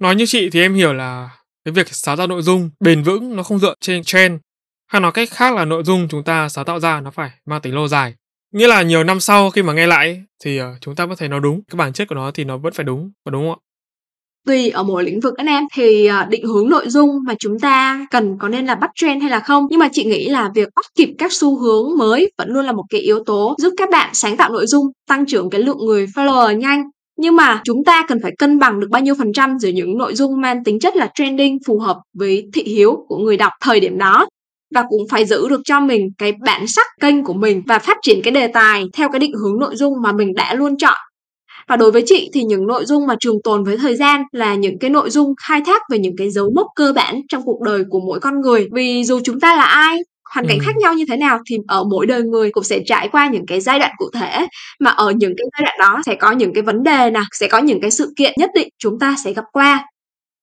Nói 0.00 0.16
như 0.16 0.26
chị 0.26 0.50
thì 0.50 0.60
em 0.60 0.74
hiểu 0.74 0.92
là 0.92 1.30
cái 1.64 1.72
việc 1.72 1.86
sáng 1.90 2.16
tạo 2.16 2.26
nội 2.26 2.42
dung 2.42 2.70
bền 2.80 3.02
vững 3.02 3.36
nó 3.36 3.42
không 3.42 3.58
dựa 3.58 3.74
trên 3.80 4.02
trend 4.04 4.40
hay 4.86 5.00
nói 5.00 5.12
cách 5.12 5.30
khác 5.30 5.54
là 5.54 5.64
nội 5.64 5.82
dung 5.84 6.08
chúng 6.10 6.24
ta 6.24 6.48
sáng 6.48 6.64
tạo 6.64 6.80
ra 6.80 7.00
nó 7.00 7.10
phải 7.10 7.30
mang 7.46 7.60
tính 7.60 7.74
lâu 7.74 7.88
dài. 7.88 8.14
Nghĩa 8.52 8.68
là 8.68 8.82
nhiều 8.82 9.04
năm 9.04 9.20
sau 9.20 9.50
khi 9.50 9.62
mà 9.62 9.72
nghe 9.72 9.86
lại 9.86 10.06
ấy, 10.06 10.22
thì 10.44 10.56
ờ, 10.58 10.74
chúng 10.80 10.94
ta 10.94 11.06
vẫn 11.06 11.16
thấy 11.18 11.28
nó 11.28 11.40
đúng, 11.40 11.62
cái 11.64 11.76
bản 11.76 11.92
chất 11.92 12.08
của 12.08 12.14
nó 12.14 12.30
thì 12.30 12.44
nó 12.44 12.58
vẫn 12.58 12.72
phải 12.72 12.84
đúng, 12.84 13.12
có 13.24 13.30
đúng 13.30 13.42
không 13.42 13.60
ạ? 13.64 13.69
Tùy 14.46 14.70
ở 14.70 14.82
mỗi 14.82 15.04
lĩnh 15.04 15.20
vực 15.20 15.36
anh 15.36 15.46
em. 15.46 15.64
Thì 15.74 16.06
à, 16.06 16.26
định 16.30 16.46
hướng 16.46 16.68
nội 16.68 16.88
dung 16.88 17.10
mà 17.26 17.34
chúng 17.38 17.58
ta 17.58 18.06
cần 18.10 18.38
có 18.38 18.48
nên 18.48 18.66
là 18.66 18.74
bắt 18.74 18.90
trend 18.94 19.22
hay 19.22 19.30
là 19.30 19.40
không? 19.40 19.66
Nhưng 19.70 19.78
mà 19.78 19.88
chị 19.92 20.04
nghĩ 20.04 20.28
là 20.28 20.50
việc 20.54 20.68
bắt 20.76 20.84
kịp 20.96 21.10
các 21.18 21.32
xu 21.32 21.58
hướng 21.58 21.98
mới 21.98 22.32
vẫn 22.38 22.50
luôn 22.50 22.64
là 22.64 22.72
một 22.72 22.84
cái 22.90 23.00
yếu 23.00 23.24
tố 23.24 23.54
giúp 23.58 23.74
các 23.76 23.90
bạn 23.90 24.10
sáng 24.12 24.36
tạo 24.36 24.50
nội 24.50 24.66
dung, 24.66 24.86
tăng 25.08 25.26
trưởng 25.26 25.50
cái 25.50 25.62
lượng 25.62 25.86
người 25.86 26.06
follower 26.06 26.52
nhanh. 26.56 26.82
Nhưng 27.18 27.36
mà 27.36 27.60
chúng 27.64 27.84
ta 27.84 28.04
cần 28.08 28.18
phải 28.22 28.32
cân 28.38 28.58
bằng 28.58 28.80
được 28.80 28.86
bao 28.90 29.02
nhiêu 29.02 29.14
phần 29.18 29.32
trăm 29.32 29.58
giữa 29.58 29.68
những 29.68 29.98
nội 29.98 30.14
dung 30.14 30.40
mang 30.40 30.64
tính 30.64 30.80
chất 30.80 30.96
là 30.96 31.10
trending 31.14 31.58
phù 31.66 31.78
hợp 31.78 31.96
với 32.18 32.48
thị 32.54 32.62
hiếu 32.62 33.04
của 33.08 33.16
người 33.16 33.36
đọc 33.36 33.52
thời 33.60 33.80
điểm 33.80 33.98
đó. 33.98 34.26
Và 34.74 34.84
cũng 34.88 35.02
phải 35.10 35.24
giữ 35.24 35.48
được 35.48 35.60
cho 35.64 35.80
mình 35.80 36.08
cái 36.18 36.32
bản 36.44 36.66
sắc 36.66 36.86
kênh 37.00 37.24
của 37.24 37.32
mình 37.32 37.62
và 37.66 37.78
phát 37.78 37.96
triển 38.02 38.22
cái 38.22 38.32
đề 38.32 38.46
tài 38.46 38.84
theo 38.92 39.08
cái 39.08 39.20
định 39.20 39.32
hướng 39.34 39.58
nội 39.58 39.76
dung 39.76 39.94
mà 40.02 40.12
mình 40.12 40.34
đã 40.34 40.54
luôn 40.54 40.76
chọn 40.76 40.96
và 41.68 41.76
đối 41.76 41.92
với 41.92 42.02
chị 42.06 42.30
thì 42.34 42.42
những 42.44 42.66
nội 42.66 42.84
dung 42.84 43.06
mà 43.06 43.14
trường 43.20 43.42
tồn 43.44 43.64
với 43.64 43.76
thời 43.76 43.96
gian 43.96 44.22
là 44.32 44.54
những 44.54 44.78
cái 44.78 44.90
nội 44.90 45.10
dung 45.10 45.34
khai 45.48 45.60
thác 45.66 45.82
về 45.90 45.98
những 45.98 46.16
cái 46.18 46.30
dấu 46.30 46.50
mốc 46.54 46.66
cơ 46.76 46.92
bản 46.92 47.20
trong 47.28 47.42
cuộc 47.44 47.60
đời 47.62 47.84
của 47.90 48.00
mỗi 48.00 48.20
con 48.20 48.40
người. 48.40 48.68
Vì 48.72 49.04
dù 49.04 49.20
chúng 49.24 49.40
ta 49.40 49.56
là 49.56 49.62
ai 49.64 49.98
hoàn 50.34 50.46
cảnh 50.48 50.58
Ừ. 50.58 50.62
khác 50.66 50.76
nhau 50.76 50.94
như 50.94 51.04
thế 51.08 51.16
nào 51.16 51.38
thì 51.50 51.56
ở 51.68 51.84
mỗi 51.84 52.06
đời 52.06 52.22
người 52.22 52.50
cũng 52.52 52.64
sẽ 52.64 52.80
trải 52.86 53.08
qua 53.12 53.28
những 53.28 53.46
cái 53.46 53.60
giai 53.60 53.78
đoạn 53.78 53.90
cụ 53.98 54.06
thể. 54.14 54.46
Mà 54.80 54.90
ở 54.90 55.10
những 55.10 55.32
cái 55.36 55.46
giai 55.52 55.62
đoạn 55.64 55.76
đó 55.78 56.02
sẽ 56.06 56.14
có 56.14 56.32
những 56.32 56.54
cái 56.54 56.62
vấn 56.62 56.82
đề 56.82 57.10
nè 57.10 57.20
sẽ 57.32 57.48
có 57.48 57.58
những 57.58 57.80
cái 57.80 57.90
sự 57.90 58.12
kiện 58.16 58.32
nhất 58.36 58.50
định 58.54 58.68
chúng 58.78 58.98
ta 58.98 59.14
sẽ 59.24 59.32
gặp 59.32 59.44
qua. 59.52 59.84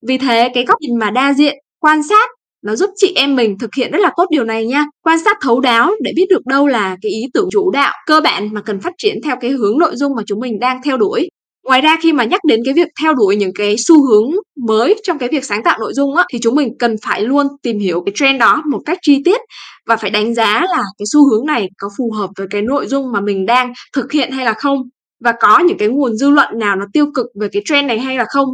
Vì 0.07 0.17
thế 0.17 0.49
cái 0.53 0.65
góc 0.65 0.77
nhìn 0.81 0.99
mà 0.99 1.09
đa 1.11 1.33
diện 1.33 1.55
quan 1.79 2.03
sát 2.03 2.29
nó 2.67 2.75
giúp 2.75 2.89
chị 2.95 3.13
em 3.15 3.35
mình 3.35 3.57
thực 3.59 3.69
hiện 3.77 3.91
rất 3.91 4.01
là 4.01 4.11
tốt 4.17 4.25
điều 4.31 4.43
này 4.43 4.65
nha. 4.65 4.85
Quan 5.03 5.19
sát 5.25 5.37
thấu 5.41 5.59
đáo 5.59 5.91
để 6.01 6.11
biết 6.15 6.25
được 6.29 6.45
đâu 6.45 6.67
là 6.67 6.97
cái 7.01 7.11
ý 7.11 7.21
tưởng 7.33 7.49
chủ 7.51 7.71
đạo, 7.71 7.93
cơ 8.05 8.21
bản 8.21 8.53
mà 8.53 8.61
cần 8.61 8.79
phát 8.81 8.93
triển 8.97 9.21
theo 9.23 9.35
cái 9.41 9.51
hướng 9.51 9.79
nội 9.79 9.91
dung 9.95 10.15
mà 10.15 10.23
chúng 10.27 10.39
mình 10.39 10.59
đang 10.59 10.81
theo 10.83 10.97
đuổi. 10.97 11.29
Ngoài 11.65 11.81
ra 11.81 11.97
khi 12.01 12.13
mà 12.13 12.23
nhắc 12.23 12.41
đến 12.47 12.59
cái 12.65 12.73
việc 12.73 12.87
theo 13.01 13.13
đuổi 13.13 13.35
những 13.35 13.51
cái 13.55 13.75
xu 13.77 14.07
hướng 14.07 14.31
mới 14.67 14.95
trong 15.03 15.17
cái 15.17 15.29
việc 15.29 15.45
sáng 15.45 15.63
tạo 15.63 15.77
nội 15.79 15.93
dung 15.93 16.15
á, 16.15 16.23
thì 16.33 16.39
chúng 16.41 16.55
mình 16.55 16.69
cần 16.79 16.95
phải 17.05 17.21
luôn 17.21 17.47
tìm 17.63 17.79
hiểu 17.79 18.03
cái 18.05 18.13
trend 18.15 18.39
đó 18.39 18.63
một 18.71 18.79
cách 18.85 18.97
chi 19.01 19.21
tiết 19.25 19.41
và 19.87 19.95
phải 19.95 20.09
đánh 20.09 20.35
giá 20.35 20.61
là 20.61 20.83
cái 20.97 21.05
xu 21.13 21.29
hướng 21.29 21.45
này 21.45 21.69
có 21.77 21.89
phù 21.97 22.11
hợp 22.11 22.29
với 22.37 22.47
cái 22.49 22.61
nội 22.61 22.87
dung 22.87 23.11
mà 23.11 23.21
mình 23.21 23.45
đang 23.45 23.73
thực 23.93 24.11
hiện 24.11 24.31
hay 24.31 24.45
là 24.45 24.53
không 24.53 24.77
và 25.23 25.33
có 25.39 25.59
những 25.59 25.77
cái 25.77 25.87
nguồn 25.87 26.15
dư 26.15 26.29
luận 26.29 26.59
nào 26.59 26.75
nó 26.75 26.85
tiêu 26.93 27.05
cực 27.15 27.25
về 27.41 27.47
cái 27.51 27.61
trend 27.65 27.87
này 27.87 27.99
hay 27.99 28.17
là 28.17 28.25
không 28.29 28.47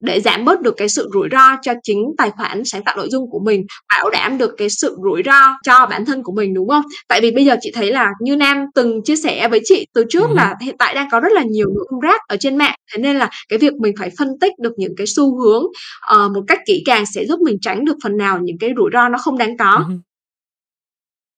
để 0.00 0.20
giảm 0.20 0.44
bớt 0.44 0.60
được 0.60 0.74
cái 0.76 0.88
sự 0.88 1.10
rủi 1.14 1.28
ro 1.32 1.56
cho 1.62 1.72
chính 1.82 1.98
tài 2.18 2.30
khoản 2.30 2.62
sáng 2.64 2.84
tạo 2.84 2.96
nội 2.96 3.08
dung 3.10 3.30
của 3.30 3.40
mình 3.44 3.66
bảo 3.94 4.10
đảm 4.10 4.38
được 4.38 4.50
cái 4.56 4.70
sự 4.70 4.96
rủi 5.02 5.22
ro 5.26 5.56
cho 5.64 5.86
bản 5.86 6.04
thân 6.04 6.22
của 6.22 6.32
mình 6.32 6.54
đúng 6.54 6.68
không 6.68 6.82
tại 7.08 7.20
vì 7.20 7.30
bây 7.30 7.44
giờ 7.44 7.56
chị 7.60 7.70
thấy 7.74 7.92
là 7.92 8.10
như 8.20 8.36
nam 8.36 8.58
từng 8.74 9.00
chia 9.04 9.16
sẻ 9.16 9.48
với 9.48 9.60
chị 9.64 9.86
từ 9.94 10.04
trước 10.08 10.30
Ừ. 10.30 10.34
là 10.36 10.54
hiện 10.62 10.76
tại 10.78 10.94
đang 10.94 11.08
có 11.10 11.20
rất 11.20 11.32
là 11.32 11.42
nhiều 11.42 11.66
nội 11.74 11.86
dung 11.90 12.00
rác 12.00 12.20
ở 12.28 12.36
trên 12.40 12.56
mạng 12.56 12.74
thế 12.92 13.02
nên 13.02 13.16
là 13.16 13.30
cái 13.48 13.58
việc 13.58 13.72
mình 13.74 13.94
phải 13.98 14.10
phân 14.18 14.28
tích 14.40 14.52
được 14.58 14.72
những 14.76 14.92
cái 14.96 15.06
xu 15.06 15.40
hướng 15.40 15.62
ờ, 16.00 16.28
một 16.28 16.42
cách 16.46 16.58
kỹ 16.66 16.82
càng 16.86 17.04
sẽ 17.14 17.26
giúp 17.26 17.40
mình 17.40 17.56
tránh 17.60 17.84
được 17.84 17.96
phần 18.02 18.16
nào 18.16 18.38
những 18.42 18.58
cái 18.58 18.70
rủi 18.76 18.90
ro 18.92 19.08
nó 19.08 19.18
không 19.18 19.38
đáng 19.38 19.56
có 19.56 19.84
Ừ. 19.88 19.94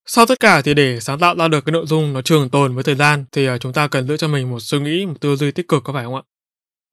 Sau 0.06 0.26
tất 0.26 0.40
cả 0.40 0.62
thì 0.64 0.74
để 0.74 1.00
sáng 1.00 1.18
tạo 1.18 1.34
ra 1.38 1.48
được 1.48 1.64
cái 1.66 1.72
nội 1.72 1.86
dung 1.86 2.12
nó 2.12 2.22
trường 2.22 2.48
tồn 2.50 2.74
với 2.74 2.84
thời 2.84 2.94
gian 2.94 3.24
thì 3.32 3.46
ờ, 3.46 3.58
chúng 3.58 3.72
ta 3.72 3.88
cần 3.88 4.06
giữ 4.08 4.16
cho 4.16 4.28
mình 4.28 4.50
một 4.50 4.60
suy 4.60 4.78
nghĩ, 4.80 5.06
một 5.06 5.14
tư 5.20 5.36
duy 5.36 5.50
tích 5.50 5.68
cực 5.68 5.84
có 5.84 5.92
phải 5.92 6.04
không 6.04 6.14
ạ? 6.14 6.22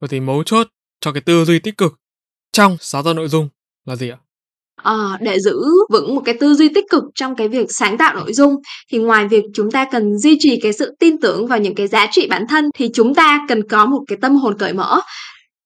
Vậy 0.00 0.08
thì 0.08 0.20
mấu 0.20 0.42
chốt 0.44 0.66
cho 1.00 1.12
cái 1.12 1.20
tư 1.20 1.44
duy 1.44 1.58
tích 1.58 1.76
cực 1.76 1.92
trong 2.52 2.76
sáng 2.80 3.04
tạo 3.04 3.14
nội 3.14 3.28
dung 3.28 3.48
là 3.86 3.96
gì 3.96 4.08
ạ? 4.08 4.18
À, 4.82 5.18
để 5.20 5.40
giữ 5.40 5.60
vững 5.92 6.14
một 6.14 6.22
cái 6.24 6.34
tư 6.40 6.54
duy 6.54 6.68
tích 6.68 6.84
cực 6.90 7.02
trong 7.14 7.36
cái 7.36 7.48
việc 7.48 7.66
sáng 7.68 7.98
tạo 7.98 8.14
nội 8.14 8.32
dung 8.32 8.54
thì 8.92 8.98
ngoài 8.98 9.28
việc 9.28 9.44
chúng 9.54 9.70
ta 9.70 9.86
cần 9.92 10.18
duy 10.18 10.36
trì 10.40 10.60
cái 10.62 10.72
sự 10.72 10.94
tin 10.98 11.20
tưởng 11.20 11.46
vào 11.46 11.58
những 11.58 11.74
cái 11.74 11.88
giá 11.88 12.06
trị 12.10 12.26
bản 12.30 12.46
thân 12.48 12.70
thì 12.74 12.90
chúng 12.94 13.14
ta 13.14 13.46
cần 13.48 13.68
có 13.68 13.86
một 13.86 14.00
cái 14.08 14.18
tâm 14.22 14.36
hồn 14.36 14.58
cởi 14.58 14.72
mở 14.72 15.00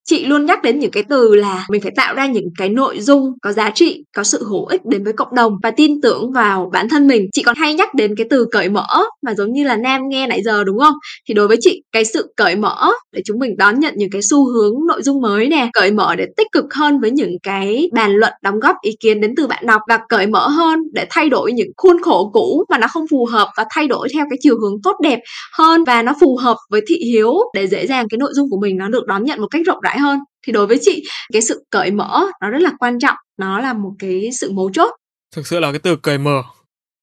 chị 0.09 0.27
luôn 0.27 0.47
nhắc 0.47 0.63
đến 0.63 0.79
những 0.79 0.91
cái 0.91 1.03
từ 1.03 1.35
là 1.35 1.67
mình 1.71 1.81
phải 1.81 1.93
tạo 1.97 2.15
ra 2.15 2.27
những 2.27 2.49
cái 2.59 2.69
nội 2.69 3.01
dung 3.01 3.33
có 3.43 3.53
giá 3.53 3.71
trị, 3.71 4.05
có 4.17 4.25
sự 4.25 4.45
hữu 4.49 4.67
ích 4.67 4.81
đến 4.85 5.05
với 5.05 5.13
cộng 5.13 5.35
đồng 5.35 5.53
và 5.63 5.71
tin 5.71 6.01
tưởng 6.01 6.33
vào 6.33 6.71
bản 6.73 6.89
thân 6.89 7.07
mình. 7.07 7.27
Chị 7.33 7.43
còn 7.43 7.57
hay 7.57 7.75
nhắc 7.75 7.95
đến 7.95 8.15
cái 8.17 8.27
từ 8.31 8.47
cởi 8.51 8.69
mở 8.69 8.87
mà 9.23 9.35
giống 9.35 9.53
như 9.53 9.65
là 9.65 9.77
nam 9.77 10.01
nghe 10.09 10.27
nãy 10.27 10.43
giờ, 10.43 10.65
đúng 10.65 10.79
không? 10.79 10.95
Thì 11.29 11.35
đối 11.35 11.49
với 11.49 11.57
chị, 11.61 11.83
cái 11.93 12.05
sự 12.05 12.33
cởi 12.37 12.57
mở 12.57 12.93
để 13.13 13.23
chúng 13.25 13.39
mình 13.39 13.57
đón 13.57 13.81
nhận 13.81 13.95
những 13.97 14.11
cái 14.11 14.23
xu 14.23 14.53
hướng 14.53 14.75
nội 14.89 15.03
dung 15.03 15.21
mới 15.21 15.49
nè, 15.49 15.71
cởi 15.73 15.91
mở 15.91 16.15
để 16.17 16.27
tích 16.37 16.47
cực 16.53 16.75
hơn 16.75 17.01
với 17.01 17.11
những 17.11 17.37
cái 17.43 17.89
bàn 17.93 18.13
luận 18.13 18.33
đóng 18.43 18.61
góp 18.61 18.77
ý 18.83 18.91
kiến 19.01 19.21
đến 19.21 19.35
từ 19.37 19.47
bạn 19.47 19.67
đọc 19.67 19.81
và 19.89 19.99
cởi 20.09 20.27
mở 20.27 20.49
hơn 20.49 20.81
để 20.93 21.07
thay 21.11 21.29
đổi 21.29 21.53
những 21.53 21.69
khuôn 21.77 22.03
khổ 22.03 22.31
cũ 22.33 22.65
mà 22.71 22.79
nó 22.79 22.87
không 22.93 23.05
phù 23.11 23.27
hợp 23.27 23.49
và 23.57 23.65
thay 23.71 23.89
đổi 23.89 24.09
theo 24.15 24.25
cái 24.31 24.39
chiều 24.41 24.55
hướng 24.61 24.83
tốt 24.83 24.97
đẹp 25.03 25.21
hơn 25.53 25.85
và 25.85 26.03
nó 26.03 26.13
phù 26.21 26.37
hợp 26.37 26.57
với 26.71 26.81
thị 26.89 26.97
hiếu 26.97 27.35
để 27.55 27.67
dễ 27.67 27.87
dàng 27.87 28.07
cái 28.09 28.19
nội 28.19 28.31
dung 28.35 28.51
của 28.51 28.59
mình 28.61 28.77
nó 28.77 28.89
được 28.89 29.07
đón 29.07 29.25
nhận 29.25 29.41
một 29.41 29.49
cách 29.51 29.63
rộng 29.67 29.81
rãi 29.83 29.94
hơn 29.99 30.19
thì 30.47 30.53
đối 30.53 30.67
với 30.67 30.79
chị 30.81 31.03
cái 31.33 31.43
sự 31.43 31.65
cởi 31.71 31.91
mở 31.91 32.27
nó 32.41 32.51
rất 32.51 32.63
là 32.63 32.73
quan 32.79 32.99
trọng 32.99 33.17
nó 33.37 33.61
là 33.61 33.73
một 33.73 33.93
cái 33.99 34.31
sự 34.33 34.53
mấu 34.53 34.71
chốt 34.73 34.91
Thực 35.35 35.47
sự 35.47 35.61
là 35.61 35.73
cái 35.73 35.79
từ 35.79 35.97
cởi 35.97 36.19
mở. 36.19 36.43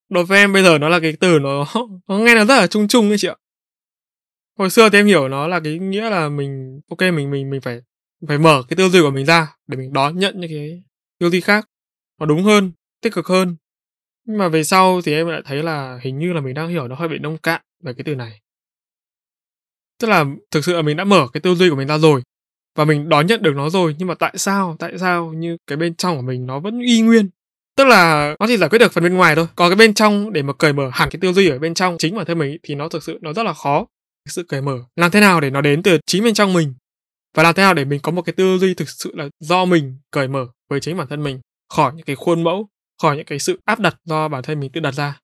Đối 0.09 0.25
với 0.25 0.39
em 0.39 0.53
bây 0.53 0.63
giờ 0.63 0.77
nó 0.77 0.89
là 0.89 0.99
cái 0.99 1.13
từ 1.19 1.39
nó 1.39 1.65
nó 2.07 2.17
nghe 2.17 2.35
nó 2.35 2.45
rất 2.45 2.55
là 2.55 2.67
chung 2.67 2.87
chung 2.87 3.09
ấy 3.09 3.17
chị 3.17 3.27
ạ. 3.27 3.35
Hồi 4.57 4.69
xưa 4.69 4.89
thì 4.89 4.99
em 4.99 5.05
hiểu 5.05 5.27
nó 5.27 5.47
là 5.47 5.59
cái 5.63 5.79
nghĩa 5.79 6.09
là 6.09 6.29
mình 6.29 6.81
ok 6.89 6.99
mình 6.99 7.31
mình 7.31 7.49
mình 7.49 7.61
phải 7.61 7.81
phải 8.27 8.37
mở 8.37 8.63
cái 8.69 8.77
tư 8.77 8.89
duy 8.89 9.01
của 9.01 9.11
mình 9.11 9.25
ra 9.25 9.55
để 9.67 9.77
mình 9.77 9.93
đón 9.93 10.19
nhận 10.19 10.39
những 10.39 10.49
cái 10.49 10.83
tư 11.19 11.29
duy 11.29 11.41
khác 11.41 11.69
nó 12.19 12.25
đúng 12.25 12.43
hơn, 12.43 12.71
tích 13.01 13.13
cực 13.13 13.27
hơn. 13.27 13.55
Nhưng 14.25 14.37
mà 14.37 14.49
về 14.49 14.63
sau 14.63 15.01
thì 15.01 15.13
em 15.13 15.27
lại 15.27 15.41
thấy 15.45 15.63
là 15.63 15.99
hình 16.01 16.19
như 16.19 16.33
là 16.33 16.41
mình 16.41 16.53
đang 16.53 16.69
hiểu 16.69 16.87
nó 16.87 16.95
hơi 16.95 17.07
bị 17.07 17.19
nông 17.19 17.37
cạn 17.37 17.61
về 17.83 17.93
cái 17.93 18.03
từ 18.05 18.15
này. 18.15 18.41
Tức 19.99 20.07
là 20.07 20.25
thực 20.51 20.65
sự 20.65 20.73
là 20.73 20.81
mình 20.81 20.97
đã 20.97 21.03
mở 21.03 21.27
cái 21.33 21.41
tư 21.41 21.55
duy 21.55 21.69
của 21.69 21.75
mình 21.75 21.87
ra 21.87 21.97
rồi 21.97 22.21
và 22.75 22.85
mình 22.85 23.09
đón 23.09 23.27
nhận 23.27 23.41
được 23.41 23.55
nó 23.55 23.69
rồi, 23.69 23.95
nhưng 23.97 24.07
mà 24.07 24.15
tại 24.15 24.33
sao 24.37 24.75
tại 24.79 24.97
sao 24.99 25.33
như 25.33 25.57
cái 25.67 25.77
bên 25.77 25.95
trong 25.95 26.15
của 26.15 26.21
mình 26.21 26.45
nó 26.45 26.59
vẫn 26.59 26.79
y 26.79 27.01
nguyên? 27.01 27.29
Tức 27.75 27.87
là 27.87 28.35
nó 28.39 28.47
chỉ 28.47 28.57
giải 28.57 28.69
quyết 28.69 28.79
được 28.79 28.93
phần 28.93 29.03
bên 29.03 29.13
ngoài 29.13 29.35
thôi. 29.35 29.47
Còn 29.55 29.69
cái 29.69 29.75
bên 29.75 29.93
trong 29.93 30.33
để 30.33 30.41
mà 30.41 30.53
cởi 30.53 30.73
mở 30.73 30.89
hẳn 30.93 31.09
cái 31.09 31.19
tư 31.21 31.33
duy 31.33 31.49
ở 31.49 31.59
bên 31.59 31.73
trong 31.73 31.97
chính 31.97 32.15
bản 32.15 32.25
thân 32.25 32.39
mình 32.39 32.57
thì 32.63 32.75
nó 32.75 32.89
thực 32.89 33.03
sự 33.03 33.19
nó 33.21 33.33
rất 33.33 33.43
là 33.43 33.53
khó. 33.53 33.85
Cái 34.25 34.31
sự 34.31 34.43
cởi 34.43 34.61
mở. 34.61 34.79
Làm 34.95 35.11
thế 35.11 35.19
nào 35.19 35.41
để 35.41 35.49
nó 35.49 35.61
đến 35.61 35.83
từ 35.83 35.97
chính 36.05 36.23
bên 36.23 36.33
trong 36.33 36.53
mình? 36.53 36.73
Và 37.35 37.43
làm 37.43 37.55
thế 37.55 37.63
nào 37.63 37.73
để 37.73 37.85
mình 37.85 37.99
có 38.03 38.11
một 38.11 38.21
cái 38.21 38.33
tư 38.33 38.57
duy 38.57 38.73
thực 38.73 38.89
sự 38.89 39.11
là 39.15 39.29
do 39.39 39.65
mình 39.65 39.97
cởi 40.11 40.27
mở 40.27 40.45
với 40.69 40.79
chính 40.79 40.97
bản 40.97 41.07
thân 41.07 41.23
mình? 41.23 41.39
Khỏi 41.73 41.91
những 41.95 42.05
cái 42.05 42.15
khuôn 42.15 42.43
mẫu, 42.43 42.69
khỏi 43.01 43.17
những 43.17 43.25
cái 43.25 43.39
sự 43.39 43.59
áp 43.65 43.79
đặt 43.79 43.95
do 44.05 44.27
bản 44.27 44.43
thân 44.43 44.59
mình 44.59 44.71
tự 44.71 44.79
đặt 44.81 44.91
ra. 44.91 45.19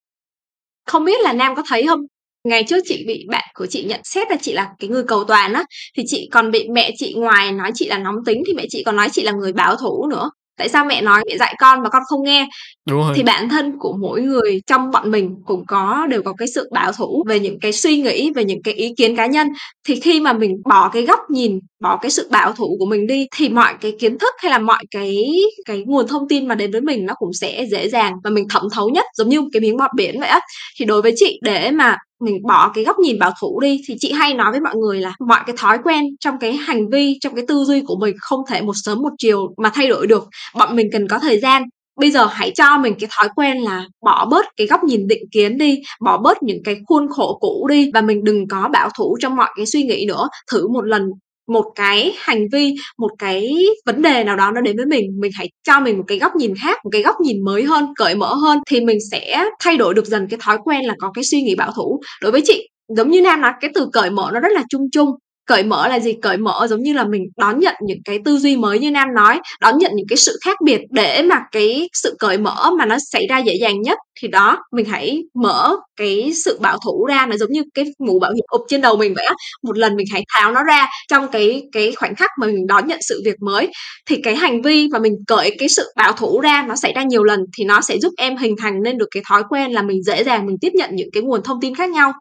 Không 0.86 1.06
biết 1.06 1.22
là 1.22 1.34
nam 1.34 1.56
có 1.56 1.64
thấy 1.70 1.86
không? 1.88 2.06
Ngày 2.48 2.64
trước 2.64 2.84
chị 2.88 3.04
bị 3.08 3.26
bạn 3.30 3.46
của 3.54 3.66
chị 3.66 3.84
nhận 3.84 4.02
xét 4.04 4.28
là 4.30 4.38
chị 4.42 4.54
là 4.54 4.70
cái 4.80 4.90
người 4.90 5.04
cầu 5.04 5.24
toàn 5.24 5.54
á 5.54 5.64
thì 5.98 6.04
chị 6.08 6.30
còn 6.32 6.52
bị 6.52 6.68
mẹ 6.70 6.92
chị 6.98 7.14
ngoài 7.18 7.52
nói 7.52 7.72
chị 7.76 7.88
là 7.88 7.98
nóng 7.98 8.16
tính 8.26 8.44
thì 8.48 8.54
mẹ 8.54 8.66
chị 8.70 8.84
còn 8.84 8.96
nói 8.96 9.10
chị 9.12 9.24
là 9.24 9.32
người 9.32 9.54
bảo 9.54 9.76
thủ 9.76 10.08
nữa. 10.10 10.30
Tại 10.58 10.70
sao 10.70 10.86
mẹ 10.86 11.02
nói 11.02 11.24
mẹ 11.28 11.38
dạy 11.38 11.56
con 11.60 11.84
mà 11.84 11.90
con 11.90 12.02
không 12.08 12.24
nghe? 12.24 12.48
Đúng 12.88 12.98
rồi. 12.98 13.14
Thì 13.16 13.24
bản 13.24 13.50
thân 13.50 13.74
của 13.80 13.96
mỗi 14.02 14.22
người 14.22 14.62
trong 14.68 14.92
bọn 14.92 15.12
mình 15.12 15.36
cũng 15.46 15.66
có 15.68 16.08
đều 16.10 16.22
có 16.22 16.34
cái 16.38 16.48
sự 16.56 16.70
bảo 16.74 16.92
thủ 16.92 17.24
về 17.28 17.40
những 17.40 17.60
cái 17.60 17.72
suy 17.74 18.02
nghĩ 18.02 18.32
về 18.36 18.46
những 18.46 18.62
cái 18.64 18.74
ý 18.74 18.94
kiến 18.98 19.16
cá 19.16 19.26
nhân. 19.26 19.48
Thì 19.88 20.00
khi 20.00 20.20
mà 20.20 20.34
mình 20.34 20.52
bỏ 20.70 20.90
cái 20.90 21.06
góc 21.06 21.20
nhìn 21.30 21.60
bỏ 21.82 22.00
cái 22.02 22.12
sự 22.12 22.28
bảo 22.32 22.52
thủ 22.52 22.76
của 22.80 22.86
mình 22.86 23.08
đi 23.08 23.28
thì 23.36 23.50
mọi 23.50 23.74
cái 23.82 23.94
kiến 24.00 24.18
thức 24.18 24.34
hay 24.38 24.52
là 24.52 24.60
mọi 24.60 24.84
cái 24.92 25.18
cái 25.66 25.84
nguồn 25.86 26.08
thông 26.08 26.28
tin 26.28 26.48
mà 26.48 26.56
đến 26.56 26.72
với 26.72 26.82
mình 26.82 27.06
nó 27.06 27.14
cũng 27.18 27.34
sẽ 27.34 27.66
dễ 27.72 27.90
dàng 27.90 28.14
và 28.24 28.30
mình 28.30 28.48
thẩm 28.50 28.64
thấu 28.74 28.90
nhất 28.90 29.06
giống 29.14 29.30
như 29.30 29.42
cái 29.54 29.62
miếng 29.62 29.78
bọt 29.78 29.90
biển 29.96 30.20
vậy 30.20 30.30
á. 30.30 30.40
Thì 30.80 30.86
đối 30.86 31.02
với 31.02 31.14
chị 31.16 31.40
để 31.44 31.72
mà 31.72 31.98
mình 32.22 32.38
bỏ 32.48 32.72
cái 32.74 32.84
góc 32.84 33.00
nhìn 33.00 33.20
bảo 33.20 33.32
thủ 33.42 33.60
đi. 33.60 33.82
Thì 33.88 33.96
chị 34.00 34.12
hay 34.12 34.34
nói 34.34 34.52
với 34.52 34.62
mọi 34.62 34.76
người 34.76 35.02
là 35.02 35.14
mọi 35.28 35.40
cái 35.48 35.56
thói 35.60 35.78
quen 35.84 36.06
trong 36.20 36.36
cái 36.40 36.54
hành 36.54 36.90
vi, 36.90 37.18
trong 37.22 37.36
cái 37.36 37.46
tư 37.48 37.64
duy 37.68 37.82
của 37.82 37.98
mình 38.02 38.16
không 38.20 38.40
thể 38.50 38.62
một 38.62 38.74
sớm 38.76 39.02
một 39.02 39.14
chiều 39.18 39.48
mà 39.58 39.72
thay 39.74 39.88
đổi 39.88 40.08
được. 40.08 40.28
Bọn 40.56 40.76
mình 40.76 40.88
cần 40.92 41.08
có 41.08 41.20
thời 41.20 41.40
gian. 41.40 41.64
Bây 42.00 42.12
giờ 42.12 42.26
hãy 42.26 42.52
cho 42.56 42.78
mình 42.78 42.94
cái 43.00 43.10
thói 43.18 43.30
quen 43.36 43.58
là 43.58 43.86
bỏ 44.06 44.26
bớt 44.26 44.46
cái 44.58 44.68
góc 44.68 44.84
nhìn 44.84 45.08
định 45.08 45.24
kiến 45.32 45.58
đi, 45.58 45.80
bỏ 46.02 46.18
bớt 46.18 46.44
những 46.44 46.64
cái 46.66 46.76
khuôn 46.88 47.08
khổ 47.10 47.38
cũ 47.42 47.68
đi 47.70 47.92
và 47.94 48.02
mình 48.02 48.24
đừng 48.24 48.48
có 48.48 48.70
bảo 48.74 48.90
thủ 48.98 49.18
trong 49.20 49.36
mọi 49.36 49.50
cái 49.58 49.66
suy 49.66 49.84
nghĩ 49.84 50.06
nữa. 50.08 50.28
Thử 50.52 50.68
một 50.68 50.86
lần 50.86 51.02
một 51.48 51.66
cái 51.76 52.14
hành 52.18 52.48
vi, 52.52 52.76
một 52.98 53.12
cái 53.20 53.56
vấn 53.86 54.02
đề 54.02 54.24
nào 54.24 54.36
đó 54.36 54.52
nó 54.52 54.62
đến 54.62 54.78
với 54.78 54.86
mình 54.86 55.12
mình 55.20 55.32
hãy 55.36 55.50
cho 55.68 55.80
mình 55.80 55.98
một 55.98 56.04
cái 56.08 56.20
góc 56.20 56.36
nhìn 56.36 56.54
khác, 56.64 56.78
một 56.84 56.90
cái 56.94 57.02
góc 57.02 57.16
nhìn 57.22 57.46
mới 57.46 57.64
hơn, 57.64 57.86
cởi 57.96 58.16
mở 58.16 58.34
hơn, 58.34 58.60
thì 58.68 58.82
mình 58.82 58.98
sẽ 59.12 59.46
thay 59.60 59.78
đổi 59.78 59.94
được 59.94 60.06
dần 60.06 60.28
cái 60.30 60.40
thói 60.44 60.58
quen 60.64 60.86
là 60.86 60.96
có 61.00 61.12
cái 61.14 61.24
suy 61.24 61.42
nghĩ 61.42 61.56
bảo 61.56 61.72
thủ. 61.76 62.00
Đối 62.22 62.32
với 62.32 62.42
chị, 62.46 62.70
giống 62.98 63.10
như 63.12 63.22
nam 63.22 63.42
nói, 63.42 63.52
cái 63.62 63.72
từ 63.74 63.90
cởi 63.94 64.10
mở 64.10 64.32
nó 64.34 64.40
rất 64.40 64.52
là 64.52 64.64
chung 64.70 64.88
chung 64.92 65.10
cởi 65.48 65.64
mở 65.64 65.88
là 65.88 66.00
gì? 66.00 66.14
Cởi 66.22 66.38
mở 66.38 66.68
giống 66.70 66.84
như 66.84 66.94
là 66.94 67.06
mình 67.06 67.22
đón 67.38 67.60
nhận 67.60 67.76
những 67.88 67.98
cái 68.06 68.20
tư 68.26 68.38
duy 68.38 68.56
mới 68.56 68.80
như 68.80 68.92
nam 68.92 69.08
nói, 69.16 69.40
đón 69.62 69.78
nhận 69.78 69.92
những 69.96 70.06
cái 70.10 70.18
sự 70.18 70.38
khác 70.46 70.58
biệt 70.66 70.82
để 70.92 71.22
mà 71.22 71.40
cái 71.52 71.90
sự 71.94 72.16
cởi 72.20 72.38
mở 72.38 72.72
mà 72.78 72.86
nó 72.86 72.98
xảy 73.12 73.28
ra 73.30 73.38
dễ 73.38 73.54
dàng 73.62 73.82
nhất. 73.82 73.98
Thì 74.22 74.28
đó, 74.28 74.58
mình 74.72 74.86
hãy 74.86 75.24
mở 75.44 75.76
cái 75.96 76.32
sự 76.46 76.60
bảo 76.62 76.78
thủ 76.86 77.06
ra, 77.06 77.26
nó 77.26 77.38
giống 77.38 77.52
như 77.52 77.64
cái 77.74 77.86
mũ 78.08 78.20
bảo 78.20 78.32
hiểm 78.32 78.46
ụp 78.52 78.62
trên 78.68 78.82
đầu 78.82 78.98
mình 78.98 79.14
vậy 79.16 79.26
á. 79.26 79.34
Một 79.64 79.78
lần 79.78 79.96
mình 79.96 80.08
hãy 80.14 80.24
tháo 80.34 80.52
nó 80.52 80.64
ra 80.64 80.88
trong 81.10 81.28
cái 81.28 81.62
cái 81.72 81.92
khoảnh 81.96 82.16
khắc 82.16 82.30
mà 82.42 82.48
mình 82.48 82.68
đón 82.68 82.88
nhận 82.88 83.00
sự 83.02 83.22
việc 83.26 83.36
mới. 83.42 83.68
Thì 84.10 84.16
cái 84.24 84.36
hành 84.36 84.62
vi 84.62 84.90
và 84.94 85.00
mình 85.00 85.14
cởi 85.28 85.56
cái 85.60 85.70
sự 85.70 85.84
bảo 85.96 86.12
thủ 86.12 86.40
ra 86.40 86.66
nó 86.68 86.76
xảy 86.76 86.94
ra 86.94 87.04
nhiều 87.04 87.24
lần 87.24 87.40
thì 87.58 87.64
nó 87.66 87.82
sẽ 87.82 87.98
giúp 88.00 88.14
em 88.18 88.38
hình 88.38 88.56
thành 88.62 88.74
nên 88.84 88.98
được 88.98 89.08
cái 89.12 89.24
thói 89.30 89.44
quen 89.50 89.72
là 89.72 89.82
mình 89.82 90.04
dễ 90.04 90.24
dàng 90.24 90.46
mình 90.46 90.56
tiếp 90.62 90.72
nhận 90.74 90.90
những 90.94 91.10
cái 91.14 91.24
nguồn 91.24 91.44
thông 91.44 91.58
tin 91.62 91.76
khác 91.76 91.90
nhau 91.90 92.14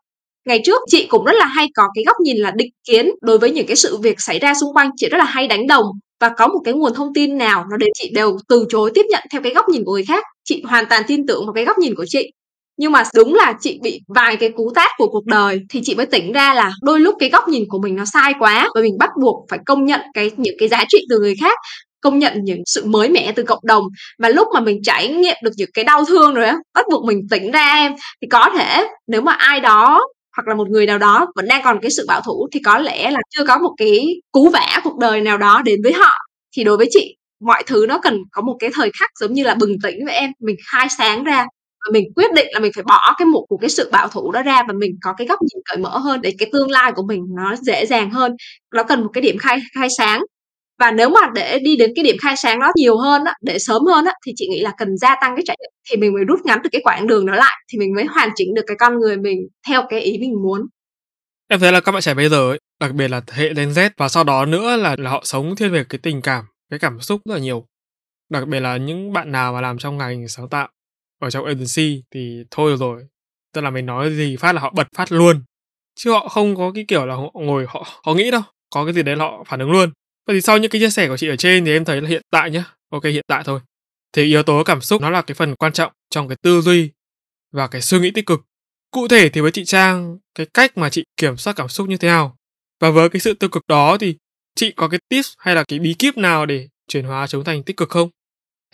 ngày 0.47 0.61
trước, 0.65 0.83
chị 0.91 1.07
cũng 1.07 1.25
rất 1.25 1.37
là 1.37 1.47
hay 1.47 1.67
có 1.75 1.83
cái 1.95 2.05
góc 2.07 2.17
nhìn 2.21 2.37
là 2.37 2.51
định 2.57 2.71
kiến 2.89 3.11
đối 3.23 3.39
với 3.39 3.51
những 3.51 3.67
cái 3.67 3.77
sự 3.77 3.97
việc 3.97 4.21
xảy 4.21 4.39
ra 4.39 4.55
xung 4.55 4.73
quanh. 4.75 4.91
Chị 4.97 5.09
rất 5.09 5.19
là 5.19 5.25
hay 5.25 5.49
đánh 5.49 5.67
đồng 5.67 5.85
và 6.21 6.29
có 6.29 6.49
một 6.49 6.61
cái 6.65 6.75
nguồn 6.75 6.95
thông 6.95 7.15
tin 7.15 7.39
nào 7.39 7.65
nó 7.71 7.77
đến 7.77 7.89
chị 7.99 8.11
đều 8.15 8.39
từ 8.49 8.67
chối 8.69 8.91
tiếp 8.95 9.07
nhận 9.11 9.23
theo 9.33 9.43
cái 9.43 9.55
góc 9.55 9.69
nhìn 9.69 9.85
của 9.85 9.93
người 9.93 10.05
khác. 10.05 10.25
Chị 10.45 10.63
hoàn 10.67 10.87
toàn 10.91 11.03
tin 11.07 11.27
tưởng 11.27 11.47
vào 11.47 11.53
cái 11.53 11.65
góc 11.65 11.79
nhìn 11.79 11.95
của 11.95 12.05
chị. 12.09 12.31
Nhưng 12.77 12.93
mà 12.93 13.05
đúng 13.15 13.35
là 13.35 13.55
chị 13.61 13.79
bị 13.83 14.01
vài 14.09 14.37
cái 14.37 14.51
cú 14.51 14.73
tát 14.75 14.91
của 14.99 15.09
cuộc 15.09 15.25
đời 15.27 15.61
thì 15.71 15.81
chị 15.85 15.95
mới 15.95 16.07
tỉnh 16.07 16.33
ra 16.33 16.55
là 16.55 16.73
đôi 16.83 17.01
lúc 17.01 17.15
cái 17.19 17.29
góc 17.31 17.49
nhìn 17.49 17.65
của 17.69 17.79
mình 17.83 17.97
nó 17.97 18.05
sai 18.13 18.33
quá 18.39 18.69
và 18.75 18.81
mình 18.81 18.99
bắt 18.99 19.11
buộc 19.23 19.47
phải 19.51 19.59
công 19.67 19.85
nhận 19.85 20.01
cái, 20.15 20.31
những 20.37 20.55
cái 20.59 20.69
giá 20.69 20.85
trị 20.89 20.99
từ 21.11 21.19
người 21.19 21.35
khác, 21.41 21.59
công 22.01 22.19
nhận 22.19 22.33
những 22.45 22.63
sự 22.67 22.85
mới 22.85 23.09
mẻ 23.09 23.33
từ 23.37 23.43
cộng 23.43 23.59
đồng. 23.65 23.85
Và 24.19 24.29
lúc 24.29 24.49
mà 24.55 24.61
mình 24.61 24.83
trải 24.83 25.09
nghiệm 25.09 25.37
được 25.43 25.51
những 25.57 25.71
cái 25.75 25.85
đau 25.85 26.05
thương 26.05 26.35
rồi 26.35 26.45
á, 26.45 26.57
bắt 26.75 26.85
buộc 26.91 27.05
mình 27.05 27.21
tỉnh 27.31 27.51
ra 27.51 27.73
em, 27.75 27.93
thì 28.23 28.29
có 28.31 28.51
thể 28.59 28.89
nếu 29.07 29.21
mà 29.21 29.33
ai 29.33 29.61
đó 29.61 30.03
hoặc 30.37 30.49
là 30.49 30.55
một 30.55 30.68
người 30.70 30.87
nào 30.87 30.99
đó 30.99 31.26
vẫn 31.37 31.49
đang 31.49 31.62
còn 31.64 31.78
cái 31.82 31.91
sự 31.91 32.05
bảo 32.09 32.20
thủ, 32.26 32.49
thì 32.53 32.61
có 32.64 32.78
lẽ 32.78 33.11
là 33.11 33.20
chưa 33.30 33.45
có 33.45 33.59
một 33.59 33.74
cái 33.78 34.01
cú 34.32 34.49
vả 34.51 34.80
cuộc 34.84 34.99
đời 34.99 35.20
nào 35.20 35.39
đó 35.39 35.62
đến 35.64 35.80
với 35.82 35.93
họ. 35.93 36.12
Thì 36.57 36.64
đối 36.64 36.76
với 36.76 36.87
chị, 36.91 37.16
mọi 37.45 37.62
thứ 37.66 37.87
nó 37.89 37.99
cần 38.03 38.18
có 38.32 38.43
một 38.43 38.57
cái 38.61 38.70
thời 38.74 38.91
khắc 39.01 39.11
giống 39.20 39.32
như 39.32 39.45
là 39.45 39.55
bừng 39.55 39.76
tỉnh 39.82 40.05
với 40.07 40.14
em. 40.14 40.30
Mình 40.41 40.57
khai 40.72 40.87
sáng 40.99 41.24
ra 41.24 41.39
và 41.87 41.91
mình 41.93 42.05
quyết 42.16 42.32
định 42.32 42.47
là 42.53 42.61
mình 42.61 42.72
phải 42.74 42.84
bỏ 42.84 43.14
cái 43.18 43.26
một 43.26 43.47
của 43.49 43.57
cái 43.57 43.70
sự 43.70 43.89
bảo 43.93 44.09
thủ 44.09 44.32
đó 44.32 44.43
ra 44.43 44.62
và 44.68 44.74
mình 44.80 44.91
có 45.03 45.14
cái 45.18 45.26
góc 45.26 45.39
nhìn 45.43 45.62
cởi 45.70 45.78
mở 45.78 45.99
hơn 45.99 46.20
để 46.22 46.32
cái 46.39 46.49
tương 46.53 46.70
lai 46.70 46.93
của 46.97 47.03
mình 47.09 47.20
nó 47.37 47.57
dễ 47.57 47.87
dàng 47.87 48.11
hơn. 48.11 48.32
Nó 48.74 48.82
cần 48.82 49.03
một 49.03 49.11
cái 49.14 49.22
điểm 49.22 49.39
khai 49.39 49.59
khai 49.74 49.89
sáng 49.99 50.22
và 50.79 50.91
nếu 50.91 51.11
mà 51.11 51.20
để 51.35 51.59
đi 51.59 51.77
đến 51.77 51.93
cái 51.97 52.05
điểm 52.05 52.16
khai 52.22 52.37
sáng 52.37 52.61
đó 52.61 52.72
nhiều 52.77 52.97
hơn 52.99 53.24
á, 53.24 53.33
để 53.43 53.59
sớm 53.59 53.83
hơn 53.87 54.05
á, 54.05 54.12
thì 54.27 54.33
chị 54.37 54.47
nghĩ 54.49 54.61
là 54.61 54.72
cần 54.79 54.97
gia 54.97 55.16
tăng 55.20 55.37
cái 55.37 55.43
trải 55.47 55.57
nghiệm. 55.61 55.70
Thì 55.91 55.97
mình 55.97 56.14
mới 56.14 56.24
rút 56.24 56.41
ngắn 56.45 56.62
được 56.62 56.68
cái 56.72 56.81
quãng 56.85 57.07
đường 57.07 57.27
đó 57.27 57.35
lại 57.35 57.57
thì 57.72 57.79
mình 57.79 57.95
mới 57.95 58.05
hoàn 58.05 58.31
chỉnh 58.35 58.55
được 58.55 58.62
cái 58.66 58.77
con 58.81 58.99
người 58.99 59.16
mình 59.16 59.39
theo 59.68 59.83
cái 59.89 60.01
ý 60.01 60.18
mình 60.18 60.43
muốn. 60.43 60.61
Em 61.49 61.61
thấy 61.61 61.72
là 61.72 61.81
các 61.81 61.93
bạn 61.93 62.03
trẻ 62.03 62.14
bây 62.14 62.29
giờ 62.29 62.51
ấy, 62.51 62.59
đặc 62.81 62.95
biệt 62.95 63.09
là 63.09 63.20
thế 63.27 63.43
hệ 63.43 63.55
Gen 63.55 63.70
Z 63.70 63.91
và 63.97 64.09
sau 64.09 64.24
đó 64.24 64.47
nữa 64.47 64.77
là 64.77 64.97
là 64.99 65.11
họ 65.11 65.20
sống 65.24 65.57
thiên 65.57 65.72
về 65.72 65.85
cái 65.89 65.99
tình 66.03 66.22
cảm 66.22 66.45
cái 66.70 66.79
cảm 66.79 67.01
xúc 67.01 67.20
rất 67.24 67.35
là 67.35 67.41
nhiều. 67.41 67.66
Đặc 68.31 68.49
biệt 68.49 68.61
là 68.61 68.77
những 68.77 69.12
bạn 69.12 69.33
nào 69.33 69.53
mà 69.53 69.61
làm 69.61 69.79
trong 69.79 69.99
ngành 69.99 70.29
sáng 70.29 70.49
tạo 70.49 70.68
ở 71.20 71.31
trong 71.31 71.45
agency 71.45 72.03
thì 72.11 72.45
thôi 72.51 72.70
được 72.70 72.77
rồi 72.77 73.03
tức 73.55 73.61
là 73.61 73.70
mình 73.70 73.87
nói 73.87 74.11
gì 74.11 74.37
phát 74.37 74.53
là 74.53 74.61
họ 74.61 74.72
bật 74.77 74.87
phát 74.97 75.12
luôn. 75.12 75.43
Chứ 75.95 76.12
họ 76.12 76.29
không 76.29 76.57
có 76.57 76.72
cái 76.74 76.85
kiểu 76.89 77.07
là 77.07 77.14
họ 77.14 77.31
ngồi 77.35 77.66
họ 77.68 77.87
họ 78.05 78.14
nghĩ 78.14 78.31
đâu 78.31 78.43
có 78.70 78.85
cái 78.85 78.95
gì 78.95 79.03
đấy 79.03 79.16
là 79.16 79.24
họ 79.24 79.45
phản 79.47 79.61
ứng 79.61 79.70
luôn. 79.70 79.91
Vậy 80.27 80.37
thì 80.37 80.41
sau 80.41 80.59
những 80.59 80.70
cái 80.70 80.81
chia 80.81 80.91
sẻ 80.91 81.09
của 81.09 81.16
chị 81.16 81.29
ở 81.29 81.37
trên 81.37 81.64
thì 81.64 81.72
em 81.72 81.85
thấy 81.85 82.01
là 82.01 82.09
hiện 82.09 82.22
tại 82.31 82.51
nhá, 82.51 82.64
ok 82.91 83.05
hiện 83.05 83.24
tại 83.27 83.43
thôi. 83.45 83.61
Thì 84.12 84.24
yếu 84.24 84.43
tố 84.43 84.64
cảm 84.64 84.81
xúc 84.81 85.03
nó 85.03 85.11
là 85.11 85.22
cái 85.22 85.35
phần 85.35 85.55
quan 85.55 85.72
trọng 85.72 85.93
trong 86.11 86.29
cái 86.29 86.37
tư 86.43 86.61
duy 86.61 86.91
và 87.53 87.66
cái 87.66 87.83
suy 87.83 87.99
nghĩ 87.99 88.11
tích 88.11 88.27
cực. 88.27 88.41
Cụ 88.91 89.09
thể 89.09 89.29
thì 89.29 89.41
với 89.41 89.51
chị 89.51 89.64
Trang, 89.64 90.18
cái 90.35 90.47
cách 90.55 90.79
mà 90.79 90.91
chị 90.91 91.05
kiểm 91.16 91.37
soát 91.37 91.53
cảm 91.57 91.68
xúc 91.68 91.89
như 91.89 91.97
thế 91.97 92.09
nào? 92.09 92.37
Và 92.81 92.91
với 92.91 93.09
cái 93.09 93.20
sự 93.20 93.35
tiêu 93.35 93.51
cực 93.51 93.62
đó 93.68 93.97
thì 94.01 94.16
chị 94.55 94.72
có 94.77 94.89
cái 94.89 95.01
tips 95.09 95.33
hay 95.39 95.55
là 95.55 95.64
cái 95.68 95.79
bí 95.79 95.95
kíp 95.95 96.16
nào 96.16 96.47
để 96.47 96.68
chuyển 96.89 97.05
hóa 97.05 97.27
chúng 97.27 97.45
thành 97.45 97.62
tích 97.62 97.77
cực 97.77 97.91
không? 97.91 98.11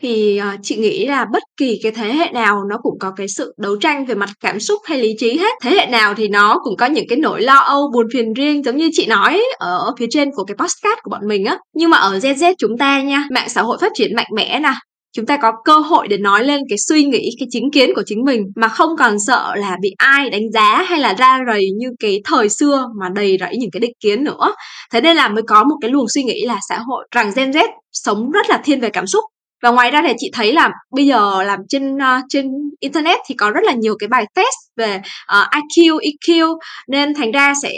Thì 0.03 0.41
uh, 0.41 0.61
chị 0.63 0.77
nghĩ 0.77 1.07
là 1.07 1.27
bất 1.33 1.43
kỳ 1.57 1.79
cái 1.83 1.93
thế 1.93 2.13
hệ 2.13 2.31
nào 2.33 2.61
nó 2.71 2.77
cũng 2.83 2.99
có 3.01 3.13
cái 3.17 3.29
sự 3.29 3.55
đấu 3.59 3.77
tranh 3.77 4.07
về 4.07 4.15
mặt 4.15 4.31
cảm 4.41 4.61
xúc 4.61 4.81
hay 4.85 4.99
lý 4.99 5.15
trí 5.19 5.37
hết. 5.39 5.55
Thế 5.63 5.71
hệ 5.71 5.87
nào 5.87 6.15
thì 6.15 6.29
nó 6.29 6.61
cũng 6.65 6.77
có 6.77 6.87
những 6.87 7.05
cái 7.09 7.19
nỗi 7.19 7.43
lo 7.43 7.59
âu 7.59 7.91
buồn 7.95 8.07
phiền 8.13 8.33
riêng 8.33 8.65
giống 8.65 8.77
như 8.77 8.91
chị 8.93 9.07
nói 9.07 9.43
ở 9.59 9.95
phía 9.99 10.07
trên 10.11 10.31
của 10.37 10.45
cái 10.45 10.55
postcard 10.55 11.01
của 11.03 11.11
bọn 11.11 11.29
mình 11.29 11.45
á. 11.45 11.59
Nhưng 11.75 11.91
mà 11.91 11.99
ở 11.99 12.19
Gen 12.23 12.37
Z 12.37 12.55
chúng 12.59 12.79
ta 12.79 13.03
nha 13.03 13.25
mạng 13.31 13.49
xã 13.49 13.63
hội 13.63 13.79
phát 13.81 13.93
triển 13.95 14.17
mạnh 14.17 14.29
mẽ 14.37 14.61
nè. 14.61 14.73
Chúng 15.17 15.27
ta 15.27 15.37
có 15.37 15.53
cơ 15.65 15.79
hội 15.79 16.09
để 16.09 16.19
nói 16.19 16.45
lên 16.45 16.61
cái 16.69 16.79
suy 16.89 17.05
nghĩ 17.05 17.31
cái 17.39 17.47
chính 17.51 17.71
kiến 17.73 17.91
của 17.95 18.03
chính 18.07 18.25
mình 18.25 18.43
mà 18.57 18.69
không 18.69 18.97
còn 18.99 19.19
sợ 19.27 19.55
là 19.57 19.77
bị 19.83 19.91
ai 19.99 20.31
đánh 20.31 20.51
giá 20.53 20.83
hay 20.83 20.99
là 20.99 21.15
ra 21.15 21.39
rầy 21.53 21.65
như 21.79 21.87
cái 22.01 22.21
thời 22.25 22.49
xưa 22.49 22.87
mà 23.01 23.09
đầy 23.15 23.37
rẫy 23.41 23.57
những 23.59 23.71
cái 23.71 23.81
định 23.81 23.93
kiến 24.01 24.25
nữa. 24.25 24.55
Thế 24.93 25.01
nên 25.01 25.17
là 25.17 25.29
mới 25.29 25.43
có 25.43 25.65
một 25.65 25.77
cái 25.81 25.91
luồng 25.91 26.09
suy 26.09 26.23
nghĩ 26.23 26.45
là 26.47 26.59
xã 26.69 26.79
hội 26.79 27.05
rằng 27.11 27.33
Gen 27.37 27.51
Z 27.51 27.69
sống 27.93 28.31
rất 28.31 28.51
là 28.51 28.61
thiên 28.65 28.81
về 28.81 28.91
cảm 28.91 29.07
xúc 29.07 29.25
và 29.63 29.71
ngoài 29.71 29.91
ra 29.91 30.03
thì 30.07 30.13
chị 30.19 30.31
thấy 30.33 30.53
là 30.53 30.71
bây 30.97 31.07
giờ 31.07 31.43
làm 31.43 31.59
trên 31.69 31.95
uh, 31.95 32.25
trên 32.29 32.47
internet 32.81 33.19
thì 33.27 33.35
có 33.35 33.51
rất 33.51 33.65
là 33.65 33.73
nhiều 33.73 33.97
cái 33.99 34.09
bài 34.09 34.25
test 34.35 34.77
về 34.77 35.01
ờ, 35.27 35.41
uh, 35.41 35.65
IQ, 35.65 35.99
EQ 35.99 36.59
nên 36.89 37.15
thành 37.15 37.33
ra 37.33 37.53
sẽ 37.63 37.71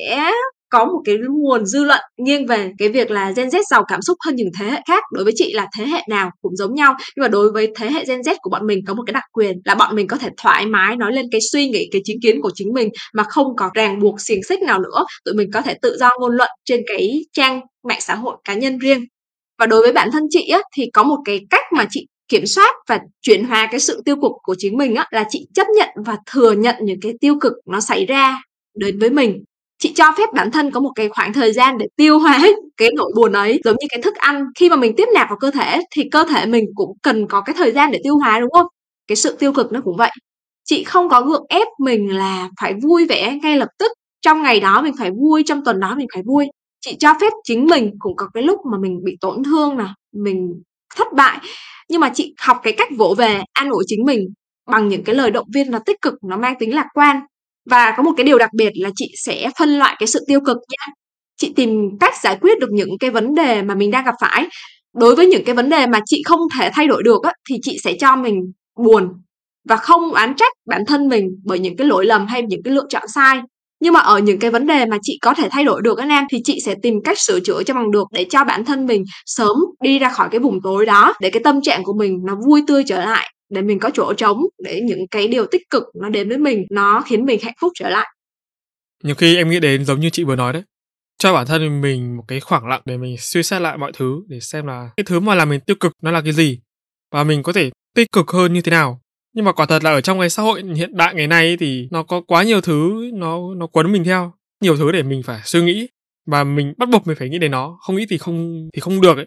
có 0.74 0.85
một 0.85 1.01
cái 1.05 1.16
nguồn 1.30 1.66
dư 1.66 1.85
luận 1.85 2.01
nghiêng 2.16 2.47
về 2.47 2.70
cái 2.78 2.89
việc 2.89 3.11
là 3.11 3.32
Gen 3.37 3.49
Z 3.49 3.62
giàu 3.70 3.85
cảm 3.89 4.03
xúc 4.03 4.18
hơn 4.26 4.37
những 4.37 4.51
thế 4.59 4.66
hệ 4.66 4.80
khác. 4.89 5.03
Đối 5.12 5.24
với 5.24 5.32
chị 5.37 5.53
là 5.53 5.66
thế 5.78 5.87
hệ 5.87 6.03
nào 6.09 6.30
cũng 6.43 6.57
giống 6.57 6.74
nhau. 6.74 6.95
Nhưng 7.16 7.22
mà 7.22 7.28
đối 7.28 7.53
với 7.53 7.72
thế 7.76 7.91
hệ 7.91 8.05
Gen 8.05 8.20
Z 8.20 8.35
của 8.43 8.51
bọn 8.51 8.66
mình 8.66 8.78
có 8.87 8.95
một 8.95 9.03
cái 9.07 9.12
đặc 9.12 9.24
quyền 9.32 9.57
là 9.64 9.74
bọn 9.74 9.97
mình 9.97 10.07
có 10.07 10.16
thể 10.16 10.28
thoải 10.37 10.66
mái 10.66 10.97
nói 10.97 11.12
lên 11.12 11.26
cái 11.32 11.41
suy 11.53 11.68
nghĩ 11.68 11.89
cái 11.93 12.01
chính 12.05 12.20
kiến 12.22 12.41
của 12.43 12.51
chính 12.55 12.72
mình 12.72 12.89
mà 13.14 13.22
không 13.22 13.57
có 13.57 13.70
ràng 13.74 14.01
buộc 14.01 14.20
xiềng 14.20 14.43
xích 14.43 14.62
nào 14.62 14.78
nữa. 14.78 15.05
Tụi 15.24 15.35
mình 15.35 15.51
có 15.55 15.61
thể 15.61 15.74
tự 15.82 15.97
do 15.99 16.11
ngôn 16.20 16.37
luận 16.37 16.51
trên 16.64 16.80
cái 16.87 17.20
trang 17.32 17.61
mạng 17.89 18.01
xã 18.01 18.14
hội 18.14 18.37
cá 18.45 18.55
nhân 18.55 18.78
riêng 18.78 19.05
và 19.59 19.67
đối 19.67 19.83
với 19.83 19.93
bản 19.93 20.11
thân 20.13 20.23
chị 20.31 20.49
á, 20.49 20.61
thì 20.77 20.91
có 20.93 21.03
một 21.03 21.19
cái 21.25 21.41
cách 21.51 21.65
mà 21.73 21.87
chị 21.91 22.07
kiểm 22.29 22.47
soát 22.47 22.75
và 22.89 23.01
chuyển 23.23 23.45
hóa 23.45 23.69
cái 23.71 23.81
sự 23.81 24.03
tiêu 24.05 24.17
cực 24.17 24.33
của 24.43 24.55
chính 24.59 24.77
mình 24.79 24.95
á, 24.95 25.07
là 25.11 25.25
chị 25.29 25.47
chấp 25.55 25.67
nhận 25.77 25.89
và 26.07 26.17
thừa 26.33 26.53
nhận 26.53 26.75
những 26.83 27.01
cái 27.03 27.13
tiêu 27.21 27.35
cực 27.41 27.53
nó 27.67 27.81
xảy 27.81 28.07
ra 28.07 28.43
đến 28.79 28.99
với 28.99 29.11
mình. 29.11 29.45
Chị 29.79 29.93
cho 29.97 30.05
phép 30.19 30.29
bản 30.35 30.51
thân 30.51 30.71
có 30.71 30.81
một 30.81 30.93
cái 30.95 31.09
khoảng 31.09 31.33
thời 31.33 31.53
gian 31.53 31.79
để 31.79 31.87
tiêu 31.97 32.19
hóa 32.19 32.49
cái 32.77 32.89
nỗi 32.97 33.13
buồn 33.17 33.33
ấy, 33.33 33.61
giống 33.65 33.77
như 33.81 33.87
cái 33.91 34.03
thức 34.03 34.15
ăn. 34.17 34.45
Khi 34.59 34.69
mà 34.71 34.77
mình 34.77 34.93
tiếp 34.97 35.09
nạp 35.15 35.29
vào 35.29 35.39
cơ 35.41 35.51
thể 35.51 35.81
thì 35.97 36.03
cơ 36.13 36.25
thể 36.31 36.47
mình 36.47 36.65
cũng 36.75 36.91
cần 37.03 37.27
có 37.29 37.41
cái 37.41 37.55
thời 37.59 37.73
gian 37.73 37.91
để 37.93 37.99
tiêu 38.05 38.17
hóa, 38.19 38.41
đúng 38.41 38.51
không? 38.51 38.67
Cái 39.07 39.17
sự 39.17 39.37
tiêu 39.39 39.53
cực 39.53 39.73
nó 39.73 39.81
cũng 39.85 39.97
vậy. 39.97 40.11
Chị 40.65 40.85
không 40.85 41.09
có 41.09 41.23
gượng 41.23 41.45
ép 41.49 41.69
mình 41.81 42.17
là 42.17 42.49
phải 42.61 42.75
vui 42.83 43.07
vẻ 43.07 43.39
ngay 43.43 43.57
lập 43.57 43.69
tức. 43.79 43.93
Trong 44.23 44.43
ngày 44.43 44.61
đó 44.61 44.83
mình 44.83 44.95
phải 44.99 45.11
vui, 45.11 45.43
trong 45.47 45.65
tuần 45.65 45.81
đó 45.81 45.95
mình 45.99 46.07
phải 46.15 46.23
vui 46.27 46.47
chị 46.85 46.97
cho 46.99 47.14
phép 47.20 47.32
chính 47.45 47.66
mình 47.66 47.91
cũng 47.99 48.16
có 48.16 48.28
cái 48.35 48.43
lúc 48.43 48.59
mà 48.72 48.78
mình 48.78 48.99
bị 49.05 49.16
tổn 49.20 49.45
thương 49.45 49.78
nè 49.78 49.85
mình 50.12 50.62
thất 50.97 51.07
bại. 51.16 51.39
Nhưng 51.89 52.01
mà 52.01 52.11
chị 52.14 52.35
học 52.41 52.61
cái 52.62 52.72
cách 52.72 52.89
vỗ 52.97 53.14
về 53.18 53.43
an 53.53 53.70
ủi 53.70 53.85
chính 53.87 54.05
mình 54.05 54.20
bằng 54.70 54.89
những 54.89 55.05
cái 55.05 55.14
lời 55.14 55.30
động 55.30 55.47
viên 55.55 55.70
nó 55.70 55.78
tích 55.87 55.97
cực 56.03 56.14
nó 56.28 56.37
mang 56.37 56.55
tính 56.59 56.74
lạc 56.74 56.87
quan. 56.95 57.20
Và 57.70 57.95
có 57.97 58.03
một 58.03 58.12
cái 58.16 58.24
điều 58.24 58.39
đặc 58.39 58.51
biệt 58.55 58.70
là 58.74 58.91
chị 58.97 59.12
sẽ 59.24 59.51
phân 59.59 59.78
loại 59.78 59.97
cái 59.99 60.07
sự 60.07 60.24
tiêu 60.28 60.41
cực 60.41 60.57
nha. 60.57 60.93
Chị 61.37 61.53
tìm 61.57 61.70
cách 62.01 62.14
giải 62.22 62.39
quyết 62.41 62.59
được 62.59 62.70
những 62.70 62.99
cái 63.01 63.11
vấn 63.11 63.35
đề 63.35 63.62
mà 63.62 63.74
mình 63.74 63.91
đang 63.91 64.05
gặp 64.05 64.14
phải. 64.20 64.49
Đối 64.95 65.16
với 65.16 65.26
những 65.26 65.45
cái 65.45 65.55
vấn 65.55 65.68
đề 65.68 65.87
mà 65.87 66.01
chị 66.07 66.22
không 66.26 66.41
thể 66.59 66.70
thay 66.72 66.87
đổi 66.87 67.03
được 67.03 67.22
á, 67.22 67.32
thì 67.51 67.57
chị 67.62 67.78
sẽ 67.85 67.97
cho 68.01 68.16
mình 68.16 68.53
buồn 68.85 69.09
và 69.68 69.76
không 69.76 70.12
oán 70.12 70.35
trách 70.37 70.53
bản 70.66 70.82
thân 70.87 71.09
mình 71.09 71.28
bởi 71.45 71.59
những 71.59 71.76
cái 71.76 71.87
lỗi 71.87 72.07
lầm 72.07 72.26
hay 72.26 72.43
những 72.43 72.62
cái 72.64 72.74
lựa 72.74 72.87
chọn 72.89 73.03
sai 73.09 73.41
nhưng 73.85 73.93
mà 73.93 74.01
ở 74.01 74.18
những 74.18 74.39
cái 74.39 74.51
vấn 74.51 74.66
đề 74.66 74.87
mà 74.87 74.97
chị 75.03 75.18
có 75.22 75.35
thể 75.35 75.49
thay 75.51 75.64
đổi 75.64 75.82
được 75.82 75.99
á 75.99 76.07
Nam, 76.07 76.24
thì 76.30 76.39
chị 76.45 76.59
sẽ 76.64 76.74
tìm 76.82 76.95
cách 77.05 77.18
sửa 77.20 77.41
chữa 77.41 77.62
cho 77.62 77.74
bằng 77.74 77.91
được 77.91 78.05
để 78.12 78.26
cho 78.30 78.45
bản 78.45 78.64
thân 78.64 78.87
mình 78.87 79.05
sớm 79.26 79.57
đi 79.82 79.99
ra 79.99 80.09
khỏi 80.09 80.28
cái 80.30 80.41
vùng 80.41 80.59
tối 80.62 80.87
đó, 80.87 81.14
để 81.20 81.30
cái 81.30 81.43
tâm 81.45 81.62
trạng 81.62 81.85
của 81.85 81.93
mình 81.99 82.18
nó 82.26 82.37
vui 82.47 82.62
tươi 82.66 82.85
trở 82.87 83.05
lại, 83.05 83.30
để 83.51 83.62
mình 83.62 83.78
có 83.78 83.91
chỗ 83.95 84.12
trống, 84.14 84.39
để 84.64 84.80
những 84.85 85.07
cái 85.11 85.28
điều 85.28 85.47
tích 85.47 85.62
cực 85.70 85.82
nó 86.03 86.09
đến 86.09 86.28
với 86.28 86.39
mình, 86.39 86.64
nó 86.70 87.03
khiến 87.07 87.24
mình 87.24 87.41
hạnh 87.43 87.55
phúc 87.61 87.72
trở 87.78 87.89
lại. 87.89 88.07
Nhiều 89.05 89.14
khi 89.14 89.37
em 89.37 89.51
nghĩ 89.51 89.61
đến 89.61 89.85
giống 89.85 90.01
như 90.01 90.11
chị 90.11 90.24
vừa 90.24 90.37
nói 90.37 90.53
đấy, 90.53 90.62
cho 91.18 91.32
bản 91.32 91.47
thân 91.47 91.80
mình 91.80 92.16
một 92.16 92.24
cái 92.28 92.41
khoảng 92.41 92.66
lặng 92.66 92.82
để 92.85 92.97
mình 92.97 93.16
suy 93.18 93.43
xét 93.43 93.62
lại 93.62 93.78
mọi 93.78 93.93
thứ, 93.95 94.20
để 94.28 94.41
xem 94.41 94.66
là 94.66 94.91
cái 94.97 95.05
thứ 95.05 95.20
mà 95.20 95.35
làm 95.35 95.49
mình 95.49 95.61
tiêu 95.61 95.76
cực 95.80 95.93
nó 96.03 96.11
là 96.11 96.20
cái 96.20 96.32
gì, 96.32 96.59
và 97.12 97.24
mình 97.24 97.43
có 97.43 97.53
thể 97.53 97.70
tích 97.97 98.12
cực 98.12 98.30
hơn 98.30 98.53
như 98.53 98.61
thế 98.61 98.70
nào 98.70 99.01
nhưng 99.35 99.45
mà 99.45 99.53
quả 99.53 99.66
thật 99.66 99.85
là 99.85 99.91
ở 99.91 100.01
trong 100.01 100.20
cái 100.20 100.30
xã 100.30 100.43
hội 100.43 100.62
hiện 100.74 100.97
đại 100.97 101.14
ngày 101.14 101.26
nay 101.26 101.57
thì 101.61 101.89
nó 101.91 102.03
có 102.03 102.20
quá 102.20 102.43
nhiều 102.43 102.61
thứ 102.61 103.11
nó 103.14 103.55
nó 103.57 103.66
quấn 103.66 103.93
mình 103.93 104.05
theo. 104.05 104.32
Nhiều 104.61 104.76
thứ 104.76 104.93
để 104.93 105.03
mình 105.03 105.22
phải 105.22 105.41
suy 105.45 105.62
nghĩ 105.62 105.89
và 106.26 106.45
mình 106.45 106.74
bắt 106.76 106.89
buộc 106.89 107.07
mình 107.07 107.16
phải 107.16 107.28
nghĩ 107.28 107.39
đến 107.39 107.51
nó. 107.51 107.78
Không 107.80 107.97
nghĩ 107.97 108.07
thì 108.11 108.18
không 108.18 108.68
thì 108.72 108.80
không 108.80 109.01
được 109.01 109.16
ấy. 109.16 109.26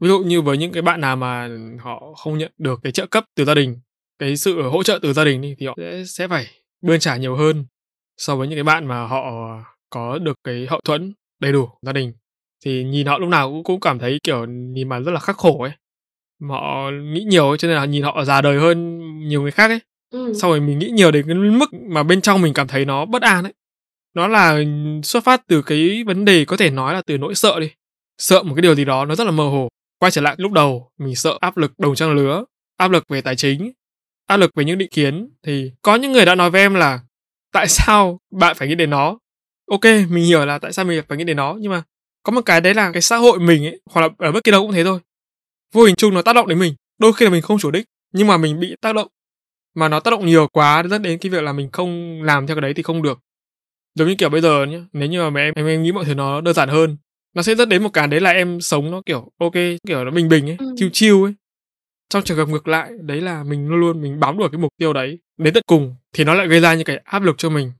Ví 0.00 0.08
dụ 0.08 0.18
như 0.18 0.42
với 0.42 0.58
những 0.58 0.72
cái 0.72 0.82
bạn 0.82 1.00
nào 1.00 1.16
mà 1.16 1.48
họ 1.80 2.14
không 2.16 2.38
nhận 2.38 2.52
được 2.58 2.80
cái 2.82 2.92
trợ 2.92 3.06
cấp 3.06 3.24
từ 3.36 3.44
gia 3.44 3.54
đình, 3.54 3.80
cái 4.18 4.36
sự 4.36 4.62
hỗ 4.62 4.82
trợ 4.82 4.98
từ 5.02 5.12
gia 5.12 5.24
đình 5.24 5.40
đi 5.40 5.54
thì 5.58 5.66
họ 5.66 5.74
sẽ 5.76 6.02
sẽ 6.06 6.28
phải 6.28 6.46
bươn 6.82 7.00
trả 7.00 7.16
nhiều 7.16 7.36
hơn 7.36 7.66
so 8.16 8.36
với 8.36 8.48
những 8.48 8.56
cái 8.56 8.64
bạn 8.64 8.86
mà 8.86 9.06
họ 9.06 9.22
có 9.90 10.18
được 10.18 10.38
cái 10.44 10.66
hậu 10.70 10.80
thuẫn 10.84 11.14
đầy 11.40 11.52
đủ 11.52 11.68
gia 11.82 11.92
đình. 11.92 12.12
Thì 12.64 12.84
nhìn 12.84 13.06
họ 13.06 13.18
lúc 13.18 13.28
nào 13.28 13.50
cũng 13.50 13.64
cũng 13.64 13.80
cảm 13.80 13.98
thấy 13.98 14.18
kiểu 14.22 14.46
nhìn 14.46 14.88
mà 14.88 15.00
rất 15.00 15.12
là 15.12 15.20
khắc 15.20 15.36
khổ 15.36 15.62
ấy 15.62 15.72
họ 16.48 16.90
nghĩ 16.90 17.24
nhiều 17.24 17.48
ấy 17.48 17.58
cho 17.58 17.68
nên 17.68 17.76
là 17.76 17.84
nhìn 17.84 18.02
họ 18.02 18.24
già 18.24 18.40
đời 18.40 18.58
hơn 18.58 18.98
nhiều 19.28 19.42
người 19.42 19.50
khác 19.50 19.70
ấy. 19.70 19.80
Ừ. 20.10 20.32
sau 20.40 20.50
rồi 20.50 20.60
mình 20.60 20.78
nghĩ 20.78 20.90
nhiều 20.90 21.10
đến 21.10 21.26
cái 21.26 21.34
mức 21.34 21.74
mà 21.74 22.02
bên 22.02 22.20
trong 22.20 22.42
mình 22.42 22.54
cảm 22.54 22.68
thấy 22.68 22.84
nó 22.84 23.04
bất 23.04 23.22
an 23.22 23.44
ấy. 23.44 23.52
Nó 24.14 24.28
là 24.28 24.58
xuất 25.02 25.24
phát 25.24 25.42
từ 25.46 25.62
cái 25.62 26.04
vấn 26.06 26.24
đề 26.24 26.44
có 26.44 26.56
thể 26.56 26.70
nói 26.70 26.94
là 26.94 27.02
từ 27.06 27.18
nỗi 27.18 27.34
sợ 27.34 27.60
đi. 27.60 27.70
Sợ 28.18 28.42
một 28.42 28.54
cái 28.54 28.62
điều 28.62 28.74
gì 28.74 28.84
đó 28.84 29.04
nó 29.04 29.14
rất 29.14 29.24
là 29.24 29.30
mơ 29.30 29.44
hồ. 29.44 29.68
Quay 29.98 30.10
trở 30.10 30.20
lại 30.20 30.34
lúc 30.38 30.52
đầu 30.52 30.90
mình 30.98 31.16
sợ 31.16 31.38
áp 31.40 31.56
lực 31.56 31.78
đồng 31.78 31.94
trang 31.94 32.14
lứa 32.14 32.44
áp 32.76 32.90
lực 32.90 33.04
về 33.08 33.20
tài 33.20 33.36
chính 33.36 33.72
áp 34.26 34.36
lực 34.36 34.50
về 34.54 34.64
những 34.64 34.78
định 34.78 34.88
kiến. 34.90 35.30
Thì 35.42 35.72
có 35.82 35.96
những 35.96 36.12
người 36.12 36.24
đã 36.24 36.34
nói 36.34 36.50
với 36.50 36.60
em 36.60 36.74
là 36.74 37.00
tại 37.52 37.68
sao 37.68 38.20
bạn 38.30 38.56
phải 38.56 38.68
nghĩ 38.68 38.74
đến 38.74 38.90
nó? 38.90 39.18
Ok 39.70 39.84
mình 39.84 40.24
hiểu 40.24 40.46
là 40.46 40.58
tại 40.58 40.72
sao 40.72 40.84
mình 40.84 41.02
phải 41.08 41.18
nghĩ 41.18 41.24
đến 41.24 41.36
nó 41.36 41.56
nhưng 41.60 41.72
mà 41.72 41.82
có 42.22 42.32
một 42.32 42.40
cái 42.40 42.60
đấy 42.60 42.74
là 42.74 42.92
cái 42.92 43.02
xã 43.02 43.16
hội 43.16 43.38
mình 43.38 43.66
ấy 43.66 43.80
hoặc 43.90 44.00
là 44.02 44.08
ở 44.18 44.32
bất 44.32 44.44
kỳ 44.44 44.52
đâu 44.52 44.62
cũng 44.62 44.72
thế 44.72 44.84
thôi 44.84 45.00
vô 45.72 45.84
hình 45.84 45.94
chung 45.94 46.14
nó 46.14 46.22
tác 46.22 46.32
động 46.32 46.48
đến 46.48 46.58
mình. 46.58 46.74
Đôi 46.98 47.12
khi 47.12 47.24
là 47.24 47.30
mình 47.30 47.42
không 47.42 47.58
chủ 47.58 47.70
đích 47.70 47.84
nhưng 48.12 48.26
mà 48.26 48.36
mình 48.36 48.60
bị 48.60 48.76
tác 48.80 48.94
động. 48.94 49.08
Mà 49.74 49.88
nó 49.88 50.00
tác 50.00 50.10
động 50.10 50.26
nhiều 50.26 50.48
quá 50.52 50.82
dẫn 50.90 51.02
đến 51.02 51.18
cái 51.18 51.30
việc 51.30 51.42
là 51.42 51.52
mình 51.52 51.70
không 51.72 52.22
làm 52.22 52.46
theo 52.46 52.56
cái 52.56 52.62
đấy 52.62 52.74
thì 52.74 52.82
không 52.82 53.02
được. 53.02 53.18
Giống 53.94 54.08
như 54.08 54.14
kiểu 54.18 54.28
bây 54.28 54.40
giờ 54.40 54.66
nhé 54.66 54.80
nếu 54.92 55.08
như 55.08 55.30
mà 55.30 55.40
em 55.40 55.52
em, 55.56 55.66
em 55.66 55.82
nghĩ 55.82 55.92
mọi 55.92 56.04
thứ 56.04 56.14
nó 56.14 56.40
đơn 56.40 56.54
giản 56.54 56.68
hơn 56.68 56.96
nó 57.34 57.42
sẽ 57.42 57.54
dẫn 57.54 57.68
đến 57.68 57.82
một 57.82 57.90
cái 57.92 58.06
đấy 58.06 58.20
là 58.20 58.30
em 58.30 58.60
sống 58.60 58.90
nó 58.90 59.02
kiểu 59.06 59.32
ok 59.38 59.52
kiểu 59.86 60.04
nó 60.04 60.10
bình 60.10 60.28
bình 60.28 60.50
ấy 60.50 60.56
ừ. 60.58 60.74
chill 60.76 60.90
chill 60.92 61.24
ấy. 61.24 61.34
Trong 62.08 62.22
trường 62.22 62.36
hợp 62.36 62.48
ngược 62.48 62.68
lại 62.68 62.90
đấy 63.00 63.20
là 63.20 63.44
mình 63.44 63.68
luôn 63.68 63.80
luôn 63.80 64.02
mình 64.02 64.20
bám 64.20 64.38
đuổi 64.38 64.48
cái 64.52 64.58
mục 64.58 64.72
tiêu 64.78 64.92
đấy 64.92 65.18
đến 65.36 65.54
tận 65.54 65.62
cùng 65.66 65.94
thì 66.12 66.24
nó 66.24 66.34
lại 66.34 66.48
gây 66.48 66.60
ra 66.60 66.74
những 66.74 66.84
cái 66.84 67.00
áp 67.04 67.22
lực 67.22 67.38
cho 67.38 67.50
mình. 67.50 67.72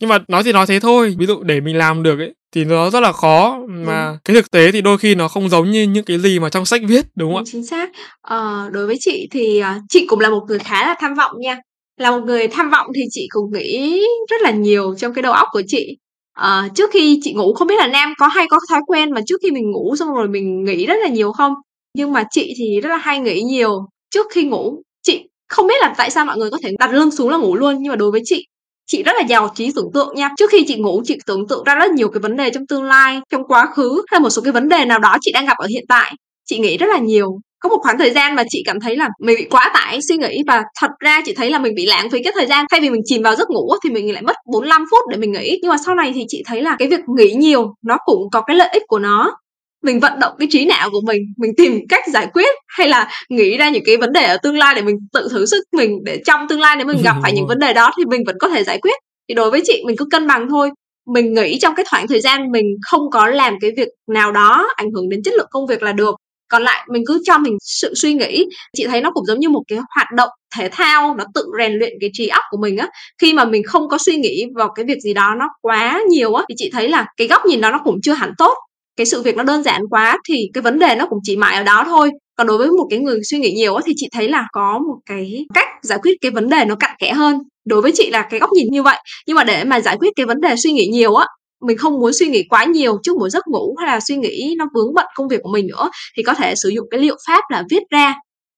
Nhưng 0.00 0.08
mà 0.08 0.18
nói 0.28 0.42
thì 0.44 0.52
nói 0.52 0.66
thế 0.66 0.80
thôi 0.80 1.14
ví 1.18 1.26
dụ 1.26 1.42
để 1.42 1.60
mình 1.60 1.76
làm 1.76 2.02
được 2.02 2.18
ấy 2.18 2.34
thì 2.56 2.64
nó 2.64 2.90
rất 2.90 3.00
là 3.00 3.12
khó. 3.12 3.58
Mà 3.68 4.08
ừ. 4.08 4.16
cái 4.24 4.36
thực 4.36 4.50
tế 4.50 4.72
thì 4.72 4.80
đôi 4.80 4.98
khi 4.98 5.14
nó 5.14 5.28
không 5.28 5.48
giống 5.48 5.70
như 5.70 5.82
những 5.82 6.04
cái 6.04 6.18
gì 6.18 6.38
mà 6.38 6.48
trong 6.48 6.64
sách 6.64 6.80
viết 6.88 7.06
đúng 7.14 7.34
không 7.34 7.42
ạ? 7.42 7.50
chính 7.52 7.66
xác. 7.66 7.90
Ờ, 8.20 8.70
đối 8.72 8.86
với 8.86 8.96
chị 9.00 9.28
thì 9.30 9.60
uh, 9.60 9.82
chị 9.88 10.06
cũng 10.06 10.20
là 10.20 10.30
một 10.30 10.44
người 10.48 10.58
khá 10.58 10.86
là 10.86 10.94
tham 10.98 11.14
vọng 11.14 11.32
nha. 11.40 11.60
Là 12.00 12.10
một 12.10 12.20
người 12.26 12.48
tham 12.48 12.70
vọng 12.70 12.86
thì 12.94 13.02
chị 13.10 13.26
cũng 13.30 13.52
nghĩ 13.52 14.02
rất 14.30 14.42
là 14.42 14.50
nhiều 14.50 14.94
trong 14.98 15.14
cái 15.14 15.22
đầu 15.22 15.32
óc 15.32 15.48
của 15.52 15.62
chị. 15.66 15.96
Uh, 16.40 16.74
trước 16.74 16.90
khi 16.92 17.20
chị 17.22 17.32
ngủ 17.32 17.54
không 17.54 17.68
biết 17.68 17.78
là 17.78 17.86
nam 17.86 18.14
có 18.18 18.26
hay 18.26 18.46
có 18.50 18.58
thói 18.70 18.80
quen 18.86 19.10
mà 19.10 19.20
trước 19.26 19.36
khi 19.42 19.50
mình 19.50 19.70
ngủ 19.70 19.96
xong 19.98 20.14
rồi 20.14 20.28
mình 20.28 20.64
nghĩ 20.64 20.86
rất 20.86 20.96
là 21.02 21.08
nhiều 21.08 21.32
không? 21.32 21.52
Nhưng 21.94 22.12
mà 22.12 22.24
chị 22.30 22.54
thì 22.58 22.80
rất 22.80 22.88
là 22.88 22.96
hay 22.96 23.18
nghĩ 23.18 23.42
nhiều. 23.42 23.86
Trước 24.14 24.26
khi 24.30 24.44
ngủ 24.44 24.82
chị 25.02 25.28
không 25.48 25.66
biết 25.66 25.80
là 25.80 25.94
tại 25.98 26.10
sao 26.10 26.24
mọi 26.24 26.36
người 26.36 26.50
có 26.50 26.58
thể 26.62 26.70
đặt 26.78 26.92
lưng 26.92 27.10
xuống 27.10 27.30
là 27.30 27.36
ngủ 27.36 27.56
luôn 27.56 27.76
nhưng 27.80 27.90
mà 27.90 27.96
đối 27.96 28.10
với 28.10 28.20
chị 28.24 28.46
chị 28.86 29.02
rất 29.02 29.12
là 29.16 29.22
giàu 29.28 29.48
trí 29.54 29.72
tưởng 29.76 29.90
tượng 29.94 30.14
nha. 30.14 30.30
Trước 30.38 30.50
khi 30.50 30.64
chị 30.66 30.76
ngủ, 30.76 31.02
chị 31.04 31.18
tưởng 31.26 31.48
tượng 31.48 31.64
ra 31.64 31.74
rất 31.74 31.90
nhiều 31.90 32.08
cái 32.08 32.20
vấn 32.20 32.36
đề 32.36 32.50
trong 32.50 32.66
tương 32.66 32.84
lai, 32.84 33.20
trong 33.30 33.42
quá 33.48 33.66
khứ, 33.66 34.02
hay 34.10 34.20
một 34.20 34.30
số 34.30 34.42
cái 34.42 34.52
vấn 34.52 34.68
đề 34.68 34.84
nào 34.84 34.98
đó 34.98 35.16
chị 35.20 35.32
đang 35.32 35.46
gặp 35.46 35.56
ở 35.58 35.66
hiện 35.66 35.84
tại. 35.88 36.14
Chị 36.46 36.58
nghĩ 36.58 36.76
rất 36.76 36.86
là 36.86 36.98
nhiều. 36.98 37.38
Có 37.60 37.68
một 37.68 37.78
khoảng 37.82 37.98
thời 37.98 38.10
gian 38.10 38.34
mà 38.34 38.42
chị 38.48 38.62
cảm 38.66 38.80
thấy 38.80 38.96
là 38.96 39.08
mình 39.20 39.36
bị 39.38 39.46
quá 39.50 39.70
tải 39.74 39.98
suy 40.08 40.16
nghĩ 40.16 40.42
và 40.46 40.62
thật 40.80 40.90
ra 40.98 41.20
chị 41.24 41.34
thấy 41.34 41.50
là 41.50 41.58
mình 41.58 41.74
bị 41.74 41.86
lãng 41.86 42.10
phí 42.10 42.22
cái 42.22 42.32
thời 42.36 42.46
gian. 42.46 42.64
Thay 42.70 42.80
vì 42.80 42.90
mình 42.90 43.02
chìm 43.04 43.22
vào 43.22 43.36
giấc 43.36 43.50
ngủ 43.50 43.68
thì 43.84 43.90
mình 43.90 44.12
lại 44.12 44.22
mất 44.22 44.36
45 44.52 44.84
phút 44.90 45.00
để 45.10 45.16
mình 45.16 45.32
nghĩ. 45.32 45.58
Nhưng 45.62 45.70
mà 45.70 45.76
sau 45.86 45.94
này 45.94 46.12
thì 46.14 46.24
chị 46.28 46.42
thấy 46.46 46.62
là 46.62 46.76
cái 46.78 46.88
việc 46.88 47.00
nghĩ 47.16 47.32
nhiều 47.32 47.74
nó 47.86 47.96
cũng 48.04 48.22
có 48.32 48.40
cái 48.40 48.56
lợi 48.56 48.68
ích 48.72 48.82
của 48.86 48.98
nó 48.98 49.36
mình 49.82 50.00
vận 50.00 50.12
động 50.20 50.34
cái 50.38 50.48
trí 50.50 50.64
não 50.64 50.90
của 50.90 51.00
mình 51.06 51.22
mình 51.36 51.50
tìm 51.56 51.80
cách 51.88 52.04
giải 52.12 52.26
quyết 52.32 52.54
hay 52.68 52.88
là 52.88 53.08
nghĩ 53.28 53.56
ra 53.56 53.70
những 53.70 53.82
cái 53.86 53.96
vấn 53.96 54.12
đề 54.12 54.24
ở 54.24 54.36
tương 54.36 54.58
lai 54.58 54.74
để 54.74 54.82
mình 54.82 54.96
tự 55.12 55.28
thử 55.30 55.46
sức 55.46 55.64
mình 55.76 55.98
để 56.04 56.20
trong 56.26 56.48
tương 56.48 56.60
lai 56.60 56.76
nếu 56.76 56.86
mình 56.86 57.02
gặp 57.02 57.16
phải 57.22 57.32
những 57.32 57.46
vấn 57.48 57.58
đề 57.58 57.72
đó 57.72 57.90
thì 57.98 58.04
mình 58.04 58.22
vẫn 58.26 58.36
có 58.40 58.48
thể 58.48 58.64
giải 58.64 58.78
quyết. 58.78 58.94
Thì 59.28 59.34
đối 59.34 59.50
với 59.50 59.60
chị 59.64 59.82
mình 59.86 59.96
cứ 59.96 60.04
cân 60.10 60.26
bằng 60.26 60.46
thôi. 60.50 60.70
Mình 61.14 61.34
nghĩ 61.34 61.58
trong 61.58 61.74
cái 61.74 61.86
khoảng 61.90 62.08
thời 62.08 62.20
gian 62.20 62.52
mình 62.52 62.64
không 62.90 63.00
có 63.12 63.26
làm 63.26 63.54
cái 63.60 63.70
việc 63.76 63.88
nào 64.12 64.32
đó 64.32 64.68
ảnh 64.76 64.90
hưởng 64.94 65.08
đến 65.08 65.20
chất 65.24 65.34
lượng 65.34 65.48
công 65.50 65.66
việc 65.66 65.82
là 65.82 65.92
được. 65.92 66.14
Còn 66.48 66.62
lại 66.62 66.86
mình 66.92 67.02
cứ 67.06 67.22
cho 67.24 67.38
mình 67.38 67.56
sự 67.60 67.94
suy 67.94 68.14
nghĩ. 68.14 68.44
Chị 68.76 68.86
thấy 68.86 69.00
nó 69.00 69.10
cũng 69.10 69.24
giống 69.26 69.40
như 69.40 69.48
một 69.48 69.62
cái 69.68 69.78
hoạt 69.94 70.08
động 70.16 70.28
thể 70.56 70.68
thao 70.72 71.14
nó 71.14 71.24
tự 71.34 71.44
rèn 71.58 71.72
luyện 71.72 71.92
cái 72.00 72.10
trí 72.12 72.28
óc 72.28 72.42
của 72.50 72.58
mình 72.62 72.76
á. 72.76 72.88
Khi 73.22 73.32
mà 73.32 73.44
mình 73.44 73.62
không 73.62 73.88
có 73.88 73.98
suy 73.98 74.16
nghĩ 74.16 74.44
vào 74.54 74.68
cái 74.74 74.84
việc 74.84 74.98
gì 75.02 75.14
đó 75.14 75.34
nó 75.38 75.48
quá 75.62 76.00
nhiều 76.08 76.34
á 76.34 76.44
thì 76.48 76.54
chị 76.58 76.70
thấy 76.72 76.88
là 76.88 77.06
cái 77.16 77.28
góc 77.28 77.46
nhìn 77.46 77.60
đó 77.60 77.70
nó 77.70 77.80
cũng 77.84 77.98
chưa 78.02 78.12
hẳn 78.12 78.32
tốt 78.38 78.54
cái 78.96 79.06
sự 79.06 79.22
việc 79.22 79.36
nó 79.36 79.42
đơn 79.42 79.62
giản 79.62 79.82
quá 79.90 80.18
thì 80.28 80.48
cái 80.54 80.62
vấn 80.62 80.78
đề 80.78 80.96
nó 80.98 81.06
cũng 81.06 81.18
chỉ 81.22 81.36
mãi 81.36 81.56
ở 81.56 81.62
đó 81.62 81.84
thôi. 81.86 82.10
Còn 82.36 82.46
đối 82.46 82.58
với 82.58 82.68
một 82.68 82.86
cái 82.90 82.98
người 82.98 83.20
suy 83.24 83.38
nghĩ 83.38 83.52
nhiều 83.52 83.78
thì 83.84 83.92
chị 83.96 84.08
thấy 84.12 84.28
là 84.28 84.46
có 84.52 84.78
một 84.78 84.96
cái 85.06 85.46
cách 85.54 85.68
giải 85.82 85.98
quyết 86.02 86.16
cái 86.20 86.30
vấn 86.30 86.48
đề 86.48 86.64
nó 86.64 86.74
cặn 86.74 86.90
kẽ 86.98 87.12
hơn. 87.12 87.38
Đối 87.66 87.82
với 87.82 87.92
chị 87.94 88.10
là 88.10 88.22
cái 88.30 88.40
góc 88.40 88.50
nhìn 88.52 88.66
như 88.70 88.82
vậy. 88.82 88.96
Nhưng 89.26 89.36
mà 89.36 89.44
để 89.44 89.64
mà 89.64 89.80
giải 89.80 89.96
quyết 90.00 90.12
cái 90.16 90.26
vấn 90.26 90.40
đề 90.40 90.54
suy 90.56 90.72
nghĩ 90.72 90.86
nhiều 90.86 91.14
á, 91.14 91.26
mình 91.66 91.76
không 91.76 92.00
muốn 92.00 92.12
suy 92.12 92.26
nghĩ 92.26 92.42
quá 92.48 92.64
nhiều 92.64 92.98
trước 93.02 93.16
mỗi 93.18 93.30
giấc 93.30 93.46
ngủ 93.48 93.74
hay 93.78 93.86
là 93.86 94.00
suy 94.00 94.16
nghĩ 94.16 94.54
nó 94.58 94.64
vướng 94.74 94.94
bận 94.94 95.06
công 95.14 95.28
việc 95.28 95.40
của 95.42 95.50
mình 95.52 95.66
nữa, 95.66 95.90
thì 96.16 96.22
có 96.22 96.34
thể 96.34 96.54
sử 96.54 96.68
dụng 96.68 96.86
cái 96.90 97.00
liệu 97.00 97.16
pháp 97.26 97.42
là 97.50 97.64
viết 97.70 97.82
ra. 97.90 98.14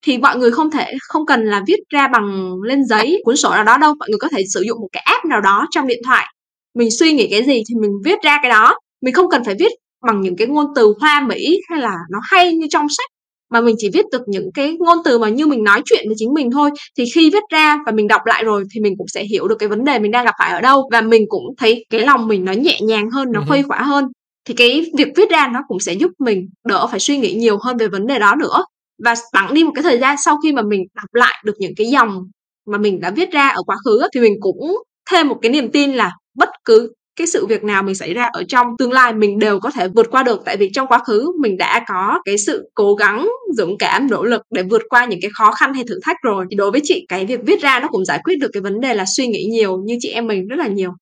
Thì 0.06 0.18
mọi 0.18 0.36
người 0.36 0.50
không 0.50 0.70
thể, 0.70 0.92
không 1.08 1.26
cần 1.26 1.44
là 1.44 1.62
viết 1.66 1.78
ra 1.90 2.08
bằng 2.08 2.54
lên 2.62 2.84
giấy, 2.84 3.20
cuốn 3.24 3.36
sổ 3.36 3.50
nào 3.50 3.64
đó 3.64 3.76
đâu. 3.76 3.94
Mọi 3.98 4.08
người 4.08 4.18
có 4.18 4.28
thể 4.28 4.42
sử 4.54 4.62
dụng 4.68 4.80
một 4.80 4.88
cái 4.92 5.02
app 5.06 5.24
nào 5.24 5.40
đó 5.40 5.66
trong 5.70 5.86
điện 5.86 6.02
thoại. 6.04 6.26
Mình 6.74 6.90
suy 6.90 7.12
nghĩ 7.12 7.28
cái 7.30 7.42
gì 7.42 7.62
thì 7.68 7.74
mình 7.80 7.90
viết 8.04 8.22
ra 8.22 8.38
cái 8.42 8.50
đó. 8.50 8.74
Mình 9.02 9.14
không 9.14 9.28
cần 9.30 9.44
phải 9.44 9.54
viết 9.58 9.72
bằng 10.06 10.20
những 10.20 10.36
cái 10.36 10.46
ngôn 10.48 10.66
từ 10.76 10.94
hoa 11.00 11.20
mỹ 11.28 11.60
hay 11.70 11.80
là 11.80 11.94
nó 12.10 12.18
hay 12.22 12.54
như 12.54 12.66
trong 12.70 12.86
sách 12.88 13.08
mà 13.50 13.60
mình 13.60 13.74
chỉ 13.78 13.90
viết 13.92 14.04
được 14.12 14.22
những 14.26 14.50
cái 14.54 14.76
ngôn 14.78 14.98
từ 15.04 15.18
mà 15.18 15.28
như 15.28 15.46
mình 15.46 15.64
nói 15.64 15.82
chuyện 15.84 16.04
với 16.06 16.14
chính 16.18 16.34
mình 16.34 16.50
thôi 16.50 16.70
thì 16.98 17.04
khi 17.14 17.30
viết 17.30 17.42
ra 17.50 17.78
và 17.86 17.92
mình 17.92 18.08
đọc 18.08 18.26
lại 18.26 18.44
rồi 18.44 18.64
thì 18.74 18.80
mình 18.80 18.94
cũng 18.98 19.08
sẽ 19.08 19.24
hiểu 19.24 19.48
được 19.48 19.56
cái 19.58 19.68
vấn 19.68 19.84
đề 19.84 19.98
mình 19.98 20.10
đang 20.10 20.24
gặp 20.24 20.34
phải 20.38 20.52
ở 20.52 20.60
đâu 20.60 20.88
và 20.92 21.00
mình 21.00 21.24
cũng 21.28 21.44
thấy 21.58 21.86
cái 21.90 22.00
lòng 22.00 22.28
mình 22.28 22.44
nó 22.44 22.52
nhẹ 22.52 22.78
nhàng 22.80 23.10
hơn 23.10 23.32
nó 23.32 23.42
khuây 23.48 23.62
khỏa 23.62 23.82
hơn. 23.82 24.04
Thì 24.44 24.54
cái 24.54 24.90
việc 24.96 25.08
viết 25.16 25.30
ra 25.30 25.48
nó 25.52 25.60
cũng 25.68 25.80
sẽ 25.80 25.92
giúp 25.92 26.10
mình 26.18 26.48
đỡ 26.66 26.86
phải 26.90 27.00
suy 27.00 27.18
nghĩ 27.18 27.34
nhiều 27.34 27.58
hơn 27.62 27.76
về 27.76 27.88
vấn 27.88 28.06
đề 28.06 28.18
đó 28.18 28.34
nữa. 28.34 28.64
Và 29.04 29.14
bẵng 29.32 29.54
đi 29.54 29.64
một 29.64 29.72
cái 29.74 29.82
thời 29.82 29.98
gian 29.98 30.16
sau 30.24 30.38
khi 30.42 30.52
mà 30.52 30.62
mình 30.62 30.80
đọc 30.96 31.14
lại 31.14 31.42
được 31.44 31.54
những 31.58 31.72
cái 31.76 31.86
dòng 31.86 32.22
mà 32.66 32.78
mình 32.78 33.00
đã 33.00 33.10
viết 33.10 33.30
ra 33.30 33.48
ở 33.48 33.62
quá 33.66 33.76
khứ 33.84 34.02
thì 34.14 34.20
mình 34.20 34.34
cũng 34.40 34.76
thêm 35.10 35.28
một 35.28 35.38
cái 35.42 35.52
niềm 35.52 35.70
tin 35.70 35.92
là 35.92 36.12
bất 36.38 36.48
cứ 36.64 36.92
cái 37.18 37.26
sự 37.26 37.46
việc 37.46 37.64
nào 37.64 37.82
mình 37.82 37.94
xảy 37.94 38.14
ra 38.14 38.24
ở 38.32 38.44
trong 38.48 38.66
tương 38.78 38.92
lai 38.92 39.12
mình 39.12 39.38
đều 39.38 39.60
có 39.60 39.70
thể 39.70 39.88
vượt 39.88 40.06
qua 40.10 40.22
được. 40.22 40.42
Tại 40.44 40.56
vì 40.56 40.70
trong 40.74 40.86
quá 40.86 40.98
khứ 41.06 41.32
mình 41.40 41.56
đã 41.56 41.84
có 41.88 42.20
cái 42.24 42.38
sự 42.38 42.70
cố 42.74 42.94
gắng 42.94 43.28
dũng 43.56 43.78
cảm 43.78 44.10
nỗ 44.10 44.24
lực 44.24 44.42
để 44.50 44.62
vượt 44.62 44.82
qua 44.88 45.04
những 45.04 45.18
cái 45.22 45.30
khó 45.34 45.52
khăn 45.52 45.74
hay 45.74 45.84
thử 45.88 46.00
thách 46.02 46.16
rồi. 46.22 46.46
Thì 46.50 46.56
đối 46.56 46.70
với 46.70 46.80
chị 46.84 47.06
cái 47.08 47.26
việc 47.26 47.40
viết 47.46 47.60
ra 47.60 47.80
nó 47.80 47.88
cũng 47.88 48.04
giải 48.04 48.20
quyết 48.24 48.36
được 48.40 48.50
cái 48.52 48.60
vấn 48.60 48.80
đề 48.80 48.94
là 48.94 49.04
suy 49.16 49.26
nghĩ 49.26 49.44
nhiều 49.44 49.78
như 49.84 49.96
chị 50.00 50.08
em 50.08 50.26
mình 50.26 50.48
rất 50.48 50.56
là 50.58 50.66
nhiều. 50.66 50.92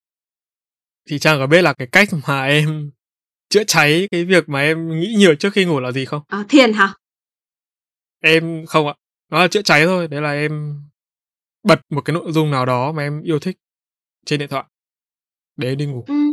Thì 1.11 1.19
trang 1.19 1.39
có 1.39 1.47
biết 1.47 1.62
là 1.62 1.73
cái 1.73 1.89
cách 1.93 2.09
mà 2.29 2.47
em 2.47 2.91
chữa 3.49 3.64
cháy 3.64 4.09
cái 4.11 4.25
việc 4.25 4.49
mà 4.49 4.61
em 4.61 5.01
nghĩ 5.01 5.14
nhiều 5.19 5.35
trước 5.35 5.53
khi 5.53 5.64
ngủ 5.64 5.81
là 5.81 5.93
gì 5.93 6.05
không? 6.05 6.23
À, 6.29 6.45
thiền 6.49 6.73
hả? 6.73 6.95
Em 8.23 8.67
không 8.67 8.87
ạ. 8.87 8.95
Nó 9.31 9.39
là 9.39 9.49
chữa 9.49 9.62
cháy 9.62 9.87
thôi 9.87 10.09
đấy 10.09 10.21
là 10.21 10.33
em 10.33 10.75
bật 11.62 11.81
một 11.91 12.01
cái 12.01 12.14
nội 12.14 12.33
dung 12.33 12.51
nào 12.51 12.67
đó 12.67 12.93
mà 12.93 13.03
em 13.03 13.23
yêu 13.23 13.39
thích 13.39 13.57
trên 14.27 14.41
điện 14.41 14.49
thoại 14.49 14.64
để 15.57 15.74
đi 15.74 15.86
ngủ. 15.86 16.04
Ừm. 16.07 16.30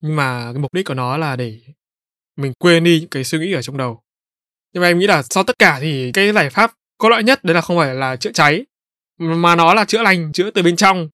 Nhưng 0.00 0.16
mà 0.16 0.50
cái 0.52 0.62
mục 0.62 0.74
đích 0.74 0.86
của 0.86 0.94
nó 0.94 1.16
là 1.16 1.36
để 1.36 1.60
mình 2.36 2.52
quên 2.58 2.84
đi 2.84 3.00
những 3.00 3.10
cái 3.10 3.24
suy 3.24 3.38
nghĩ 3.38 3.52
ở 3.52 3.62
trong 3.62 3.76
đầu. 3.76 4.02
Nhưng 4.72 4.80
mà 4.80 4.88
em 4.88 4.98
nghĩ 4.98 5.06
là 5.06 5.22
sau 5.22 5.44
tất 5.44 5.58
cả 5.58 5.78
thì 5.80 6.12
cái 6.12 6.32
giải 6.32 6.50
pháp 6.50 6.72
có 6.98 7.08
lợi 7.08 7.22
nhất 7.22 7.44
đấy 7.44 7.54
là 7.54 7.60
không 7.60 7.78
phải 7.78 7.94
là 7.94 8.16
chữa 8.16 8.32
cháy 8.32 8.64
mà 9.18 9.56
nó 9.56 9.74
là 9.74 9.84
chữa 9.84 10.02
lành, 10.02 10.32
chữa 10.32 10.50
từ 10.50 10.62
bên 10.62 10.76
trong. 10.76 11.08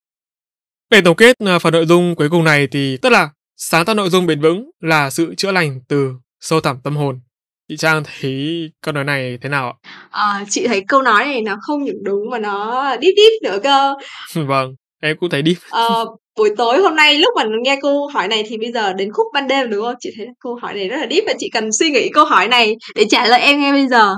Để 0.91 1.01
tổng 1.05 1.17
kết 1.17 1.37
ờ, 1.39 1.59
phần 1.59 1.73
nội 1.73 1.87
dung 1.87 2.15
cuối 2.15 2.31
cùng 2.31 2.45
này 2.45 2.67
thì 2.67 2.97
tức 2.97 3.11
là 3.11 3.31
sáng 3.57 3.85
tạo 3.85 3.95
nội 3.95 4.11
dung 4.11 4.27
bền 4.27 4.41
vững 4.41 4.71
là 4.81 5.11
sự 5.11 5.35
chữa 5.35 5.53
lành 5.53 5.81
từ 5.89 6.13
sâu 6.41 6.61
thẳm 6.61 6.81
tâm 6.85 6.97
hồn. 6.97 7.21
Chị 7.69 7.77
Trang 7.77 8.03
thấy 8.05 8.71
câu 8.81 8.93
nói 8.95 9.05
này 9.05 9.39
thế 9.43 9.49
nào 9.49 9.69
ạ? 9.69 9.75
À, 10.11 10.45
chị 10.49 10.67
thấy 10.69 10.85
câu 10.89 11.03
nói 11.03 11.25
này 11.25 11.43
nó 11.43 11.57
không 11.61 11.85
những 11.85 12.05
đúng 12.05 12.31
mà 12.31 12.39
nó 12.39 12.97
đít 12.97 13.15
đít 13.17 13.43
nữa 13.43 13.59
cơ. 13.63 13.95
vâng 14.35 14.75
em 15.05 15.17
cũng 15.21 15.31
thấy 15.31 15.43
đi 15.43 15.57
Ờ, 15.71 16.07
buổi 16.39 16.51
tối 16.57 16.81
hôm 16.83 16.97
nay 16.97 17.19
lúc 17.19 17.33
mà 17.37 17.45
nghe 17.63 17.79
câu 17.83 18.07
hỏi 18.09 18.29
này 18.29 18.45
thì 18.49 18.59
bây 18.59 18.73
giờ 18.73 18.93
đến 18.93 19.13
khúc 19.13 19.27
ban 19.35 19.49
đêm 19.49 19.71
đúng 19.71 19.85
không? 19.85 19.95
Chị 20.01 20.11
thấy 20.17 20.27
câu 20.41 20.55
hỏi 20.63 20.75
này 20.75 20.89
rất 20.89 20.97
là 20.97 21.07
deep 21.11 21.25
và 21.27 21.33
chị 21.39 21.51
cần 21.53 21.73
suy 21.73 21.91
nghĩ 21.91 22.09
câu 22.13 22.25
hỏi 22.25 22.49
này 22.49 22.77
để 22.95 23.05
trả 23.11 23.27
lời 23.27 23.41
em 23.41 23.61
ngay 23.61 23.73
bây 23.73 23.89
giờ. 23.89 24.15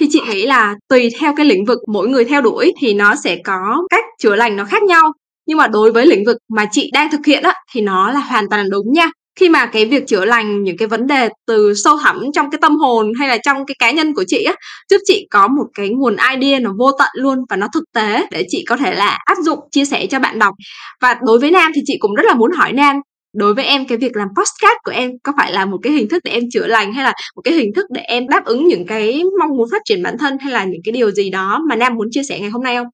Thì 0.00 0.06
chị 0.10 0.20
nghĩ 0.30 0.46
là 0.46 0.74
tùy 0.88 1.08
theo 1.20 1.32
cái 1.36 1.46
lĩnh 1.46 1.64
vực 1.64 1.78
mỗi 1.88 2.08
người 2.08 2.24
theo 2.24 2.40
đuổi 2.40 2.72
thì 2.80 2.94
nó 2.94 3.14
sẽ 3.24 3.36
có 3.44 3.82
cách 3.90 4.04
chữa 4.18 4.36
lành 4.36 4.56
nó 4.56 4.64
khác 4.64 4.82
nhau. 4.82 5.12
Nhưng 5.46 5.58
mà 5.58 5.66
đối 5.66 5.92
với 5.92 6.06
lĩnh 6.06 6.24
vực 6.24 6.36
mà 6.48 6.66
chị 6.72 6.90
đang 6.92 7.10
thực 7.10 7.26
hiện 7.26 7.42
á 7.42 7.54
thì 7.72 7.80
nó 7.80 8.10
là 8.12 8.20
hoàn 8.20 8.48
toàn 8.48 8.70
đúng 8.70 8.92
nha 8.92 9.10
khi 9.40 9.48
mà 9.48 9.66
cái 9.66 9.86
việc 9.86 10.06
chữa 10.06 10.24
lành 10.24 10.62
những 10.62 10.76
cái 10.76 10.88
vấn 10.88 11.06
đề 11.06 11.28
từ 11.46 11.74
sâu 11.84 11.96
thẳm 12.02 12.22
trong 12.34 12.50
cái 12.50 12.58
tâm 12.62 12.76
hồn 12.76 13.12
hay 13.18 13.28
là 13.28 13.38
trong 13.44 13.66
cái 13.66 13.74
cá 13.78 13.90
nhân 13.90 14.14
của 14.14 14.24
chị 14.26 14.44
á, 14.44 14.54
giúp 14.90 14.98
chị 15.04 15.26
có 15.30 15.48
một 15.48 15.66
cái 15.74 15.88
nguồn 15.88 16.16
idea 16.34 16.58
nó 16.58 16.70
vô 16.78 16.92
tận 16.98 17.08
luôn 17.14 17.38
và 17.50 17.56
nó 17.56 17.66
thực 17.74 17.84
tế 17.94 18.26
để 18.30 18.44
chị 18.48 18.64
có 18.68 18.76
thể 18.76 18.94
là 18.94 19.18
áp 19.24 19.36
dụng, 19.42 19.58
chia 19.70 19.84
sẻ 19.84 20.06
cho 20.06 20.18
bạn 20.18 20.38
đọc. 20.38 20.54
Và 21.00 21.16
đối 21.26 21.38
với 21.38 21.50
nam 21.50 21.72
thì 21.74 21.82
chị 21.84 21.96
cũng 21.98 22.14
rất 22.14 22.22
là 22.26 22.34
muốn 22.34 22.52
hỏi 22.52 22.72
nam, 22.72 22.96
đối 23.34 23.54
với 23.54 23.64
em 23.64 23.86
cái 23.86 23.98
việc 23.98 24.16
làm 24.16 24.28
podcast 24.28 24.76
của 24.84 24.92
em 24.92 25.10
có 25.22 25.32
phải 25.36 25.52
là 25.52 25.64
một 25.64 25.78
cái 25.82 25.92
hình 25.92 26.08
thức 26.08 26.22
để 26.24 26.32
em 26.32 26.42
chữa 26.52 26.66
lành 26.66 26.92
hay 26.92 27.04
là 27.04 27.12
một 27.36 27.42
cái 27.44 27.54
hình 27.54 27.70
thức 27.76 27.86
để 27.94 28.00
em 28.00 28.28
đáp 28.28 28.44
ứng 28.44 28.68
những 28.68 28.86
cái 28.86 29.22
mong 29.40 29.56
muốn 29.56 29.68
phát 29.72 29.82
triển 29.84 30.02
bản 30.02 30.18
thân 30.18 30.38
hay 30.38 30.52
là 30.52 30.64
những 30.64 30.80
cái 30.84 30.92
điều 30.92 31.10
gì 31.10 31.30
đó 31.30 31.60
mà 31.68 31.76
nam 31.76 31.94
muốn 31.94 32.08
chia 32.10 32.22
sẻ 32.28 32.40
ngày 32.40 32.50
hôm 32.50 32.62
nay 32.62 32.76
không? 32.76 32.86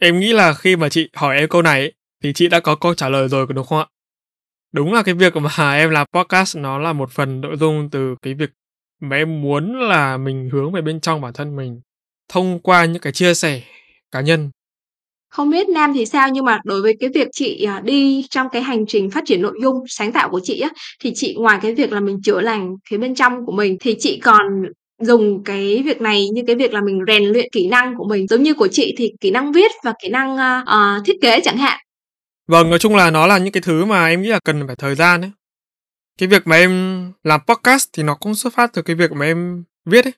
Em 0.00 0.20
nghĩ 0.20 0.32
là 0.32 0.54
khi 0.54 0.76
mà 0.76 0.88
chị 0.88 1.08
hỏi 1.14 1.36
em 1.36 1.48
câu 1.48 1.62
này 1.62 1.92
thì 2.22 2.32
chị 2.32 2.48
đã 2.48 2.60
có 2.60 2.74
câu 2.74 2.94
trả 2.94 3.08
lời 3.08 3.28
rồi, 3.28 3.46
đúng 3.54 3.66
không 3.66 3.78
ạ? 3.78 3.86
Đúng 4.72 4.92
là 4.92 5.02
cái 5.02 5.14
việc 5.14 5.36
mà 5.36 5.74
em 5.76 5.90
làm 5.90 6.06
podcast 6.12 6.56
nó 6.56 6.78
là 6.78 6.92
một 6.92 7.10
phần 7.10 7.40
nội 7.40 7.56
dung 7.56 7.88
từ 7.90 8.14
cái 8.22 8.34
việc 8.34 8.50
mà 9.00 9.16
em 9.16 9.42
muốn 9.42 9.80
là 9.80 10.16
mình 10.16 10.48
hướng 10.52 10.72
về 10.72 10.80
bên 10.80 11.00
trong 11.00 11.20
bản 11.20 11.32
thân 11.32 11.56
mình 11.56 11.80
thông 12.28 12.60
qua 12.60 12.84
những 12.84 13.02
cái 13.02 13.12
chia 13.12 13.34
sẻ 13.34 13.62
cá 14.10 14.20
nhân. 14.20 14.50
Không 15.28 15.50
biết 15.50 15.68
nam 15.68 15.92
thì 15.94 16.06
sao 16.06 16.28
nhưng 16.28 16.44
mà 16.44 16.58
đối 16.64 16.82
với 16.82 16.96
cái 17.00 17.10
việc 17.14 17.28
chị 17.32 17.64
à, 17.64 17.80
đi 17.84 18.26
trong 18.30 18.46
cái 18.52 18.62
hành 18.62 18.84
trình 18.88 19.10
phát 19.10 19.24
triển 19.26 19.42
nội 19.42 19.58
dung 19.62 19.84
sáng 19.88 20.12
tạo 20.12 20.28
của 20.30 20.40
chị 20.42 20.60
á 20.60 20.70
thì 21.00 21.12
chị 21.14 21.34
ngoài 21.38 21.58
cái 21.62 21.74
việc 21.74 21.92
là 21.92 22.00
mình 22.00 22.18
chữa 22.22 22.40
lành 22.40 22.76
phía 22.90 22.98
bên 22.98 23.14
trong 23.14 23.46
của 23.46 23.52
mình 23.52 23.76
thì 23.80 23.96
chị 23.98 24.20
còn 24.22 24.42
dùng 25.00 25.44
cái 25.44 25.82
việc 25.84 26.00
này 26.00 26.28
như 26.28 26.42
cái 26.46 26.56
việc 26.56 26.72
là 26.72 26.80
mình 26.80 27.00
rèn 27.06 27.24
luyện 27.24 27.48
kỹ 27.52 27.68
năng 27.68 27.94
của 27.96 28.04
mình. 28.08 28.26
Giống 28.28 28.42
như 28.42 28.54
của 28.54 28.68
chị 28.68 28.94
thì 28.98 29.12
kỹ 29.20 29.30
năng 29.30 29.52
viết 29.52 29.70
và 29.84 29.94
kỹ 30.02 30.08
năng 30.08 30.36
uh, 30.62 31.06
thiết 31.06 31.16
kế 31.22 31.40
chẳng 31.40 31.56
hạn. 31.56 31.80
Vâng, 32.46 32.70
nói 32.70 32.78
chung 32.78 32.96
là 32.96 33.10
nó 33.10 33.26
là 33.26 33.38
những 33.38 33.52
cái 33.52 33.60
thứ 33.60 33.84
mà 33.84 34.06
em 34.06 34.22
nghĩ 34.22 34.28
là 34.28 34.40
cần 34.44 34.66
phải 34.66 34.76
thời 34.76 34.94
gian 34.94 35.20
ấy. 35.20 35.30
Cái 36.18 36.28
việc 36.28 36.46
mà 36.46 36.56
em 36.56 37.02
làm 37.24 37.40
podcast 37.46 37.88
thì 37.92 38.02
nó 38.02 38.14
cũng 38.14 38.34
xuất 38.34 38.54
phát 38.54 38.70
từ 38.72 38.82
cái 38.82 38.96
việc 38.96 39.12
mà 39.12 39.26
em 39.26 39.64
viết 39.84 40.04
ấy. 40.04 40.12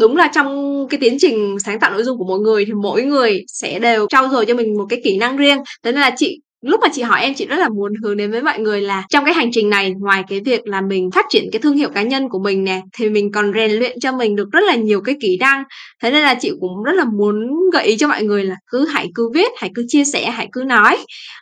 Đúng 0.00 0.16
là 0.16 0.30
trong 0.34 0.86
cái 0.90 1.00
tiến 1.00 1.16
trình 1.20 1.56
sáng 1.64 1.80
tạo 1.80 1.90
nội 1.90 2.02
dung 2.02 2.18
của 2.18 2.24
mỗi 2.24 2.40
người 2.40 2.64
thì 2.64 2.72
mỗi 2.72 3.02
người 3.02 3.44
sẽ 3.48 3.78
đều 3.78 4.06
trau 4.08 4.28
dồi 4.28 4.46
cho 4.46 4.54
mình 4.54 4.76
một 4.78 4.86
cái 4.88 5.00
kỹ 5.04 5.18
năng 5.18 5.36
riêng. 5.36 5.58
Thế 5.82 5.92
nên 5.92 6.00
là 6.00 6.14
chị 6.16 6.40
lúc 6.64 6.80
mà 6.80 6.88
chị 6.92 7.02
hỏi 7.02 7.20
em 7.22 7.34
chị 7.34 7.46
rất 7.46 7.56
là 7.56 7.68
muốn 7.68 7.92
hướng 8.02 8.16
đến 8.16 8.30
với 8.30 8.42
mọi 8.42 8.58
người 8.58 8.80
là 8.80 9.02
trong 9.10 9.24
cái 9.24 9.34
hành 9.34 9.50
trình 9.52 9.70
này 9.70 9.94
ngoài 9.98 10.22
cái 10.28 10.40
việc 10.40 10.66
là 10.66 10.80
mình 10.80 11.10
phát 11.14 11.26
triển 11.28 11.44
cái 11.52 11.62
thương 11.62 11.76
hiệu 11.76 11.88
cá 11.94 12.02
nhân 12.02 12.28
của 12.28 12.38
mình 12.38 12.64
nè 12.64 12.80
thì 12.98 13.08
mình 13.08 13.32
còn 13.32 13.52
rèn 13.54 13.72
luyện 13.72 14.00
cho 14.00 14.12
mình 14.12 14.36
được 14.36 14.48
rất 14.52 14.64
là 14.64 14.74
nhiều 14.74 15.00
cái 15.00 15.14
kỹ 15.20 15.36
năng. 15.40 15.64
Thế 16.02 16.10
nên 16.10 16.22
là 16.22 16.34
chị 16.34 16.50
cũng 16.60 16.82
rất 16.82 16.92
là 16.92 17.04
muốn 17.04 17.50
gợi 17.72 17.84
ý 17.86 17.96
cho 17.96 18.08
mọi 18.08 18.22
người 18.22 18.44
là 18.44 18.56
cứ 18.70 18.86
hãy 18.86 19.08
cứ 19.14 19.30
viết 19.34 19.52
hãy 19.56 19.70
cứ 19.74 19.84
chia 19.88 20.04
sẻ 20.04 20.30
hãy 20.30 20.48
cứ 20.52 20.62
nói. 20.66 20.98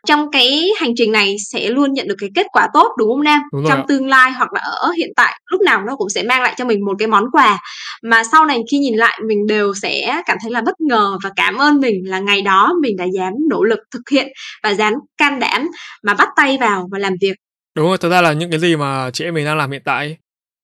Trong 0.07 0.31
cái 0.31 0.69
hành 0.81 0.93
trình 0.97 1.13
này 1.13 1.37
sẽ 1.53 1.71
luôn 1.71 1.93
nhận 1.93 2.09
được 2.09 2.17
cái 2.19 2.31
kết 2.35 2.47
quả 2.53 2.69
tốt 2.75 2.93
đúng 2.99 3.09
không 3.09 3.25
nam? 3.25 3.41
Đúng 3.53 3.65
trong 3.69 3.79
ạ. 3.79 3.85
tương 3.89 4.09
lai 4.09 4.33
hoặc 4.33 4.53
là 4.53 4.61
ở 4.61 4.91
hiện 4.97 5.11
tại 5.17 5.41
lúc 5.51 5.61
nào 5.61 5.83
nó 5.87 5.97
cũng 5.97 6.09
sẽ 6.09 6.23
mang 6.23 6.43
lại 6.43 6.55
cho 6.59 6.65
mình 6.65 6.85
một 6.85 6.95
cái 6.99 7.09
món 7.09 7.25
quà. 7.33 7.59
Mà 8.03 8.23
sau 8.33 8.45
này 8.47 8.59
khi 8.71 8.79
nhìn 8.79 8.95
lại 8.95 9.21
mình 9.29 9.47
đều 9.47 9.75
sẽ 9.83 10.23
cảm 10.27 10.37
thấy 10.43 10.51
là 10.51 10.61
bất 10.61 10.81
ngờ 10.81 11.19
và 11.25 11.31
cảm 11.37 11.57
ơn 11.57 11.81
mình 11.81 11.95
là 12.05 12.19
ngày 12.19 12.43
đó 12.43 12.75
mình 12.83 12.97
đã 12.97 13.05
dám 13.05 13.33
nỗ 13.51 13.65
lực 13.65 13.79
thực 13.91 14.03
hiện 14.11 14.29
và 14.63 14.75
dám 14.75 14.93
can 15.19 15.41
đảm 15.41 15.69
mà 16.03 16.15
bắt 16.15 16.29
tay 16.37 16.59
vào 16.61 16.89
và 16.93 16.99
làm 16.99 17.15
việc. 17.21 17.35
Đúng 17.75 17.87
rồi 17.87 17.99
thật 17.99 18.09
ra 18.09 18.23
là 18.23 18.33
những 18.33 18.51
cái 18.51 18.61
gì 18.61 18.77
mà 18.77 19.11
chị 19.11 19.25
em 19.25 19.35
mình 19.35 19.45
đang 19.45 19.57
làm 19.57 19.71
hiện 19.71 19.83
tại 19.85 20.17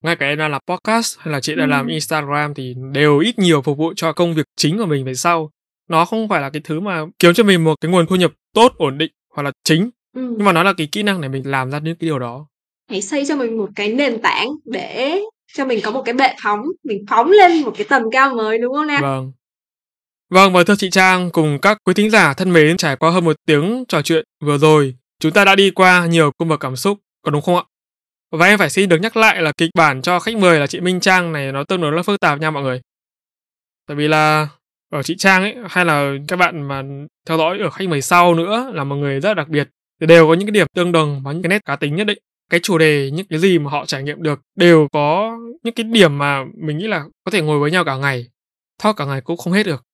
ngay 0.05 0.17
cả 0.17 0.27
em 0.27 0.39
đang 0.39 0.51
làm 0.51 0.61
podcast 0.67 1.19
hay 1.19 1.33
là 1.33 1.41
chị 1.41 1.55
đang 1.55 1.69
ừ. 1.69 1.71
làm 1.71 1.87
Instagram 1.87 2.55
thì 2.55 2.75
đều 2.93 3.19
ít 3.19 3.39
nhiều 3.39 3.63
phục 3.63 3.79
vụ 3.79 3.93
cho 3.97 4.13
công 4.13 4.35
việc 4.35 4.47
chính 4.57 4.79
của 4.79 4.87
mình 4.87 5.05
về 5.05 5.15
sau. 5.15 5.51
Nó 5.89 6.05
không 6.05 6.29
phải 6.29 6.41
là 6.41 6.51
cái 6.51 6.63
thứ 6.65 6.81
mà 6.81 7.05
kiếm 7.19 7.35
cho 7.35 7.45
mình 7.45 7.65
một 7.65 7.75
cái 7.81 7.91
nguồn 7.91 8.07
thu 8.07 8.17
nhập 8.17 8.33
tốt 8.55 8.73
ổn 8.77 8.99
định 8.99 9.13
hoặc 9.35 9.43
là 9.43 9.53
chính. 9.65 9.91
Ừ. 10.17 10.35
nhưng 10.37 10.45
mà 10.45 10.53
nó 10.53 10.63
là 10.63 10.73
cái 10.77 10.89
kỹ 10.93 11.03
năng 11.03 11.21
để 11.21 11.29
mình 11.29 11.51
làm 11.51 11.71
ra 11.71 11.79
những 11.79 11.97
cái 11.97 12.09
điều 12.09 12.19
đó. 12.19 12.47
Hãy 12.91 13.03
xây 13.03 13.25
cho 13.29 13.37
mình 13.37 13.57
một 13.57 13.69
cái 13.77 13.89
nền 13.89 14.23
tảng 14.23 14.49
để 14.65 15.21
cho 15.55 15.65
mình 15.65 15.81
có 15.85 15.91
một 15.91 16.03
cái 16.03 16.15
bệ 16.15 16.35
phóng 16.43 16.63
mình 16.85 17.05
phóng 17.11 17.31
lên 17.31 17.63
một 17.63 17.73
cái 17.77 17.87
tầm 17.89 18.03
cao 18.13 18.35
mới 18.35 18.59
đúng 18.59 18.75
không 18.75 18.89
em 18.89 19.03
vâng 19.03 19.33
Vâng, 20.31 20.53
và 20.53 20.65
thưa 20.65 20.75
chị 20.77 20.91
Trang 20.91 21.31
cùng 21.31 21.59
các 21.59 21.79
quý 21.85 21.95
thính 21.95 22.11
giả 22.11 22.35
thân 22.35 22.53
mến, 22.53 22.77
trải 22.77 22.97
qua 22.97 23.11
hơn 23.11 23.25
một 23.25 23.37
tiếng 23.47 23.85
trò 23.89 24.03
chuyện 24.03 24.25
vừa 24.45 24.59
rồi, 24.59 24.95
chúng 25.21 25.33
ta 25.33 25.45
đã 25.45 25.55
đi 25.55 25.71
qua 25.71 26.07
nhiều 26.07 26.31
cung 26.39 26.49
bậc 26.49 26.61
cảm 26.61 26.77
xúc, 26.77 26.99
có 27.23 27.31
đúng 27.31 27.43
không 27.43 27.57
ạ? 27.57 27.63
Và 28.33 28.47
em 28.47 28.59
phải 28.59 28.71
xin 28.71 28.89
được 28.89 29.01
nhắc 29.01 29.17
lại 29.17 29.43
là 29.43 29.53
kịch 29.57 29.71
bản 29.75 30.03
cho 30.03 30.21
khách 30.21 30.37
mời 30.37 30.61
là 30.61 30.67
chị 30.67 30.81
Minh 30.81 31.01
Trang 31.01 31.33
này 31.33 31.53
nó 31.53 31.65
tương 31.65 31.81
đối 31.81 31.93
là 31.93 32.03
phức 32.03 32.21
tạp 32.21 32.41
nha 32.41 32.51
mọi 32.51 32.63
người. 32.63 32.81
Tại 33.87 33.97
vì 33.97 34.09
là 34.09 34.49
ở 34.93 35.03
chị 35.03 35.17
Trang 35.17 35.43
ấy 35.43 35.57
hay 35.69 35.85
là 35.85 36.13
các 36.29 36.37
bạn 36.37 36.69
mà 36.69 36.83
theo 37.29 37.39
dõi 37.39 37.59
ở 37.59 37.71
khách 37.71 37.89
mời 37.89 38.03
sau 38.03 38.35
nữa 38.35 38.71
là 38.75 38.85
một 38.85 38.97
người 38.97 39.21
rất 39.21 39.35
đặc 39.35 39.49
biệt 39.49 39.69
thì 40.01 40.07
đều 40.07 40.29
có 40.29 40.35
những 40.35 40.47
cái 40.47 40.53
điểm 40.53 40.67
tương 40.75 40.93
đồng 40.93 41.23
và 41.25 41.33
những 41.33 41.43
cái 41.43 41.49
nét 41.49 41.65
cá 41.65 41.77
tính 41.77 41.97
nhất 41.97 42.07
định. 42.07 42.19
Cái 42.51 42.61
chủ 42.63 42.79
đề, 42.79 43.11
những 43.11 43.27
cái 43.27 43.39
gì 43.39 43.59
mà 43.59 43.71
họ 43.71 43.87
trải 43.87 44.03
nghiệm 44.03 44.23
được 44.23 44.41
đều 44.57 44.89
có 44.93 45.39
những 45.63 45.75
cái 45.75 45.85
điểm 45.85 46.19
mà 46.19 46.45
mình 46.55 46.79
nghĩ 46.79 46.87
là 46.87 47.05
có 47.25 47.31
thể 47.31 47.43
ngồi 47.43 47.59
với 47.59 47.71
nhau 47.71 47.85
cả 47.85 47.97
ngày. 47.97 48.27
Talk 48.83 48.97
cả 48.97 49.05
ngày 49.05 49.21
cũng 49.21 49.37
không 49.37 49.53
hết 49.53 49.67
được 49.67 49.85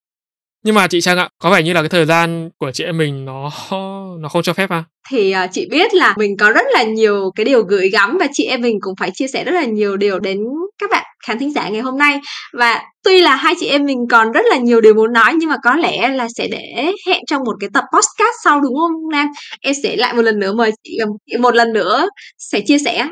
nhưng 0.65 0.75
mà 0.75 0.87
chị 0.87 1.01
Trang 1.01 1.17
ạ, 1.17 1.29
có 1.39 1.51
vẻ 1.51 1.63
như 1.63 1.73
là 1.73 1.81
cái 1.81 1.89
thời 1.89 2.05
gian 2.05 2.49
của 2.57 2.71
chị 2.71 2.83
em 2.83 2.97
mình 2.97 3.25
nó 3.25 3.51
nó 4.19 4.29
không 4.29 4.43
cho 4.43 4.53
phép 4.53 4.69
à? 4.69 4.83
Thì 5.09 5.33
uh, 5.43 5.49
chị 5.51 5.67
biết 5.71 5.93
là 5.93 6.13
mình 6.17 6.37
có 6.37 6.51
rất 6.51 6.65
là 6.73 6.83
nhiều 6.83 7.31
cái 7.35 7.45
điều 7.45 7.63
gửi 7.63 7.89
gắm 7.89 8.17
và 8.19 8.27
chị 8.33 8.45
em 8.45 8.61
mình 8.61 8.77
cũng 8.81 8.93
phải 8.99 9.11
chia 9.13 9.27
sẻ 9.27 9.43
rất 9.43 9.51
là 9.51 9.63
nhiều 9.63 9.97
điều 9.97 10.19
đến 10.19 10.37
các 10.77 10.89
bạn 10.89 11.05
khán 11.27 11.39
thính 11.39 11.53
giả 11.53 11.69
ngày 11.69 11.81
hôm 11.81 11.97
nay 11.97 12.19
và 12.53 12.83
tuy 13.03 13.21
là 13.21 13.35
hai 13.35 13.53
chị 13.59 13.67
em 13.67 13.85
mình 13.85 13.97
còn 14.09 14.31
rất 14.31 14.45
là 14.49 14.57
nhiều 14.57 14.81
điều 14.81 14.93
muốn 14.93 15.13
nói 15.13 15.33
nhưng 15.37 15.49
mà 15.49 15.55
có 15.63 15.75
lẽ 15.75 16.09
là 16.09 16.27
sẽ 16.37 16.47
để 16.47 16.91
hẹn 17.07 17.21
trong 17.27 17.43
một 17.43 17.55
cái 17.59 17.69
tập 17.73 17.83
podcast 17.93 18.35
sau 18.43 18.61
đúng 18.61 18.75
không 18.75 18.91
Nam? 19.11 19.27
Em 19.61 19.73
sẽ 19.83 19.95
lại 19.95 20.13
một 20.13 20.21
lần 20.21 20.39
nữa 20.39 20.53
mời 20.53 20.71
chị 20.83 20.97
một 21.39 21.55
lần 21.55 21.73
nữa 21.73 22.07
sẽ 22.37 22.59
chia 22.65 22.77
sẻ 22.77 23.07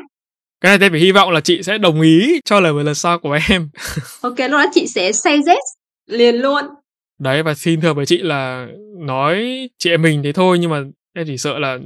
cái 0.60 0.70
này 0.70 0.78
tôi 0.78 0.90
phải 0.90 1.00
hy 1.00 1.12
vọng 1.12 1.30
là 1.30 1.40
chị 1.40 1.62
sẽ 1.62 1.78
đồng 1.78 2.00
ý 2.00 2.40
cho 2.44 2.60
lời 2.60 2.72
mời 2.72 2.84
lần 2.84 2.94
sau 2.94 3.18
của 3.18 3.38
em 3.48 3.68
ok 4.20 4.38
lúc 4.38 4.50
đó 4.50 4.64
chị 4.74 4.86
sẽ 4.86 5.12
say 5.12 5.34
yes 5.34 5.64
liền 6.06 6.34
luôn 6.34 6.64
đấy 7.18 7.42
và 7.42 7.54
xin 7.54 7.80
thưa 7.80 7.94
với 7.94 8.06
chị 8.06 8.18
là 8.18 8.66
nói 8.98 9.68
chị 9.78 9.90
em 9.90 10.02
mình 10.02 10.22
thế 10.22 10.32
thôi 10.32 10.58
nhưng 10.58 10.70
mà 10.70 10.82
em 11.16 11.26
chỉ 11.26 11.38
sợ 11.38 11.58
là 11.58 11.78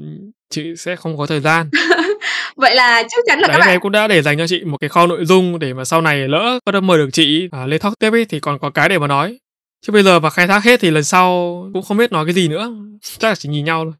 chị 0.50 0.76
sẽ 0.76 0.96
không 0.96 1.18
có 1.18 1.26
thời 1.26 1.40
gian. 1.40 1.70
Vậy 2.56 2.74
là 2.74 3.02
chắc 3.02 3.24
chắn 3.26 3.38
là 3.38 3.48
đấy, 3.48 3.54
các 3.54 3.60
bạn 3.60 3.68
em 3.68 3.80
cũng 3.80 3.92
đã 3.92 4.08
để 4.08 4.22
dành 4.22 4.38
cho 4.38 4.46
chị 4.46 4.64
một 4.64 4.76
cái 4.80 4.88
kho 4.88 5.06
nội 5.06 5.24
dung 5.24 5.58
để 5.58 5.74
mà 5.74 5.84
sau 5.84 6.00
này 6.00 6.28
lỡ 6.28 6.58
có 6.64 6.72
được 6.72 6.80
mời 6.80 6.98
được 6.98 7.08
chị 7.12 7.48
à, 7.52 7.66
lên 7.66 7.80
talk 7.80 7.98
tiếp 7.98 8.10
ấy 8.12 8.24
thì 8.24 8.40
còn 8.40 8.58
có 8.58 8.70
cái 8.70 8.88
để 8.88 8.98
mà 8.98 9.06
nói. 9.06 9.38
Chứ 9.86 9.92
bây 9.92 10.02
giờ 10.02 10.20
mà 10.20 10.30
khai 10.30 10.46
thác 10.46 10.64
hết 10.64 10.80
thì 10.80 10.90
lần 10.90 11.04
sau 11.04 11.30
cũng 11.74 11.82
không 11.82 11.96
biết 11.96 12.12
nói 12.12 12.24
cái 12.24 12.34
gì 12.34 12.48
nữa. 12.48 12.70
Chắc 13.18 13.28
là 13.28 13.34
chỉ 13.34 13.48
nhìn 13.48 13.64
nhau 13.64 13.84
thôi. 13.84 13.92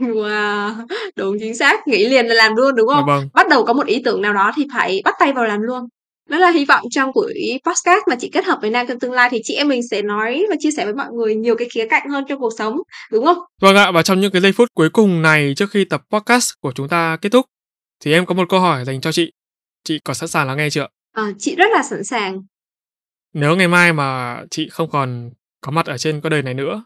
Wow, 0.00 0.74
đúng 1.16 1.36
chính 1.40 1.56
xác, 1.56 1.88
nghĩ 1.88 2.08
liền 2.08 2.26
là 2.26 2.34
làm 2.34 2.56
luôn 2.56 2.76
đúng 2.76 2.88
không? 2.88 3.04
Dạ 3.08 3.14
vâng. 3.14 3.28
Bắt 3.34 3.48
đầu 3.48 3.64
có 3.64 3.72
một 3.72 3.86
ý 3.86 4.02
tưởng 4.04 4.22
nào 4.22 4.32
đó 4.32 4.52
thì 4.56 4.66
phải 4.74 5.00
bắt 5.04 5.14
tay 5.18 5.32
vào 5.32 5.44
làm 5.44 5.62
luôn 5.62 5.88
rất 6.28 6.38
là 6.38 6.50
hy 6.50 6.64
vọng 6.64 6.84
trong 6.90 7.10
buổi 7.14 7.60
podcast 7.64 8.02
mà 8.10 8.16
chị 8.20 8.30
kết 8.32 8.44
hợp 8.44 8.58
với 8.60 8.70
Nam 8.70 8.86
trong 8.86 9.00
tương 9.00 9.12
lai 9.12 9.28
thì 9.32 9.40
chị 9.44 9.54
em 9.54 9.68
mình 9.68 9.80
sẽ 9.90 10.02
nói 10.02 10.46
và 10.50 10.56
chia 10.58 10.70
sẻ 10.70 10.84
với 10.84 10.94
mọi 10.94 11.06
người 11.12 11.34
nhiều 11.34 11.54
cái 11.58 11.68
khía 11.74 11.86
cạnh 11.90 12.08
hơn 12.08 12.24
trong 12.28 12.40
cuộc 12.40 12.52
sống, 12.58 12.76
đúng 13.12 13.24
không? 13.24 13.38
Vâng 13.60 13.76
ạ, 13.76 13.90
và 13.90 14.02
trong 14.02 14.20
những 14.20 14.32
cái 14.32 14.42
giây 14.42 14.52
phút 14.52 14.68
cuối 14.74 14.90
cùng 14.90 15.22
này 15.22 15.54
trước 15.56 15.70
khi 15.70 15.84
tập 15.84 16.02
podcast 16.10 16.50
của 16.60 16.72
chúng 16.72 16.88
ta 16.88 17.16
kết 17.22 17.28
thúc 17.28 17.46
thì 18.00 18.12
em 18.12 18.26
có 18.26 18.34
một 18.34 18.48
câu 18.48 18.60
hỏi 18.60 18.84
dành 18.84 19.00
cho 19.00 19.12
chị. 19.12 19.32
Chị 19.84 19.98
có 20.04 20.14
sẵn 20.14 20.28
sàng 20.28 20.46
lắng 20.46 20.56
nghe 20.56 20.70
chưa? 20.70 20.86
À, 21.12 21.32
chị 21.38 21.54
rất 21.56 21.70
là 21.72 21.82
sẵn 21.82 22.04
sàng. 22.04 22.40
Nếu 23.34 23.56
ngày 23.56 23.68
mai 23.68 23.92
mà 23.92 24.40
chị 24.50 24.68
không 24.68 24.90
còn 24.90 25.30
có 25.60 25.72
mặt 25.72 25.86
ở 25.86 25.98
trên 25.98 26.20
cái 26.20 26.30
đời 26.30 26.42
này 26.42 26.54
nữa 26.54 26.84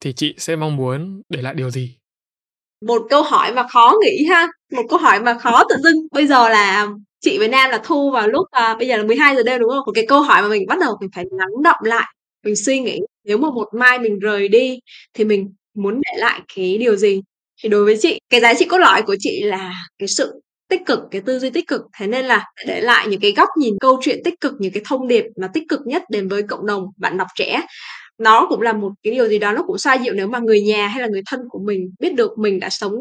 thì 0.00 0.12
chị 0.12 0.34
sẽ 0.38 0.56
mong 0.56 0.76
muốn 0.76 1.22
để 1.28 1.42
lại 1.42 1.54
điều 1.54 1.70
gì? 1.70 1.96
Một 2.86 3.02
câu 3.10 3.22
hỏi 3.22 3.52
mà 3.52 3.66
khó 3.68 3.94
nghĩ 4.02 4.26
ha, 4.30 4.46
một 4.72 4.82
câu 4.88 4.98
hỏi 4.98 5.20
mà 5.20 5.38
khó 5.38 5.64
tự 5.68 5.76
dưng. 5.82 5.96
Bây 6.12 6.26
giờ 6.26 6.48
là 6.48 6.88
chị 7.26 7.38
với 7.38 7.48
Nam 7.48 7.70
là 7.70 7.80
thu 7.84 8.10
vào 8.10 8.28
lúc 8.28 8.46
à, 8.50 8.76
bây 8.78 8.88
giờ 8.88 8.96
là 8.96 9.04
12 9.04 9.36
giờ 9.36 9.42
đêm 9.42 9.60
đúng 9.60 9.70
không? 9.70 9.82
Một 9.86 9.92
cái 9.94 10.06
câu 10.08 10.20
hỏi 10.20 10.42
mà 10.42 10.48
mình 10.48 10.66
bắt 10.68 10.78
đầu 10.80 10.96
mình 11.00 11.10
phải 11.14 11.24
lắng 11.30 11.62
động 11.62 11.76
lại, 11.82 12.14
mình 12.44 12.56
suy 12.56 12.80
nghĩ 12.80 13.00
nếu 13.24 13.38
mà 13.38 13.50
một 13.50 13.68
mai 13.72 13.98
mình 13.98 14.18
rời 14.18 14.48
đi 14.48 14.78
thì 15.14 15.24
mình 15.24 15.52
muốn 15.74 16.00
để 16.04 16.20
lại 16.20 16.40
cái 16.56 16.78
điều 16.78 16.96
gì? 16.96 17.20
Thì 17.62 17.68
đối 17.68 17.84
với 17.84 17.96
chị, 18.00 18.20
cái 18.30 18.40
giá 18.40 18.54
trị 18.54 18.64
cốt 18.64 18.78
lõi 18.78 19.02
của 19.02 19.16
chị 19.20 19.42
là 19.42 19.72
cái 19.98 20.08
sự 20.08 20.40
tích 20.68 20.80
cực, 20.86 20.98
cái 21.10 21.20
tư 21.20 21.38
duy 21.38 21.50
tích 21.50 21.68
cực. 21.68 21.80
Thế 21.98 22.06
nên 22.06 22.24
là 22.24 22.44
để 22.66 22.80
lại 22.80 23.06
những 23.08 23.20
cái 23.20 23.32
góc 23.36 23.48
nhìn 23.58 23.74
câu 23.80 23.98
chuyện 24.02 24.20
tích 24.24 24.40
cực, 24.40 24.52
những 24.58 24.72
cái 24.72 24.82
thông 24.86 25.08
điệp 25.08 25.24
mà 25.40 25.48
tích 25.54 25.64
cực 25.68 25.80
nhất 25.86 26.02
đến 26.10 26.28
với 26.28 26.42
cộng 26.42 26.66
đồng 26.66 26.84
bạn 26.96 27.16
đọc 27.18 27.28
trẻ 27.36 27.62
nó 28.18 28.46
cũng 28.48 28.60
là 28.60 28.72
một 28.72 28.92
cái 29.02 29.12
điều 29.12 29.28
gì 29.28 29.38
đó 29.38 29.52
nó 29.52 29.62
cũng 29.66 29.78
xoa 29.78 29.94
dịu 29.94 30.12
nếu 30.14 30.26
mà 30.28 30.38
người 30.38 30.60
nhà 30.60 30.88
hay 30.88 31.02
là 31.02 31.08
người 31.08 31.22
thân 31.30 31.40
của 31.48 31.58
mình 31.58 31.90
biết 31.98 32.14
được 32.14 32.38
mình 32.38 32.60
đã 32.60 32.68
sống 32.70 32.92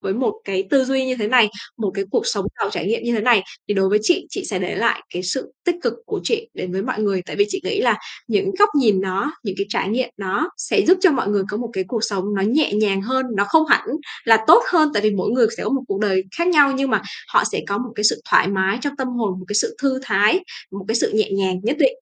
với 0.00 0.14
một 0.14 0.34
cái 0.44 0.64
tư 0.70 0.84
duy 0.84 1.04
như 1.06 1.16
thế 1.16 1.26
này, 1.28 1.48
một 1.78 1.90
cái 1.94 2.04
cuộc 2.10 2.26
sống 2.26 2.46
giàu 2.60 2.70
trải 2.70 2.86
nghiệm 2.86 3.02
như 3.02 3.14
thế 3.14 3.20
này 3.20 3.42
thì 3.68 3.74
đối 3.74 3.88
với 3.88 3.98
chị, 4.02 4.26
chị 4.30 4.44
sẽ 4.44 4.58
để 4.58 4.74
lại 4.76 5.02
cái 5.14 5.22
sự 5.22 5.52
tích 5.64 5.74
cực 5.82 5.92
của 6.06 6.20
chị 6.24 6.48
đến 6.54 6.72
với 6.72 6.82
mọi 6.82 7.00
người. 7.00 7.22
Tại 7.26 7.36
vì 7.36 7.44
chị 7.48 7.60
nghĩ 7.64 7.80
là 7.80 7.98
những 8.28 8.50
góc 8.58 8.68
nhìn 8.78 9.00
nó, 9.00 9.32
những 9.42 9.54
cái 9.58 9.66
trải 9.68 9.88
nghiệm 9.88 10.08
nó 10.16 10.50
sẽ 10.56 10.82
giúp 10.86 10.98
cho 11.00 11.12
mọi 11.12 11.28
người 11.28 11.42
có 11.50 11.56
một 11.56 11.70
cái 11.72 11.84
cuộc 11.88 12.04
sống 12.04 12.24
nó 12.34 12.42
nhẹ 12.42 12.72
nhàng 12.72 13.02
hơn, 13.02 13.26
nó 13.36 13.44
không 13.48 13.66
hẳn 13.66 13.88
là 14.24 14.38
tốt 14.46 14.62
hơn 14.70 14.90
tại 14.94 15.02
vì 15.02 15.10
mỗi 15.10 15.30
người 15.30 15.46
sẽ 15.56 15.64
có 15.64 15.70
một 15.70 15.82
cuộc 15.88 16.00
đời 16.00 16.22
khác 16.36 16.48
nhau 16.48 16.72
nhưng 16.72 16.90
mà 16.90 17.02
họ 17.28 17.44
sẽ 17.52 17.60
có 17.66 17.78
một 17.78 17.90
cái 17.94 18.04
sự 18.04 18.22
thoải 18.30 18.48
mái 18.48 18.78
trong 18.80 18.96
tâm 18.96 19.08
hồn, 19.08 19.38
một 19.38 19.44
cái 19.48 19.54
sự 19.54 19.76
thư 19.82 20.00
thái, 20.02 20.40
một 20.72 20.84
cái 20.88 20.94
sự 20.94 21.12
nhẹ 21.14 21.30
nhàng 21.30 21.60
nhất 21.62 21.76
định. 21.78 21.94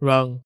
Vâng. 0.00 0.38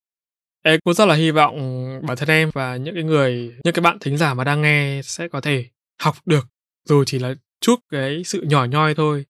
Em 0.62 0.80
cũng 0.84 0.94
rất 0.94 1.06
là 1.06 1.14
hy 1.14 1.30
vọng 1.30 1.56
ừ, 1.56 2.06
bản 2.06 2.16
thân 2.16 2.28
em 2.28 2.50
và 2.54 2.76
những 2.76 2.94
cái 2.94 3.04
người, 3.04 3.52
những 3.64 3.74
cái 3.74 3.82
bạn 3.82 3.98
thính 4.00 4.16
giả 4.16 4.34
mà 4.34 4.44
đang 4.44 4.62
nghe 4.62 5.00
sẽ 5.04 5.28
có 5.28 5.40
thể 5.40 5.64
học 5.98 6.16
được 6.24 6.46
dù 6.84 7.04
chỉ 7.04 7.18
là 7.18 7.34
chút 7.60 7.80
cái 7.90 8.22
sự 8.24 8.42
nhỏ 8.42 8.64
nhoi 8.64 8.94
thôi 8.94 9.24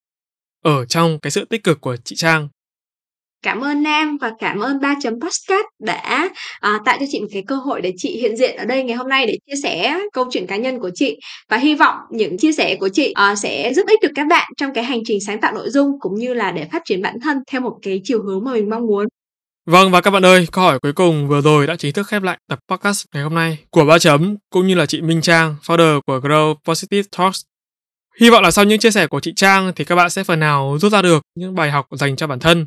ở 0.64 0.84
trong 0.84 1.18
cái 1.22 1.30
sự 1.30 1.44
tích 1.44 1.64
cực 1.64 1.80
của 1.80 1.96
chị 1.96 2.16
Trang. 2.16 2.48
Cảm 3.42 3.60
ơn 3.60 3.82
Nam 3.82 4.16
và 4.20 4.32
cảm 4.38 4.58
ơn 4.58 4.80
ba 4.80 4.94
chấm 5.02 5.20
podcast 5.20 5.66
đã 5.78 6.28
à, 6.60 6.80
tạo 6.84 6.96
cho 7.00 7.06
chị 7.10 7.20
một 7.20 7.26
cái 7.32 7.42
cơ 7.46 7.56
hội 7.56 7.80
để 7.80 7.92
chị 7.96 8.16
hiện 8.16 8.36
diện 8.36 8.56
ở 8.56 8.64
đây 8.64 8.84
ngày 8.84 8.96
hôm 8.96 9.08
nay 9.08 9.26
để 9.26 9.38
chia 9.46 9.60
sẻ 9.62 9.98
câu 10.12 10.24
chuyện 10.30 10.46
cá 10.46 10.56
nhân 10.56 10.78
của 10.78 10.90
chị 10.94 11.18
và 11.48 11.56
hy 11.56 11.74
vọng 11.74 11.96
những 12.10 12.38
chia 12.38 12.52
sẻ 12.52 12.76
của 12.80 12.88
chị 12.88 13.12
à, 13.12 13.34
sẽ 13.36 13.72
giúp 13.74 13.86
ích 13.88 14.00
được 14.02 14.12
các 14.14 14.26
bạn 14.26 14.52
trong 14.56 14.74
cái 14.74 14.84
hành 14.84 15.00
trình 15.04 15.18
sáng 15.26 15.40
tạo 15.40 15.54
nội 15.54 15.70
dung 15.70 16.00
cũng 16.00 16.14
như 16.14 16.34
là 16.34 16.52
để 16.52 16.68
phát 16.72 16.82
triển 16.84 17.02
bản 17.02 17.14
thân 17.22 17.38
theo 17.50 17.60
một 17.60 17.78
cái 17.82 18.00
chiều 18.04 18.22
hướng 18.22 18.44
mà 18.44 18.52
mình 18.52 18.70
mong 18.70 18.86
muốn. 18.86 19.06
Vâng 19.66 19.90
và 19.90 20.00
các 20.00 20.10
bạn 20.10 20.24
ơi, 20.24 20.46
câu 20.52 20.64
hỏi 20.64 20.78
cuối 20.78 20.92
cùng 20.92 21.28
vừa 21.28 21.40
rồi 21.40 21.66
đã 21.66 21.76
chính 21.76 21.92
thức 21.92 22.06
khép 22.06 22.22
lại 22.22 22.38
tập 22.48 22.58
podcast 22.68 23.04
ngày 23.14 23.22
hôm 23.22 23.34
nay 23.34 23.58
của 23.70 23.84
Ba 23.84 23.98
Chấm 23.98 24.36
cũng 24.50 24.66
như 24.66 24.74
là 24.74 24.86
chị 24.86 25.00
Minh 25.00 25.20
Trang, 25.20 25.56
founder 25.62 26.00
của 26.06 26.18
Grow 26.18 26.54
Positive 26.64 27.08
Talks. 27.16 27.42
Hy 28.20 28.30
vọng 28.30 28.42
là 28.42 28.50
sau 28.50 28.64
những 28.64 28.78
chia 28.78 28.90
sẻ 28.90 29.06
của 29.06 29.20
chị 29.20 29.32
Trang 29.36 29.72
thì 29.76 29.84
các 29.84 29.94
bạn 29.94 30.10
sẽ 30.10 30.24
phần 30.24 30.40
nào 30.40 30.78
rút 30.80 30.92
ra 30.92 31.02
được 31.02 31.22
những 31.34 31.54
bài 31.54 31.70
học 31.70 31.86
dành 31.90 32.16
cho 32.16 32.26
bản 32.26 32.38
thân, 32.38 32.66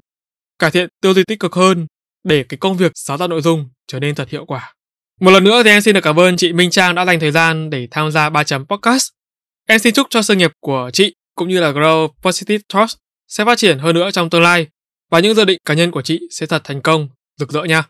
cải 0.59 0.71
thiện 0.71 0.89
tư 1.01 1.13
duy 1.13 1.23
tích 1.27 1.39
cực 1.39 1.53
hơn 1.53 1.87
để 2.23 2.43
cái 2.49 2.57
công 2.57 2.77
việc 2.77 2.91
sáng 2.95 3.17
tạo 3.17 3.27
nội 3.27 3.41
dung 3.41 3.69
trở 3.87 3.99
nên 3.99 4.15
thật 4.15 4.29
hiệu 4.29 4.45
quả. 4.45 4.73
Một 5.21 5.31
lần 5.31 5.43
nữa 5.43 5.63
thì 5.63 5.69
em 5.69 5.81
xin 5.81 5.95
được 5.95 6.01
cảm 6.03 6.19
ơn 6.19 6.37
chị 6.37 6.53
Minh 6.53 6.69
Trang 6.69 6.95
đã 6.95 7.05
dành 7.05 7.19
thời 7.19 7.31
gian 7.31 7.69
để 7.69 7.87
tham 7.91 8.11
gia 8.11 8.29
Ba 8.29 8.43
Chấm 8.43 8.65
podcast. 8.65 9.07
Em 9.67 9.79
xin 9.79 9.93
chúc 9.93 10.07
cho 10.09 10.21
sự 10.21 10.35
nghiệp 10.35 10.51
của 10.59 10.89
chị 10.93 11.15
cũng 11.35 11.49
như 11.49 11.59
là 11.59 11.71
Grow 11.71 12.07
Positive 12.21 12.63
Talks 12.73 12.95
sẽ 13.27 13.45
phát 13.45 13.57
triển 13.57 13.79
hơn 13.79 13.95
nữa 13.95 14.11
trong 14.11 14.29
tương 14.29 14.41
lai 14.41 14.67
và 15.13 15.19
những 15.19 15.35
dự 15.35 15.45
định 15.45 15.59
cá 15.65 15.73
nhân 15.73 15.91
của 15.91 16.01
chị 16.01 16.27
sẽ 16.31 16.45
thật 16.45 16.61
thành 16.63 16.81
công, 16.81 17.07
rực 17.39 17.51
rỡ 17.51 17.63
nha. 17.63 17.83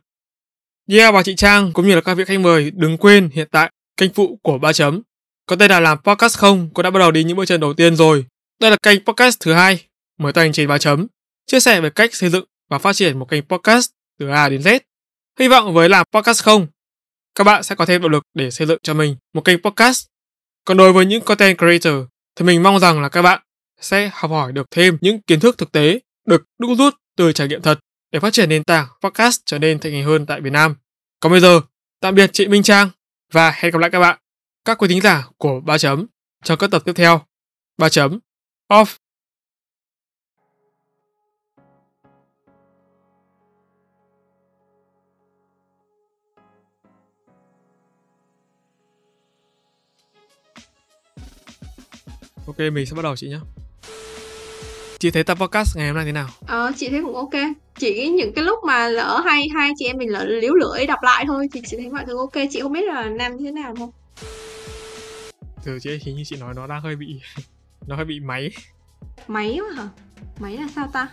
Yeah 0.90 1.14
và 1.14 1.24
chị 1.24 1.36
Trang 1.36 1.72
cũng 1.74 1.88
như 1.88 1.96
là 1.96 2.02
các 2.02 2.14
vị 2.14 2.26
khách 2.26 2.40
mời 2.40 2.72
đừng 2.72 2.98
quên 2.98 3.30
hiện 3.34 3.48
tại 3.52 3.72
kênh 3.98 4.14
phụ 4.14 4.40
của 4.44 4.58
ba 4.58 4.74
chấm 4.74 5.02
có 5.46 5.56
tên 5.56 5.72
là 5.72 5.80
làm 5.80 5.98
podcast 5.98 6.38
không 6.38 6.70
cũng 6.74 6.84
đã 6.84 6.90
bắt 6.90 7.00
đầu 7.00 7.12
đi 7.12 7.24
những 7.24 7.38
bước 7.38 7.46
chân 7.46 7.62
đầu 7.62 7.74
tiên 7.74 7.96
rồi. 7.96 8.26
Đây 8.62 8.72
là 8.72 8.78
kênh 8.84 9.06
podcast 9.06 9.40
thứ 9.40 9.54
hai 9.54 9.86
mới 10.20 10.34
tay 10.34 10.50
trên 10.54 10.68
ba 10.68 10.78
chấm 10.78 11.08
chia 11.46 11.60
sẻ 11.60 11.82
về 11.82 11.90
cách 11.90 12.14
xây 12.14 12.30
dựng 12.30 12.46
và 12.70 12.78
phát 12.78 12.96
triển 12.96 13.20
một 13.20 13.30
kênh 13.30 13.44
podcast 13.44 13.92
từ 14.20 14.28
A 14.28 14.50
đến 14.50 14.62
Z. 14.62 14.80
Hy 15.40 15.48
vọng 15.48 15.74
với 15.74 15.90
làm 15.90 16.06
podcast 16.14 16.44
không 16.44 16.68
các 17.36 17.44
bạn 17.44 17.64
sẽ 17.64 17.76
có 17.76 17.86
thêm 17.86 18.02
động 18.02 18.12
lực 18.12 18.24
để 18.34 18.52
xây 18.52 18.68
dựng 18.68 18.80
cho 18.84 18.94
mình 18.94 19.16
một 19.34 19.42
kênh 19.42 19.62
podcast. 19.62 20.06
Còn 20.66 20.78
đối 20.78 20.94
với 20.94 21.06
những 21.06 21.22
content 21.22 21.58
creator 21.58 22.04
thì 22.36 22.46
mình 22.46 22.64
mong 22.64 22.80
rằng 22.80 23.02
là 23.02 23.10
các 23.10 23.22
bạn 23.22 23.42
sẽ 23.82 24.12
học 24.14 24.32
hỏi 24.32 24.52
được 24.52 24.68
thêm 24.72 24.98
những 25.02 25.22
kiến 25.22 25.40
thức 25.40 25.58
thực 25.58 25.72
tế 25.72 26.00
được 26.28 26.44
đúc 26.60 26.72
rút 26.78 26.94
từ 27.16 27.32
trải 27.32 27.48
nghiệm 27.48 27.62
thật 27.62 27.80
để 28.12 28.20
phát 28.20 28.34
triển 28.34 28.50
nền 28.50 28.64
tảng 28.64 28.88
podcast 29.02 29.42
trở 29.46 29.60
nên 29.60 29.80
thịnh 29.80 29.94
hành 29.94 30.04
hơn 30.04 30.26
tại 30.26 30.42
Việt 30.42 30.50
Nam. 30.50 30.76
Còn 31.20 31.32
bây 31.32 31.42
giờ, 31.42 31.62
tạm 32.00 32.16
biệt 32.16 32.30
chị 32.34 32.48
Minh 32.48 32.64
Trang 32.64 32.90
và 33.32 33.52
hẹn 33.52 33.72
gặp 33.72 33.80
lại 33.80 33.90
các 33.90 34.00
bạn, 34.00 34.20
các 34.66 34.78
quý 34.78 34.88
thính 34.88 35.02
giả 35.02 35.28
của 35.38 35.60
Ba 35.60 35.78
Chấm 35.78 36.06
trong 36.44 36.58
các 36.58 36.72
tập 36.72 36.82
tiếp 36.86 36.94
theo. 36.96 37.22
Ba 37.78 37.90
Chấm 37.90 38.20
Off 38.70 38.86
Ok, 52.48 52.60
mình 52.74 52.86
sẽ 52.86 52.96
bắt 52.96 53.02
đầu 53.02 53.16
chị 53.16 53.30
nhé. 53.30 53.63
Chị 55.04 55.12
thấy 55.12 55.24
tập 55.24 55.38
podcast 55.42 55.78
ngày 55.78 55.88
hôm 55.88 55.96
nay 55.96 56.06
thế 56.06 56.12
nào? 56.12 56.28
Ờ, 56.48 56.72
chị 56.78 56.90
thấy 56.90 57.02
cũng 57.02 57.16
ok. 57.16 57.34
Chỉ 57.80 58.08
những 58.08 58.34
cái 58.34 58.44
lúc 58.44 58.60
mà 58.68 58.88
lỡ 58.88 59.22
hai 59.26 59.48
hai 59.56 59.72
chị 59.78 59.86
em 59.86 59.98
mình 59.98 60.10
lỡ 60.12 60.26
liếu 60.26 60.54
lưỡi 60.54 60.86
đọc 60.88 61.00
lại 61.04 61.26
thôi 61.28 61.48
thì 61.54 61.62
chị 61.66 61.78
thấy 61.78 61.90
mọi 61.90 62.04
thứ 62.08 62.18
ok. 62.18 62.34
Chị 62.52 62.62
không 62.62 62.72
biết 62.72 62.84
là 62.88 63.10
Nam 63.10 63.38
như 63.38 63.46
thế 63.46 63.52
nào 63.52 63.76
không? 63.78 63.92
Từ 65.64 65.80
chị 65.82 66.00
hình 66.04 66.16
như 66.16 66.24
chị 66.26 66.36
nói 66.36 66.54
nó 66.54 66.68
đang 66.68 66.82
hơi 66.82 66.96
bị 66.96 67.20
nó 67.88 67.96
hơi 67.96 68.06
bị 68.06 68.20
máy. 68.20 68.52
Máy 69.28 69.60
mà 69.60 69.84
hả? 69.84 69.90
Máy 70.40 70.58
là 70.58 70.68
sao 70.76 70.90
ta? 70.94 71.08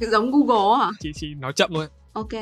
Giống 0.00 0.30
Google 0.30 0.84
hả? 0.84 0.90
Chị 1.00 1.12
chị 1.14 1.34
nói 1.34 1.52
chậm 1.56 1.70
thôi. 1.74 1.86
Ok 2.12 2.32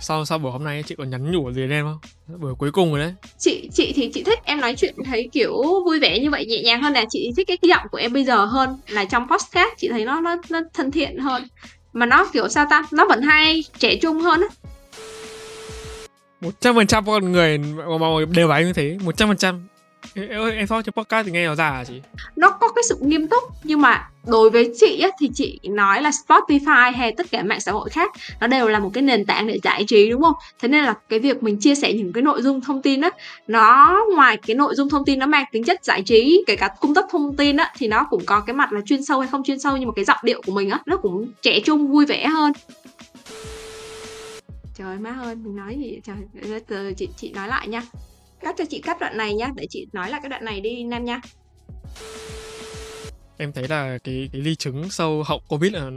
sau 0.00 0.24
sau 0.24 0.38
buổi 0.38 0.52
hôm 0.52 0.64
nay 0.64 0.82
chị 0.86 0.94
có 0.98 1.04
nhắn 1.04 1.32
nhủ 1.32 1.52
gì 1.52 1.62
lên 1.62 1.84
không? 1.84 1.98
Buổi 2.40 2.54
cuối 2.54 2.72
cùng 2.72 2.90
rồi 2.90 3.00
đấy. 3.00 3.14
Chị 3.38 3.68
chị 3.72 3.92
thì 3.96 4.10
chị 4.14 4.22
thích 4.22 4.38
em 4.44 4.60
nói 4.60 4.74
chuyện 4.76 4.94
thấy 5.04 5.28
kiểu 5.32 5.62
vui 5.86 6.00
vẻ 6.00 6.18
như 6.18 6.30
vậy 6.30 6.46
nhẹ 6.46 6.62
nhàng 6.62 6.82
hơn 6.82 6.92
là 6.92 7.04
chị 7.10 7.32
thích 7.36 7.46
cái 7.48 7.58
giọng 7.62 7.86
của 7.90 7.98
em 7.98 8.12
bây 8.12 8.24
giờ 8.24 8.44
hơn 8.44 8.76
là 8.88 9.04
trong 9.04 9.28
podcast. 9.28 9.70
Chị 9.76 9.88
thấy 9.88 10.04
nó 10.04 10.20
nó, 10.20 10.36
nó 10.50 10.60
thân 10.74 10.90
thiện 10.90 11.18
hơn. 11.18 11.42
Mà 11.92 12.06
nó 12.06 12.26
kiểu 12.32 12.48
sao 12.48 12.66
ta? 12.70 12.82
Nó 12.92 13.06
vẫn 13.08 13.22
hay 13.22 13.64
trẻ 13.78 13.96
trung 13.96 14.20
hơn 14.20 14.40
á. 14.40 14.48
Một 16.40 16.60
trăm 16.60 16.74
phần 16.74 16.86
trăm 16.86 17.06
con 17.06 17.32
người 17.32 17.58
mà 17.58 18.06
đều 18.30 18.48
phải 18.48 18.64
như 18.64 18.72
thế. 18.72 18.98
Một 19.04 19.16
trăm 19.16 19.28
phần 19.28 19.36
trăm 19.36 19.66
em 20.14 20.50
em 20.56 20.66
so 20.66 20.82
cho 20.82 20.92
podcast 20.92 21.26
thì 21.26 21.32
nghe 21.32 21.46
nó 21.46 21.54
già 21.54 21.70
hả 21.70 21.84
chị? 21.84 22.00
Nó 22.36 22.50
có 22.50 22.72
cái 22.72 22.82
sự 22.88 22.96
nghiêm 23.00 23.26
túc 23.28 23.42
nhưng 23.64 23.80
mà 23.80 24.08
đối 24.26 24.50
với 24.50 24.72
chị 24.80 25.00
á, 25.00 25.08
thì 25.20 25.30
chị 25.34 25.60
nói 25.62 26.02
là 26.02 26.10
Spotify 26.10 26.92
hay 26.92 27.12
tất 27.12 27.26
cả 27.30 27.42
mạng 27.42 27.60
xã 27.60 27.72
hội 27.72 27.90
khác 27.90 28.12
nó 28.40 28.46
đều 28.46 28.68
là 28.68 28.78
một 28.78 28.90
cái 28.94 29.02
nền 29.02 29.24
tảng 29.24 29.46
để 29.46 29.58
giải 29.62 29.84
trí 29.88 30.10
đúng 30.10 30.22
không? 30.22 30.34
Thế 30.60 30.68
nên 30.68 30.84
là 30.84 30.94
cái 31.08 31.18
việc 31.18 31.42
mình 31.42 31.58
chia 31.60 31.74
sẻ 31.74 31.92
những 31.92 32.12
cái 32.12 32.22
nội 32.22 32.42
dung 32.42 32.60
thông 32.60 32.82
tin 32.82 33.00
á 33.00 33.10
nó 33.46 34.00
ngoài 34.14 34.36
cái 34.46 34.56
nội 34.56 34.74
dung 34.74 34.88
thông 34.88 35.04
tin 35.04 35.18
nó 35.18 35.26
mang 35.26 35.44
tính 35.52 35.64
chất 35.64 35.84
giải 35.84 36.02
trí 36.02 36.44
kể 36.46 36.56
cả 36.56 36.68
cung 36.80 36.94
cấp 36.94 37.04
thông 37.10 37.36
tin 37.36 37.56
á 37.56 37.72
thì 37.78 37.88
nó 37.88 38.06
cũng 38.10 38.24
có 38.26 38.40
cái 38.40 38.54
mặt 38.54 38.72
là 38.72 38.80
chuyên 38.86 39.04
sâu 39.04 39.20
hay 39.20 39.28
không 39.28 39.44
chuyên 39.44 39.60
sâu 39.60 39.76
nhưng 39.76 39.88
mà 39.88 39.92
cái 39.96 40.04
giọng 40.04 40.18
điệu 40.22 40.42
của 40.46 40.52
mình 40.52 40.70
á 40.70 40.78
nó 40.86 40.96
cũng 40.96 41.32
trẻ 41.42 41.60
trung 41.64 41.88
vui 41.88 42.06
vẻ 42.06 42.26
hơn. 42.26 42.52
Trời 44.74 44.98
má 44.98 45.16
ơi 45.22 45.34
mình 45.34 45.56
nói 45.56 45.76
gì 45.78 46.00
trời 46.68 46.94
chị 46.94 47.08
chị 47.16 47.32
nói 47.32 47.48
lại 47.48 47.68
nha 47.68 47.82
cắt 48.40 48.54
cho 48.58 48.64
chị 48.70 48.80
cắt 48.80 49.00
đoạn 49.00 49.16
này 49.16 49.34
nhá 49.34 49.50
để 49.56 49.66
chị 49.70 49.86
nói 49.92 50.10
lại 50.10 50.20
cái 50.22 50.28
đoạn 50.28 50.44
này 50.44 50.60
đi 50.60 50.84
nam 50.84 51.04
nha 51.04 51.20
em 53.36 53.52
thấy 53.52 53.68
là 53.68 53.98
cái 54.04 54.28
cái 54.32 54.42
ly 54.42 54.54
trứng 54.54 54.90
sau 54.90 55.22
hậu 55.22 55.40
covid 55.48 55.72
là 55.72 55.90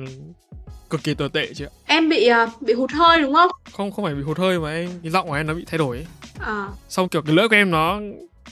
cực 0.90 1.04
kỳ 1.04 1.14
tồi 1.14 1.30
tệ 1.30 1.54
chị 1.54 1.66
ạ. 1.66 1.72
Em 1.86 2.10
bị 2.10 2.30
uh, 2.44 2.62
bị 2.62 2.74
hụt 2.74 2.92
hơi 2.92 3.22
đúng 3.22 3.34
không? 3.34 3.52
Không 3.72 3.92
không 3.92 4.06
phải 4.06 4.16
bị 4.16 4.22
hụt 4.22 4.38
hơi 4.38 4.60
mà 4.60 4.74
em 4.74 4.90
cái 5.04 5.12
giọng 5.12 5.28
của 5.28 5.34
em 5.34 5.48
nó 5.48 5.54
bị 5.54 5.64
thay 5.68 5.78
đổi 5.78 5.98
ấy. 5.98 6.06
à. 6.40 6.68
xong 6.90 7.10
kiểu 7.10 7.22
cái 7.22 7.36
lưỡi 7.36 7.48
của 7.48 7.56
em 7.56 7.72
nó 7.72 8.00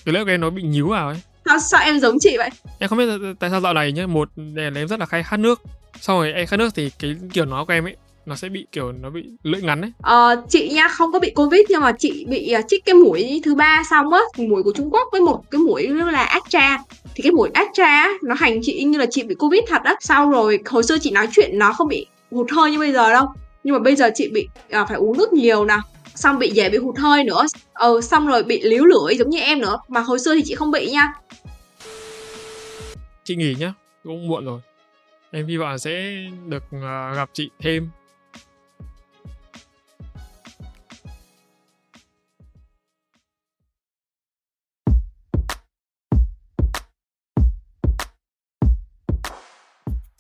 cái 0.06 0.14
lưỡi 0.14 0.24
của 0.24 0.32
em 0.32 0.42
nó 0.42 0.50
bị 0.50 0.64
nhíu 0.64 0.88
vào 0.88 1.08
ấy. 1.08 1.22
Sao, 1.46 1.60
sao 1.60 1.82
em 1.82 2.00
giống 2.00 2.18
chị 2.20 2.38
vậy? 2.38 2.50
Em 2.80 2.90
không 2.90 2.98
biết 2.98 3.36
tại 3.40 3.50
sao 3.50 3.62
dạo 3.62 3.74
này 3.74 3.92
nhá 3.92 4.08
một 4.08 4.30
là 4.36 4.72
em 4.76 4.88
rất 4.88 5.00
là 5.00 5.06
hay 5.10 5.24
khát 5.24 5.38
nước. 5.38 5.62
Xong 6.02 6.18
rồi 6.18 6.34
em 6.34 6.48
khát 6.48 6.58
nước 6.58 6.76
thì 6.76 6.92
cái 7.00 7.16
kiểu 7.34 7.46
nó 7.46 7.66
của 7.66 7.74
em 7.74 7.88
ấy 7.88 7.96
nó 8.26 8.36
sẽ 8.36 8.50
bị 8.50 8.66
kiểu 8.72 8.92
nó 8.92 9.10
bị 9.10 9.24
lưỡi 9.44 9.62
ngắn 9.62 9.82
ấy. 9.82 9.92
Ờ, 10.02 10.44
chị 10.50 10.70
nha 10.70 10.88
không 10.88 11.12
có 11.12 11.20
bị 11.20 11.32
covid 11.36 11.62
nhưng 11.70 11.82
mà 11.82 11.92
chị 12.00 12.26
bị 12.30 12.54
uh, 12.60 12.66
chích 12.68 12.86
cái 12.86 12.96
mũi 12.96 13.42
thứ 13.46 13.56
ba 13.56 13.84
xong 13.90 14.14
á 14.14 14.20
mũi 14.38 14.64
của 14.64 14.72
trung 14.76 14.90
quốc 14.94 15.08
với 15.12 15.22
một 15.22 15.44
cái 15.52 15.60
mũi 15.60 15.88
là 15.88 16.24
astra 16.24 16.78
thì 17.16 17.22
cái 17.24 17.32
mũi 17.32 17.50
astra 17.54 18.08
nó 18.24 18.36
hành 18.38 18.60
chị 18.62 18.84
như 18.84 18.98
là 19.00 19.06
chị 19.12 19.24
bị 19.24 19.36
covid 19.36 19.62
thật 19.68 19.82
á. 19.84 19.96
Sau 20.00 20.30
rồi 20.30 20.60
hồi 20.66 20.84
xưa 20.84 20.98
chị 21.02 21.12
nói 21.12 21.28
chuyện 21.32 21.60
nó 21.60 21.74
không 21.74 21.88
bị 21.88 22.06
hụt 22.32 22.52
hơi 22.52 22.72
như 22.72 22.80
bây 22.80 22.94
giờ 22.94 23.10
đâu. 23.10 23.28
Nhưng 23.64 23.74
mà 23.74 23.80
bây 23.80 23.96
giờ 23.96 24.10
chị 24.16 24.30
bị 24.34 24.48
uh, 24.82 24.88
phải 24.88 24.98
uống 24.98 25.18
nước 25.18 25.34
nhiều 25.34 25.66
nè 25.66 25.78
xong 26.16 26.40
bị 26.40 26.50
dễ 26.50 26.70
bị 26.70 26.78
hụt 26.78 26.98
hơi 26.98 27.24
nữa. 27.24 27.46
Ờ 27.74 28.02
xong 28.02 28.28
rồi 28.28 28.44
bị 28.44 28.62
líu 28.62 28.86
lưỡi 28.86 29.18
giống 29.18 29.30
như 29.30 29.40
em 29.40 29.60
nữa. 29.60 29.78
Mà 29.88 30.02
hồi 30.02 30.20
xưa 30.20 30.36
thì 30.36 30.42
chị 30.46 30.56
không 30.56 30.72
bị 30.72 30.92
nha. 30.92 31.14
Chị 33.24 33.36
nghỉ 33.36 33.56
nhá 33.60 33.74
cũng 34.04 34.28
muộn 34.28 34.46
rồi. 34.46 34.60
Em 35.32 35.48
hy 35.48 35.58
vọng 35.58 35.80
sẽ 35.80 36.14
được 36.48 36.64
uh, 36.76 37.16
gặp 37.16 37.30
chị 37.34 37.50
thêm 37.60 37.90